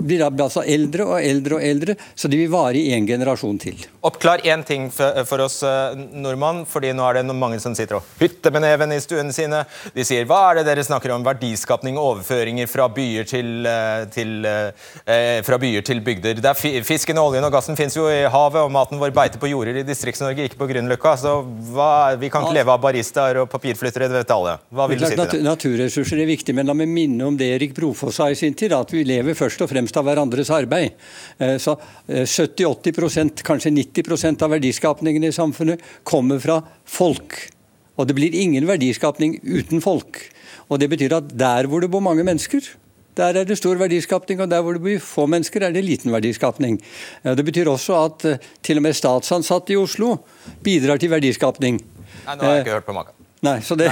blir 0.00 0.24
altså 0.26 0.64
eldre 0.64 1.06
og 1.06 1.18
eldre 1.22 1.58
og 1.58 1.64
eldre, 1.64 1.96
så 2.14 2.28
de 2.30 2.38
vil 2.40 2.50
vare 2.52 2.78
i 2.80 2.92
en 2.96 3.06
generasjon 3.08 3.58
til. 3.60 3.80
Oppklar 4.06 4.42
én 4.48 4.64
ting 4.66 4.88
for 4.90 5.44
oss 5.44 5.60
eh, 5.66 5.96
nordmann, 5.96 6.64
fordi 6.68 6.92
nå 6.96 7.04
er 7.06 7.20
det 7.20 7.36
mange 7.36 7.60
som 7.62 7.74
sitter 7.76 7.98
og 7.98 8.06
hytter 8.20 8.54
med 8.54 8.64
neven 8.64 8.94
i 8.94 9.00
stuene 9.02 9.34
sine. 9.34 9.62
De 9.94 10.04
sier 10.06 10.28
hva 10.28 10.40
er 10.50 10.60
det 10.60 10.66
dere 10.70 10.84
snakker 10.86 11.12
om, 11.14 11.24
verdiskapning 11.26 11.98
og 12.00 12.14
overføringer 12.14 12.70
fra 12.70 12.88
byer 12.92 13.28
til, 13.28 13.66
eh, 13.68 14.04
til, 14.14 14.46
eh, 14.46 15.40
fra 15.46 15.58
byer 15.60 15.84
til 15.86 16.00
bygder. 16.04 16.40
Der 16.40 16.56
fisken, 16.56 17.20
oljen 17.20 17.44
og 17.44 17.52
gassen 17.52 17.76
finnes 17.78 17.96
jo 17.96 18.08
i 18.08 18.22
havet, 18.30 18.62
og 18.62 18.72
maten 18.72 19.00
vår 19.00 19.12
beiter 19.16 19.42
på 19.42 19.50
jorder 19.50 19.82
i 19.82 19.86
Distrikts-Norge, 19.86 20.48
ikke 20.48 20.60
på 20.60 20.70
Grünerløkka. 20.70 21.16
Så 21.20 21.36
hva, 21.72 22.16
vi 22.20 22.30
kan 22.32 22.46
ikke 22.46 22.58
leve 22.60 22.74
av 22.74 22.80
baristaer 22.82 23.42
og 23.42 23.50
papirflyttere, 23.52 24.08
det 24.08 24.22
vet 24.22 24.34
alle. 24.36 24.58
Hva 24.72 24.88
vil 24.88 25.00
du 25.00 25.06
si 25.06 25.16
til 25.16 25.26
det? 25.26 25.42
Naturressurser 25.44 26.22
er 26.22 26.30
viktig, 26.30 26.54
men 26.56 26.70
la 26.70 26.76
meg 26.76 26.88
minne 26.88 27.26
om 27.26 27.36
det 27.36 27.50
Erik 27.56 27.74
Brofoss 27.76 28.20
sa 28.20 28.30
i 28.30 28.38
sin 28.38 28.54
tid, 28.54 28.72
at 28.76 28.92
vi 28.92 29.04
lever 29.06 29.36
først 29.38 29.62
og 29.64 29.70
fremst 29.70 29.89
av 29.98 30.06
hverandres 30.06 30.50
arbeid. 30.54 30.98
Så 31.58 31.74
70-80% 32.06 33.42
kanskje 33.46 33.72
90 33.74 34.10
90 34.10 34.44
av 34.44 34.50
verdiskapningen 34.54 35.24
i 35.24 35.32
samfunnet 35.32 35.80
kommer 36.04 36.38
fra 36.42 36.60
folk. 36.84 37.36
Og 37.96 38.08
det 38.08 38.16
blir 38.16 38.34
ingen 38.34 38.66
verdiskapning 38.68 39.38
uten 39.42 39.82
folk. 39.84 40.22
Og 40.70 40.78
Det 40.78 40.88
betyr 40.88 41.16
at 41.16 41.32
der 41.36 41.66
hvor 41.66 41.80
det 41.80 41.90
bor 41.90 42.00
mange 42.00 42.24
mennesker, 42.24 42.62
der 43.18 43.34
er 43.36 43.44
det 43.44 43.58
stor 43.58 43.76
verdiskapning, 43.76 44.40
og 44.40 44.50
der 44.50 44.62
hvor 44.62 44.72
det 44.72 44.82
bor 44.82 45.02
få 45.02 45.26
mennesker, 45.26 45.66
er 45.66 45.72
det 45.74 45.84
liten 45.84 46.12
verdiskapning. 46.12 46.78
Det 47.24 47.44
betyr 47.44 47.68
også 47.68 47.96
at 48.04 48.24
eh, 48.24 48.38
til 48.62 48.78
og 48.78 48.86
med 48.86 48.94
statsansatte 48.96 49.74
i 49.74 49.76
Oslo 49.76 50.16
bidrar 50.62 50.96
til 50.96 51.10
verdiskapning. 51.10 51.80
Nei, 52.26 52.36
nå 52.36 52.46
har 52.46 52.54
jeg 52.54 52.64
ikke 52.64 52.78
hørt 52.78 52.86
på 52.86 52.94
maken. 52.96 53.29
Nei, 53.40 53.56
så 53.64 53.72
det... 53.78 53.88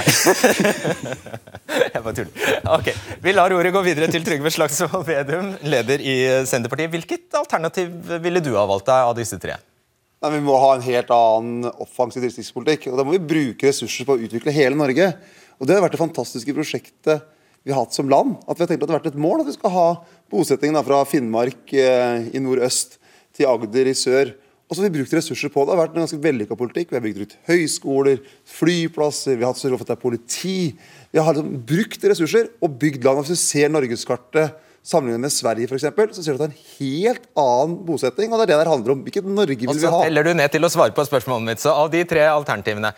jeg 1.93 2.01
bare 2.05 2.13
tuller. 2.13 2.49
Ok, 2.69 2.91
Vi 3.23 3.33
lar 3.33 3.53
ordet 3.55 3.71
gå 3.73 3.81
videre 3.81 4.09
til 4.13 4.21
Trygve 4.25 4.51
Slagsvold 4.53 5.07
Vedum, 5.07 5.55
leder 5.65 6.03
i 6.05 6.15
Senterpartiet. 6.45 6.91
Hvilket 6.93 7.33
alternativ 7.39 7.89
ville 8.21 8.43
du 8.45 8.51
ha 8.53 8.67
valgt 8.69 8.85
deg 8.91 9.07
av 9.09 9.15
disse 9.17 9.39
tre? 9.41 9.57
Nei, 10.21 10.31
Vi 10.35 10.43
må 10.45 10.57
ha 10.61 10.75
en 10.75 10.85
helt 10.85 11.09
annen 11.15 11.65
offensiv 11.81 12.21
distriktspolitikk. 12.27 12.91
og 12.91 13.01
Da 13.01 13.07
må 13.07 13.15
vi 13.15 13.25
bruke 13.31 13.71
ressurser 13.71 14.05
på 14.05 14.19
å 14.19 14.21
utvikle 14.21 14.53
hele 14.53 14.77
Norge. 14.77 15.09
Og 15.57 15.65
Det 15.65 15.75
har 15.75 15.81
vært 15.81 15.97
det 15.97 16.03
fantastiske 16.03 16.53
prosjektet 16.53 17.25
vi 17.65 17.73
har 17.73 17.81
hatt 17.81 17.97
som 17.97 18.09
land. 18.09 18.37
At 18.45 18.59
vi 18.59 18.63
har 18.63 18.69
tenkt 18.69 18.85
at 18.85 18.87
det 18.87 18.95
har 18.95 19.01
vært 19.01 19.13
et 19.15 19.23
mål 19.25 19.41
at 19.41 19.49
vi 19.49 19.57
skal 19.57 19.73
ha 19.73 19.87
bosettingen 20.31 20.85
fra 20.85 21.01
Finnmark 21.09 21.73
eh, 21.73 22.29
i 22.37 22.39
nordøst 22.43 22.99
til 23.35 23.49
Agder 23.49 23.89
i 23.89 23.97
sør. 23.97 24.35
Og 24.69 24.77
så 24.77 24.83
har 24.83 24.91
vi 24.91 24.99
brukt 24.99 25.13
ressurser 25.17 25.49
på 25.49 25.63
det. 25.63 25.71
Det 25.71 25.75
har 25.75 25.81
vært 25.81 25.95
en 25.97 26.03
ganske 26.03 26.21
vellykka 26.21 26.55
politikk. 26.57 26.91
Vi 26.91 26.97
har 26.99 27.01
bygd 27.01 27.23
ut 27.23 27.35
høyskoler, 27.49 28.19
flyplasser, 28.45 29.33
vi 29.33 29.45
har 29.45 29.53
hatt 29.55 29.61
sørget 29.61 29.81
for 29.81 29.87
at 29.87 29.89
det 29.89 29.95
er 29.97 30.03
politi. 30.03 30.57
Vi 31.09 31.21
har 31.25 31.33
liksom 31.33 31.55
brukt 31.71 32.05
ressurser 32.11 32.51
og 32.61 32.75
bygd 32.81 33.07
land. 33.07 33.23
Hvis 33.23 33.33
du 33.33 33.41
ser 33.41 33.71
norgeskartet 33.73 34.65
Sammenlignet 34.89 35.25
med 35.27 35.33
Sverige 35.35 35.67
for 35.67 35.75
eksempel, 35.75 36.07
så 36.15 36.23
ser 36.23 36.37
du 36.37 36.39
at 36.39 36.45
det 36.45 36.47
er 36.47 36.53
en 36.53 36.67
helt 36.79 37.25
annen 37.37 37.73
bosetting. 37.85 38.31
og 38.31 38.39
Det 38.39 38.45
er 38.45 38.51
det 38.53 38.59
det 38.61 38.71
handler 38.71 38.93
om. 38.93 39.01
Hvilket 39.03 39.27
Norge 39.27 39.57
vil 39.59 39.67
vi 39.67 39.67
ha? 39.67 39.91
Og 39.91 39.99
Så 39.99 40.05
teller 40.07 40.23
du 40.23 40.31
ned 40.33 40.53
til 40.53 40.65
å 40.65 40.69
svare 40.71 40.95
på 40.95 41.03
spørsmålet 41.05 41.45
mitt. 41.49 41.61
Så 41.61 41.73
av 41.75 41.91
de 41.91 42.03
tre 42.07 42.23
alternativene, 42.31 42.93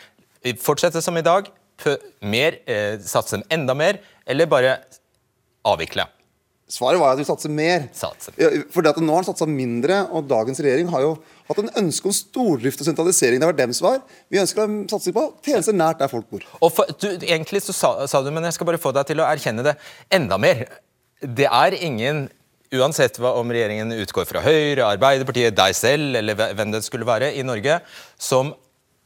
fortsette 0.62 1.02
som 1.02 1.18
i 1.18 1.26
dag, 1.26 1.50
mer, 2.22 2.60
eh, 2.68 3.00
satse 3.02 3.42
enda 3.50 3.74
mer, 3.74 4.00
eller 4.28 4.46
bare 4.46 4.78
avvikle? 5.66 6.06
Svaret 6.72 7.02
var 7.02 7.14
at 7.14 7.20
vi 7.20 7.28
satser 7.28 7.52
mer. 7.52 7.88
Satser. 7.96 8.36
Fordi 8.72 8.92
at 8.92 9.00
Nå 9.04 9.12
har 9.12 9.24
han 9.24 9.28
satsa 9.28 9.48
mindre, 9.50 10.06
og 10.16 10.28
dagens 10.30 10.62
regjering 10.64 10.92
har 10.94 11.04
jo 11.04 11.14
hatt 11.50 11.60
en 11.60 11.72
ønske 11.84 12.08
om 12.08 12.16
stordrift 12.16 12.80
og 12.80 12.88
sentralisering. 12.88 13.42
Det 13.42 13.50
var 13.50 13.58
dem 13.58 13.74
svar. 13.76 14.00
Vi 14.32 14.40
ønsker 14.40 14.64
en 14.64 14.78
satsing 14.92 15.16
på 15.18 15.26
tjenester 15.44 15.76
nært 15.76 16.00
der 16.00 16.12
folk 16.12 16.30
bor. 16.32 16.46
Og 16.62 16.72
for, 16.72 16.92
du, 17.02 17.10
egentlig 17.28 17.64
så 17.66 17.76
sa, 17.76 17.92
sa, 18.08 18.24
du, 18.24 18.32
men 18.32 18.48
jeg 18.48 18.56
skal 18.56 18.70
bare 18.72 18.80
få 18.82 18.94
deg 18.96 19.10
til 19.10 19.20
å 19.20 19.28
erkjenne 19.28 19.66
det 19.68 19.76
enda 20.16 20.40
mer. 20.42 20.64
Det 21.22 21.50
er 21.50 21.82
ingen 21.82 22.30
Uansett 22.72 23.18
hva 23.20 23.34
om 23.36 23.50
regjeringen 23.52 23.90
utgår 24.00 24.24
fra 24.30 24.40
Høyre, 24.46 24.86
Arbeiderpartiet, 24.88 25.52
deg 25.58 25.74
selv 25.76 26.16
eller 26.16 26.38
hvem 26.56 26.72
det 26.72 26.80
skulle 26.86 27.04
være 27.04 27.34
i 27.36 27.44
Norge, 27.44 27.82
som 28.16 28.54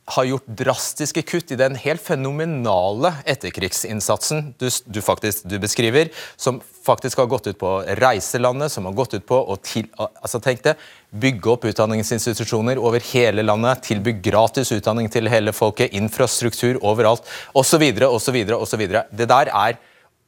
har 0.05 0.25
gjort 0.29 0.49
drastiske 0.59 1.21
kutt 1.25 1.51
i 1.51 1.57
den 1.57 1.75
helt 1.81 2.01
fenomenale 2.03 3.09
etterkrigsinnsatsen 3.25 4.51
du, 4.61 4.67
du, 4.85 4.99
faktisk, 5.01 5.47
du 5.49 5.57
beskriver, 5.61 6.11
som 6.37 6.59
faktisk 6.85 7.17
har 7.17 7.29
gått 7.31 7.47
ut 7.49 7.57
på 7.57 7.71
reiselandet, 7.97 8.71
som 8.71 8.85
har 8.85 8.93
gått 8.93 9.15
ut 9.17 9.25
på 9.25 9.39
å 9.39 9.55
til, 9.65 9.87
altså 9.97 10.41
tenk 10.43 10.61
det, 10.67 10.75
bygge 11.09 11.49
opp 11.55 11.65
utdanningsinstitusjoner 11.71 12.77
over 12.77 13.01
hele 13.13 13.45
landet, 13.45 13.81
tilby 13.87 14.13
gratis 14.27 14.73
utdanning 14.75 15.09
til 15.09 15.29
hele 15.31 15.55
folket, 15.55 15.95
infrastruktur 15.97 16.77
overalt, 16.85 17.25
osv., 17.57 17.87
osv., 18.05 18.37
osv. 18.59 18.85
Det 19.09 19.29
der 19.31 19.49
er 19.49 19.79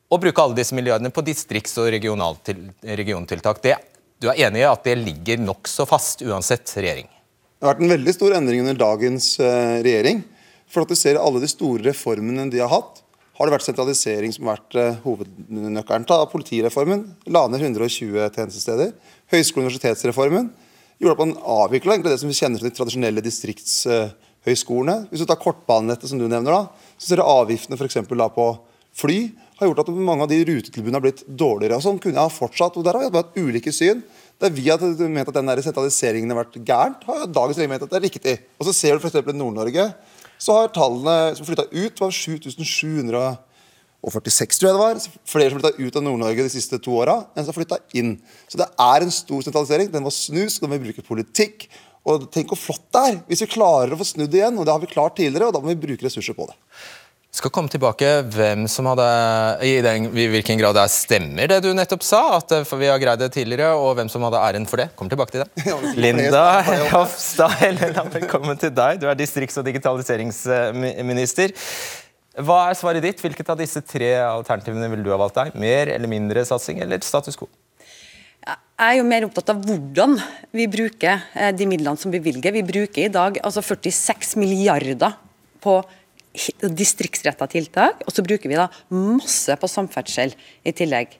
å 0.09 0.17
bruke 0.23 0.41
alle 0.41 0.57
disse 0.57 0.73
milliardene 0.73 1.13
på 1.13 1.21
distrikts- 1.27 1.77
og 1.77 1.91
regiontiltak. 1.91 3.61
Det, 3.61 3.75
du 4.17 4.31
er 4.31 4.47
enig 4.47 4.63
i 4.63 4.71
at 4.71 4.89
det 4.89 4.97
ligger 5.03 5.43
nokså 5.43 5.85
fast 5.85 6.25
uansett 6.25 6.73
regjering? 6.79 7.11
Det 7.57 7.65
har 7.65 7.73
vært 7.73 7.87
en 7.87 7.89
veldig 7.95 8.13
stor 8.13 8.33
endring 8.37 8.59
under 8.61 8.77
dagens 8.77 9.31
uh, 9.41 9.79
regjering. 9.81 10.19
For 10.69 10.83
at 10.83 10.91
du 10.91 10.97
ser 10.99 11.17
alle 11.17 11.41
de 11.41 11.47
store 11.49 11.81
reformene 11.87 12.45
de 12.53 12.59
har 12.61 12.69
hatt, 12.69 13.01
har 13.37 13.49
det 13.49 13.53
vært 13.55 13.65
sentralisering 13.65 14.33
som 14.33 14.45
har 14.45 14.59
vært 14.59 14.77
uh, 14.77 14.99
hovednøkkelen. 15.01 16.05
Ta 16.05 16.19
politireformen, 16.29 17.07
la 17.33 17.47
ned 17.49 17.65
120 17.65 18.13
tjenestesteder. 18.35 18.93
Høyskole- 19.33 19.65
og 19.65 19.71
universitetsreformen 19.71 20.51
gjorde 21.01 21.15
at 21.15 21.23
man 21.23 21.33
avvikla 21.57 21.97
det 22.05 22.19
som 22.21 22.29
vi 22.29 22.37
kjenner 22.37 22.61
som 22.61 22.69
de 22.69 22.77
tradisjonelle 22.77 23.25
distriktshøyskolene. 23.25 24.99
Hvis 25.09 25.25
du 25.25 25.29
tar 25.29 25.41
kortbanenettet, 25.41 26.11
som 26.13 26.21
du 26.21 26.27
nevner, 26.29 26.53
da, 26.53 26.93
så 27.01 27.09
ser 27.09 27.23
du 27.23 27.25
avgiftene 27.25 27.79
for 27.79 27.89
eksempel, 27.89 28.21
på 28.37 28.51
fly 28.97 29.19
har 29.57 29.71
gjort 29.71 29.81
at 29.81 29.89
mange 29.93 30.25
av 30.25 30.29
de 30.29 30.43
rutetilbudene 30.45 30.99
har 30.99 31.05
blitt 31.05 31.25
dårligere. 31.25 31.77
og 31.77 31.85
Sånn 31.85 31.97
kunne 32.01 32.19
jeg 32.19 32.29
ha 32.29 32.33
fortsatt. 32.33 32.77
og 32.77 32.85
Der 32.85 32.97
har 32.97 33.09
vi 33.09 33.17
hatt 33.17 33.37
ulike 33.37 33.73
syn. 33.73 34.03
Der 34.37 34.53
vi 34.53 34.67
har 34.69 34.77
ment 35.09 35.31
at 35.31 35.37
den 35.39 35.47
der 35.49 35.57
sentraliseringen 35.65 36.29
har 36.29 36.37
vært 36.43 36.59
gærent, 36.61 37.01
har 37.07 37.25
dagens 37.25 37.57
regjering 37.57 37.73
ment 37.73 37.85
at 37.87 37.93
det 37.93 37.97
er 37.97 38.05
riktig. 38.05 38.35
Og 38.59 38.63
så 38.67 38.73
ser 38.75 38.91
du 38.93 38.99
f.eks. 39.01 39.17
i 39.17 39.33
Nord-Norge, 39.33 39.85
så 40.37 40.49
har 40.53 40.75
tallene 40.75 41.35
som 41.37 41.45
flytta 41.47 41.65
ut, 41.71 42.01
var 42.03 42.11
7746, 42.13 44.59
tror 44.59 44.67
jeg 44.69 44.75
det 44.77 44.83
var. 44.83 44.95
Flere 45.25 45.49
som 45.49 45.57
flytta 45.57 45.79
ut 45.81 45.97
av 45.97 46.03
Nord-Norge 46.05 46.45
de 46.45 46.53
siste 46.53 46.77
to 46.85 46.91
åra 47.01 47.15
enn 47.33 47.45
som 47.47 47.57
flytta 47.57 47.77
inn. 47.97 48.21
Så 48.45 48.55
det 48.61 48.69
er 48.69 48.97
en 49.01 49.15
stor 49.15 49.41
sentralisering. 49.47 49.87
Den 49.93 50.05
var 50.05 50.13
snus, 50.13 50.59
den 50.61 50.69
må 50.69 50.77
vi 50.77 50.85
bruke 50.91 51.09
politikk. 51.09 51.65
Og 52.07 52.13
tenk 52.31 52.47
hvor 52.53 52.61
flott 52.61 52.87
det 52.93 53.01
er 53.07 53.15
hvis 53.27 53.43
vi 53.43 53.55
klarer 53.57 53.91
å 53.91 53.99
få 53.99 54.05
snudd 54.13 54.33
igjen. 54.37 54.57
og 54.61 54.65
Det 54.69 54.73
har 54.75 54.83
vi 54.85 54.93
klart 54.93 55.17
tidligere, 55.17 55.49
og 55.49 55.55
da 55.57 55.61
må 55.65 55.69
vi 55.73 55.83
bruke 55.87 56.05
ressurser 56.05 56.37
på 56.37 56.45
det 56.51 56.57
skal 57.35 57.51
komme 57.53 57.69
tilbake 57.69 58.07
hvem 58.33 58.65
som 58.71 58.87
hadde, 58.89 59.05
i, 59.67 59.75
den, 59.83 60.07
i 60.15 60.25
hvilken 60.31 60.57
grad 60.59 60.77
det 60.77 60.87
stemmer 60.93 61.49
det 61.51 61.59
du 61.65 61.69
nettopp 61.75 62.05
sa, 62.05 62.21
at 62.39 62.53
eh, 62.55 62.73
vi 62.79 62.89
har 62.89 63.01
greid 63.01 63.21
det 63.21 63.29
tidligere, 63.35 63.75
og 63.77 63.97
hvem 63.99 64.09
som 64.09 64.23
hadde 64.25 64.41
æren 64.41 64.67
for 64.69 64.81
det. 64.81 64.89
Kommer 64.97 65.13
tilbake 65.13 65.35
til 65.35 65.43
det. 65.43 65.75
Linda 65.99 66.63
Hofstad 66.93 67.59
Helleland, 67.61 68.09
velkommen 68.15 68.57
til 68.61 68.73
deg. 68.73 69.01
Du 69.03 69.07
er 69.11 69.19
distrikts- 69.19 69.59
og 69.59 69.67
digitaliseringsminister. 69.67 71.53
Hva 72.47 72.57
er 72.69 72.77
svaret 72.77 73.05
ditt? 73.05 73.21
Hvilket 73.21 73.47
av 73.49 73.59
disse 73.59 73.81
tre 73.85 74.11
alternativene 74.23 74.89
ville 74.91 75.05
du 75.05 75.13
ha 75.13 75.19
valgt 75.19 75.39
deg? 75.39 75.55
Mer 75.57 75.93
eller 75.93 76.09
mindre 76.09 76.45
satsing, 76.47 76.81
eller 76.85 77.01
status 77.05 77.37
quo? 77.37 77.49
Jeg 78.47 78.93
er 78.93 78.99
jo 78.99 79.05
mer 79.09 79.25
opptatt 79.25 79.49
av 79.51 79.61
hvordan 79.65 80.15
vi 80.55 80.67
bruker 80.71 81.23
eh, 81.35 81.53
de 81.53 81.69
midlene 81.69 81.99
som 81.99 82.13
vi 82.13 82.21
bevilger. 82.21 82.55
Vi 82.55 82.65
bruker 82.65 83.07
i 83.07 83.13
dag 83.13 83.39
altså 83.43 83.65
46 83.65 84.37
milliarder 84.39 85.17
på 85.61 85.81
distriktsretta 86.61 87.47
tiltak, 87.51 88.03
og 88.05 88.13
så 88.13 88.25
bruker 88.25 88.51
vi 88.51 88.59
da 88.59 88.67
masse 88.93 89.55
på 89.59 89.69
samferdsel 89.71 90.35
i 90.67 90.75
tillegg. 90.75 91.17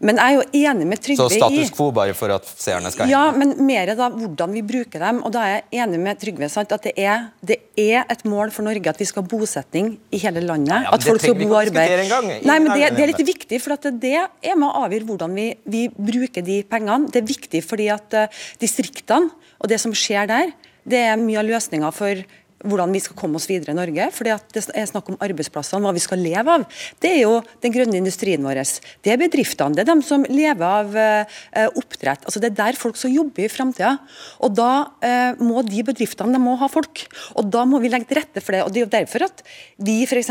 Men 0.00 0.18
jeg 0.18 0.24
er 0.24 0.36
jo 0.38 0.68
enig 0.70 0.86
med 0.88 1.02
Trygve 1.04 1.26
i 1.26 1.36
Så 1.36 1.38
status 1.38 1.72
quo 1.76 1.90
bare 1.94 2.14
for 2.16 2.32
at 2.32 2.46
seerne 2.48 2.90
skal 2.92 3.06
henge 3.06 3.12
Ja, 3.12 3.24
men 3.36 3.52
mer 3.66 3.92
da 3.98 4.08
hvordan 4.12 4.54
vi 4.56 4.62
bruker 4.66 5.02
dem. 5.02 5.20
Og 5.26 5.34
da 5.34 5.44
er 5.46 5.52
jeg 5.58 5.82
enig 5.84 6.00
med 6.02 6.20
Trygve 6.22 6.48
sant, 6.52 6.72
at 6.72 6.86
det 6.88 6.94
er, 6.96 7.28
det 7.44 7.60
er, 7.76 8.06
et 8.10 8.24
mål 8.28 8.54
for 8.54 8.66
Norge 8.66 8.92
at 8.92 9.00
vi 9.00 9.08
skal 9.08 9.24
ha 9.24 9.30
bosetning 9.30 9.92
i 10.14 10.22
hele 10.22 10.42
landet. 10.44 10.86
Ja, 10.86 10.94
at 10.96 11.04
folk 11.06 11.22
skal 11.22 11.36
bo 11.38 11.50
og 11.50 11.58
arbeide. 11.62 12.06
Nei, 12.48 12.56
men 12.56 12.72
det, 12.72 12.90
det, 12.96 13.04
er 13.04 13.12
litt 13.12 13.26
viktig, 13.34 13.60
for 13.62 13.76
at 13.76 13.90
det 14.02 14.16
er 14.16 14.56
med 14.56 14.68
å 14.68 14.86
avgjøre 14.86 15.08
hvordan 15.10 15.36
vi, 15.36 15.50
vi, 15.70 15.84
bruker 15.92 16.44
de 16.46 16.60
pengene. 16.68 17.10
Det 17.12 17.22
er 17.22 17.28
viktig 17.28 17.62
fordi 17.66 17.90
at 17.92 18.16
uh, 18.16 18.42
distriktene 18.62 19.30
og 19.60 19.70
det 19.70 19.80
som 19.82 19.94
skjer 19.96 20.28
der, 20.30 20.54
det 20.88 21.00
er 21.10 21.20
mye 21.20 21.40
av 21.42 21.48
løsninga 21.48 21.90
for 21.92 22.22
hvordan 22.66 22.92
vi 22.92 23.00
skal 23.02 23.16
komme 23.18 23.38
oss 23.40 23.48
videre 23.48 23.72
i 23.72 23.78
Norge. 23.78 24.10
for 24.12 24.24
Det 24.28 24.64
er 24.74 24.88
snakk 24.88 25.08
om 25.08 25.18
arbeidsplassene, 25.20 25.80
hva 25.80 25.94
vi 25.96 26.02
skal 26.02 26.20
leve 26.20 26.56
av. 26.58 26.66
Det 27.00 27.10
er 27.10 27.22
jo 27.22 27.40
den 27.62 27.72
grønne 27.72 27.96
industrien 27.96 28.42
vår. 28.44 28.60
Det 29.02 29.12
er 29.12 29.20
bedriftene. 29.20 29.74
Det 29.74 29.84
er 29.84 29.92
dem 29.92 30.02
som 30.02 30.24
lever 30.28 30.64
av 30.66 30.96
eh, 30.96 31.68
oppdrett. 31.68 32.24
Altså 32.26 32.40
Det 32.40 32.50
er 32.50 32.58
der 32.58 32.80
folk 32.80 32.98
skal 33.00 33.14
jobbe 33.14 33.44
i 33.44 33.48
framtida. 33.48 33.96
Og 34.44 34.52
da 34.56 34.90
eh, 35.00 35.32
må 35.40 35.64
de 35.66 35.84
bedriftene 35.86 36.36
de 36.36 36.42
må 36.42 36.56
ha 36.60 36.68
folk. 36.68 37.06
Og 37.40 37.48
da 37.48 37.64
må 37.64 37.80
vi 37.80 37.92
legge 37.92 38.10
til 38.10 38.20
rette 38.20 38.44
for 38.44 38.56
det. 38.56 38.64
og 38.64 38.72
Det 38.74 38.82
er 38.82 38.86
jo 38.86 38.92
derfor 38.98 39.26
at 39.28 39.44
vi 39.80 40.02
f.eks. 40.04 40.30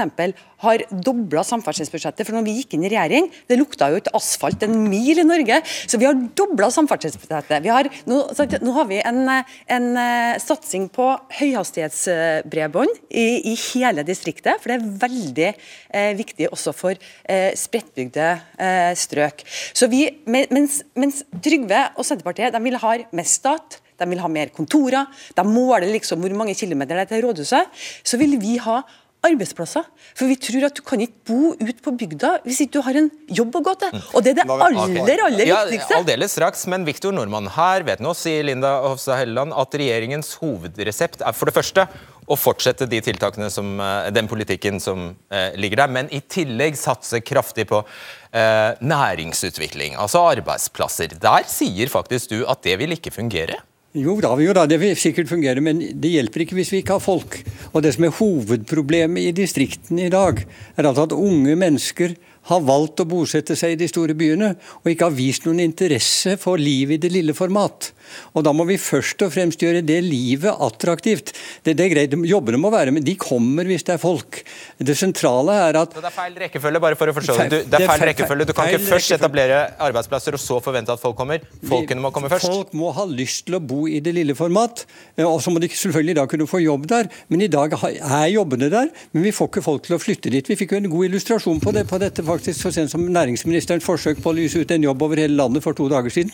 har 0.59 0.85
dobla 0.91 1.43
samferdselsbudsjettet. 1.47 2.27
For 2.27 2.37
når 2.37 2.45
vi 2.45 2.57
gikk 2.59 2.77
inn 2.77 2.85
i 2.85 2.93
regjering, 2.93 3.31
det 3.49 3.57
lukta 3.57 3.89
jo 3.89 4.03
ikke 4.03 4.13
asfalt 4.17 4.63
en 4.67 4.77
mil 4.85 5.17
i 5.17 5.25
Norge. 5.25 5.61
Så 5.65 5.97
vi 5.97 6.05
har 6.05 6.17
dobla 6.37 6.69
samferdselsbudsjettet. 6.73 7.63
Vi 7.65 7.73
har, 7.73 7.89
nå, 8.09 8.21
nå, 8.61 8.75
har 8.77 8.89
vi 8.89 9.01
en, 9.01 9.23
en 9.29 9.89
uh, 9.97 10.37
satsing 10.41 10.89
på 10.93 11.09
høyhastighets 11.39 12.05
høyhastighetsbredbånd 12.19 12.95
i, 13.09 13.51
i, 13.51 13.55
hele 13.73 14.03
distriktet. 14.07 14.59
For 14.61 14.71
det 14.71 14.77
er 14.77 14.99
veldig 15.03 15.49
eh, 15.49 16.11
viktig 16.17 16.49
også 16.51 16.73
for 16.75 16.95
eh, 16.95 17.51
spredtbygde 17.57 18.29
eh, 18.59 18.93
strøk. 18.99 19.43
Så 19.73 19.89
vi, 19.91 20.05
mens, 20.27 20.81
mens 20.99 21.23
Trygve 21.43 21.85
og 21.95 22.07
Senterpartiet 22.07 22.55
de 22.55 22.63
vil 22.63 22.79
ha 22.81 22.95
mer 23.15 23.29
stat, 23.29 23.79
de 23.99 24.07
vil 24.07 24.23
ha 24.23 24.31
mer 24.31 24.53
kontorer, 24.55 25.09
de 25.35 25.45
måler 25.47 25.89
liksom 25.91 26.21
hvor 26.23 26.35
mange 26.37 26.55
kilometer 26.55 26.95
det 26.95 27.07
er 27.07 27.13
til 27.13 27.25
rådhuset, 27.27 27.79
så 28.03 28.19
vil 28.19 28.37
vi 28.39 28.57
ha 28.63 28.81
arbeidsplasser. 29.25 29.87
For 30.15 30.29
vi 30.29 30.37
tror 30.39 30.67
at 30.69 30.77
du 30.77 30.83
kan 30.85 31.01
ikke 31.03 31.27
bo 31.27 31.53
ute 31.59 31.79
på 31.83 31.93
bygda 31.99 32.35
hvis 32.45 32.61
ikke 32.63 32.77
du 32.77 32.85
har 32.85 32.99
en 33.01 33.09
jobb 33.39 33.57
å 33.59 33.63
gå 33.65 33.73
til. 33.81 33.95
Mm. 33.95 34.05
Og 34.13 34.23
det 34.23 34.31
er 34.31 34.37
det 34.39 34.45
aller, 34.47 35.25
aller 35.25 35.49
viktigste. 35.49 35.97
Ja, 35.97 35.99
Aldeles 35.99 36.35
straks, 36.37 36.63
men 36.71 36.87
Viktor 36.87 37.15
Nordmann, 37.15 37.49
her 37.55 37.85
vet 37.87 38.03
nå, 38.03 38.13
sier 38.17 38.47
Linda 38.47 38.77
Hofstad 38.85 39.19
Helleland, 39.21 39.55
at 39.59 39.75
regjeringens 39.81 40.31
hovedresept 40.39 41.25
er 41.25 41.35
for 41.35 41.51
det 41.51 41.57
første 41.57 41.87
å 42.29 42.37
fortsette 42.37 42.87
de 42.89 42.99
tiltakene 43.03 43.49
som, 43.51 43.73
eh, 43.81 44.09
den 44.13 44.29
politikken 44.29 44.79
som 44.79 45.15
eh, 45.31 45.55
ligger 45.57 45.83
der, 45.83 45.93
men 45.99 46.11
i 46.13 46.21
tillegg 46.21 46.77
satse 46.77 47.21
kraftig 47.25 47.67
på 47.71 47.81
eh, 47.81 48.77
næringsutvikling, 48.79 49.97
altså 49.97 50.27
arbeidsplasser. 50.35 51.17
Der 51.19 51.47
sier 51.49 51.89
faktisk 51.91 52.35
du 52.35 52.43
at 52.45 52.61
det 52.63 52.77
vil 52.81 52.95
ikke 52.95 53.15
fungere? 53.15 53.59
Jo 53.99 54.15
da, 54.23 54.31
jo 54.39 54.53
da, 54.55 54.63
det 54.69 54.77
vil 54.79 54.95
sikkert 54.99 55.27
fungere, 55.27 55.61
men 55.63 55.81
det 55.99 56.13
hjelper 56.13 56.45
ikke 56.45 56.55
hvis 56.55 56.71
vi 56.71 56.81
ikke 56.83 56.95
har 56.95 57.03
folk. 57.03 57.39
Og 57.73 57.83
Det 57.83 57.91
som 57.95 58.05
er 58.07 58.15
hovedproblemet 58.15 59.27
i 59.27 59.35
distriktene 59.35 60.07
i 60.07 60.13
dag, 60.13 60.39
er 60.77 60.87
altså 60.87 61.07
at 61.07 61.15
unge 61.17 61.55
mennesker 61.59 62.15
har 62.49 62.63
valgt 62.65 63.03
å 63.03 63.07
bosette 63.09 63.57
seg 63.59 63.75
i 63.75 63.79
de 63.79 63.89
store 63.91 64.15
byene, 64.17 64.53
og 64.81 64.89
ikke 64.89 65.09
har 65.09 65.17
vist 65.17 65.45
noen 65.45 65.61
interesse 65.65 66.37
for 66.39 66.61
liv 66.61 66.95
i 66.95 67.01
det 67.01 67.11
lille 67.11 67.35
format. 67.35 67.91
Og 68.33 68.45
Da 68.45 68.53
må 68.55 68.65
vi 68.69 68.77
først 68.81 69.21
og 69.25 69.33
fremst 69.33 69.61
gjøre 69.61 69.83
det 69.85 69.99
livet 70.05 70.49
attraktivt. 70.51 71.33
Det, 71.65 71.75
det 71.77 71.85
er 71.85 71.93
greit, 71.93 72.15
Jobbene 72.29 72.59
må 72.61 72.71
være, 72.73 72.93
men 72.95 73.05
de 73.05 73.15
kommer 73.19 73.67
hvis 73.69 73.85
det 73.87 73.95
er 73.95 74.01
folk. 74.01 74.41
Det 74.79 74.95
sentrale 74.97 75.55
er 75.69 75.79
at 75.81 75.93
Så 75.95 76.03
Det 76.03 76.11
er 76.11 76.15
feil 76.15 76.39
rekkefølge, 76.45 76.81
bare 76.83 76.99
for 76.99 77.11
å 77.11 77.15
forstå 77.17 77.37
det. 77.39 77.49
Du, 77.49 77.57
det 77.69 77.79
er 77.79 77.87
feil 77.91 78.05
rekkefølge. 78.11 78.49
Du 78.49 78.55
kan 78.57 78.71
ikke 78.71 78.87
først 78.87 79.15
etablere 79.17 79.61
arbeidsplasser 79.89 80.37
og 80.37 80.43
så 80.43 80.59
forvente 80.63 80.95
at 80.95 81.01
folk 81.01 81.17
kommer. 81.19 81.43
Folkene 81.69 82.03
må 82.03 82.13
komme 82.15 82.31
først. 82.31 82.47
Folk 82.49 82.73
må 82.77 82.93
ha 82.95 83.05
lyst 83.09 83.45
til 83.47 83.59
å 83.59 83.61
bo 83.63 83.85
i 83.89 83.99
det 84.03 84.13
lille 84.15 84.35
format, 84.37 84.85
og 85.25 85.37
så 85.43 85.53
må 85.53 85.61
de 85.61 85.69
selvfølgelig 85.71 86.17
da 86.19 86.25
kunne 86.29 86.47
få 86.49 86.61
jobb 86.63 86.87
der. 86.91 87.09
Men 87.29 87.43
i 87.45 87.51
dag 87.51 87.75
er 87.75 88.27
jobbene 88.33 88.69
der, 88.71 88.89
men 89.13 89.25
vi 89.25 89.33
får 89.35 89.51
ikke 89.51 89.65
folk 89.65 89.85
til 89.87 89.97
å 89.97 90.01
flytte 90.01 90.31
dit. 90.33 90.49
Vi 90.49 90.57
fikk 90.59 90.73
jo 90.75 90.81
en 90.81 90.89
god 90.91 91.09
illustrasjon 91.09 91.61
på 91.63 91.73
det 91.75 91.85
på 91.89 91.99
dette 92.01 92.25
faktisk 92.25 92.63
så 92.63 92.71
sent 92.73 92.91
som 92.91 93.05
næringsministerens 93.05 93.85
forsøk 93.85 94.21
på 94.23 94.31
å 94.31 94.37
lyse 94.37 94.61
ut 94.61 94.71
en 94.73 94.87
jobb 94.89 95.03
over 95.05 95.21
hele 95.21 95.37
landet 95.39 95.65
for 95.65 95.77
to 95.77 95.89
dager 95.91 96.13
siden. 96.13 96.31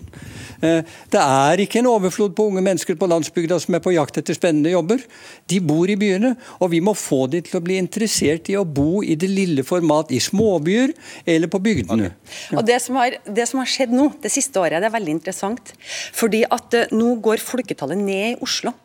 Eh, 0.62 0.82
det 1.12 1.22
er 1.22 1.56
ikke 1.58 1.65
en 1.74 1.88
overflod 1.90 2.36
på 2.38 2.46
unge 2.52 2.62
mennesker 2.66 2.98
på 3.00 3.10
landsbygda 3.10 3.58
som 3.64 3.78
er 3.78 3.82
på 3.84 3.96
jakt 3.96 4.20
etter 4.22 4.38
spennende 4.38 4.74
jobber. 4.74 5.02
De 5.50 5.60
bor 5.64 5.90
i 5.90 5.98
byene, 6.00 6.36
og 6.60 6.72
vi 6.74 6.82
må 6.86 6.94
få 6.98 7.26
de 7.32 7.42
til 7.46 7.58
å 7.58 7.64
bli 7.66 7.80
interessert 7.82 8.52
i 8.54 8.58
å 8.60 8.66
bo 8.68 9.02
i 9.02 9.18
det 9.20 9.32
lille 9.32 9.66
format 9.66 10.14
i 10.14 10.22
småbyer 10.22 10.94
eller 11.26 11.52
på 11.52 11.64
bygdene. 11.66 12.14
Okay. 12.14 12.60
Og 12.60 12.66
det 12.70 12.80
som, 12.84 13.02
har, 13.02 13.18
det 13.26 13.50
som, 13.50 13.64
har, 13.64 13.72
skjedd 13.72 13.96
nå, 13.96 14.12
det 14.22 14.34
siste 14.34 14.62
året, 14.62 14.78
det 14.84 14.92
er 14.92 14.98
veldig 15.00 15.18
interessant. 15.18 15.74
Fordi 16.16 16.46
at 16.46 16.78
eh, 16.78 16.92
nå 16.94 17.16
går 17.26 17.42
folketallet 17.44 18.00
ned 18.02 18.36
i 18.36 18.40
Oslo. 18.46 18.76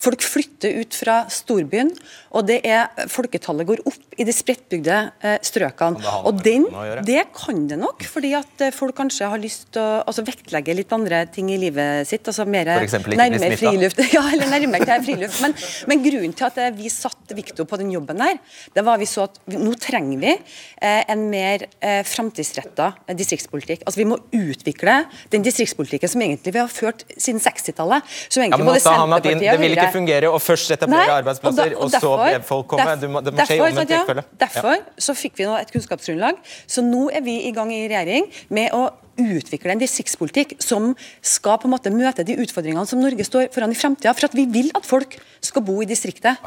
Folk 0.00 0.22
flytter 0.24 0.78
ut 0.80 0.96
fra 0.96 1.22
storbyen, 1.28 1.90
og 2.32 2.46
det 2.48 2.60
er, 2.64 2.86
folketallet 3.12 3.66
går 3.68 3.82
opp 3.84 4.14
i 4.20 4.24
de 4.24 4.32
spredtbygde 4.32 4.96
eh, 5.20 5.36
strøkene. 5.44 6.00
Og 6.28 6.38
den, 6.44 6.64
Det 7.04 7.26
kan 7.36 7.66
det 7.68 7.76
nok, 7.80 8.04
fordi 8.08 8.30
at 8.38 8.64
eh, 8.64 8.72
folk 8.72 8.96
kanskje 8.96 9.28
har 9.28 9.40
lyst 9.40 9.66
til 9.74 9.82
å 9.82 10.00
altså, 10.08 10.24
vektlegge 10.24 10.76
litt 10.76 10.92
andre 10.96 11.26
ting 11.32 11.50
i 11.52 11.58
livet 11.60 12.08
sitt. 12.08 12.24
altså 12.24 12.46
mer 12.48 12.70
nærmere 12.70 13.58
friluft. 13.60 14.00
Ja, 14.14 14.24
eller 14.32 14.48
nærmere 14.50 14.88
til 14.88 15.04
friluft. 15.10 15.40
Men, 15.44 15.54
men, 15.90 16.02
grunnen 16.06 16.32
til 16.36 16.48
at 16.48 16.56
eh, 16.64 16.72
vi 16.76 16.88
satte 16.92 17.36
Viktor 17.36 17.68
på 17.68 17.78
den 17.80 17.92
jobben 17.92 18.20
der, 18.20 18.40
det 18.74 18.84
var 18.86 18.98
vi 19.00 19.08
så 19.10 19.28
at 19.28 19.36
nå 19.52 19.74
trenger 19.80 20.24
vi 20.24 20.32
eh, 20.32 21.02
en 21.12 21.26
mer 21.32 21.66
eh, 21.78 22.00
framtidsretta 22.08 22.92
distriktspolitikk. 23.12 23.84
Altså 23.84 24.00
Vi 24.00 24.08
må 24.08 24.20
utvikle 24.32 25.02
den 25.32 25.44
distriktspolitikken 25.44 26.10
som 26.10 26.24
egentlig 26.24 26.56
vi 26.56 26.62
har 26.62 26.72
ført 26.72 27.04
siden 27.16 27.40
60-tallet. 27.44 28.08
Som 28.32 28.46
egentlig 28.46 28.64
ja, 28.64 28.70
både 28.72 28.84
Senterpartiet 28.86 29.44
og 29.44 29.64
Høyre 29.66 29.89
fungere 29.94 30.30
å 30.30 30.38
først 30.42 30.72
etablere 30.76 31.06
Nei, 31.06 31.18
arbeidsplasser, 31.20 31.74
og, 31.76 31.90
da, 31.92 32.00
og, 32.00 32.24
og 32.24 32.40
så 32.40 32.48
folk 32.48 32.70
komme. 32.72 32.96
Du 33.00 33.06
må, 33.12 33.22
det 33.24 33.34
må 33.34 33.46
skje 33.48 33.58
i 33.58 33.62
omvendt 33.64 33.92
rekkefølge. 33.94 34.24
Derfor 34.42 34.74
ja. 34.76 34.80
så 35.06 35.16
fikk 35.18 35.38
vi 35.40 35.46
nå 35.48 35.54
et 35.58 35.72
kunnskapsgrunnlag. 35.74 36.40
Så 36.70 36.84
nå 36.86 37.06
er 37.14 37.24
vi 37.26 37.36
i 37.48 37.54
gang 37.56 37.72
i 37.74 37.84
regjering 37.90 38.28
med 38.54 38.74
å 38.76 38.88
utvikle 39.20 39.74
en 39.74 39.82
distriktspolitikk 39.82 40.56
som 40.64 40.92
skal 41.20 41.58
på 41.60 41.68
en 41.68 41.74
måte 41.74 41.92
møte 41.92 42.24
de 42.26 42.38
utfordringene 42.40 42.86
som 42.88 43.02
Norge 43.02 43.26
står 43.26 43.50
foran 43.54 43.74
i 43.74 43.78
fremtida. 43.78 44.14
For 44.16 44.30
at 44.30 44.36
vi 44.36 44.46
vil 44.50 44.70
at 44.76 44.86
folk 44.88 45.18
skal 45.44 45.64
bo 45.66 45.80
i 45.84 45.88
distriktet. 45.88 46.40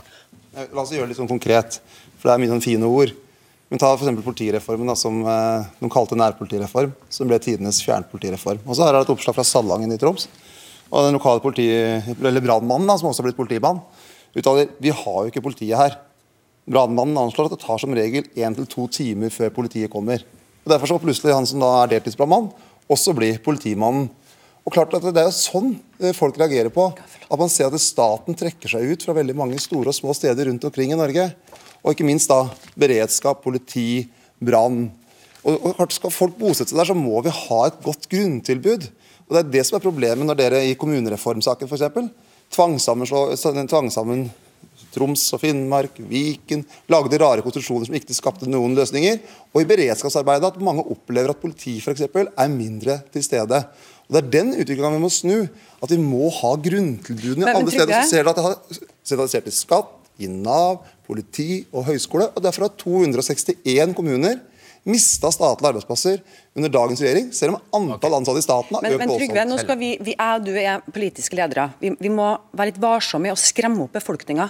La 0.53 0.85
oss 0.85 0.93
gjøre 0.93 1.07
det 1.07 1.13
litt 1.13 1.21
sånn 1.21 1.31
konkret, 1.31 1.79
for 2.19 2.29
det 2.29 2.35
er 2.35 2.41
mye 2.43 2.53
sånn 2.53 2.65
fine 2.65 2.89
ord. 2.89 3.13
Men 3.73 3.81
ta 3.81 3.89
f.eks. 3.95 4.19
politireformen, 4.21 4.89
da, 4.91 4.93
som 4.93 5.15
eh, 5.25 5.69
de 5.79 5.89
kalte 5.89 6.17
nærpolitireform, 6.19 6.91
som 7.09 7.29
ble 7.29 7.39
tidenes 7.41 7.79
fjernpolitireform. 7.81 8.61
Og 8.67 8.77
så 8.77 8.85
har 8.85 8.93
jeg 8.93 9.07
et 9.07 9.13
oppslag 9.15 9.33
fra 9.33 9.45
Salangen 9.49 9.95
i 9.95 9.97
Troms 9.97 10.27
og 10.93 11.07
den 11.07 11.15
lokale 11.17 11.41
politi, 11.41 11.65
eller 12.13 12.43
brannmannen, 12.43 12.91
som 12.99 13.09
også 13.09 13.23
har 13.23 13.31
blitt 13.31 13.39
politimann, 13.39 13.81
uttaler 14.37 14.69
vi 14.81 14.93
har 14.93 15.19
jo 15.23 15.31
ikke 15.31 15.41
politiet 15.45 15.77
her. 15.79 15.95
Brannmannen 16.69 17.17
anslår 17.17 17.49
at 17.49 17.55
det 17.55 17.63
tar 17.65 17.81
som 17.81 17.95
regel 17.97 18.27
én 18.37 18.53
til 18.55 18.67
to 18.69 18.85
timer 18.93 19.33
før 19.33 19.49
politiet 19.55 19.91
kommer. 19.91 20.21
Og 20.63 20.69
Derfor 20.71 20.93
så 20.93 20.99
plutselig 21.01 21.33
han 21.35 21.49
som 21.49 21.63
da 21.63 21.71
er 21.81 21.95
deltidsbrannmann, 21.95 22.51
også 22.93 23.15
bli 23.17 23.33
politimannen. 23.41 24.11
Og 24.63 24.71
klart 24.71 24.93
at 24.95 25.03
Det 25.03 25.19
er 25.19 25.27
jo 25.27 25.35
sånn 25.35 25.73
eh, 25.99 26.13
folk 26.15 26.37
reagerer 26.39 26.71
på. 26.71 26.85
At 27.27 27.39
man 27.39 27.51
ser 27.51 27.67
at 27.67 27.83
staten 27.83 28.37
trekker 28.37 28.71
seg 28.71 28.93
ut 28.93 29.03
fra 29.03 29.17
veldig 29.17 29.35
mange 29.35 29.59
store 29.59 29.91
og 29.91 29.97
små 29.97 30.13
steder 30.15 30.47
rundt 30.47 30.63
omkring 30.63 30.93
i 30.93 30.99
Norge. 30.99 31.33
Og 31.83 31.91
ikke 31.91 32.07
minst 32.07 32.31
da 32.31 32.45
beredskap, 32.79 33.41
politi, 33.43 34.05
brann. 34.39 34.85
Og, 35.43 35.73
og 35.73 35.91
Skal 35.91 36.15
folk 36.15 36.37
bosette 36.39 36.71
seg 36.71 36.79
der, 36.79 36.87
så 36.93 36.95
må 36.95 37.19
vi 37.25 37.33
ha 37.33 37.59
et 37.67 37.81
godt 37.83 38.07
grunntilbud. 38.13 38.87
Og 39.27 39.35
Det 39.35 39.41
er 39.41 39.51
det 39.57 39.65
som 39.67 39.77
er 39.77 39.83
problemet 39.83 40.27
når 40.27 40.39
dere 40.39 40.63
i 40.67 40.77
kommunereformsaken 40.79 41.69
f.eks. 41.69 42.09
tvang 42.53 42.79
sammen 42.79 44.29
Troms 44.93 45.23
og 45.33 45.41
Finnmark, 45.41 45.97
Viken, 46.09 46.61
lagde 46.91 47.17
rare 47.21 47.43
konstruksjoner 47.45 47.87
som 47.87 47.97
ikke 47.97 48.15
skapte 48.15 48.49
noen 48.49 48.75
løsninger. 48.77 49.19
Og 49.53 49.63
i 49.63 49.67
beredskapsarbeidet 49.69 50.51
at 50.51 50.61
mange 50.63 50.85
opplever 50.93 51.33
at 51.33 51.41
politiet 51.41 51.81
f.eks. 51.81 52.05
er 52.13 52.53
mindre 52.53 52.99
til 53.13 53.25
stede. 53.25 53.63
Og 54.07 54.15
Det 54.15 54.21
er 54.21 54.31
den 54.37 54.53
utviklinga 54.53 54.93
vi 54.93 55.01
må 55.01 55.09
snu. 55.13 55.35
At 55.81 55.93
vi 55.93 55.99
må 56.01 56.29
ha 56.41 56.53
grunntilbudene 56.67 57.55
alle 57.55 57.73
steder. 57.73 58.03
Så 58.03 58.13
ser 58.13 58.23
du 58.23 58.31
at 58.33 58.39
det 58.39 58.45
har 58.45 58.57
sentralisert 59.01 59.49
i 59.49 59.55
skatt, 59.55 59.99
i 60.21 60.29
Nav, 60.29 60.83
politi 61.07 61.63
og 61.73 61.87
høyskole. 61.87 62.29
Og 62.35 62.43
derfor 62.45 62.67
har 62.67 62.75
261 62.77 63.95
kommuner 63.97 64.41
mista 64.89 65.31
statlige 65.31 65.69
arbeidsplasser 65.71 66.19
under 66.57 66.71
dagens 66.73 67.01
regjering, 67.03 67.29
selv 67.35 67.55
om 67.55 67.91
antall 67.93 68.17
ansatte 68.19 68.41
i 68.41 68.45
staten 68.45 68.75
har 68.75 68.83
men, 68.83 68.95
økt 68.95 69.03
men, 69.05 69.13
Trygve, 69.15 69.45
nå 69.47 69.59
skal 69.61 69.79
vi, 69.79 69.93
vi 70.03 70.15
er, 70.17 70.41
Du 70.43 70.51
er 70.59 70.83
politiske 70.93 71.39
ledere. 71.39 71.69
Vi, 71.79 71.93
vi 71.99 72.11
må 72.11 72.33
være 72.51 72.73
litt 72.73 72.81
varsomme 72.83 73.29
i 73.29 73.33
å 73.33 73.39
skremme 73.39 73.85
opp 73.85 73.95
befolkninga 73.95 74.49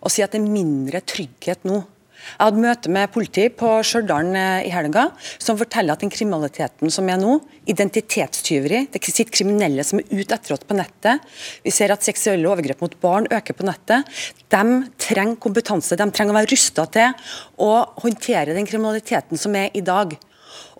og 0.00 0.12
si 0.12 0.24
at 0.24 0.32
det 0.32 0.40
er 0.40 0.52
mindre 0.52 1.02
trygghet 1.04 1.66
nå 1.68 1.82
jeg 2.20 2.46
hadde 2.46 2.62
møte 2.62 2.92
med 2.92 3.10
politi 3.14 3.46
på 3.52 3.72
Stjørdal 3.86 4.30
eh, 4.36 4.68
i 4.68 4.72
helga, 4.74 5.08
som 5.40 5.58
forteller 5.60 5.94
at 5.96 6.04
den 6.04 6.12
kriminaliteten 6.12 6.92
som 6.92 7.08
er 7.10 7.20
nå, 7.20 7.38
identitetstyveri, 7.70 8.84
det 8.92 9.02
sitter 9.06 9.32
kriminelle 9.34 9.84
som 9.86 10.02
er 10.02 10.08
ute 10.10 10.36
etter 10.36 10.54
oss 10.56 10.64
på 10.66 10.76
nettet, 10.78 11.26
vi 11.64 11.74
ser 11.74 11.94
at 11.94 12.06
seksuelle 12.06 12.48
overgrep 12.50 12.82
mot 12.84 12.96
barn 13.02 13.28
øker 13.32 13.56
på 13.56 13.66
nettet, 13.68 14.08
de 14.50 14.64
trenger 15.00 15.40
kompetanse, 15.42 15.98
de 15.98 16.08
trenger 16.10 16.34
å 16.34 16.40
være 16.40 16.52
rusta 16.52 16.86
til 16.92 17.30
å 17.62 17.70
håndtere 18.04 18.56
den 18.56 18.68
kriminaliteten 18.68 19.40
som 19.40 19.56
er 19.58 19.70
i 19.76 19.84
dag. 19.84 20.16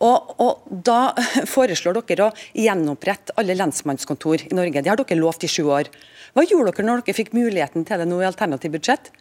Og, 0.01 0.34
og, 0.41 0.68
Da 0.70 1.12
foreslår 1.55 2.01
dere 2.01 2.30
å 2.30 2.34
gjenopprette 2.57 3.36
alle 3.41 3.57
lensmannskontor 3.59 4.47
i 4.49 4.57
Norge. 4.57 4.82
Det 4.82 4.93
har 4.93 5.01
dere 5.01 5.20
lovt 5.20 5.45
i 5.45 5.51
sju 5.51 5.66
år. 5.68 5.91
Hva 6.34 6.47
gjorde 6.47 6.72
dere 6.72 6.86
når 6.88 7.05
dere 7.05 7.16
fikk 7.16 7.34
muligheten 7.36 7.84
til 7.86 8.01
det 8.01 8.09
nå 8.09 8.20
i 8.22 8.28
alternativt 8.28 8.78
budsjett? 8.78 9.12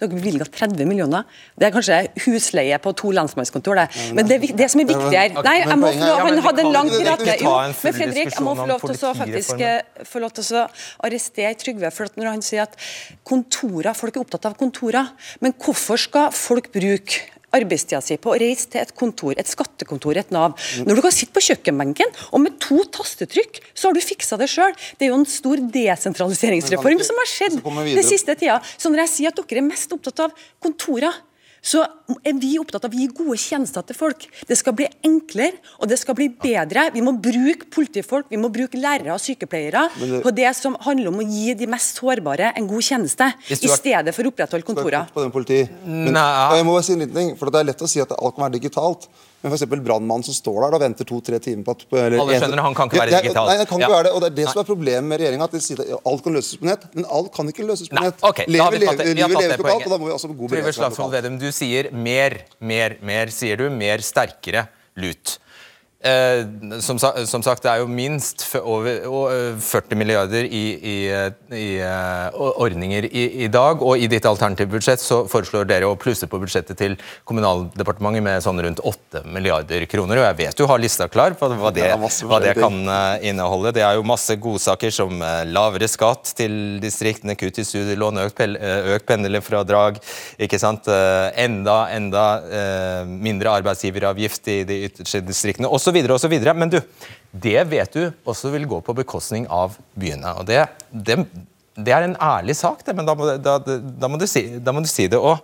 Dere 0.00 0.10
bevilga 0.10 0.46
30 0.50 0.88
millioner. 0.88 1.26
Det 1.58 1.68
er 1.68 1.74
kanskje 1.74 1.98
husleie 2.26 2.78
på 2.82 2.92
to 2.98 3.12
lensmannskontor, 3.14 3.78
det. 3.82 3.86
Men 4.16 4.28
det, 4.30 4.40
det 4.58 4.70
som 4.72 4.82
er 4.82 4.88
viktig 4.90 5.22
Nei, 5.44 5.56
jeg 5.60 5.78
må 5.78 5.90
få 5.94 6.08
lov, 6.08 6.22
han 6.24 6.40
hadde 6.48 6.64
en 6.64 6.72
lang 6.74 6.90
tirade. 6.92 7.36
Jo, 7.40 7.54
men 7.62 7.76
Fredrik, 7.78 8.32
jeg 8.34 8.44
må 8.44 8.56
få 8.58 8.66
lov 8.70 8.84
til 8.84 9.06
å 9.06 9.12
faktisk 9.18 9.62
eh, 9.62 10.04
få 10.08 10.22
lov 10.24 10.34
til 10.36 10.58
å 10.58 10.64
arrestere 11.06 11.54
Trygve. 11.60 11.90
for 11.94 12.10
Når 12.18 12.30
han 12.32 12.42
sier 12.44 12.64
at 12.66 12.74
kontorer, 13.26 13.92
folk 13.96 14.16
er 14.16 14.24
opptatt 14.24 14.50
av 14.50 14.58
kontorer, 14.58 15.12
men 15.44 15.54
hvorfor 15.60 16.00
skal 16.00 16.34
folk 16.34 16.72
bruke 16.74 17.30
arbeidstida 17.56 18.00
si 18.04 18.18
på 18.20 18.32
å 18.34 18.38
reise 18.40 18.68
til 18.72 18.82
et 18.82 18.94
kontor, 18.98 19.34
et 19.38 19.50
skattekontor, 19.50 20.18
et 20.20 20.32
Nav. 20.34 20.56
Når 20.86 20.98
du 20.98 21.04
kan 21.04 21.14
sitte 21.14 21.34
på 21.36 21.44
kjøkkenbenken, 21.48 22.14
og 22.32 22.42
med 22.44 22.58
to 22.62 22.80
tastetrykk, 22.94 23.60
så 23.72 23.88
har 23.88 23.96
du 23.96 24.02
fiksa 24.04 24.38
det 24.40 24.50
sjøl. 24.52 24.74
Det 24.98 25.06
er 25.06 25.12
jo 25.12 25.20
en 25.20 25.28
stor 25.28 25.62
desentraliseringsreform 25.76 27.04
som 27.06 27.20
har 27.22 27.30
skjedd 27.30 27.60
den 27.62 28.06
siste 28.06 28.36
tida. 28.40 28.58
Så 28.76 28.92
når 28.92 29.06
jeg 29.06 29.14
sier 29.14 29.32
at 29.32 29.40
dere 29.40 29.62
er 29.62 29.68
mest 29.68 29.94
opptatt 29.94 30.26
av 30.26 30.44
kontorer, 30.62 31.22
så 31.64 31.80
er 32.20 32.36
vi 32.36 32.54
opptatt 32.60 32.84
av 32.84 32.92
å 32.92 32.98
gi 32.98 33.08
gode 33.16 33.38
tjenester 33.40 33.84
til 33.88 33.96
folk. 33.96 34.26
Det 34.48 34.56
skal 34.60 34.76
bli 34.76 34.88
enklere 35.06 35.56
og 35.80 35.88
det 35.88 35.98
skal 36.00 36.16
bli 36.18 36.28
bedre. 36.28 36.90
Vi 36.92 37.02
må 37.04 37.14
bruke 37.24 37.70
politifolk, 37.72 38.28
vi 38.28 38.40
må 38.40 38.50
bruke 38.52 38.80
lærere 38.80 39.14
og 39.16 39.22
sykepleiere 39.24 39.86
det... 39.96 40.20
på 40.24 40.32
det 40.36 40.50
som 40.58 40.76
handler 40.84 41.12
om 41.12 41.22
å 41.24 41.28
gi 41.28 41.54
de 41.58 41.68
mest 41.70 42.00
sårbare 42.00 42.52
en 42.58 42.68
god 42.68 42.84
tjeneste, 42.84 43.30
i 43.48 43.56
stedet 43.56 44.12
for 44.14 44.26
å 44.26 44.34
opprettholde 44.34 44.66
kontorer. 44.68 45.08
Men, 45.84 46.18
jeg 46.18 46.66
må 46.66 46.76
bare 46.76 46.86
si 46.86 46.96
en 46.96 47.06
liten 47.06 47.16
ting, 47.16 47.32
for 47.40 47.54
Det 47.54 47.62
er 47.62 47.70
lett 47.70 47.86
å 47.86 47.88
si 47.90 48.02
at 48.02 48.12
alt 48.18 48.36
kan 48.36 48.46
være 48.46 48.58
digitalt. 48.58 49.08
Men 49.44 49.52
f.eks. 49.52 49.66
brannmannen 49.84 50.24
som 50.24 50.32
står 50.32 50.62
der 50.64 50.74
og 50.78 50.80
venter 50.80 51.04
to-tre 51.04 51.36
timer 51.44 51.66
på 51.66 51.74
at 51.74 51.82
eller, 51.90 52.16
Alle 52.22 52.38
skjønner 52.40 52.62
han 52.64 52.76
kan 52.78 52.88
ikke 52.88 53.02
være 53.02 53.18
digital. 53.20 53.50
Nei, 53.50 53.56
han 53.60 53.68
kan 53.68 53.82
ikke 53.82 53.90
ja. 53.90 53.92
være 53.92 54.06
det, 54.06 54.12
og 54.16 54.22
det 54.24 54.30
er 54.30 54.36
det 54.38 54.46
som 54.48 54.60
er 54.62 54.68
problemet 54.70 55.08
med 55.10 55.20
regjeringa. 55.20 55.48
Alt 56.00 56.24
kan 56.24 56.38
løses 56.38 56.60
på 56.62 56.68
nett. 56.70 56.86
Men 56.96 57.08
alt 57.18 57.28
kan 57.34 57.52
ikke 57.52 57.66
løses 57.68 57.92
på 57.92 58.00
nett. 58.00 58.24
Okay, 58.24 58.48
lever, 58.48 58.72
Vi 58.72 58.80
lever, 58.86 59.04
lever, 59.10 59.36
lever 59.36 59.60
lokalt, 59.60 59.84
og 59.84 59.92
da 59.92 60.00
må 60.00 60.08
vi 60.08 60.16
også 60.16 60.32
god 60.32 60.54
beredskap 60.56 60.96
lokalt. 60.96 61.28
Du 61.44 61.50
sier 61.52 61.90
mer, 61.92 62.38
mer, 62.72 62.96
mer, 63.04 63.34
sier 63.36 63.60
du. 63.60 63.68
Mer, 63.74 64.00
sterkere 64.06 64.64
lut. 64.96 65.36
Eh, 66.04 66.46
som, 66.80 66.98
som, 66.98 67.42
sagt, 67.42 67.62
det 67.64 67.70
er 67.72 67.80
jo 67.80 67.86
minst 67.88 68.42
over 68.60 69.56
40 69.56 69.96
milliarder 69.96 70.44
i, 70.44 70.64
i, 70.76 70.96
i 71.56 71.68
uh, 71.80 72.42
ordninger 72.60 73.06
i, 73.08 73.22
i, 73.44 73.48
dag. 73.48 73.80
Og 73.80 73.96
i 73.96 74.08
ditt 74.12 74.26
alternative 74.28 74.68
budsjett 74.74 75.00
så 75.00 75.22
foreslår 75.30 75.64
dere 75.70 75.88
å 75.88 75.96
plusse 75.96 76.28
på 76.28 76.40
budsjettet 76.42 76.76
til 76.76 76.98
Kommunaldepartementet 77.24 78.24
med 78.26 78.44
sånn 78.44 78.60
rundt 78.66 78.82
8 78.84 79.22
milliarder 79.32 79.86
kroner. 79.88 80.20
Og 80.20 80.28
jeg 80.28 80.38
vet 80.42 80.60
du 80.60 80.66
har 80.68 80.82
lista 80.82 81.08
klar 81.08 81.38
på 81.40 81.48
hva 81.54 81.72
det, 81.72 81.88
hva 81.96 82.42
det 82.44 82.52
kan 82.58 82.76
inneholde. 83.24 83.72
Det 83.78 83.86
er 83.86 83.96
jo 83.96 84.04
masse 84.04 84.36
godsaker 84.36 84.92
som 84.92 85.24
lavere 85.48 85.88
skatt 85.88 86.34
til 86.36 86.82
distriktene, 86.84 87.38
kutt 87.40 87.62
i 87.62 87.64
studielån, 87.64 88.20
økt, 88.26 88.44
økt 88.98 89.08
pendlerfradrag, 89.08 90.02
ikke 90.36 90.60
sant? 90.60 90.84
enda, 90.84 91.78
enda 91.94 92.26
mindre 93.08 93.56
arbeidsgiveravgift 93.62 94.52
i 94.52 94.60
de 94.68 94.80
ytterste 94.90 95.24
distriktene. 95.24 95.72
Også 95.72 95.93
osv. 96.14 96.34
Men 96.54 96.70
du, 96.72 96.80
det 97.30 97.64
vet 97.70 97.92
du 97.92 98.12
også 98.24 98.52
vil 98.54 98.66
gå 98.70 98.80
på 98.84 98.94
bekostning 98.94 99.46
av 99.50 99.76
byene. 99.94 100.34
og 100.38 100.46
det, 100.46 100.64
det, 100.90 101.18
det 101.74 101.94
er 101.94 102.06
en 102.06 102.16
ærlig 102.22 102.56
sak, 102.56 102.84
det, 102.86 102.94
men 102.96 103.06
da 103.06 103.14
må, 103.18 103.28
da, 103.42 103.58
da, 103.58 104.10
må 104.10 104.18
si, 104.26 104.46
da 104.58 104.74
må, 104.74 104.84
du 104.84 104.90
si, 104.90 105.08
det. 105.10 105.18
Og 105.18 105.38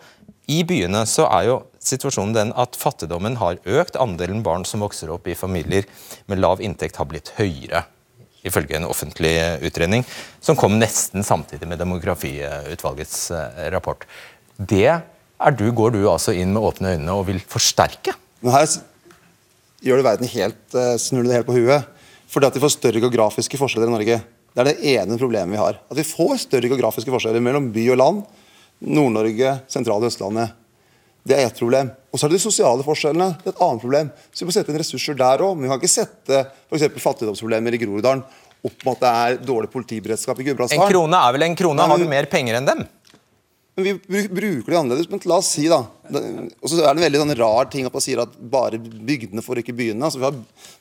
i 0.51 0.63
byene 0.67 1.05
så 1.07 1.29
er 1.31 1.47
jo 1.51 1.57
situasjonen 1.83 2.35
den 2.37 2.53
at 2.59 2.79
fattigdommen 2.79 3.39
har 3.41 3.61
økt. 3.65 3.99
Andelen 4.01 4.45
barn 4.47 4.67
som 4.67 4.83
vokser 4.85 5.13
opp 5.15 5.29
i 5.31 5.39
familier 5.39 5.87
med 6.31 6.43
lav 6.43 6.63
inntekt 6.65 6.99
har 7.01 7.09
blitt 7.11 7.33
høyere. 7.39 7.85
Ifølge 8.47 8.79
en 8.79 8.89
offentlig 8.89 9.35
utredning 9.69 10.07
som 10.41 10.57
kom 10.57 10.79
nesten 10.81 11.27
samtidig 11.27 11.69
med 11.69 11.79
Demografiutvalgets 11.83 13.19
eh, 13.37 13.67
rapport. 13.75 14.07
Det 14.57 15.01
du, 15.57 15.67
går 15.73 15.95
du 15.95 16.03
altså 16.09 16.33
inn 16.37 16.55
med 16.55 16.65
åpne 16.65 16.95
øyne 16.97 17.17
og 17.17 17.27
vil 17.29 17.41
forsterke. 17.49 18.15
Men 18.41 18.57
her 18.57 18.67
gjør 19.85 20.01
det 20.01 20.07
verden 20.07 20.31
helt, 20.33 20.63
eh, 20.75 20.97
snur 21.01 21.25
det 21.25 21.39
helt 21.39 21.49
på 21.49 21.57
huet. 21.57 21.89
Fordi 22.31 22.47
at 22.47 22.55
vi 22.55 22.63
får 22.63 22.77
større 22.77 23.03
geografiske 23.03 23.59
forskjeller 23.59 23.91
i 23.91 23.97
Norge. 23.97 24.21
Det 24.55 24.61
er 24.63 24.69
det 24.71 24.95
ene 24.95 25.19
problemet 25.19 25.55
vi 25.55 25.63
har. 25.63 25.81
At 25.91 25.99
vi 25.99 26.07
får 26.07 26.47
større 26.47 26.71
geografiske 26.71 27.11
forskjeller 27.11 27.43
mellom 27.43 27.71
by 27.75 27.89
og 27.95 27.99
land. 27.99 28.25
Nord-Norge, 28.81 29.61
sentrale 29.71 30.09
Østlandet. 30.09 30.53
Det 31.27 31.37
er 31.37 31.47
ett 31.47 31.59
problem. 31.59 31.91
Og 32.11 32.19
så 32.19 32.27
er 32.27 32.33
det 32.33 32.39
de 32.39 32.45
sosiale 32.47 32.85
forskjellene. 32.85 33.35
Det 33.43 33.51
er 33.51 33.55
et 33.55 33.65
annet 33.67 33.83
problem. 33.83 34.13
Så 34.33 34.43
vi 34.43 34.49
må 34.49 34.55
sette 34.57 34.73
inn 34.73 34.81
ressurser 34.81 35.19
der 35.19 35.45
òg. 35.45 35.57
Men 35.57 35.67
vi 35.67 35.73
kan 35.73 35.83
ikke 35.83 35.93
sette 35.93 36.45
f.eks. 36.71 36.87
fattigdomsproblemer 37.03 37.77
i 37.77 37.83
Groruddalen 37.83 38.25
opp 38.61 38.85
med 38.85 38.93
at 38.93 39.03
det 39.03 39.11
er 39.11 39.37
dårlig 39.49 39.71
politiberedskap 39.73 40.41
i 40.41 40.47
Gudbrandsdalen. 40.51 40.85
En 40.85 40.93
krone 40.93 41.21
er 41.27 41.37
vel 41.37 41.47
en 41.47 41.57
krone? 41.57 41.87
Har 41.93 42.01
du 42.01 42.09
mer 42.09 42.29
penger 42.33 42.59
enn 42.59 42.69
dem? 42.69 42.83
Men 43.85 43.99
vi 44.07 44.23
bruker 44.29 44.73
det 44.73 44.79
annerledes. 44.79 45.09
Men 45.11 45.23
la 45.31 45.39
oss 45.41 45.51
si, 45.55 45.67
da 45.71 45.81
Og 46.11 46.67
så 46.69 46.81
er 46.81 46.89
det 46.89 47.01
en 47.01 47.05
veldig 47.05 47.21
sånn 47.23 47.35
rar 47.39 47.69
ting 47.71 47.87
at 47.87 47.95
man 47.95 48.05
sier 48.05 48.23
at 48.23 48.33
bare 48.53 48.81
bygdene 48.81 49.45
får 49.45 49.61
ikke 49.63 49.75
byene. 49.79 50.03
Altså, 50.07 50.21
vi 50.21 50.27
har, 50.27 50.37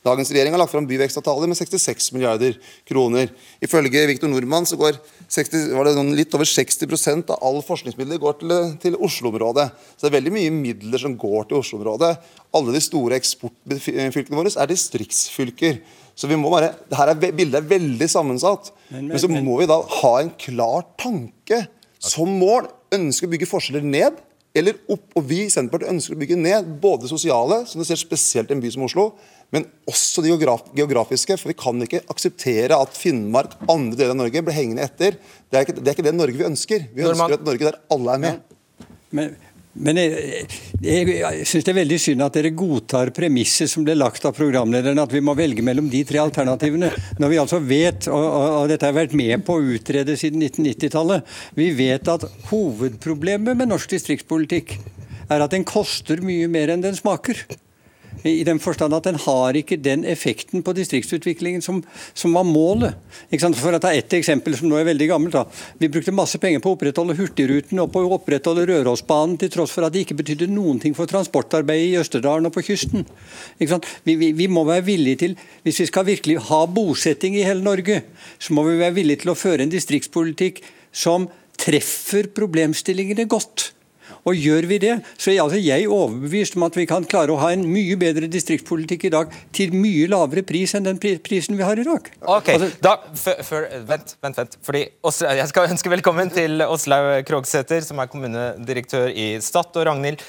dagens 0.07 0.31
regjering 0.33 0.55
har 0.55 0.61
lagt 0.63 0.73
fram 0.73 0.87
byvekstavtaler 0.89 1.51
med 1.51 1.59
66 1.59 2.11
milliarder 2.15 2.57
kroner. 2.89 3.29
Ifølge 3.63 4.05
Viktor 4.09 4.31
Nordmann 4.31 4.67
så 4.69 4.79
går 4.79 4.97
60, 5.29 5.69
var 5.77 5.89
det 5.89 5.95
noen, 5.99 6.15
litt 6.17 6.33
over 6.37 6.49
60 6.49 7.29
av 7.29 7.37
all 7.45 7.61
forskningsmidler 7.65 8.21
går 8.21 8.39
til, 8.41 8.55
til 8.81 8.97
Oslo-området. 8.97 9.69
Så 9.95 10.05
det 10.05 10.11
er 10.11 10.17
veldig 10.19 10.35
mye 10.35 10.53
midler 10.55 11.01
som 11.01 11.17
går 11.19 11.49
til 11.49 11.61
Oslo-området. 11.61 12.15
Alle 12.57 12.75
de 12.75 12.83
store 12.83 13.19
eksportfylkene 13.21 14.39
våre 14.39 14.53
er 14.55 14.71
distriktsfylker. 14.71 15.81
Så 16.19 16.27
vi 16.27 16.35
må 16.35 16.49
bare, 16.51 16.73
det 16.89 16.97
her 16.99 17.13
er, 17.13 17.19
Bildet 17.31 17.61
er 17.61 17.67
veldig 17.69 18.07
sammensatt. 18.11 18.73
Men, 18.89 19.05
men, 19.05 19.13
men 19.13 19.21
så 19.21 19.29
må 19.31 19.61
vi 19.61 19.69
da 19.69 19.77
ha 20.01 20.13
en 20.19 20.33
klar 20.41 20.89
tanke 20.99 21.63
som 21.99 22.31
mål 22.39 22.67
ønsker 22.95 23.27
å 23.27 23.31
bygge 23.33 23.49
forskjeller 23.49 23.85
ned 23.85 24.19
eller 24.57 24.79
opp. 24.89 25.05
Og 25.17 25.25
vi 25.29 25.43
i 25.45 25.51
Senterpartiet 25.51 25.91
ønsker 25.93 26.15
å 26.15 26.21
bygge 26.21 26.37
ned 26.39 26.71
både 26.81 27.05
det 27.05 27.11
sosiale, 27.11 27.61
som 27.69 27.81
du 27.81 27.87
ser 27.87 27.99
spesielt 28.01 28.49
i 28.49 28.57
en 28.57 28.63
by 28.63 28.71
som 28.73 28.85
Oslo, 28.87 29.09
men 29.53 29.65
også 29.89 30.23
det 30.25 30.33
geografiske. 30.33 31.37
For 31.39 31.51
vi 31.51 31.57
kan 31.59 31.85
ikke 31.85 32.03
akseptere 32.11 32.77
at 32.77 32.97
Finnmark, 32.97 33.57
andre 33.69 33.97
deler 33.99 34.15
av 34.15 34.21
Norge, 34.23 34.45
blir 34.45 34.57
hengende 34.57 34.85
etter. 34.85 35.19
Det 35.49 35.59
er 35.59 35.67
ikke 35.67 35.77
det, 35.79 35.87
er 35.87 35.97
ikke 35.97 36.07
det 36.09 36.15
Norge 36.17 36.41
vi 36.41 36.49
ønsker. 36.49 36.89
Vi 36.95 37.05
ønsker 37.05 37.37
et 37.39 37.45
Norge 37.47 37.69
der 37.69 37.79
alle 37.93 38.15
er 38.15 38.25
med. 38.25 38.57
Men, 39.15 39.37
men 39.77 39.99
jeg, 40.01 40.45
jeg, 40.81 41.05
jeg 41.21 41.45
syns 41.47 41.65
det 41.67 41.71
er 41.71 41.77
veldig 41.77 41.99
synd 42.01 42.23
at 42.25 42.37
dere 42.39 42.51
godtar 42.57 43.11
premisset 43.15 43.69
som 43.69 43.85
ble 43.85 43.93
lagt 43.93 44.25
av 44.25 44.33
programlederen, 44.33 44.97
at 44.97 45.13
vi 45.13 45.21
må 45.21 45.35
velge 45.37 45.63
mellom 45.65 45.91
de 45.91 46.01
tre 46.09 46.19
alternativene. 46.23 46.89
Når 47.21 47.31
vi 47.31 47.39
altså 47.41 47.61
vet, 47.61 48.09
og, 48.09 48.25
og, 48.25 48.47
og 48.63 48.71
dette 48.71 48.89
har 48.89 48.97
vært 48.97 49.13
med 49.17 49.45
på 49.45 49.59
å 49.59 49.77
utrede 49.77 50.17
siden 50.19 50.41
1990-tallet, 50.47 51.37
vi 51.59 51.69
vet 51.77 52.09
at 52.09 52.25
hovedproblemet 52.49 53.59
med 53.59 53.69
norsk 53.69 53.93
distriktspolitikk 53.93 54.79
er 55.29 55.45
at 55.45 55.53
den 55.53 55.67
koster 55.69 56.23
mye 56.25 56.49
mer 56.49 56.73
enn 56.73 56.83
den 56.83 56.97
smaker. 56.97 57.45
I 58.27 58.43
den 58.43 58.59
forstand 58.59 58.95
at 58.95 59.05
den 59.07 59.19
har 59.23 59.55
ikke 59.55 59.77
den 59.79 60.03
effekten 60.07 60.63
på 60.65 60.73
distriktsutviklingen 60.75 61.63
som, 61.63 61.79
som 62.13 62.35
var 62.35 62.47
målet. 62.47 62.97
For 63.31 63.75
å 63.75 63.79
ta 63.81 63.93
ett 63.95 64.13
eksempel 64.17 64.57
som 64.59 64.67
nå 64.71 64.79
er 64.79 64.87
veldig 64.89 65.07
gammelt. 65.11 65.37
Da. 65.37 65.45
Vi 65.79 65.91
brukte 65.91 66.13
masse 66.15 66.39
penger 66.41 66.63
på 66.63 66.73
å 66.73 66.77
opprettholde 66.77 67.15
Hurtigruten 67.19 67.79
og 67.83 67.93
på 67.93 68.03
å 68.03 68.11
opprettholde 68.17 68.67
Rørosbanen, 68.69 69.37
til 69.39 69.53
tross 69.53 69.73
for 69.75 69.87
at 69.87 69.95
det 69.95 70.03
ikke 70.05 70.19
betydde 70.19 70.49
noen 70.51 70.81
ting 70.83 70.95
for 70.97 71.09
transportarbeidet 71.09 71.93
i 71.93 71.97
Østerdalen 72.01 72.49
og 72.49 72.55
på 72.55 72.65
kysten. 72.71 73.07
Vi, 73.59 74.15
vi, 74.15 74.31
vi, 74.35 74.49
må 74.51 74.65
være 74.67 74.87
villige 74.89 75.23
til, 75.23 75.37
Hvis 75.63 75.79
vi 75.81 75.89
skal 75.89 76.07
virkelig 76.07 76.39
ha 76.49 76.65
bosetting 76.67 77.35
i 77.37 77.45
hele 77.47 77.63
Norge, 77.63 78.01
så 78.39 78.53
må 78.53 78.65
vi 78.67 78.79
være 78.79 78.97
villige 78.97 79.23
til 79.23 79.33
å 79.33 79.39
føre 79.39 79.63
en 79.63 79.71
distriktspolitikk 79.71 80.63
som 80.91 81.27
treffer 81.59 82.29
problemstillingene 82.35 83.27
godt. 83.29 83.71
Og 84.29 84.37
gjør 84.37 84.67
vi 84.69 84.77
det, 84.81 84.95
så 85.17 85.31
er 85.31 85.39
altså 85.41 85.57
jeg 85.57 85.87
overbevist 85.89 86.57
om 86.59 86.67
at 86.67 86.75
vi 86.77 86.85
kan 86.89 87.05
klare 87.09 87.33
å 87.33 87.39
ha 87.41 87.49
en 87.55 87.63
mye 87.65 87.95
bedre 87.99 88.29
distriktspolitikk 88.29 89.07
i 89.09 89.13
dag 89.15 89.31
til 89.55 89.73
mye 89.73 90.09
lavere 90.11 90.43
pris 90.45 90.75
enn 90.77 90.85
den 90.85 90.99
prisen 91.01 91.57
vi 91.57 91.65
har 91.65 91.79
i 91.79 91.87
dag. 91.87 92.11
Ok, 92.21 92.51
altså, 92.53 92.69
da, 92.83 92.93
vent, 93.89 94.13
vent, 94.21 94.37
vent. 94.43 94.59
Fordi 94.65 94.85
Jeg 94.85 95.49
skal 95.49 95.69
ønske 95.73 95.93
velkommen 95.95 96.29
til 96.33 96.61
Åslaug 96.67 97.25
Krogsæter, 97.27 97.81
som 97.85 98.01
er 98.01 98.11
kommunedirektør 98.11 99.09
i 99.09 99.31
Stad, 99.41 99.73
og 99.73 99.89
Ragnhild 99.89 100.21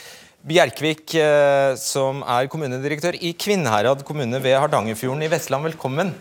Bjerkvik, 0.49 1.13
eh, 1.21 1.77
som 1.77 2.25
er 2.25 2.49
kommunedirektør 2.49 3.19
i 3.21 3.35
Kvinnherad 3.37 4.07
kommune 4.09 4.41
ved 4.41 4.57
Hardangerfjorden 4.57 5.27
i 5.27 5.33
Vestland. 5.33 5.69
Velkommen. 5.69 6.15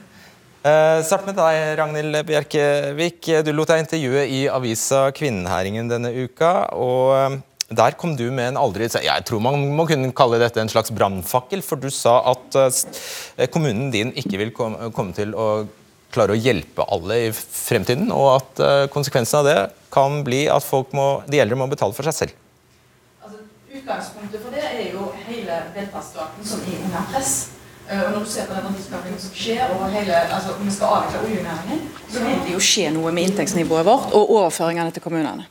Uh, 0.60 1.00
start 1.08 1.24
med 1.24 1.38
deg, 1.40 1.58
Ragnhild 1.80 2.18
Bjerkevik. 2.28 3.30
Du 3.48 3.54
lot 3.56 3.70
deg 3.72 3.86
intervjue 3.86 4.26
i 4.28 4.42
avisa 4.52 5.06
Kvinnehæringen 5.16 5.88
denne 5.88 6.12
uka. 6.12 6.68
og 6.76 7.40
der 7.70 7.94
kom 7.98 8.16
du 8.18 8.26
med 8.34 8.52
en 8.52 8.58
aldri 8.58 8.88
Jeg 8.90 9.26
tror 9.28 9.42
man 9.44 9.62
må 9.78 9.86
kunne 9.90 10.12
kalle 10.16 10.40
dette 10.42 10.62
en 10.62 10.72
slags 10.72 10.92
brannfakkel, 10.96 11.62
for 11.62 11.78
du 11.78 11.90
sa 11.94 12.20
at 12.32 12.58
uh, 12.58 13.46
kommunen 13.54 13.92
din 13.94 14.14
ikke 14.18 14.40
vil 14.42 14.54
komme, 14.56 15.14
til 15.14 15.36
å 15.38 15.68
klare 16.10 16.34
å 16.34 16.40
hjelpe 16.40 16.88
alle 16.90 17.20
i 17.28 17.30
fremtiden, 17.34 18.10
og 18.12 18.40
at 18.40 18.64
uh, 18.64 18.88
konsekvensen 18.94 19.42
av 19.42 19.50
det 19.50 19.60
kan 19.94 20.24
bli 20.26 20.48
at 20.50 20.66
må, 20.98 21.22
de 21.30 21.42
eldre 21.44 21.60
må 21.60 21.70
betale 21.70 21.94
for 21.94 22.10
seg 22.10 22.18
selv. 22.18 22.42
Altså, 23.22 23.46
utgangspunktet 23.70 24.42
for 24.42 24.58
det 24.58 24.66
er 24.66 24.90
jo 24.96 25.12
hele 25.28 25.62
velferdsstaten 25.78 26.50
som 26.50 26.66
er 26.66 26.84
under 26.90 27.08
press. 27.14 27.38
Og 27.90 28.12
når 28.14 28.22
du 28.22 28.30
ser 28.30 28.46
på 28.46 28.54
den 28.54 28.68
verdiskapingen 28.68 29.22
som 29.22 29.32
skjer, 29.34 29.72
og 29.74 29.88
hele, 29.90 30.18
altså, 30.30 30.58
om 30.58 30.66
vi 30.66 30.74
skal 30.74 30.98
avvikle 30.98 31.24
oljenæringen, 31.26 31.88
så 32.06 32.22
vil 32.22 32.44
det 32.46 32.52
jo 32.54 32.60
skje 32.62 32.92
noe 32.94 33.14
med 33.14 33.32
inntektsnivået 33.32 33.88
vårt 33.88 34.14
og 34.14 34.36
overføringene 34.36 34.94
til 34.94 35.06
kommunene. 35.06 35.48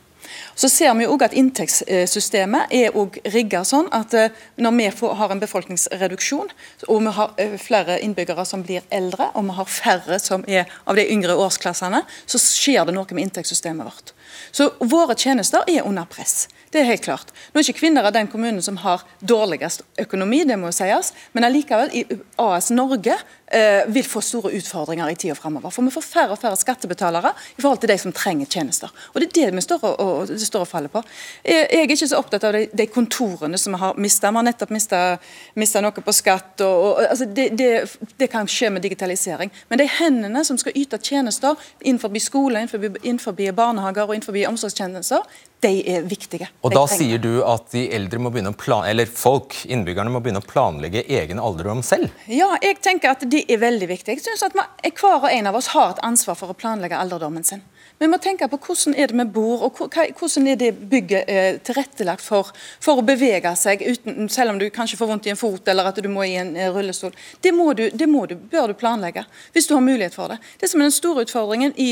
Så 0.59 0.67
ser 0.69 0.91
vi 0.99 1.05
også 1.07 1.29
at 1.29 1.35
Inntektssystemet 1.39 2.73
er 2.75 2.95
rigga 3.31 3.61
sånn 3.63 3.87
at 3.95 4.11
eh, 4.17 4.33
når 4.59 4.73
vi 4.75 4.87
har 5.21 5.31
en 5.31 5.39
befolkningsreduksjon, 5.39 6.51
og 6.89 7.05
vi 7.05 7.13
har 7.15 7.31
eh, 7.39 7.55
flere 7.61 7.95
innbyggere 8.03 8.43
som 8.43 8.65
blir 8.67 8.83
eldre, 8.91 9.29
og 9.39 9.47
vi 9.47 9.55
har 9.55 9.71
færre 9.71 10.19
som 10.19 10.43
er 10.51 10.67
av 10.83 10.99
de 10.99 11.07
yngre 11.13 11.37
årsklassene, 11.39 12.03
så 12.27 12.41
skjer 12.43 12.89
det 12.89 12.97
noe 12.97 13.07
med 13.15 13.29
inntektssystemet 13.29 13.87
vårt. 13.87 14.11
Så 14.51 14.73
Våre 14.83 15.15
tjenester 15.15 15.63
er 15.71 15.87
under 15.87 16.09
press. 16.11 16.49
Det 16.69 16.83
er 16.83 16.85
helt 16.85 17.01
klart. 17.01 17.31
Nå 17.49 17.59
er 17.59 17.65
ikke 17.65 17.79
kvinner 17.79 18.05
av 18.05 18.13
den 18.13 18.27
kommunen 18.29 18.61
som 18.61 18.77
har 18.83 19.01
dårligst 19.25 19.81
økonomi, 20.03 20.43
det 20.45 20.57
må 20.61 20.69
sies, 20.75 21.13
men 21.33 21.47
allikevel, 21.47 21.89
i 21.97 22.03
AS 22.37 22.69
Norge 22.69 23.15
eh, 23.49 23.87
vil 23.89 24.05
få 24.05 24.21
store 24.21 24.51
utfordringer 24.59 25.09
i 25.09 25.15
tida 25.17 25.33
framover. 25.35 25.73
For 25.73 25.85
vi 25.85 25.93
får 25.95 26.05
færre 26.05 26.35
og 26.35 26.41
færre 26.41 26.59
skattebetalere 26.59 27.31
i 27.57 27.63
forhold 27.63 27.81
til 27.81 27.89
de 27.89 27.97
som 27.97 28.13
trenger 28.13 28.45
tjenester. 28.45 28.93
Og 29.13 29.21
Det 29.21 29.29
er 29.29 29.49
det 29.49 29.55
vi 29.57 29.65
står 29.65 29.87
og, 29.89 29.99
og, 29.99 30.35
står 30.45 30.67
og 30.67 30.69
faller 30.69 30.93
på. 30.93 31.01
Jeg, 31.43 31.65
jeg, 31.65 31.79
er 31.79 31.89
ikke 31.89 32.09
så 32.11 32.21
opptatt 32.21 32.45
av 32.45 32.53
de, 32.53 32.63
de 32.69 32.87
kontorene 32.93 33.57
som 33.57 33.73
vi 33.73 33.81
har 33.81 33.97
mista. 33.97 34.29
Vi 34.29 34.41
har 34.41 34.47
nettopp 34.51 34.75
mista 34.75 35.81
noe 35.81 36.05
på 36.05 36.17
skatt. 36.21 36.53
Og, 36.61 36.85
og 36.91 37.03
altså 37.09 37.25
det, 37.25 37.49
det, 37.57 37.73
det, 38.13 38.29
kan 38.29 38.47
skje 38.47 38.69
med 38.75 38.85
digitalisering. 38.85 39.49
Men 39.69 39.81
de 39.81 39.89
hendene 39.99 40.45
som 40.45 40.61
skal 40.61 40.77
yte 40.77 41.01
tjenester 41.01 41.57
innenfor 41.81 42.13
skole, 42.21 42.61
innenfor, 42.61 43.01
innenfor 43.01 43.39
barnehager 43.57 44.05
og 44.05 44.13
innenfor 44.13 44.37
omsorgstjenester, 44.53 45.25
de 45.63 45.71
er 45.91 46.05
viktige. 46.07 46.47
Og 46.63 46.73
Da 46.73 46.85
sier 46.87 47.19
du 47.21 47.41
at 47.43 47.71
de 47.73 47.85
eldre 47.95 48.21
må 48.23 48.31
begynne 48.31 48.53
å 48.53 48.57
plan 48.57 48.87
eller 48.87 49.09
folk, 49.11 49.57
innbyggerne 49.67 50.11
må 50.13 50.21
begynne 50.23 50.43
å 50.43 50.47
planlegge 50.47 51.03
egen 51.03 51.41
alderdom 51.43 51.83
selv? 51.85 52.13
Ja, 52.31 52.53
jeg 52.63 52.79
tenker 52.85 53.15
at 53.15 53.25
de 53.29 53.43
er 53.43 53.59
veldig 53.61 53.89
viktige. 53.91 54.17
Jeg 54.17 54.25
synes 54.27 54.47
at 54.47 54.55
Hver 54.99 55.23
og 55.23 55.29
en 55.31 55.49
av 55.51 55.57
oss 55.59 55.73
har 55.75 55.95
et 55.95 56.01
ansvar 56.05 56.37
for 56.39 56.51
å 56.51 56.57
planlegge 56.57 56.97
alderdommen 56.97 57.43
sin. 57.47 57.63
Vi 57.99 58.07
må 58.07 58.15
tenke 58.23 58.47
på 58.47 58.57
hvordan 58.63 58.93
er 58.95 59.11
det 59.11 59.17
vi 59.19 59.25
bor, 59.35 59.65
og 59.67 59.75
hvordan 59.75 60.45
er 60.47 60.59
det 60.59 60.69
bygget 60.91 61.31
eh, 61.31 61.57
tilrettelagt 61.67 62.23
for, 62.23 62.47
for 62.79 63.01
å 63.01 63.03
bevege 63.03 63.51
seg, 63.59 63.83
uten, 63.83 64.29
selv 64.31 64.53
om 64.53 64.61
du 64.61 64.69
kanskje 64.71 64.95
får 64.99 65.09
vondt 65.09 65.27
i 65.27 65.33
en 65.33 65.39
fot 65.39 65.67
eller 65.67 65.89
at 65.89 65.99
du 65.99 66.07
må 66.11 66.23
i 66.23 66.37
en 66.39 66.53
eh, 66.55 66.69
rullestol. 66.71 67.11
Det, 67.43 67.51
må 67.55 67.73
du, 67.75 67.89
det 67.91 68.07
må 68.07 68.23
du, 68.29 68.37
bør 68.39 68.71
du 68.71 68.77
planlegge, 68.79 69.25
hvis 69.51 69.67
du 69.67 69.75
har 69.75 69.83
mulighet 69.83 70.15
for 70.15 70.31
det. 70.31 70.39
Det 70.61 70.71
som 70.71 70.79
er 70.79 70.87
den 70.87 70.95
store 70.95 71.25
utfordringen 71.27 71.75
i 71.75 71.89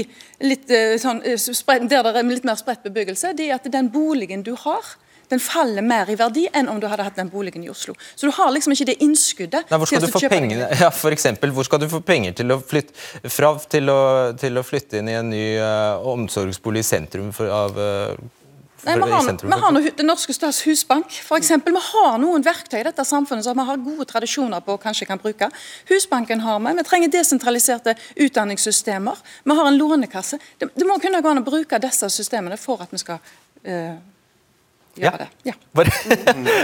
litt, 0.47 0.71
eh, 0.71 0.95
sånn, 1.01 1.19
der 1.91 2.07
det 2.07 2.15
er 2.15 2.31
litt 2.31 2.47
mer 2.47 2.59
spredt 2.59 2.87
bebyggelse, 2.87 3.33
det 3.35 3.49
er 3.51 3.56
at 3.57 3.67
den 3.73 3.91
boligen 3.93 4.45
du 4.45 4.53
har, 4.63 4.95
den 5.29 5.41
faller 5.43 5.83
mer 5.83 6.07
i 6.07 6.15
verdi 6.15 6.45
enn 6.55 6.69
om 6.71 6.79
du 6.79 6.87
hadde 6.87 7.03
hatt 7.03 7.17
den 7.19 7.29
boligen 7.31 7.65
i 7.65 7.69
Oslo. 7.71 7.95
Så 8.15 8.29
du 8.29 8.33
har 8.37 8.51
liksom 8.55 8.73
ikke 8.75 8.87
det 8.91 8.97
innskuddet. 9.03 9.67
Nei, 9.67 9.79
hvor 9.81 9.89
skal 9.89 10.05
du 10.05 10.11
få 10.13 10.23
pengene? 10.31 10.69
Ja, 10.79 10.91
for 10.93 11.15
eksempel, 11.15 11.51
hvor 11.55 11.67
skal 11.67 11.81
du 11.83 11.89
få 11.91 11.99
penger 12.05 12.37
til 12.37 12.55
å 12.55 12.61
flytte, 12.63 12.95
fra, 13.27 13.51
til 13.67 13.91
å, 13.91 13.99
til 14.39 14.59
å 14.59 14.63
flytte 14.63 15.01
inn 15.01 15.11
i 15.11 15.17
en 15.19 15.31
ny 15.33 15.45
uh, 15.59 16.07
omsorgsbolig 16.13 16.85
i 16.85 16.87
sentrum 16.87 17.33
for, 17.35 17.51
av 17.51 17.75
uh, 17.75 18.27
Nei, 18.85 18.93
vi 19.01 19.07
har, 19.09 19.25
vi 19.41 19.57
har 19.59 19.71
noe, 19.73 19.89
Det 19.97 20.03
norske 20.05 20.31
stats 20.31 20.61
husbank. 20.63 21.11
Eksempel, 21.35 21.73
vi 21.75 21.81
har 21.89 22.19
noen 22.21 22.45
verktøy 22.45 22.77
i 22.79 22.85
dette 22.85 23.03
samfunnet 23.03 23.43
som 23.43 23.57
vi 23.57 23.65
har 23.67 23.81
gode 23.83 24.05
tradisjoner 24.07 24.61
på 24.63 24.77
og 24.77 24.83
kanskje 24.83 25.07
kan 25.09 25.19
bruke. 25.19 25.49
Husbanken 25.89 26.45
har 26.45 26.61
vi. 26.63 26.75
Vi 26.77 26.85
trenger 26.87 27.11
desentraliserte 27.11 27.97
utdanningssystemer. 28.15 29.19
Vi 29.43 29.57
har 29.59 29.67
en 29.67 29.81
lånekasse. 29.81 30.39
Det, 30.61 30.69
det 30.77 30.87
må 30.87 31.01
kunne 31.03 31.19
gå 31.25 31.33
an 31.33 31.41
å 31.41 31.45
bruke 31.49 31.81
disse 31.83 32.07
systemene 32.13 32.55
for 32.61 32.85
at 32.85 32.93
vi 32.95 33.01
skal 33.01 33.19
uh, 33.67 33.97
ja. 35.05 35.13
det. 35.21 35.27
Ja. 35.47 35.53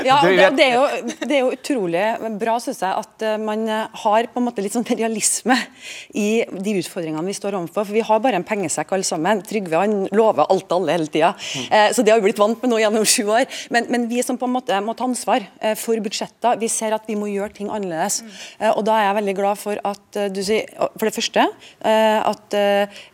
ja 0.06 0.18
det, 0.24 0.50
det, 0.58 0.66
er 0.66 0.76
jo, 0.76 0.86
det, 1.24 1.32
er 1.32 1.42
jo, 1.42 1.52
utrolig 1.54 2.06
bra 2.42 2.58
synes 2.64 2.82
jeg, 2.84 3.04
at 3.04 3.26
eh, 3.26 3.40
man 3.42 3.66
eh, 3.70 4.02
har 4.04 4.30
på 4.32 4.42
en 4.42 4.48
måte 4.48 4.64
litt 4.64 4.76
sånn 4.76 4.88
realisme 4.88 5.58
i 6.18 6.44
de 6.52 6.76
utfordringene 6.80 7.26
vi 7.28 7.36
står 7.38 7.58
overfor. 7.60 7.88
For 7.88 7.96
vi 7.96 8.06
har 8.06 8.22
bare 8.24 8.40
en 8.40 8.48
pengesekk 8.48 8.94
alle 8.96 9.08
sammen. 9.08 9.44
Trygve 9.48 9.82
han 9.84 10.08
lover 10.16 10.50
alt 10.50 10.74
alle 10.76 10.98
hele 10.98 11.10
tida. 11.12 11.34
Eh, 11.70 11.90
så 11.96 12.06
det 12.06 12.14
har 12.14 12.22
vi 12.22 12.30
blitt 12.30 12.42
vant 12.42 12.60
med 12.64 12.74
nå 12.74 12.82
gjennom 12.82 13.08
sju 13.08 13.24
år. 13.28 13.48
Men, 13.74 13.90
men, 13.94 14.08
vi 14.12 14.24
som 14.26 14.38
på 14.40 14.50
en 14.50 14.56
måte 14.58 14.80
må 14.84 14.96
ta 14.98 15.08
ansvar 15.08 15.46
for 15.80 16.00
budsjetter, 16.04 16.60
vi 16.60 16.70
ser 16.72 16.96
at 16.96 17.08
vi 17.10 17.16
må 17.18 17.30
gjøre 17.32 17.56
ting 17.56 17.72
annerledes. 17.72 18.22
Mm. 18.24 18.34
Eh, 18.60 18.72
og 18.74 18.84
da 18.88 18.98
er 18.98 19.08
jeg 19.08 19.20
veldig 19.20 19.38
glad 19.40 19.62
for 19.62 19.84
at 19.94 20.22
du 20.34 20.42
sier, 20.46 20.70
for 20.98 21.08
det 21.08 21.16
første, 21.16 21.48
eh, 21.86 22.20
at 22.24 22.58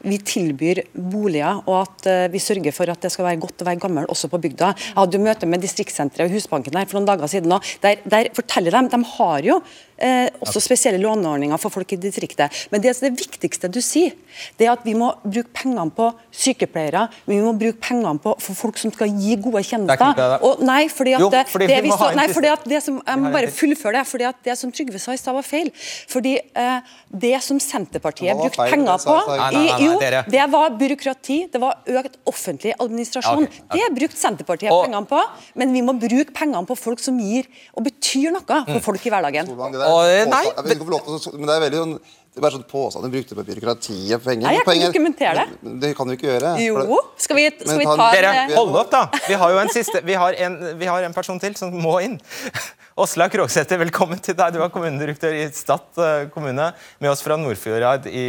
vi 0.05 0.17
tilbyr 0.24 0.84
boliger, 0.93 1.61
og 1.65 1.76
at 1.84 2.32
vi 2.34 2.41
sørger 2.41 2.76
for 2.76 2.91
at 2.91 3.01
det 3.03 3.11
skal 3.13 3.28
være 3.28 3.41
godt 3.41 3.63
å 3.63 3.67
være 3.67 3.82
gammel 3.82 4.07
også 4.11 4.30
på 4.32 4.39
bygda. 4.43 4.72
Jeg 4.89 4.97
hadde 5.10 5.20
jo 5.20 5.26
møte 5.26 5.49
med 5.49 5.64
distriktssenteret 5.66 6.30
og 6.30 6.36
Husbanken 6.38 6.78
her 6.78 6.88
for 6.89 6.99
noen 6.99 7.10
dager 7.10 7.32
siden. 7.32 7.53
Der, 7.84 8.03
der 8.05 8.30
forteller 8.38 8.78
de 8.78 8.91
de 8.93 9.05
har 9.18 9.45
jo 9.45 9.60
eh, 10.01 10.27
også 10.43 10.61
spesielle 10.63 11.01
låneordninger 11.03 11.59
for 11.61 11.73
folk 11.73 11.93
i 11.95 11.99
distriktet. 12.01 12.55
Men 12.71 12.83
det, 12.83 12.95
det 13.03 13.11
viktigste 13.19 13.69
du 13.71 13.79
sier, 13.83 14.15
det 14.59 14.67
er 14.67 14.73
at 14.73 14.85
vi 14.87 14.95
må 14.97 15.11
bruke 15.23 15.51
pengene 15.55 15.91
på 15.95 16.09
sykepleiere. 16.35 17.07
Vi 17.29 17.39
må 17.43 17.53
bruke 17.59 17.79
pengene 17.83 18.21
på 18.21 18.35
for 18.39 18.57
folk 18.57 18.79
som 18.81 18.93
skal 18.93 19.11
gi 19.19 19.37
gode 19.41 19.63
tjenester. 19.65 20.39
Og 20.45 20.63
nei, 20.65 20.81
fordi 20.91 21.15
at, 21.17 21.23
jo, 21.23 21.29
fordi 21.53 21.69
det, 21.71 21.79
vi 21.85 21.93
så, 21.93 22.11
nei, 22.17 22.27
fordi 22.31 22.51
at 22.51 22.65
det 22.69 22.81
som, 22.85 22.99
Jeg 23.05 23.21
må 23.21 23.33
bare 23.33 23.51
fullføre 23.53 23.99
det. 23.99 24.05
fordi 24.07 24.27
at 24.29 24.43
Det 24.45 24.57
som 24.57 24.71
Trygve 24.71 25.01
sa 25.01 25.13
i 25.13 25.19
stad, 25.19 25.35
var 25.35 25.45
feil. 25.45 25.71
Fordi 26.09 26.35
eh, 26.37 26.95
Det 27.09 27.35
som 27.43 27.59
Senterpartiet 27.59 28.37
brukte 28.37 28.69
penger 28.71 29.05
på, 29.05 29.17
i, 29.59 29.63
jo, 29.85 29.97
det 30.29 30.45
var 30.51 30.75
byråkrati, 30.79 31.39
det 31.51 31.61
var 31.61 31.79
økt 31.99 32.19
offentlig 32.29 32.73
administrasjon. 32.79 33.47
Okay, 33.47 33.63
okay. 33.65 33.79
Det 33.79 33.97
brukte 33.97 34.19
Senterpartiet 34.19 34.73
og, 34.73 34.85
pengene 34.85 35.05
på, 35.09 35.21
men 35.59 35.73
vi 35.75 35.83
må 35.85 35.95
bruke 35.99 36.33
pengene 36.35 36.65
på 36.69 36.77
folk 36.77 37.01
som 37.03 37.17
gir 37.19 37.49
og 37.73 37.85
betyr 37.87 38.33
noe 38.35 38.45
for 38.45 38.77
mm. 38.77 38.83
folk 38.85 39.05
i 39.07 39.13
hverdagen. 39.13 39.51
Og, 39.89 40.31
nei, 40.31 40.45
jeg 40.47 40.65
vet 40.65 40.75
ikke 40.77 40.93
lov 40.93 41.29
men 41.35 41.49
det 41.49 41.55
er 41.55 41.63
veldig 41.67 41.83
sånn 41.83 41.99
det 42.29 42.37
er 42.37 42.43
bare 42.45 42.55
sånn 42.59 42.65
påstand 42.69 43.07
du 43.07 43.09
brukte 43.11 43.33
på 43.33 43.43
byråkratiet 43.43 44.21
penger. 44.21 44.45
Nei, 44.45 44.51
jeg 44.59 44.65
kan 44.67 44.81
dokumentere 44.83 45.45
det. 45.49 45.71
Det 45.81 45.89
kan 45.97 46.07
du 46.07 46.13
ikke 46.13 46.27
gjøre. 46.27 46.51
Jo, 46.61 46.99
skal 47.17 47.39
vi, 47.39 47.45
skal 47.57 47.79
vi 47.81 47.87
ta 47.89 48.09
Dere, 48.13 48.33
hold 48.53 48.75
opp, 48.77 48.91
da! 48.93 49.01
Vi 49.25 49.39
har 49.41 49.55
jo 49.55 49.57
en 49.57 49.71
siste 49.73 50.03
Vi 50.05 50.13
har 50.21 50.37
en, 50.45 50.59
vi 50.77 50.87
har 50.87 51.07
en 51.07 51.15
person 51.15 51.41
til 51.41 51.57
som 51.57 51.73
må 51.73 51.95
inn. 52.05 52.19
Åslaug 53.01 53.33
Krogsæter, 53.33 53.79
velkommen 53.81 54.21
til 54.21 54.37
deg. 54.37 54.53
Du 54.53 54.61
er 54.61 54.69
kommunedirektør 54.71 55.33
i 55.39 55.47
Stad 55.55 55.99
eh, 56.03 56.27
kommune, 56.33 56.69
med 57.01 57.09
oss 57.09 57.25
fra 57.25 57.37
Nordfjordeid 57.39 58.05
i, 58.11 58.27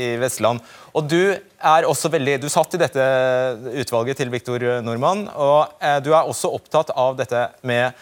i, 0.00 0.08
Vestland. 0.22 0.64
Og 0.96 1.12
Du 1.12 1.20
er 1.20 1.88
også 1.90 2.08
veldig, 2.12 2.38
du 2.40 2.48
satt 2.52 2.78
i 2.78 2.80
dette 2.80 3.04
utvalget 3.82 4.22
til 4.22 4.32
Viktor 4.32 4.64
Nordmann, 4.86 5.26
og 5.34 5.76
eh, 5.82 6.00
du 6.00 6.12
er 6.14 6.24
også 6.24 6.54
opptatt 6.56 6.94
av 6.96 7.20
dette 7.20 7.48
med 7.68 7.92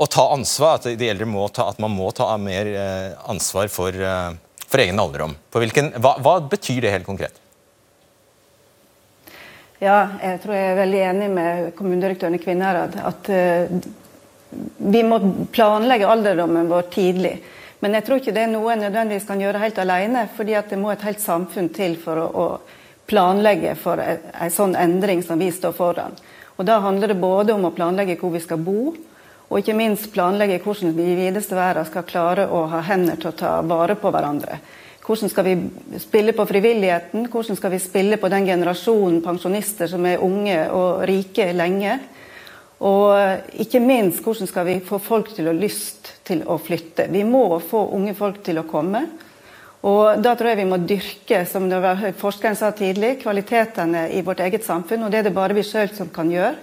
å 0.00 0.06
ta 0.08 0.30
ansvar, 0.32 0.78
at 0.78 0.88
de 0.96 1.08
eldre 1.12 1.28
må 1.28 1.44
ta, 1.52 1.68
at 1.68 1.80
man 1.82 1.92
må 1.92 2.08
ta 2.16 2.30
mer 2.40 2.68
eh, 2.72 3.12
ansvar 3.28 3.68
for, 3.68 3.92
eh, 3.92 4.32
for 4.64 4.80
egen 4.80 5.00
alderdom. 5.00 5.34
Hva, 5.52 6.14
hva, 6.24 6.34
betyr 6.48 6.86
det 6.86 6.94
helt 6.94 7.08
konkret? 7.08 7.36
Ja, 9.80 10.16
jeg 10.22 10.40
tror 10.40 10.56
jeg 10.56 10.70
er 10.70 10.80
veldig 10.80 11.02
enig 11.10 11.28
med 11.32 11.68
kommunedirektøren 11.76 12.36
i 12.36 12.40
Kvinnherad. 12.40 12.96
At 13.00 13.28
uh, 13.32 13.78
vi 14.76 15.00
må 15.08 15.16
planlegge 15.52 16.08
alderdommen 16.08 16.68
vår 16.68 16.90
tidlig. 16.92 17.32
Men 17.80 17.96
jeg 17.96 18.04
tror 18.04 18.20
ikke 18.20 18.34
det 18.36 18.42
er 18.44 18.52
noe 18.52 18.74
en 18.74 18.84
nødvendigvis 18.84 19.28
kan 19.28 19.40
gjøre 19.40 19.62
helt 19.62 19.80
alene. 19.80 20.26
fordi 20.36 20.58
det 20.68 20.80
må 20.80 20.92
et 20.92 21.06
helt 21.08 21.20
samfunn 21.24 21.70
til 21.72 21.96
for 22.00 22.20
å, 22.20 22.26
å 22.28 23.08
planlegge 23.08 23.72
for 23.80 24.00
en 24.00 24.52
sånn 24.52 24.76
endring 24.76 25.24
som 25.24 25.40
vi 25.40 25.48
står 25.48 25.72
foran. 25.76 26.16
Og 26.60 26.66
Da 26.68 26.76
handler 26.84 27.08
det 27.08 27.20
både 27.20 27.56
om 27.56 27.64
å 27.64 27.72
planlegge 27.72 28.18
hvor 28.20 28.36
vi 28.36 28.44
skal 28.44 28.60
bo, 28.60 28.92
og 29.50 29.58
ikke 29.58 29.74
minst 29.74 30.12
planlegge 30.14 30.60
hvordan 30.62 30.94
vi 30.94 31.08
i 31.10 31.16
videste 31.18 31.56
verden 31.58 31.86
skal 31.88 32.06
klare 32.06 32.46
å 32.46 32.68
ha 32.70 32.84
hender 32.86 33.18
til 33.18 33.32
å 33.32 33.38
ta 33.38 33.56
vare 33.66 33.96
på 33.98 34.12
hverandre. 34.14 34.60
Hvordan 35.02 35.32
skal 35.32 35.46
vi 35.48 35.54
spille 35.98 36.32
på 36.36 36.46
frivilligheten? 36.46 37.26
Hvordan 37.32 37.58
skal 37.58 37.72
vi 37.74 37.80
spille 37.82 38.18
på 38.20 38.30
den 38.30 38.46
generasjonen 38.46 39.18
pensjonister 39.24 39.90
som 39.90 40.06
er 40.06 40.22
unge 40.22 40.60
og 40.70 41.02
rike 41.10 41.48
lenge? 41.56 41.96
Og 42.86 43.58
ikke 43.60 43.82
minst 43.82 44.22
hvordan 44.22 44.48
skal 44.48 44.68
vi 44.68 44.78
få 44.86 45.00
folk 45.02 45.34
til 45.34 45.50
å 45.50 45.56
lyst 45.56 46.12
til 46.24 46.44
å 46.46 46.60
flytte. 46.62 47.08
Vi 47.10 47.24
må 47.26 47.58
få 47.58 47.88
unge 47.96 48.14
folk 48.14 48.38
til 48.46 48.62
å 48.62 48.68
komme. 48.70 49.02
Og 49.82 50.22
Da 50.22 50.36
tror 50.36 50.52
jeg 50.52 50.60
vi 50.62 50.70
må 50.70 50.78
dyrke 50.78 51.42
som 51.48 51.66
forskeren 52.20 52.56
sa 52.56 52.70
tidlig, 52.70 53.18
kvalitetene 53.24 54.10
i 54.14 54.22
vårt 54.22 54.40
eget 54.46 54.64
samfunn. 54.64 55.04
og 55.04 55.10
Det 55.10 55.18
er 55.18 55.22
det 55.28 55.34
bare 55.34 55.58
vi 55.58 55.66
sjøl 55.66 55.90
som 55.96 56.08
kan 56.08 56.30
gjøre. 56.30 56.54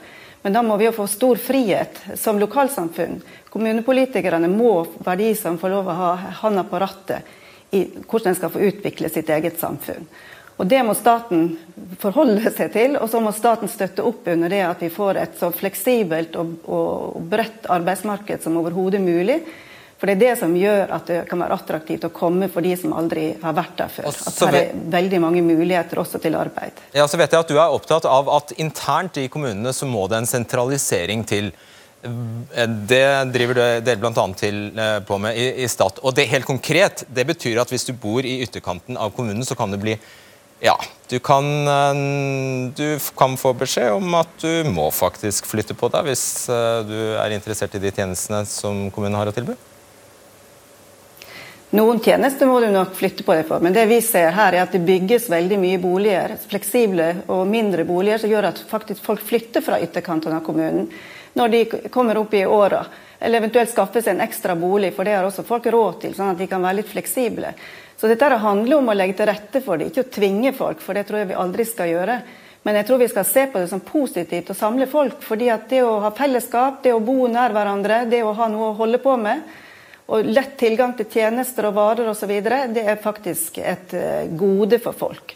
Men 0.48 0.54
da 0.54 0.62
må 0.64 0.78
vi 0.80 0.86
jo 0.86 0.94
få 0.96 1.04
stor 1.12 1.36
frihet 1.36 1.98
som 2.16 2.38
lokalsamfunn. 2.40 3.18
Kommunepolitikerne 3.52 4.48
må 4.48 4.86
være 5.04 5.20
de 5.20 5.34
som 5.36 5.58
får 5.60 5.74
lov 5.74 5.90
å 5.92 5.96
ha 5.98 6.12
handa 6.40 6.64
på 6.64 6.80
rattet 6.80 7.76
i 7.76 7.82
hvordan 7.98 8.32
en 8.32 8.38
skal 8.38 8.54
få 8.54 8.62
utvikle 8.70 9.10
sitt 9.12 9.28
eget 9.28 9.60
samfunn. 9.60 10.08
Og 10.56 10.70
Det 10.72 10.80
må 10.88 10.96
staten 10.96 11.50
forholde 12.00 12.48
seg 12.48 12.72
til, 12.78 12.96
og 12.96 13.12
så 13.12 13.20
må 13.20 13.36
staten 13.36 13.68
støtte 13.68 14.08
opp 14.08 14.32
under 14.32 14.56
det 14.56 14.64
at 14.70 14.88
vi 14.88 14.88
får 14.88 15.20
et 15.20 15.36
så 15.36 15.52
fleksibelt 15.52 16.40
og, 16.40 16.56
og 16.64 17.28
bredt 17.28 17.68
arbeidsmarked 17.68 18.48
som 18.48 18.56
overhodet 18.64 19.04
mulig, 19.04 19.42
for 19.98 20.10
det 20.10 20.14
er 20.14 20.20
det 20.22 20.34
som 20.38 20.52
gjør 20.54 20.92
at 20.94 21.08
det 21.10 21.22
kan 21.30 21.40
være 21.42 21.56
attraktivt 21.58 22.06
å 22.06 22.12
komme 22.14 22.52
for 22.54 22.66
de 22.66 22.76
som 22.78 22.94
aldri 22.94 23.32
har 23.42 23.56
vært 23.58 23.80
der 23.80 23.90
før. 23.90 24.12
At 24.12 24.42
det 24.44 24.60
er 24.60 24.84
veldig 24.94 25.22
mange 25.24 25.42
muligheter 25.42 25.98
også 26.04 26.22
til 26.22 26.38
arbeid. 26.38 26.78
Ja, 26.94 27.08
så 27.10 27.18
vet 27.18 27.34
jeg 27.34 27.42
at 27.42 27.50
Du 27.50 27.58
er 27.58 27.74
opptatt 27.74 28.06
av 28.06 28.30
at 28.30 28.54
internt 28.62 29.18
i 29.18 29.26
kommunene 29.34 29.74
så 29.74 29.90
må 29.90 30.06
det 30.12 30.22
en 30.22 30.30
sentralisering 30.30 31.26
til. 31.26 31.50
Det 32.04 33.02
driver 33.34 33.58
dere 33.82 33.98
bl.a. 33.98 34.26
til 34.38 34.60
eh, 34.78 35.00
på 35.04 35.18
med 35.18 35.40
i, 35.42 35.48
i 35.66 35.70
Stat. 35.72 35.98
Og 36.06 36.14
det 36.16 36.28
helt 36.30 36.46
konkret, 36.46 37.02
det 37.10 37.26
betyr 37.26 37.58
at 37.64 37.74
hvis 37.74 37.90
du 37.90 37.96
bor 37.98 38.22
i 38.22 38.38
ytterkanten 38.46 39.00
av 39.02 39.16
kommunen, 39.18 39.42
så 39.44 39.58
kan 39.58 39.74
det 39.74 39.82
bli 39.82 39.98
ja, 40.62 40.74
du 41.10 41.18
kan, 41.20 41.46
eh, 41.68 42.04
du 42.78 43.00
kan, 43.18 43.34
få 43.38 43.56
beskjed 43.58 43.98
om 43.98 44.14
at 44.22 44.30
du 44.42 44.70
må 44.70 44.92
faktisk 44.94 45.50
flytte 45.50 45.74
på 45.78 45.90
deg 45.94 46.06
hvis 46.06 46.24
eh, 46.54 46.86
du 46.86 46.98
er 47.18 47.34
interessert 47.34 47.76
i 47.78 47.82
de 47.82 47.92
tjenestene 47.94 48.46
som 48.50 48.88
kommunen 48.94 49.18
har 49.18 49.30
å 49.30 49.36
tilby? 49.36 49.58
Noen 51.76 52.00
tjenester 52.00 52.48
må 52.48 52.62
du 52.64 52.70
nok 52.72 52.94
flytte 52.96 53.26
på 53.28 53.34
deg 53.36 53.48
for, 53.50 53.60
men 53.60 53.74
det 53.76 53.90
vi 53.90 53.98
ser 54.00 54.32
her 54.32 54.56
er 54.56 54.64
at 54.64 54.72
det 54.72 54.86
bygges 54.88 55.26
veldig 55.28 55.58
mye 55.60 55.80
boliger, 55.84 56.38
fleksible 56.48 57.10
og 57.28 57.42
mindre 57.52 57.84
boliger, 57.84 58.22
som 58.22 58.32
gjør 58.32 58.48
at 58.54 58.62
faktisk 58.70 59.04
folk 59.04 59.20
flytter 59.20 59.66
fra 59.66 59.82
ytterkantene 59.84 60.40
av 60.40 60.46
kommunen 60.46 60.88
når 61.38 61.52
de 61.52 61.62
kommer 61.92 62.18
opp 62.18 62.32
i 62.34 62.46
åra. 62.48 62.80
Eller 63.20 63.42
eventuelt 63.42 63.70
skaffe 63.70 64.00
seg 64.00 64.16
en 64.16 64.24
ekstra 64.24 64.56
bolig, 64.56 64.94
for 64.96 65.04
det 65.04 65.18
har 65.18 65.28
også 65.28 65.44
folk 65.46 65.68
råd 65.74 66.00
til, 66.06 66.16
sånn 66.16 66.32
at 66.32 66.40
de 66.40 66.48
kan 66.50 66.64
være 66.64 66.80
litt 66.80 66.90
fleksible. 66.90 67.52
Så 68.00 68.08
dette 68.08 68.32
handler 68.40 68.80
om 68.80 68.88
å 68.88 68.96
legge 68.96 69.20
til 69.20 69.28
rette 69.28 69.62
for 69.66 69.78
det, 69.78 69.92
ikke 69.92 70.08
å 70.08 70.12
tvinge 70.18 70.56
folk, 70.56 70.80
for 70.82 70.96
det 70.96 71.04
tror 71.10 71.20
jeg 71.20 71.32
vi 71.34 71.40
aldri 71.44 71.68
skal 71.68 71.92
gjøre. 71.92 72.18
Men 72.64 72.80
jeg 72.80 72.88
tror 72.88 73.04
vi 73.04 73.12
skal 73.12 73.28
se 73.28 73.46
på 73.52 73.60
det 73.60 73.68
som 73.72 73.84
positivt 73.84 74.56
å 74.56 74.58
samle 74.58 74.88
folk. 74.88 75.20
fordi 75.22 75.52
at 75.52 75.70
det 75.70 75.84
å 75.84 76.00
ha 76.00 76.16
fellesskap, 76.16 76.82
det 76.84 76.96
å 76.96 77.04
bo 77.04 77.28
nær 77.28 77.52
hverandre, 77.52 78.06
det 78.10 78.24
å 78.24 78.34
ha 78.34 78.48
noe 78.48 78.72
å 78.72 78.78
holde 78.80 79.04
på 79.04 79.18
med, 79.20 79.44
og 80.08 80.30
lett 80.32 80.56
tilgang 80.60 80.94
til 80.98 81.10
tjenester 81.12 81.68
og 81.68 81.76
varer 81.76 82.08
osv., 82.12 82.32
det 82.42 82.84
er 82.84 83.02
faktisk 83.04 83.60
et 83.60 83.94
eh, 83.98 84.30
gode 84.40 84.80
for 84.84 84.96
folk. 84.96 85.36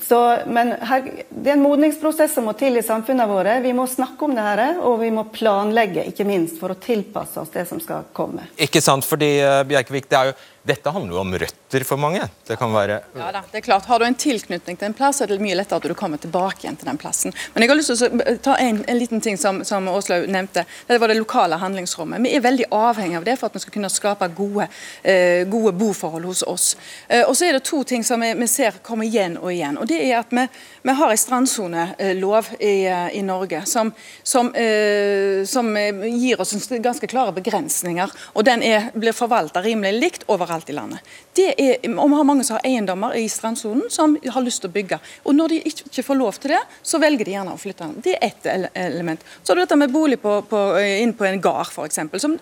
Så, 0.00 0.38
men 0.46 0.72
her, 0.80 1.02
Det 1.28 1.50
er 1.50 1.58
en 1.58 1.62
modningsprosess 1.62 2.34
som 2.34 2.46
må 2.48 2.54
til 2.56 2.78
i 2.80 2.82
samfunnet 2.82 3.28
våre. 3.28 3.58
Vi 3.60 3.74
må 3.76 3.84
snakke 3.90 4.24
om 4.24 4.32
det 4.34 4.44
her, 4.46 4.62
og 4.80 4.96
vi 5.02 5.10
må 5.12 5.26
planlegge, 5.34 6.06
ikke 6.08 6.24
minst, 6.24 6.56
for 6.60 6.72
å 6.72 6.78
tilpasse 6.80 7.42
oss 7.42 7.52
det 7.52 7.66
som 7.68 7.82
skal 7.82 8.06
komme. 8.16 8.48
Ikke 8.56 8.80
sant, 8.80 9.04
fordi 9.04 9.36
uh, 9.44 9.60
Bjerkevik, 9.68 10.08
det 10.08 10.20
er 10.20 10.30
jo 10.30 10.38
dette 10.64 10.90
handler 10.90 11.12
jo 11.12 11.20
om 11.20 11.34
røtter 11.36 11.84
for 11.84 12.00
mange. 12.00 12.24
Det 12.48 12.56
kan 12.56 12.72
være 12.72 12.96
Ja 13.18 13.26
da, 13.34 13.42
det 13.52 13.60
er 13.60 13.64
klart. 13.66 13.84
Har 13.84 14.00
du 14.00 14.06
en 14.06 14.16
tilknytning 14.16 14.78
til 14.80 14.88
en 14.88 14.96
plass, 14.96 15.20
er 15.20 15.28
det 15.28 15.36
mye 15.42 15.56
lettere 15.58 15.76
at 15.82 15.88
du 15.88 15.94
kommer 15.98 16.20
tilbake 16.20 16.64
igjen 16.64 16.78
til 16.80 16.88
den 16.88 17.00
plassen. 17.00 17.34
Men 17.52 17.64
jeg 17.64 17.70
har 17.70 17.76
lyst 17.76 17.92
til 17.92 18.08
å 18.08 18.36
ta 18.44 18.54
en, 18.62 18.80
en 18.88 18.98
liten 18.98 19.20
ting 19.20 19.36
som, 19.40 19.60
som 19.68 19.90
Åslaug 19.92 20.24
nevnte. 20.32 20.64
Det 20.88 20.96
var 21.02 21.12
det 21.12 21.18
lokale 21.18 21.58
handlingsrommet. 21.60 22.22
Vi 22.24 22.32
er 22.38 22.44
veldig 22.46 22.70
avhengig 22.72 23.18
av 23.20 23.26
det 23.28 23.34
for 23.40 23.50
at 23.50 23.58
vi 23.58 23.64
skal 23.66 23.74
kunne 23.76 23.90
skape 23.92 24.30
gode, 24.38 24.68
eh, 25.02 25.44
gode 25.52 25.74
boforhold 25.76 26.24
hos 26.30 26.40
oss. 26.48 26.70
Eh, 27.08 27.26
og 27.26 27.36
så 27.36 27.50
er 27.50 27.58
det 27.58 27.66
to 27.68 27.82
ting 27.84 28.06
som 28.06 28.24
vi, 28.24 28.32
vi, 28.40 28.48
ser 28.48 28.80
komme 28.86 29.04
igjen 29.04 29.36
og 29.42 29.52
igjen. 29.52 29.76
og 29.76 29.90
det 29.90 30.00
er 30.00 30.22
at 30.22 30.32
Vi, 30.34 30.46
vi 30.82 30.96
har 30.96 31.10
en 31.10 31.20
strandsonelov 31.20 32.48
i, 32.56 32.86
eh, 32.88 33.18
i 33.18 33.22
Norge 33.22 33.66
som, 33.68 33.92
som, 34.22 34.48
eh, 34.56 35.44
som, 35.44 35.74
gir 35.76 36.40
oss 36.40 36.56
ganske 36.72 37.06
klare 37.06 37.36
begrensninger. 37.36 38.10
og 38.32 38.44
Den 38.48 38.62
er, 38.64 38.88
blir 38.96 39.12
forvalta 39.12 39.60
rimelig 39.60 40.00
likt 40.00 40.28
overalt 40.28 40.53
overalt 40.54 40.70
i 40.70 40.72
landet. 40.72 40.98
Det 41.34 41.54
er, 41.58 41.98
og 41.98 42.10
Vi 42.10 42.14
har 42.14 42.24
mange 42.24 42.44
som 42.44 42.56
har 42.56 42.64
eiendommer 42.64 43.14
i 43.16 43.28
strandsonen 43.28 43.90
som 43.90 44.16
har 44.16 44.42
lyst 44.42 44.62
til 44.62 44.70
å 44.70 44.74
bygge. 44.74 44.98
Og 45.24 45.34
Når 45.34 45.48
de 45.48 45.60
ikke 45.66 46.02
får 46.02 46.16
lov 46.16 46.38
til 46.38 46.54
det, 46.54 46.60
så 46.82 46.98
velger 46.98 47.24
de 47.24 47.34
gjerne 47.34 47.54
å 47.54 47.58
flytte 47.58 47.84
den. 47.84 48.00
Det 48.04 48.14
er 48.14 48.26
ett 48.28 48.46
element. 48.74 49.20
Så 49.42 49.52
har 49.52 49.56
du 49.56 49.62
dette 49.64 49.76
med 49.76 49.92
bolig 49.92 50.20
på, 50.20 50.42
på, 50.42 50.62
inn 50.78 51.14
på 51.14 51.24
en 51.24 51.40
gard, 51.40 51.68
f.eks., 51.70 51.98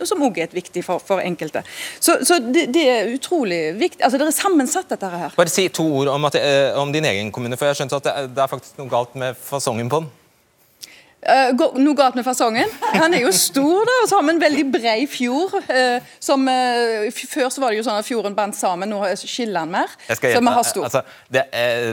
som 0.09 0.23
òg 0.23 0.39
er 0.39 0.51
et 0.51 0.55
viktig 0.55 0.85
for, 0.85 1.01
for 1.01 1.23
enkelte. 1.23 1.65
Så, 1.99 2.21
så 2.25 2.39
det, 2.39 2.69
det, 2.75 2.87
er 2.89 3.13
utrolig 3.15 3.75
viktig. 3.81 4.03
Altså, 4.05 4.19
Det 4.19 4.29
er 4.29 4.37
sammensatt, 4.37 4.89
dette 4.93 5.09
her. 5.09 5.37
Bare 5.37 5.53
si 5.53 5.69
to 5.73 5.87
ord 6.03 6.13
om, 6.13 6.29
at, 6.29 6.37
eh, 6.37 6.79
om 6.79 6.93
din 6.93 7.07
egen 7.09 7.33
kommune, 7.33 7.57
for 7.57 7.69
jeg 7.69 7.77
har 7.77 7.81
skjønt 7.83 8.01
at 8.01 8.11
det 8.35 8.43
er 8.45 8.51
faktisk 8.51 8.81
noe 8.81 8.93
galt 8.93 9.17
med 9.19 9.39
fasongen 9.39 9.89
på 9.89 10.03
den. 10.03 10.11
Uh, 11.23 11.53
noe 11.79 11.95
galt 11.95 12.16
med 12.18 12.25
fasongen. 12.27 12.70
Han 12.97 13.14
er 13.14 13.23
jo 13.23 13.31
stor, 13.37 13.85
da, 13.87 13.99
og 14.03 14.09
så 14.11 14.18
har 14.18 14.25
vi 14.27 14.33
en 14.35 14.41
veldig 14.43 14.64
bred 14.75 15.05
fjord. 15.11 15.55
Uh, 15.68 16.14
som 16.18 16.49
uh, 16.51 17.07
Før 17.14 17.47
så 17.53 17.62
var 17.62 17.70
det 17.70 17.79
jo 17.79 17.85
sånn 17.87 18.01
at 18.01 18.09
fjorden 18.09 18.35
bandt 18.35 18.59
sammen, 18.59 18.91
nå 18.91 19.05
skiller 19.20 19.62
han 19.62 19.70
mer. 19.70 19.93
så 20.09 20.18
vi 20.18 20.43
har 20.43 20.66
stor. 20.66 20.89
Altså, 20.89 21.05
det, 21.31 21.47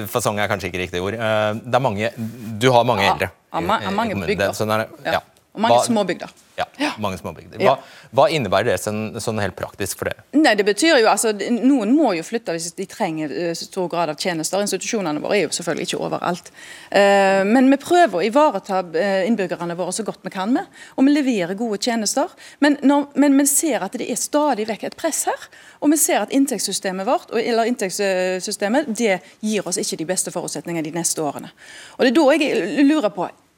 fasong 0.10 0.42
er 0.42 0.50
kanskje 0.50 0.72
ikke 0.72 0.82
riktig 0.82 1.04
ord. 1.06 1.20
det 1.20 1.78
er 1.78 1.84
mange, 1.84 2.10
du 2.18 2.72
har 2.74 2.88
mange 2.90 3.06
eldre. 3.06 3.30
Ja, 3.54 3.82
ja, 3.86 3.94
mange 3.94 4.18
bygder. 4.18 4.56
Sånn 4.58 4.74
ja. 4.74 4.88
ja. 5.20 5.22
Mange 5.60 5.82
småbygder. 5.86 6.32
Ja, 6.60 6.92
mange 7.00 7.18
småbygder. 7.20 7.62
Hva, 7.64 7.76
hva 8.16 8.26
innebærer 8.34 8.74
det 8.74 8.80
sånn, 8.82 9.20
sånn, 9.24 9.40
helt 9.40 9.56
praktisk 9.56 10.02
for 10.02 10.10
dere? 10.10 10.26
Nei, 10.36 10.54
det 10.60 10.66
betyr 10.68 10.98
jo, 11.00 11.08
altså, 11.12 11.32
Noen 11.56 11.94
må 11.96 12.12
jo 12.18 12.26
flytte 12.26 12.56
hvis 12.56 12.74
de 12.76 12.88
trenger 12.90 13.32
uh, 13.32 13.52
stor 13.56 13.88
grad 13.92 14.12
av 14.12 14.20
tjenester. 14.20 14.62
Institusjonene 14.64 15.24
våre 15.24 15.38
er 15.38 15.46
jo 15.46 15.54
selvfølgelig 15.56 15.88
ikke 15.88 16.02
overalt. 16.04 16.52
Uh, 16.92 17.46
men 17.48 17.72
vi 17.72 17.80
prøver 17.80 18.20
å 18.20 18.26
ivareta 18.28 18.82
uh, 18.84 19.24
innbyggerne 19.30 19.78
våre 19.80 19.96
så 19.96 20.06
godt 20.08 20.26
vi 20.28 20.34
kan 20.36 20.52
med. 20.56 20.68
Og 20.98 21.08
vi 21.08 21.16
leverer 21.16 21.56
gode 21.60 21.80
tjenester. 21.84 22.32
Men, 22.64 22.80
når, 22.84 23.10
men 23.20 23.40
vi 23.40 23.48
ser 23.52 23.86
at 23.88 23.96
det 24.00 24.10
er 24.12 24.20
stadig 24.20 24.68
vekk 24.70 24.90
et 24.90 25.00
press 25.00 25.26
her. 25.32 25.50
Og 25.80 25.94
vi 25.94 26.00
ser 26.02 26.26
at 26.26 26.34
inntektssystemet 26.36 27.08
vårt 27.08 27.32
eller 27.40 27.70
inntektssystemet, 27.72 28.92
det 29.00 29.22
gir 29.40 29.68
oss 29.68 29.80
ikke 29.80 30.02
de 30.02 30.10
beste 30.10 30.34
forutsetningene 30.36 30.90
de 30.90 30.98
neste 30.98 31.24
årene. 31.24 31.54
Og 31.98 32.04
det 32.04 32.12
er 32.12 32.18
da 32.20 32.26
jeg 32.36 32.90
lurer 32.90 33.14
på 33.16 33.30
Eh, 33.30 33.49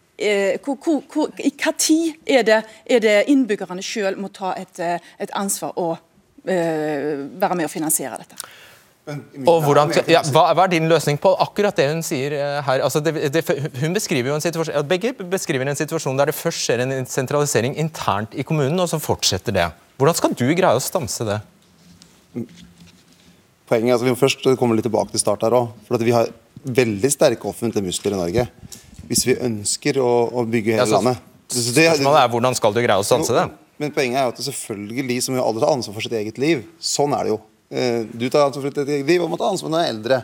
hvor, 0.63 0.77
hvor, 0.83 1.03
hvor, 1.11 1.29
I 1.41 1.51
hva 1.55 1.73
tid 1.77 2.15
er 2.25 2.45
det, 2.47 2.61
er 2.85 3.03
det 3.03 3.17
innbyggerne 3.31 3.83
selv 3.85 4.21
må 4.21 4.31
ta 4.33 4.53
et, 4.59 4.79
eh, 4.79 5.13
et 5.21 5.31
ansvar 5.37 5.77
og 5.81 5.95
uh, 5.97 7.21
være 7.41 7.57
med 7.57 7.67
å 7.67 7.71
finansiere 7.71 8.19
dette? 8.21 8.39
Og 9.49 9.63
hvordan, 9.65 9.89
ja, 10.05 10.21
hva, 10.29 10.51
hva, 10.53 10.67
er 10.67 10.73
din 10.75 10.85
løsning 10.87 11.17
på 11.19 11.31
akkurat 11.41 11.75
det 11.75 11.87
hun 11.89 12.03
sier 12.05 12.35
her? 12.61 12.83
Altså 12.85 13.01
det, 13.01 13.15
det, 13.33 13.41
hun 13.81 13.95
beskriver 13.97 14.29
jo 14.29 14.35
en 14.37 14.43
situasjon, 14.43 14.85
Begge 14.87 15.15
beskriver 15.17 15.67
en 15.67 15.79
situasjon 15.79 16.19
der 16.19 16.29
det 16.29 16.37
først 16.37 16.67
skjer 16.67 16.83
en 16.85 16.93
sentralisering 17.09 17.75
internt 17.81 18.37
i 18.37 18.45
kommunen, 18.47 18.77
og 18.79 18.91
så 18.91 19.01
fortsetter 19.01 19.57
det. 19.57 19.65
Hvordan 19.97 20.19
skal 20.19 20.37
du 20.37 20.45
greie 20.53 20.77
å 20.77 20.83
stanse 20.83 21.25
det? 21.27 21.39
Poenget, 23.67 23.95
altså 23.95 24.05
Vi 24.05 24.13
må 24.13 24.21
først 24.21 24.45
komme 24.61 24.77
litt 24.77 24.85
tilbake 24.85 25.15
til 25.15 25.23
start 25.23 25.49
her 25.49 25.57
for 25.87 26.05
Vi 26.05 26.13
har 26.15 26.29
veldig 26.61 27.11
sterke 27.11 27.49
offentlige 27.49 27.89
muskler 27.89 28.13
i 28.13 28.21
Norge 28.21 28.47
hvis 29.11 29.27
vi 29.27 29.35
ønsker 29.43 29.99
å, 29.99 30.09
å 30.31 30.47
bygge 30.47 30.77
hele 30.77 30.85
ja, 30.85 30.89
så, 30.89 31.01
landet. 31.01 31.29
Så 31.51 31.75
det, 31.75 31.89
spørsmålet 31.91 32.23
er 32.23 32.33
hvordan 32.33 32.57
skal 32.57 32.75
du 32.75 32.81
greie 32.81 32.99
å 33.01 33.05
stanse 33.05 33.35
det? 33.35 33.47
Men 33.81 33.93
poenget 33.95 34.21
er 34.21 34.27
jo 34.27 34.33
at 34.35 34.43
selvfølgelig 34.45 35.21
så 35.25 35.33
må 35.33 35.41
alle 35.43 35.63
ta 35.63 35.71
ansvar 35.73 35.97
for 35.97 36.05
sitt 36.05 36.15
eget 36.15 36.37
liv. 36.41 36.61
Sånn 36.79 37.15
er 37.17 37.27
det 37.27 37.33
jo. 37.33 37.39
Eh, 37.71 38.03
du 38.07 38.27
tar 38.29 38.45
ansvar 38.45 38.65
for 38.65 38.75
ditt 38.75 38.91
eget 38.91 39.07
liv 39.07 39.23
og 39.23 39.31
må 39.31 39.39
ta 39.39 39.47
ansvar 39.47 39.71
når 39.71 39.79
du 39.79 39.83
er 39.83 39.93
eldre. 39.95 40.19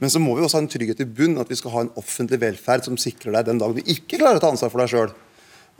Men 0.00 0.12
så 0.12 0.22
må 0.22 0.36
vi 0.38 0.44
også 0.46 0.58
ha 0.58 0.62
en 0.64 0.70
trygghet 0.70 1.02
i 1.04 1.08
bunn, 1.18 1.36
at 1.42 1.50
vi 1.50 1.58
skal 1.58 1.74
ha 1.74 1.84
en 1.84 1.92
offentlig 2.00 2.38
velferd 2.42 2.86
som 2.86 2.98
sikrer 3.00 3.34
deg 3.36 3.50
den 3.50 3.60
dagen 3.62 3.78
du 3.78 3.82
ikke 3.84 4.20
klarer 4.20 4.40
å 4.40 4.44
ta 4.44 4.52
ansvar 4.54 4.72
for 4.72 4.82
deg 4.82 4.92
sjøl. 4.92 5.12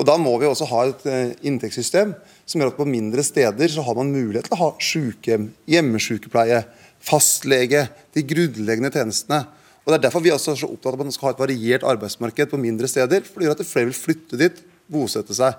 Og 0.01 0.07
Da 0.09 0.17
må 0.19 0.33
vi 0.41 0.49
også 0.49 0.67
ha 0.71 0.85
et 0.89 1.03
eh, 1.07 1.35
inntektssystem 1.47 2.15
som 2.49 2.63
gjør 2.63 2.73
at 2.73 2.79
på 2.79 2.89
mindre 2.89 3.25
steder 3.27 3.71
så 3.71 3.85
har 3.87 3.99
man 3.99 4.13
mulighet 4.13 4.49
til 4.49 4.57
å 4.57 4.63
ha 4.65 4.71
sykehjem, 4.83 5.51
hjemmesykepleie, 5.71 6.63
fastlege, 7.03 7.87
de 8.17 8.25
grunnleggende 8.27 8.93
tjenestene. 8.95 9.45
Og 9.83 9.91
Det 9.91 9.99
er 9.99 10.05
derfor 10.07 10.23
vi 10.23 10.31
er 10.31 10.39
så 10.39 10.55
opptatt 10.55 10.95
av 10.95 11.01
at 11.01 11.09
man 11.09 11.15
skal 11.15 11.29
ha 11.29 11.35
et 11.35 11.43
variert 11.43 11.83
arbeidsmarked 11.83 12.51
på 12.53 12.61
mindre 12.61 12.87
steder. 12.87 13.25
for 13.27 13.41
det 13.41 13.49
gjør 13.49 13.61
at 13.61 13.67
flere 13.67 13.91
vil 13.91 13.99
flytte 13.99 14.39
dit, 14.39 14.63
bosette 14.87 15.35
seg. 15.35 15.55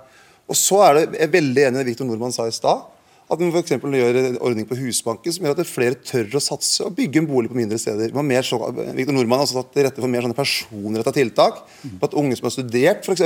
Og 0.47 0.55
så 0.55 0.79
er 0.83 0.93
det, 0.93 1.19
Jeg 1.19 1.27
er 1.27 1.39
veldig 1.39 1.63
enig 1.67 1.75
i 1.75 1.83
det 1.83 1.87
Victor 1.91 2.05
Nordmann 2.05 2.31
sa 2.31 2.47
i 2.47 2.51
stad. 2.51 2.83
At 3.31 3.39
vi 3.39 3.49
f.eks. 3.49 3.71
gjør 3.71 4.19
en 4.19 4.37
ordning 4.39 4.67
på 4.67 4.75
Husbanken 4.75 5.31
som 5.31 5.45
gjør 5.45 5.59
at 5.59 5.67
flere 5.67 5.95
tør 5.95 6.37
å 6.37 6.43
satse 6.43 6.83
og 6.83 6.95
bygge 6.95 7.19
en 7.19 7.27
bolig 7.27 7.49
på 7.49 7.55
mindre 7.55 7.79
steder. 7.79 8.11
Så, 8.43 8.59
Victor 8.93 9.13
Nordmann 9.15 9.39
har 9.39 9.47
også 9.47 9.61
tatt 9.61 9.73
til 9.73 9.87
rette 9.87 10.01
for 10.03 10.11
mer 10.11 10.21
sånne 10.21 10.37
personrettede 10.37 11.15
tiltak. 11.19 11.63
på 11.99 12.09
At 12.09 12.13
unge 12.19 12.35
som 12.35 12.47
har 12.47 12.55
studert, 12.55 13.07
f.eks., 13.07 13.23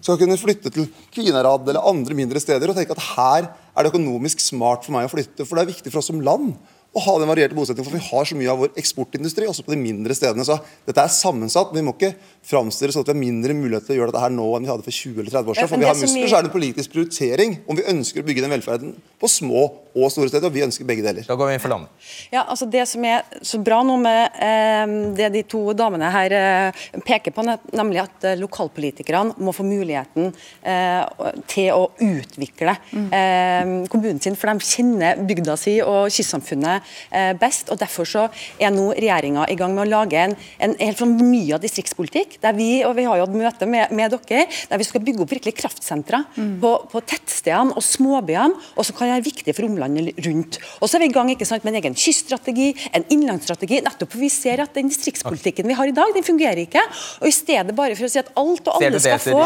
skal 0.00 0.16
kunne 0.16 0.38
flytte 0.40 0.70
til 0.72 0.86
Kvinarad 1.12 1.68
eller 1.68 1.84
andre 1.84 2.14
mindre 2.16 2.40
steder 2.40 2.70
og 2.70 2.76
tenke 2.78 2.94
at 2.96 3.08
her 3.12 3.48
er 3.50 3.84
det 3.84 3.90
økonomisk 3.92 4.40
smart 4.40 4.86
for 4.86 4.96
meg 4.96 5.08
å 5.08 5.12
flytte. 5.12 5.44
For 5.44 5.58
det 5.58 5.66
er 5.66 5.72
viktig 5.74 5.92
for 5.92 6.00
oss 6.00 6.08
som 6.08 6.22
land 6.24 6.54
å 6.90 7.00
ha 7.04 7.12
den 7.22 7.30
varierte 7.30 7.54
bosettingen. 7.54 7.86
For 7.86 7.94
vi 7.94 8.02
har 8.02 8.26
så 8.26 8.36
mye 8.38 8.50
av 8.50 8.64
vår 8.64 8.72
eksportindustri 8.80 9.46
også 9.46 9.62
på 9.66 9.74
de 9.74 9.78
mindre 9.78 10.14
stedene. 10.16 10.42
Så 10.46 10.56
dette 10.88 11.04
er 11.04 11.12
sammensatt. 11.14 11.70
Men 11.70 11.84
vi 11.84 11.86
må 11.86 11.94
ikke 11.94 12.16
framstille 12.50 12.94
sånn 12.94 13.04
at 13.04 13.12
vi 13.12 13.14
har 13.14 13.20
mindre 13.20 13.54
mulighet 13.54 13.86
til 13.86 13.94
å 13.94 13.98
gjøre 14.00 14.14
dette 14.14 14.24
her 14.24 14.34
nå 14.34 14.46
enn 14.56 14.66
vi 14.66 14.72
hadde 14.72 14.86
for 14.86 14.96
20 14.96 15.20
eller 15.22 15.30
30 15.30 15.52
år 15.52 15.58
siden. 15.60 15.70
For 15.70 15.82
vi 15.84 15.88
har 15.88 16.00
muskler, 16.00 16.26
så 16.26 16.38
er 16.38 16.42
det 16.42 16.50
en 16.50 16.56
politisk 16.56 16.94
prioritering 16.96 17.54
om 17.70 17.78
vi 17.78 17.86
ønsker 17.94 18.24
å 18.24 18.26
bygge 18.26 18.42
den 18.42 18.54
velferden 18.56 18.96
på 19.22 19.30
små 19.30 19.62
og 19.94 20.10
store 20.10 20.32
steder. 20.32 20.50
Og 20.50 20.56
vi 20.56 20.64
ønsker 20.66 20.88
begge 20.88 21.06
deler. 21.06 21.28
Da 21.28 21.36
går 21.38 21.52
vi 21.52 21.56
inn 21.58 21.62
for 21.62 21.74
landet. 21.74 22.10
Ja, 22.34 22.42
altså 22.42 22.66
Det 22.70 22.82
som 22.90 23.06
er 23.06 23.22
så 23.46 23.62
bra 23.62 23.80
nå 23.86 23.94
med 24.02 24.42
eh, 24.42 24.96
det 25.20 25.30
de 25.36 25.44
to 25.46 25.62
damene 25.78 26.10
her 26.10 26.34
eh, 26.34 26.82
peker 27.06 27.34
på, 27.36 27.46
nemlig 27.46 28.02
at 28.02 28.26
eh, 28.32 28.38
lokalpolitikerne 28.40 29.38
må 29.38 29.54
få 29.54 29.66
muligheten 29.68 30.32
eh, 30.66 31.06
til 31.50 31.70
å 31.76 31.86
utvikle 32.02 32.74
mm. 32.90 33.08
Eh, 33.20 33.70
kommunen 33.90 34.20
sin, 34.22 34.36
for 34.38 34.50
de 34.50 34.64
kjenner 34.64 35.18
bygda 35.26 35.54
si 35.58 35.76
og 35.82 36.10
kystsamfunnet 36.12 36.79
Eh, 37.10 37.32
best. 37.38 37.70
og 37.70 37.78
Derfor 37.80 38.08
så 38.08 38.26
er 38.60 38.72
nå 38.74 38.90
regjeringa 38.96 39.46
i 39.50 39.56
gang 39.58 39.74
med 39.74 39.86
å 39.86 39.90
lage 39.90 40.20
en, 40.20 40.36
en 40.62 40.74
helt 40.80 41.00
sånn 41.00 41.16
mye 41.18 41.56
av 41.56 41.62
distriktspolitikk. 41.64 42.38
der 42.42 42.56
vi 42.56 42.70
og 42.86 42.96
vi 42.96 43.06
har 43.08 43.18
jo 43.18 43.26
hatt 43.26 43.36
møte 43.36 43.68
med, 43.70 43.92
med, 43.96 44.14
dere, 44.14 44.46
der 44.70 44.80
vi 44.80 44.86
skal 44.86 45.04
bygge 45.04 45.24
opp 45.24 45.32
virkelig 45.34 45.56
kraftsentre 45.58 46.22
mm. 46.36 46.52
på, 46.62 46.72
på, 46.92 47.02
tettstedene 47.10 47.76
og 47.76 47.84
småbyene, 47.84 48.58
og 48.76 48.86
som 48.86 48.98
kan 48.98 49.12
være 49.12 49.26
viktige 49.26 49.56
for 49.56 49.68
omlandet 49.68 50.18
rundt. 50.26 50.60
Og 50.80 50.90
så 50.90 50.98
er 50.98 51.04
vi 51.04 51.10
i 51.10 51.14
gang 51.14 51.32
ikke 51.32 51.48
sant, 51.48 51.64
med 51.66 51.74
en 51.74 51.80
egen 51.82 51.98
kyststrategi, 51.98 52.72
en 52.96 53.06
innlandsstrategi, 53.12 53.80
nettopp 53.86 54.14
for 54.14 54.22
vi 54.22 54.30
ser 54.32 54.62
at 54.64 54.76
den 54.76 54.90
distriktspolitikken 54.90 55.68
vi 55.70 55.78
har 55.78 55.90
i 55.90 55.96
dag, 55.96 56.14
den 56.16 56.26
fungerer 56.26 56.62
ikke. 56.64 56.82
Og 57.22 57.30
i 57.30 57.34
stedet 57.34 57.76
bare 57.76 57.96
for 57.98 58.08
å 58.08 58.12
si 58.12 58.22
at 58.22 58.32
alt 58.40 58.70
og 58.70 58.78
alle 58.78 59.02
skal 59.02 59.22
få 59.22 59.38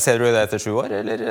Ser 0.00 0.20
du 0.20 0.26
det 0.26 0.46
etter 0.46 0.62
sju 0.62 0.72
år, 0.82 1.00
eller? 1.00 1.26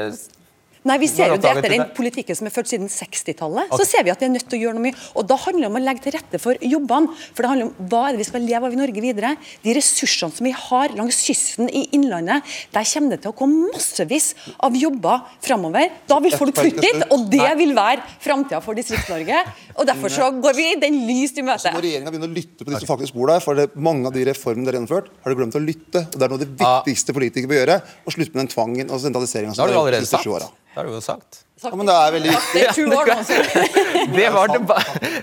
Nei, 0.87 0.95
vi 1.01 1.09
ser 1.11 1.33
jo 1.33 1.37
det 1.41 1.49
etter 1.49 1.73
den 1.73 1.81
politikken 1.95 2.37
som 2.37 2.47
er 2.47 2.53
ført 2.55 2.69
siden 2.71 2.87
60-tallet. 2.91 3.73
Så 3.75 3.83
ser 3.87 4.05
vi 4.07 4.13
at 4.13 4.21
vi 4.21 4.29
er 4.29 4.31
nødt 4.31 4.45
til 4.47 4.59
å 4.59 4.61
gjøre 4.61 4.77
noe 4.77 4.85
mye. 4.85 4.97
Og 5.19 5.25
da 5.27 5.35
handler 5.43 5.65
det 5.65 5.69
om 5.73 5.79
å 5.79 5.81
legge 5.83 6.03
til 6.05 6.15
rette 6.15 6.39
for 6.39 6.59
jobbene. 6.63 7.15
For 7.35 7.43
det 7.43 7.51
handler 7.51 7.67
om 7.67 7.89
hva 7.91 8.03
er 8.07 8.15
det 8.15 8.21
vi 8.21 8.27
skal 8.29 8.45
leve 8.47 8.69
av 8.69 8.75
i 8.75 8.79
Norge 8.79 9.03
videre. 9.03 9.33
De 9.65 9.75
ressursene 9.75 10.37
som 10.37 10.47
vi 10.47 10.53
har 10.55 10.95
langs 10.95 11.19
kysten 11.27 11.67
i 11.67 11.83
Innlandet, 11.97 12.47
der 12.71 12.87
kommer 12.93 13.15
det 13.15 13.19
til 13.25 13.33
å 13.33 13.37
komme 13.41 13.73
massevis 13.73 14.29
av 14.63 14.77
jobber 14.79 15.25
framover. 15.43 15.91
Da 16.07 16.21
vil 16.23 16.37
folk 16.39 16.55
flytte 16.55 16.85
dit, 16.85 17.03
og 17.11 17.27
det 17.33 17.49
vil 17.59 17.75
være 17.75 18.05
framtida 18.23 18.61
for 18.63 18.79
Distrikts-Norge. 18.79 19.43
Og 19.75 19.87
derfor 19.89 20.15
så 20.15 20.29
går 20.31 20.55
vi 20.55 20.69
den 20.79 21.01
lyst 21.09 21.39
i 21.39 21.45
møte. 21.45 21.67
Så 21.67 21.75
må 21.75 21.83
regjeringa 21.83 22.13
begynne 22.13 22.31
å 22.31 22.37
lytte 22.39 22.63
på 22.63 22.71
de 22.71 22.79
som 22.79 22.93
faktisk 22.93 23.19
bor 23.19 23.33
der, 23.33 23.43
for 23.43 23.59
det, 23.59 23.69
mange 23.75 24.07
av 24.07 24.15
de 24.15 24.23
reformene 24.31 24.67
dere 24.67 24.77
har 24.77 24.81
gjennomført, 24.81 25.11
har 25.11 25.33
dere 25.33 25.41
glemt 25.43 25.59
å 25.59 25.63
lytte. 25.63 26.05
Og 26.07 26.15
det 26.15 26.23
er 26.25 26.31
noe 26.31 26.39
av 26.39 26.45
det 26.45 26.51
viktigste 26.63 27.15
politikere 27.19 27.51
bør 27.51 27.61
gjøre. 27.63 27.77
Å 28.07 28.15
slutte 28.15 28.33
med 28.33 28.43
den 28.45 28.51
tvangen 28.55 28.95
og 28.95 29.03
sentraliseringa 29.03 29.55
som 29.55 29.67
har 29.67 29.75
gjort 29.75 29.95
de 29.99 30.03
siste 30.07 30.23
sju 30.23 30.33
åra. 30.39 30.49
Det 30.79 30.85
har 30.85 30.93
du 30.93 30.95
jo 30.95 31.01
sagt. 31.03 31.41
Ja, 31.59 31.69
men 31.75 31.89
det 31.89 31.91
er 31.91 32.13
veldig 32.15 32.29
viktig. 32.31 32.61
det, 34.15 34.27
var 34.31 34.51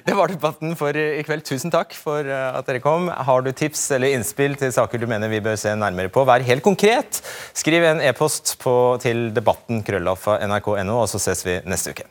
det 0.05 0.17
var 0.19 0.29
debatten 0.29 0.75
for 0.77 0.99
i 1.01 1.23
kveld. 1.25 1.47
Tusen 1.49 1.73
takk 1.73 1.97
for 1.97 2.29
eh, 2.29 2.59
at 2.59 2.69
dere 2.69 2.83
kom. 2.85 3.09
Har 3.09 3.41
du 3.41 3.49
tips 3.57 3.87
eller 3.97 4.13
innspill 4.13 4.59
til 4.61 4.75
saker 4.77 5.01
du 5.01 5.07
mener 5.09 5.33
vi 5.33 5.41
bør 5.41 5.57
se 5.57 5.73
nærmere 5.73 6.13
på, 6.13 6.27
vær 6.29 6.45
helt 6.45 6.61
konkret. 6.67 7.23
Skriv 7.57 7.89
en 7.89 8.05
e-post 8.05 8.59
til 9.01 9.31
debatten 9.33 9.81
krøllalfa 9.87 10.37
nrk.no, 10.45 11.01
og 11.07 11.09
så 11.09 11.23
ses 11.25 11.41
vi 11.49 11.57
neste 11.65 11.97
uke. 11.97 12.05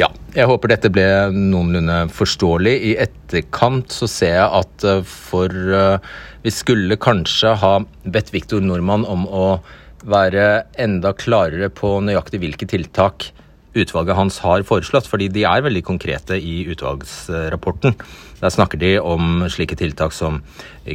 Ja, 0.00 0.06
jeg 0.32 0.48
håper 0.48 0.70
dette 0.70 0.88
ble 0.92 1.04
noenlunde 1.34 2.06
forståelig. 2.14 2.72
I 2.92 2.92
etterkant 3.02 3.92
så 3.92 4.08
ser 4.08 4.36
jeg 4.38 4.48
at 4.60 4.86
eh, 4.86 5.02
for 5.04 5.50
uh, 5.50 6.12
Vi 6.40 6.52
skulle 6.54 6.96
kanskje 6.96 7.52
ha 7.60 7.72
bedt 8.08 8.30
Viktor 8.32 8.62
Nordmann 8.64 9.04
om 9.04 9.26
å 9.28 9.44
være 10.06 10.46
enda 10.80 11.12
klarere 11.16 11.70
på 11.72 11.98
nøyaktig 12.04 12.40
hvilke 12.42 12.68
tiltak 12.70 13.30
utvalget 13.76 14.16
hans 14.18 14.40
har 14.42 14.64
foreslått, 14.66 15.06
fordi 15.06 15.28
de 15.30 15.44
er 15.46 15.62
veldig 15.62 15.82
konkrete 15.86 16.38
i 16.38 16.64
utvalgsrapporten. 16.72 17.94
Der 18.40 18.52
snakker 18.52 18.80
de 18.80 18.94
om 18.98 19.44
slike 19.52 19.76
tiltak 19.78 20.14
som 20.16 20.40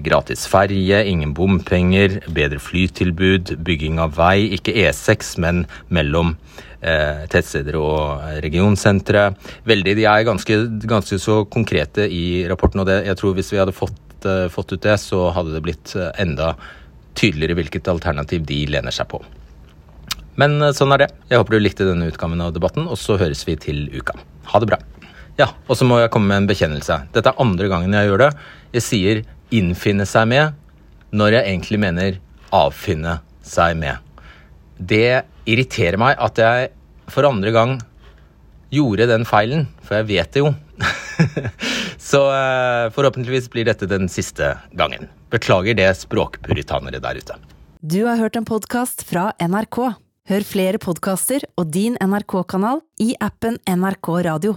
gratis 0.04 0.46
ferje, 0.50 1.04
ingen 1.08 1.34
bompenger, 1.38 2.20
bedre 2.28 2.60
flytilbud, 2.60 3.56
bygging 3.66 4.02
av 4.04 4.18
vei, 4.18 4.50
ikke 4.58 4.76
E6, 4.86 5.36
men 5.44 5.64
mellom 5.88 6.36
eh, 6.82 7.24
tettsteder 7.32 7.78
og 7.80 8.42
regionsentre. 8.44 9.30
Veldig, 9.70 9.96
De 10.02 10.10
er 10.12 10.28
ganske, 10.28 10.64
ganske, 10.84 11.22
så 11.22 11.44
konkrete 11.46 12.10
i 12.12 12.44
rapporten, 12.50 12.84
og 12.84 12.90
det, 12.90 13.06
jeg 13.08 13.22
tror 13.22 13.38
hvis 13.38 13.54
vi 13.54 13.62
hadde 13.62 13.78
fått, 13.78 14.02
eh, 14.26 14.50
fått 14.52 14.74
ut 14.74 14.84
det, 14.84 14.98
så 15.00 15.30
hadde 15.38 15.56
det 15.56 15.64
blitt 15.64 15.96
enda 15.96 16.56
enda 16.56 16.56
tydeligere 17.18 17.58
hvilket 17.60 17.90
alternativ 17.92 18.46
de 18.48 18.62
lener 18.70 18.94
seg 18.96 19.10
på. 19.12 19.22
Men 20.40 20.60
eh, 20.62 20.74
sånn 20.76 20.94
er 20.96 21.06
det. 21.06 21.10
Jeg 21.32 21.42
håper 21.42 21.56
du 21.56 21.64
likte 21.64 21.88
denne 21.88 22.10
utgaven 22.12 22.44
av 22.44 22.54
debatten, 22.56 22.90
og 22.92 23.00
så 23.00 23.18
høres 23.22 23.46
vi 23.48 23.58
til 23.60 23.86
uka. 23.96 24.18
Ha 24.52 24.62
det 24.62 24.70
bra. 24.72 24.80
Ja, 25.40 25.50
og 25.68 25.76
så 25.76 25.88
må 25.88 26.00
jeg 26.00 26.12
komme 26.14 26.32
med 26.32 26.44
en 26.44 26.50
bekjennelse. 26.52 27.02
Dette 27.16 27.32
er 27.32 27.42
andre 27.44 27.68
gangen 27.72 27.96
jeg 27.96 28.08
gjør 28.08 28.26
det. 28.26 28.32
Jeg 28.76 28.86
sier 28.86 29.24
'innfinne 29.52 30.06
seg 30.08 30.28
med' 30.28 30.54
når 31.12 31.36
jeg 31.36 31.48
egentlig 31.52 31.80
mener 31.80 32.20
'avfinne 32.52 33.20
seg 33.44 33.76
med'. 33.76 34.00
Det 34.80 35.26
irriterer 35.46 35.98
meg 35.98 36.16
at 36.20 36.36
jeg 36.38 36.70
for 37.08 37.28
andre 37.28 37.52
gang 37.52 37.82
gjorde 38.72 39.08
den 39.08 39.26
feilen, 39.26 39.68
for 39.84 39.96
jeg 40.00 40.08
vet 40.08 40.32
det 40.34 40.40
jo. 40.42 40.56
så 42.06 42.22
uh, 42.30 42.92
forhåpentligvis 42.94 43.50
blir 43.50 43.66
dette 43.66 43.90
den 43.90 44.10
siste 44.12 44.54
gangen. 44.78 45.10
Beklager 45.34 45.74
det, 45.78 45.90
språkpuritanere 45.98 47.02
der 47.02 47.18
ute. 47.18 47.38
Du 47.82 48.04
har 48.06 48.22
hørt 48.22 48.38
en 48.38 48.46
podkast 48.46 49.04
fra 49.10 49.32
NRK. 49.42 49.80
Hør 50.30 50.46
flere 50.46 50.82
podkaster 50.82 51.44
og 51.58 51.70
din 51.74 51.98
NRK-kanal 52.02 52.82
i 53.02 53.14
appen 53.22 53.60
NRK 53.70 54.10
Radio. 54.26 54.56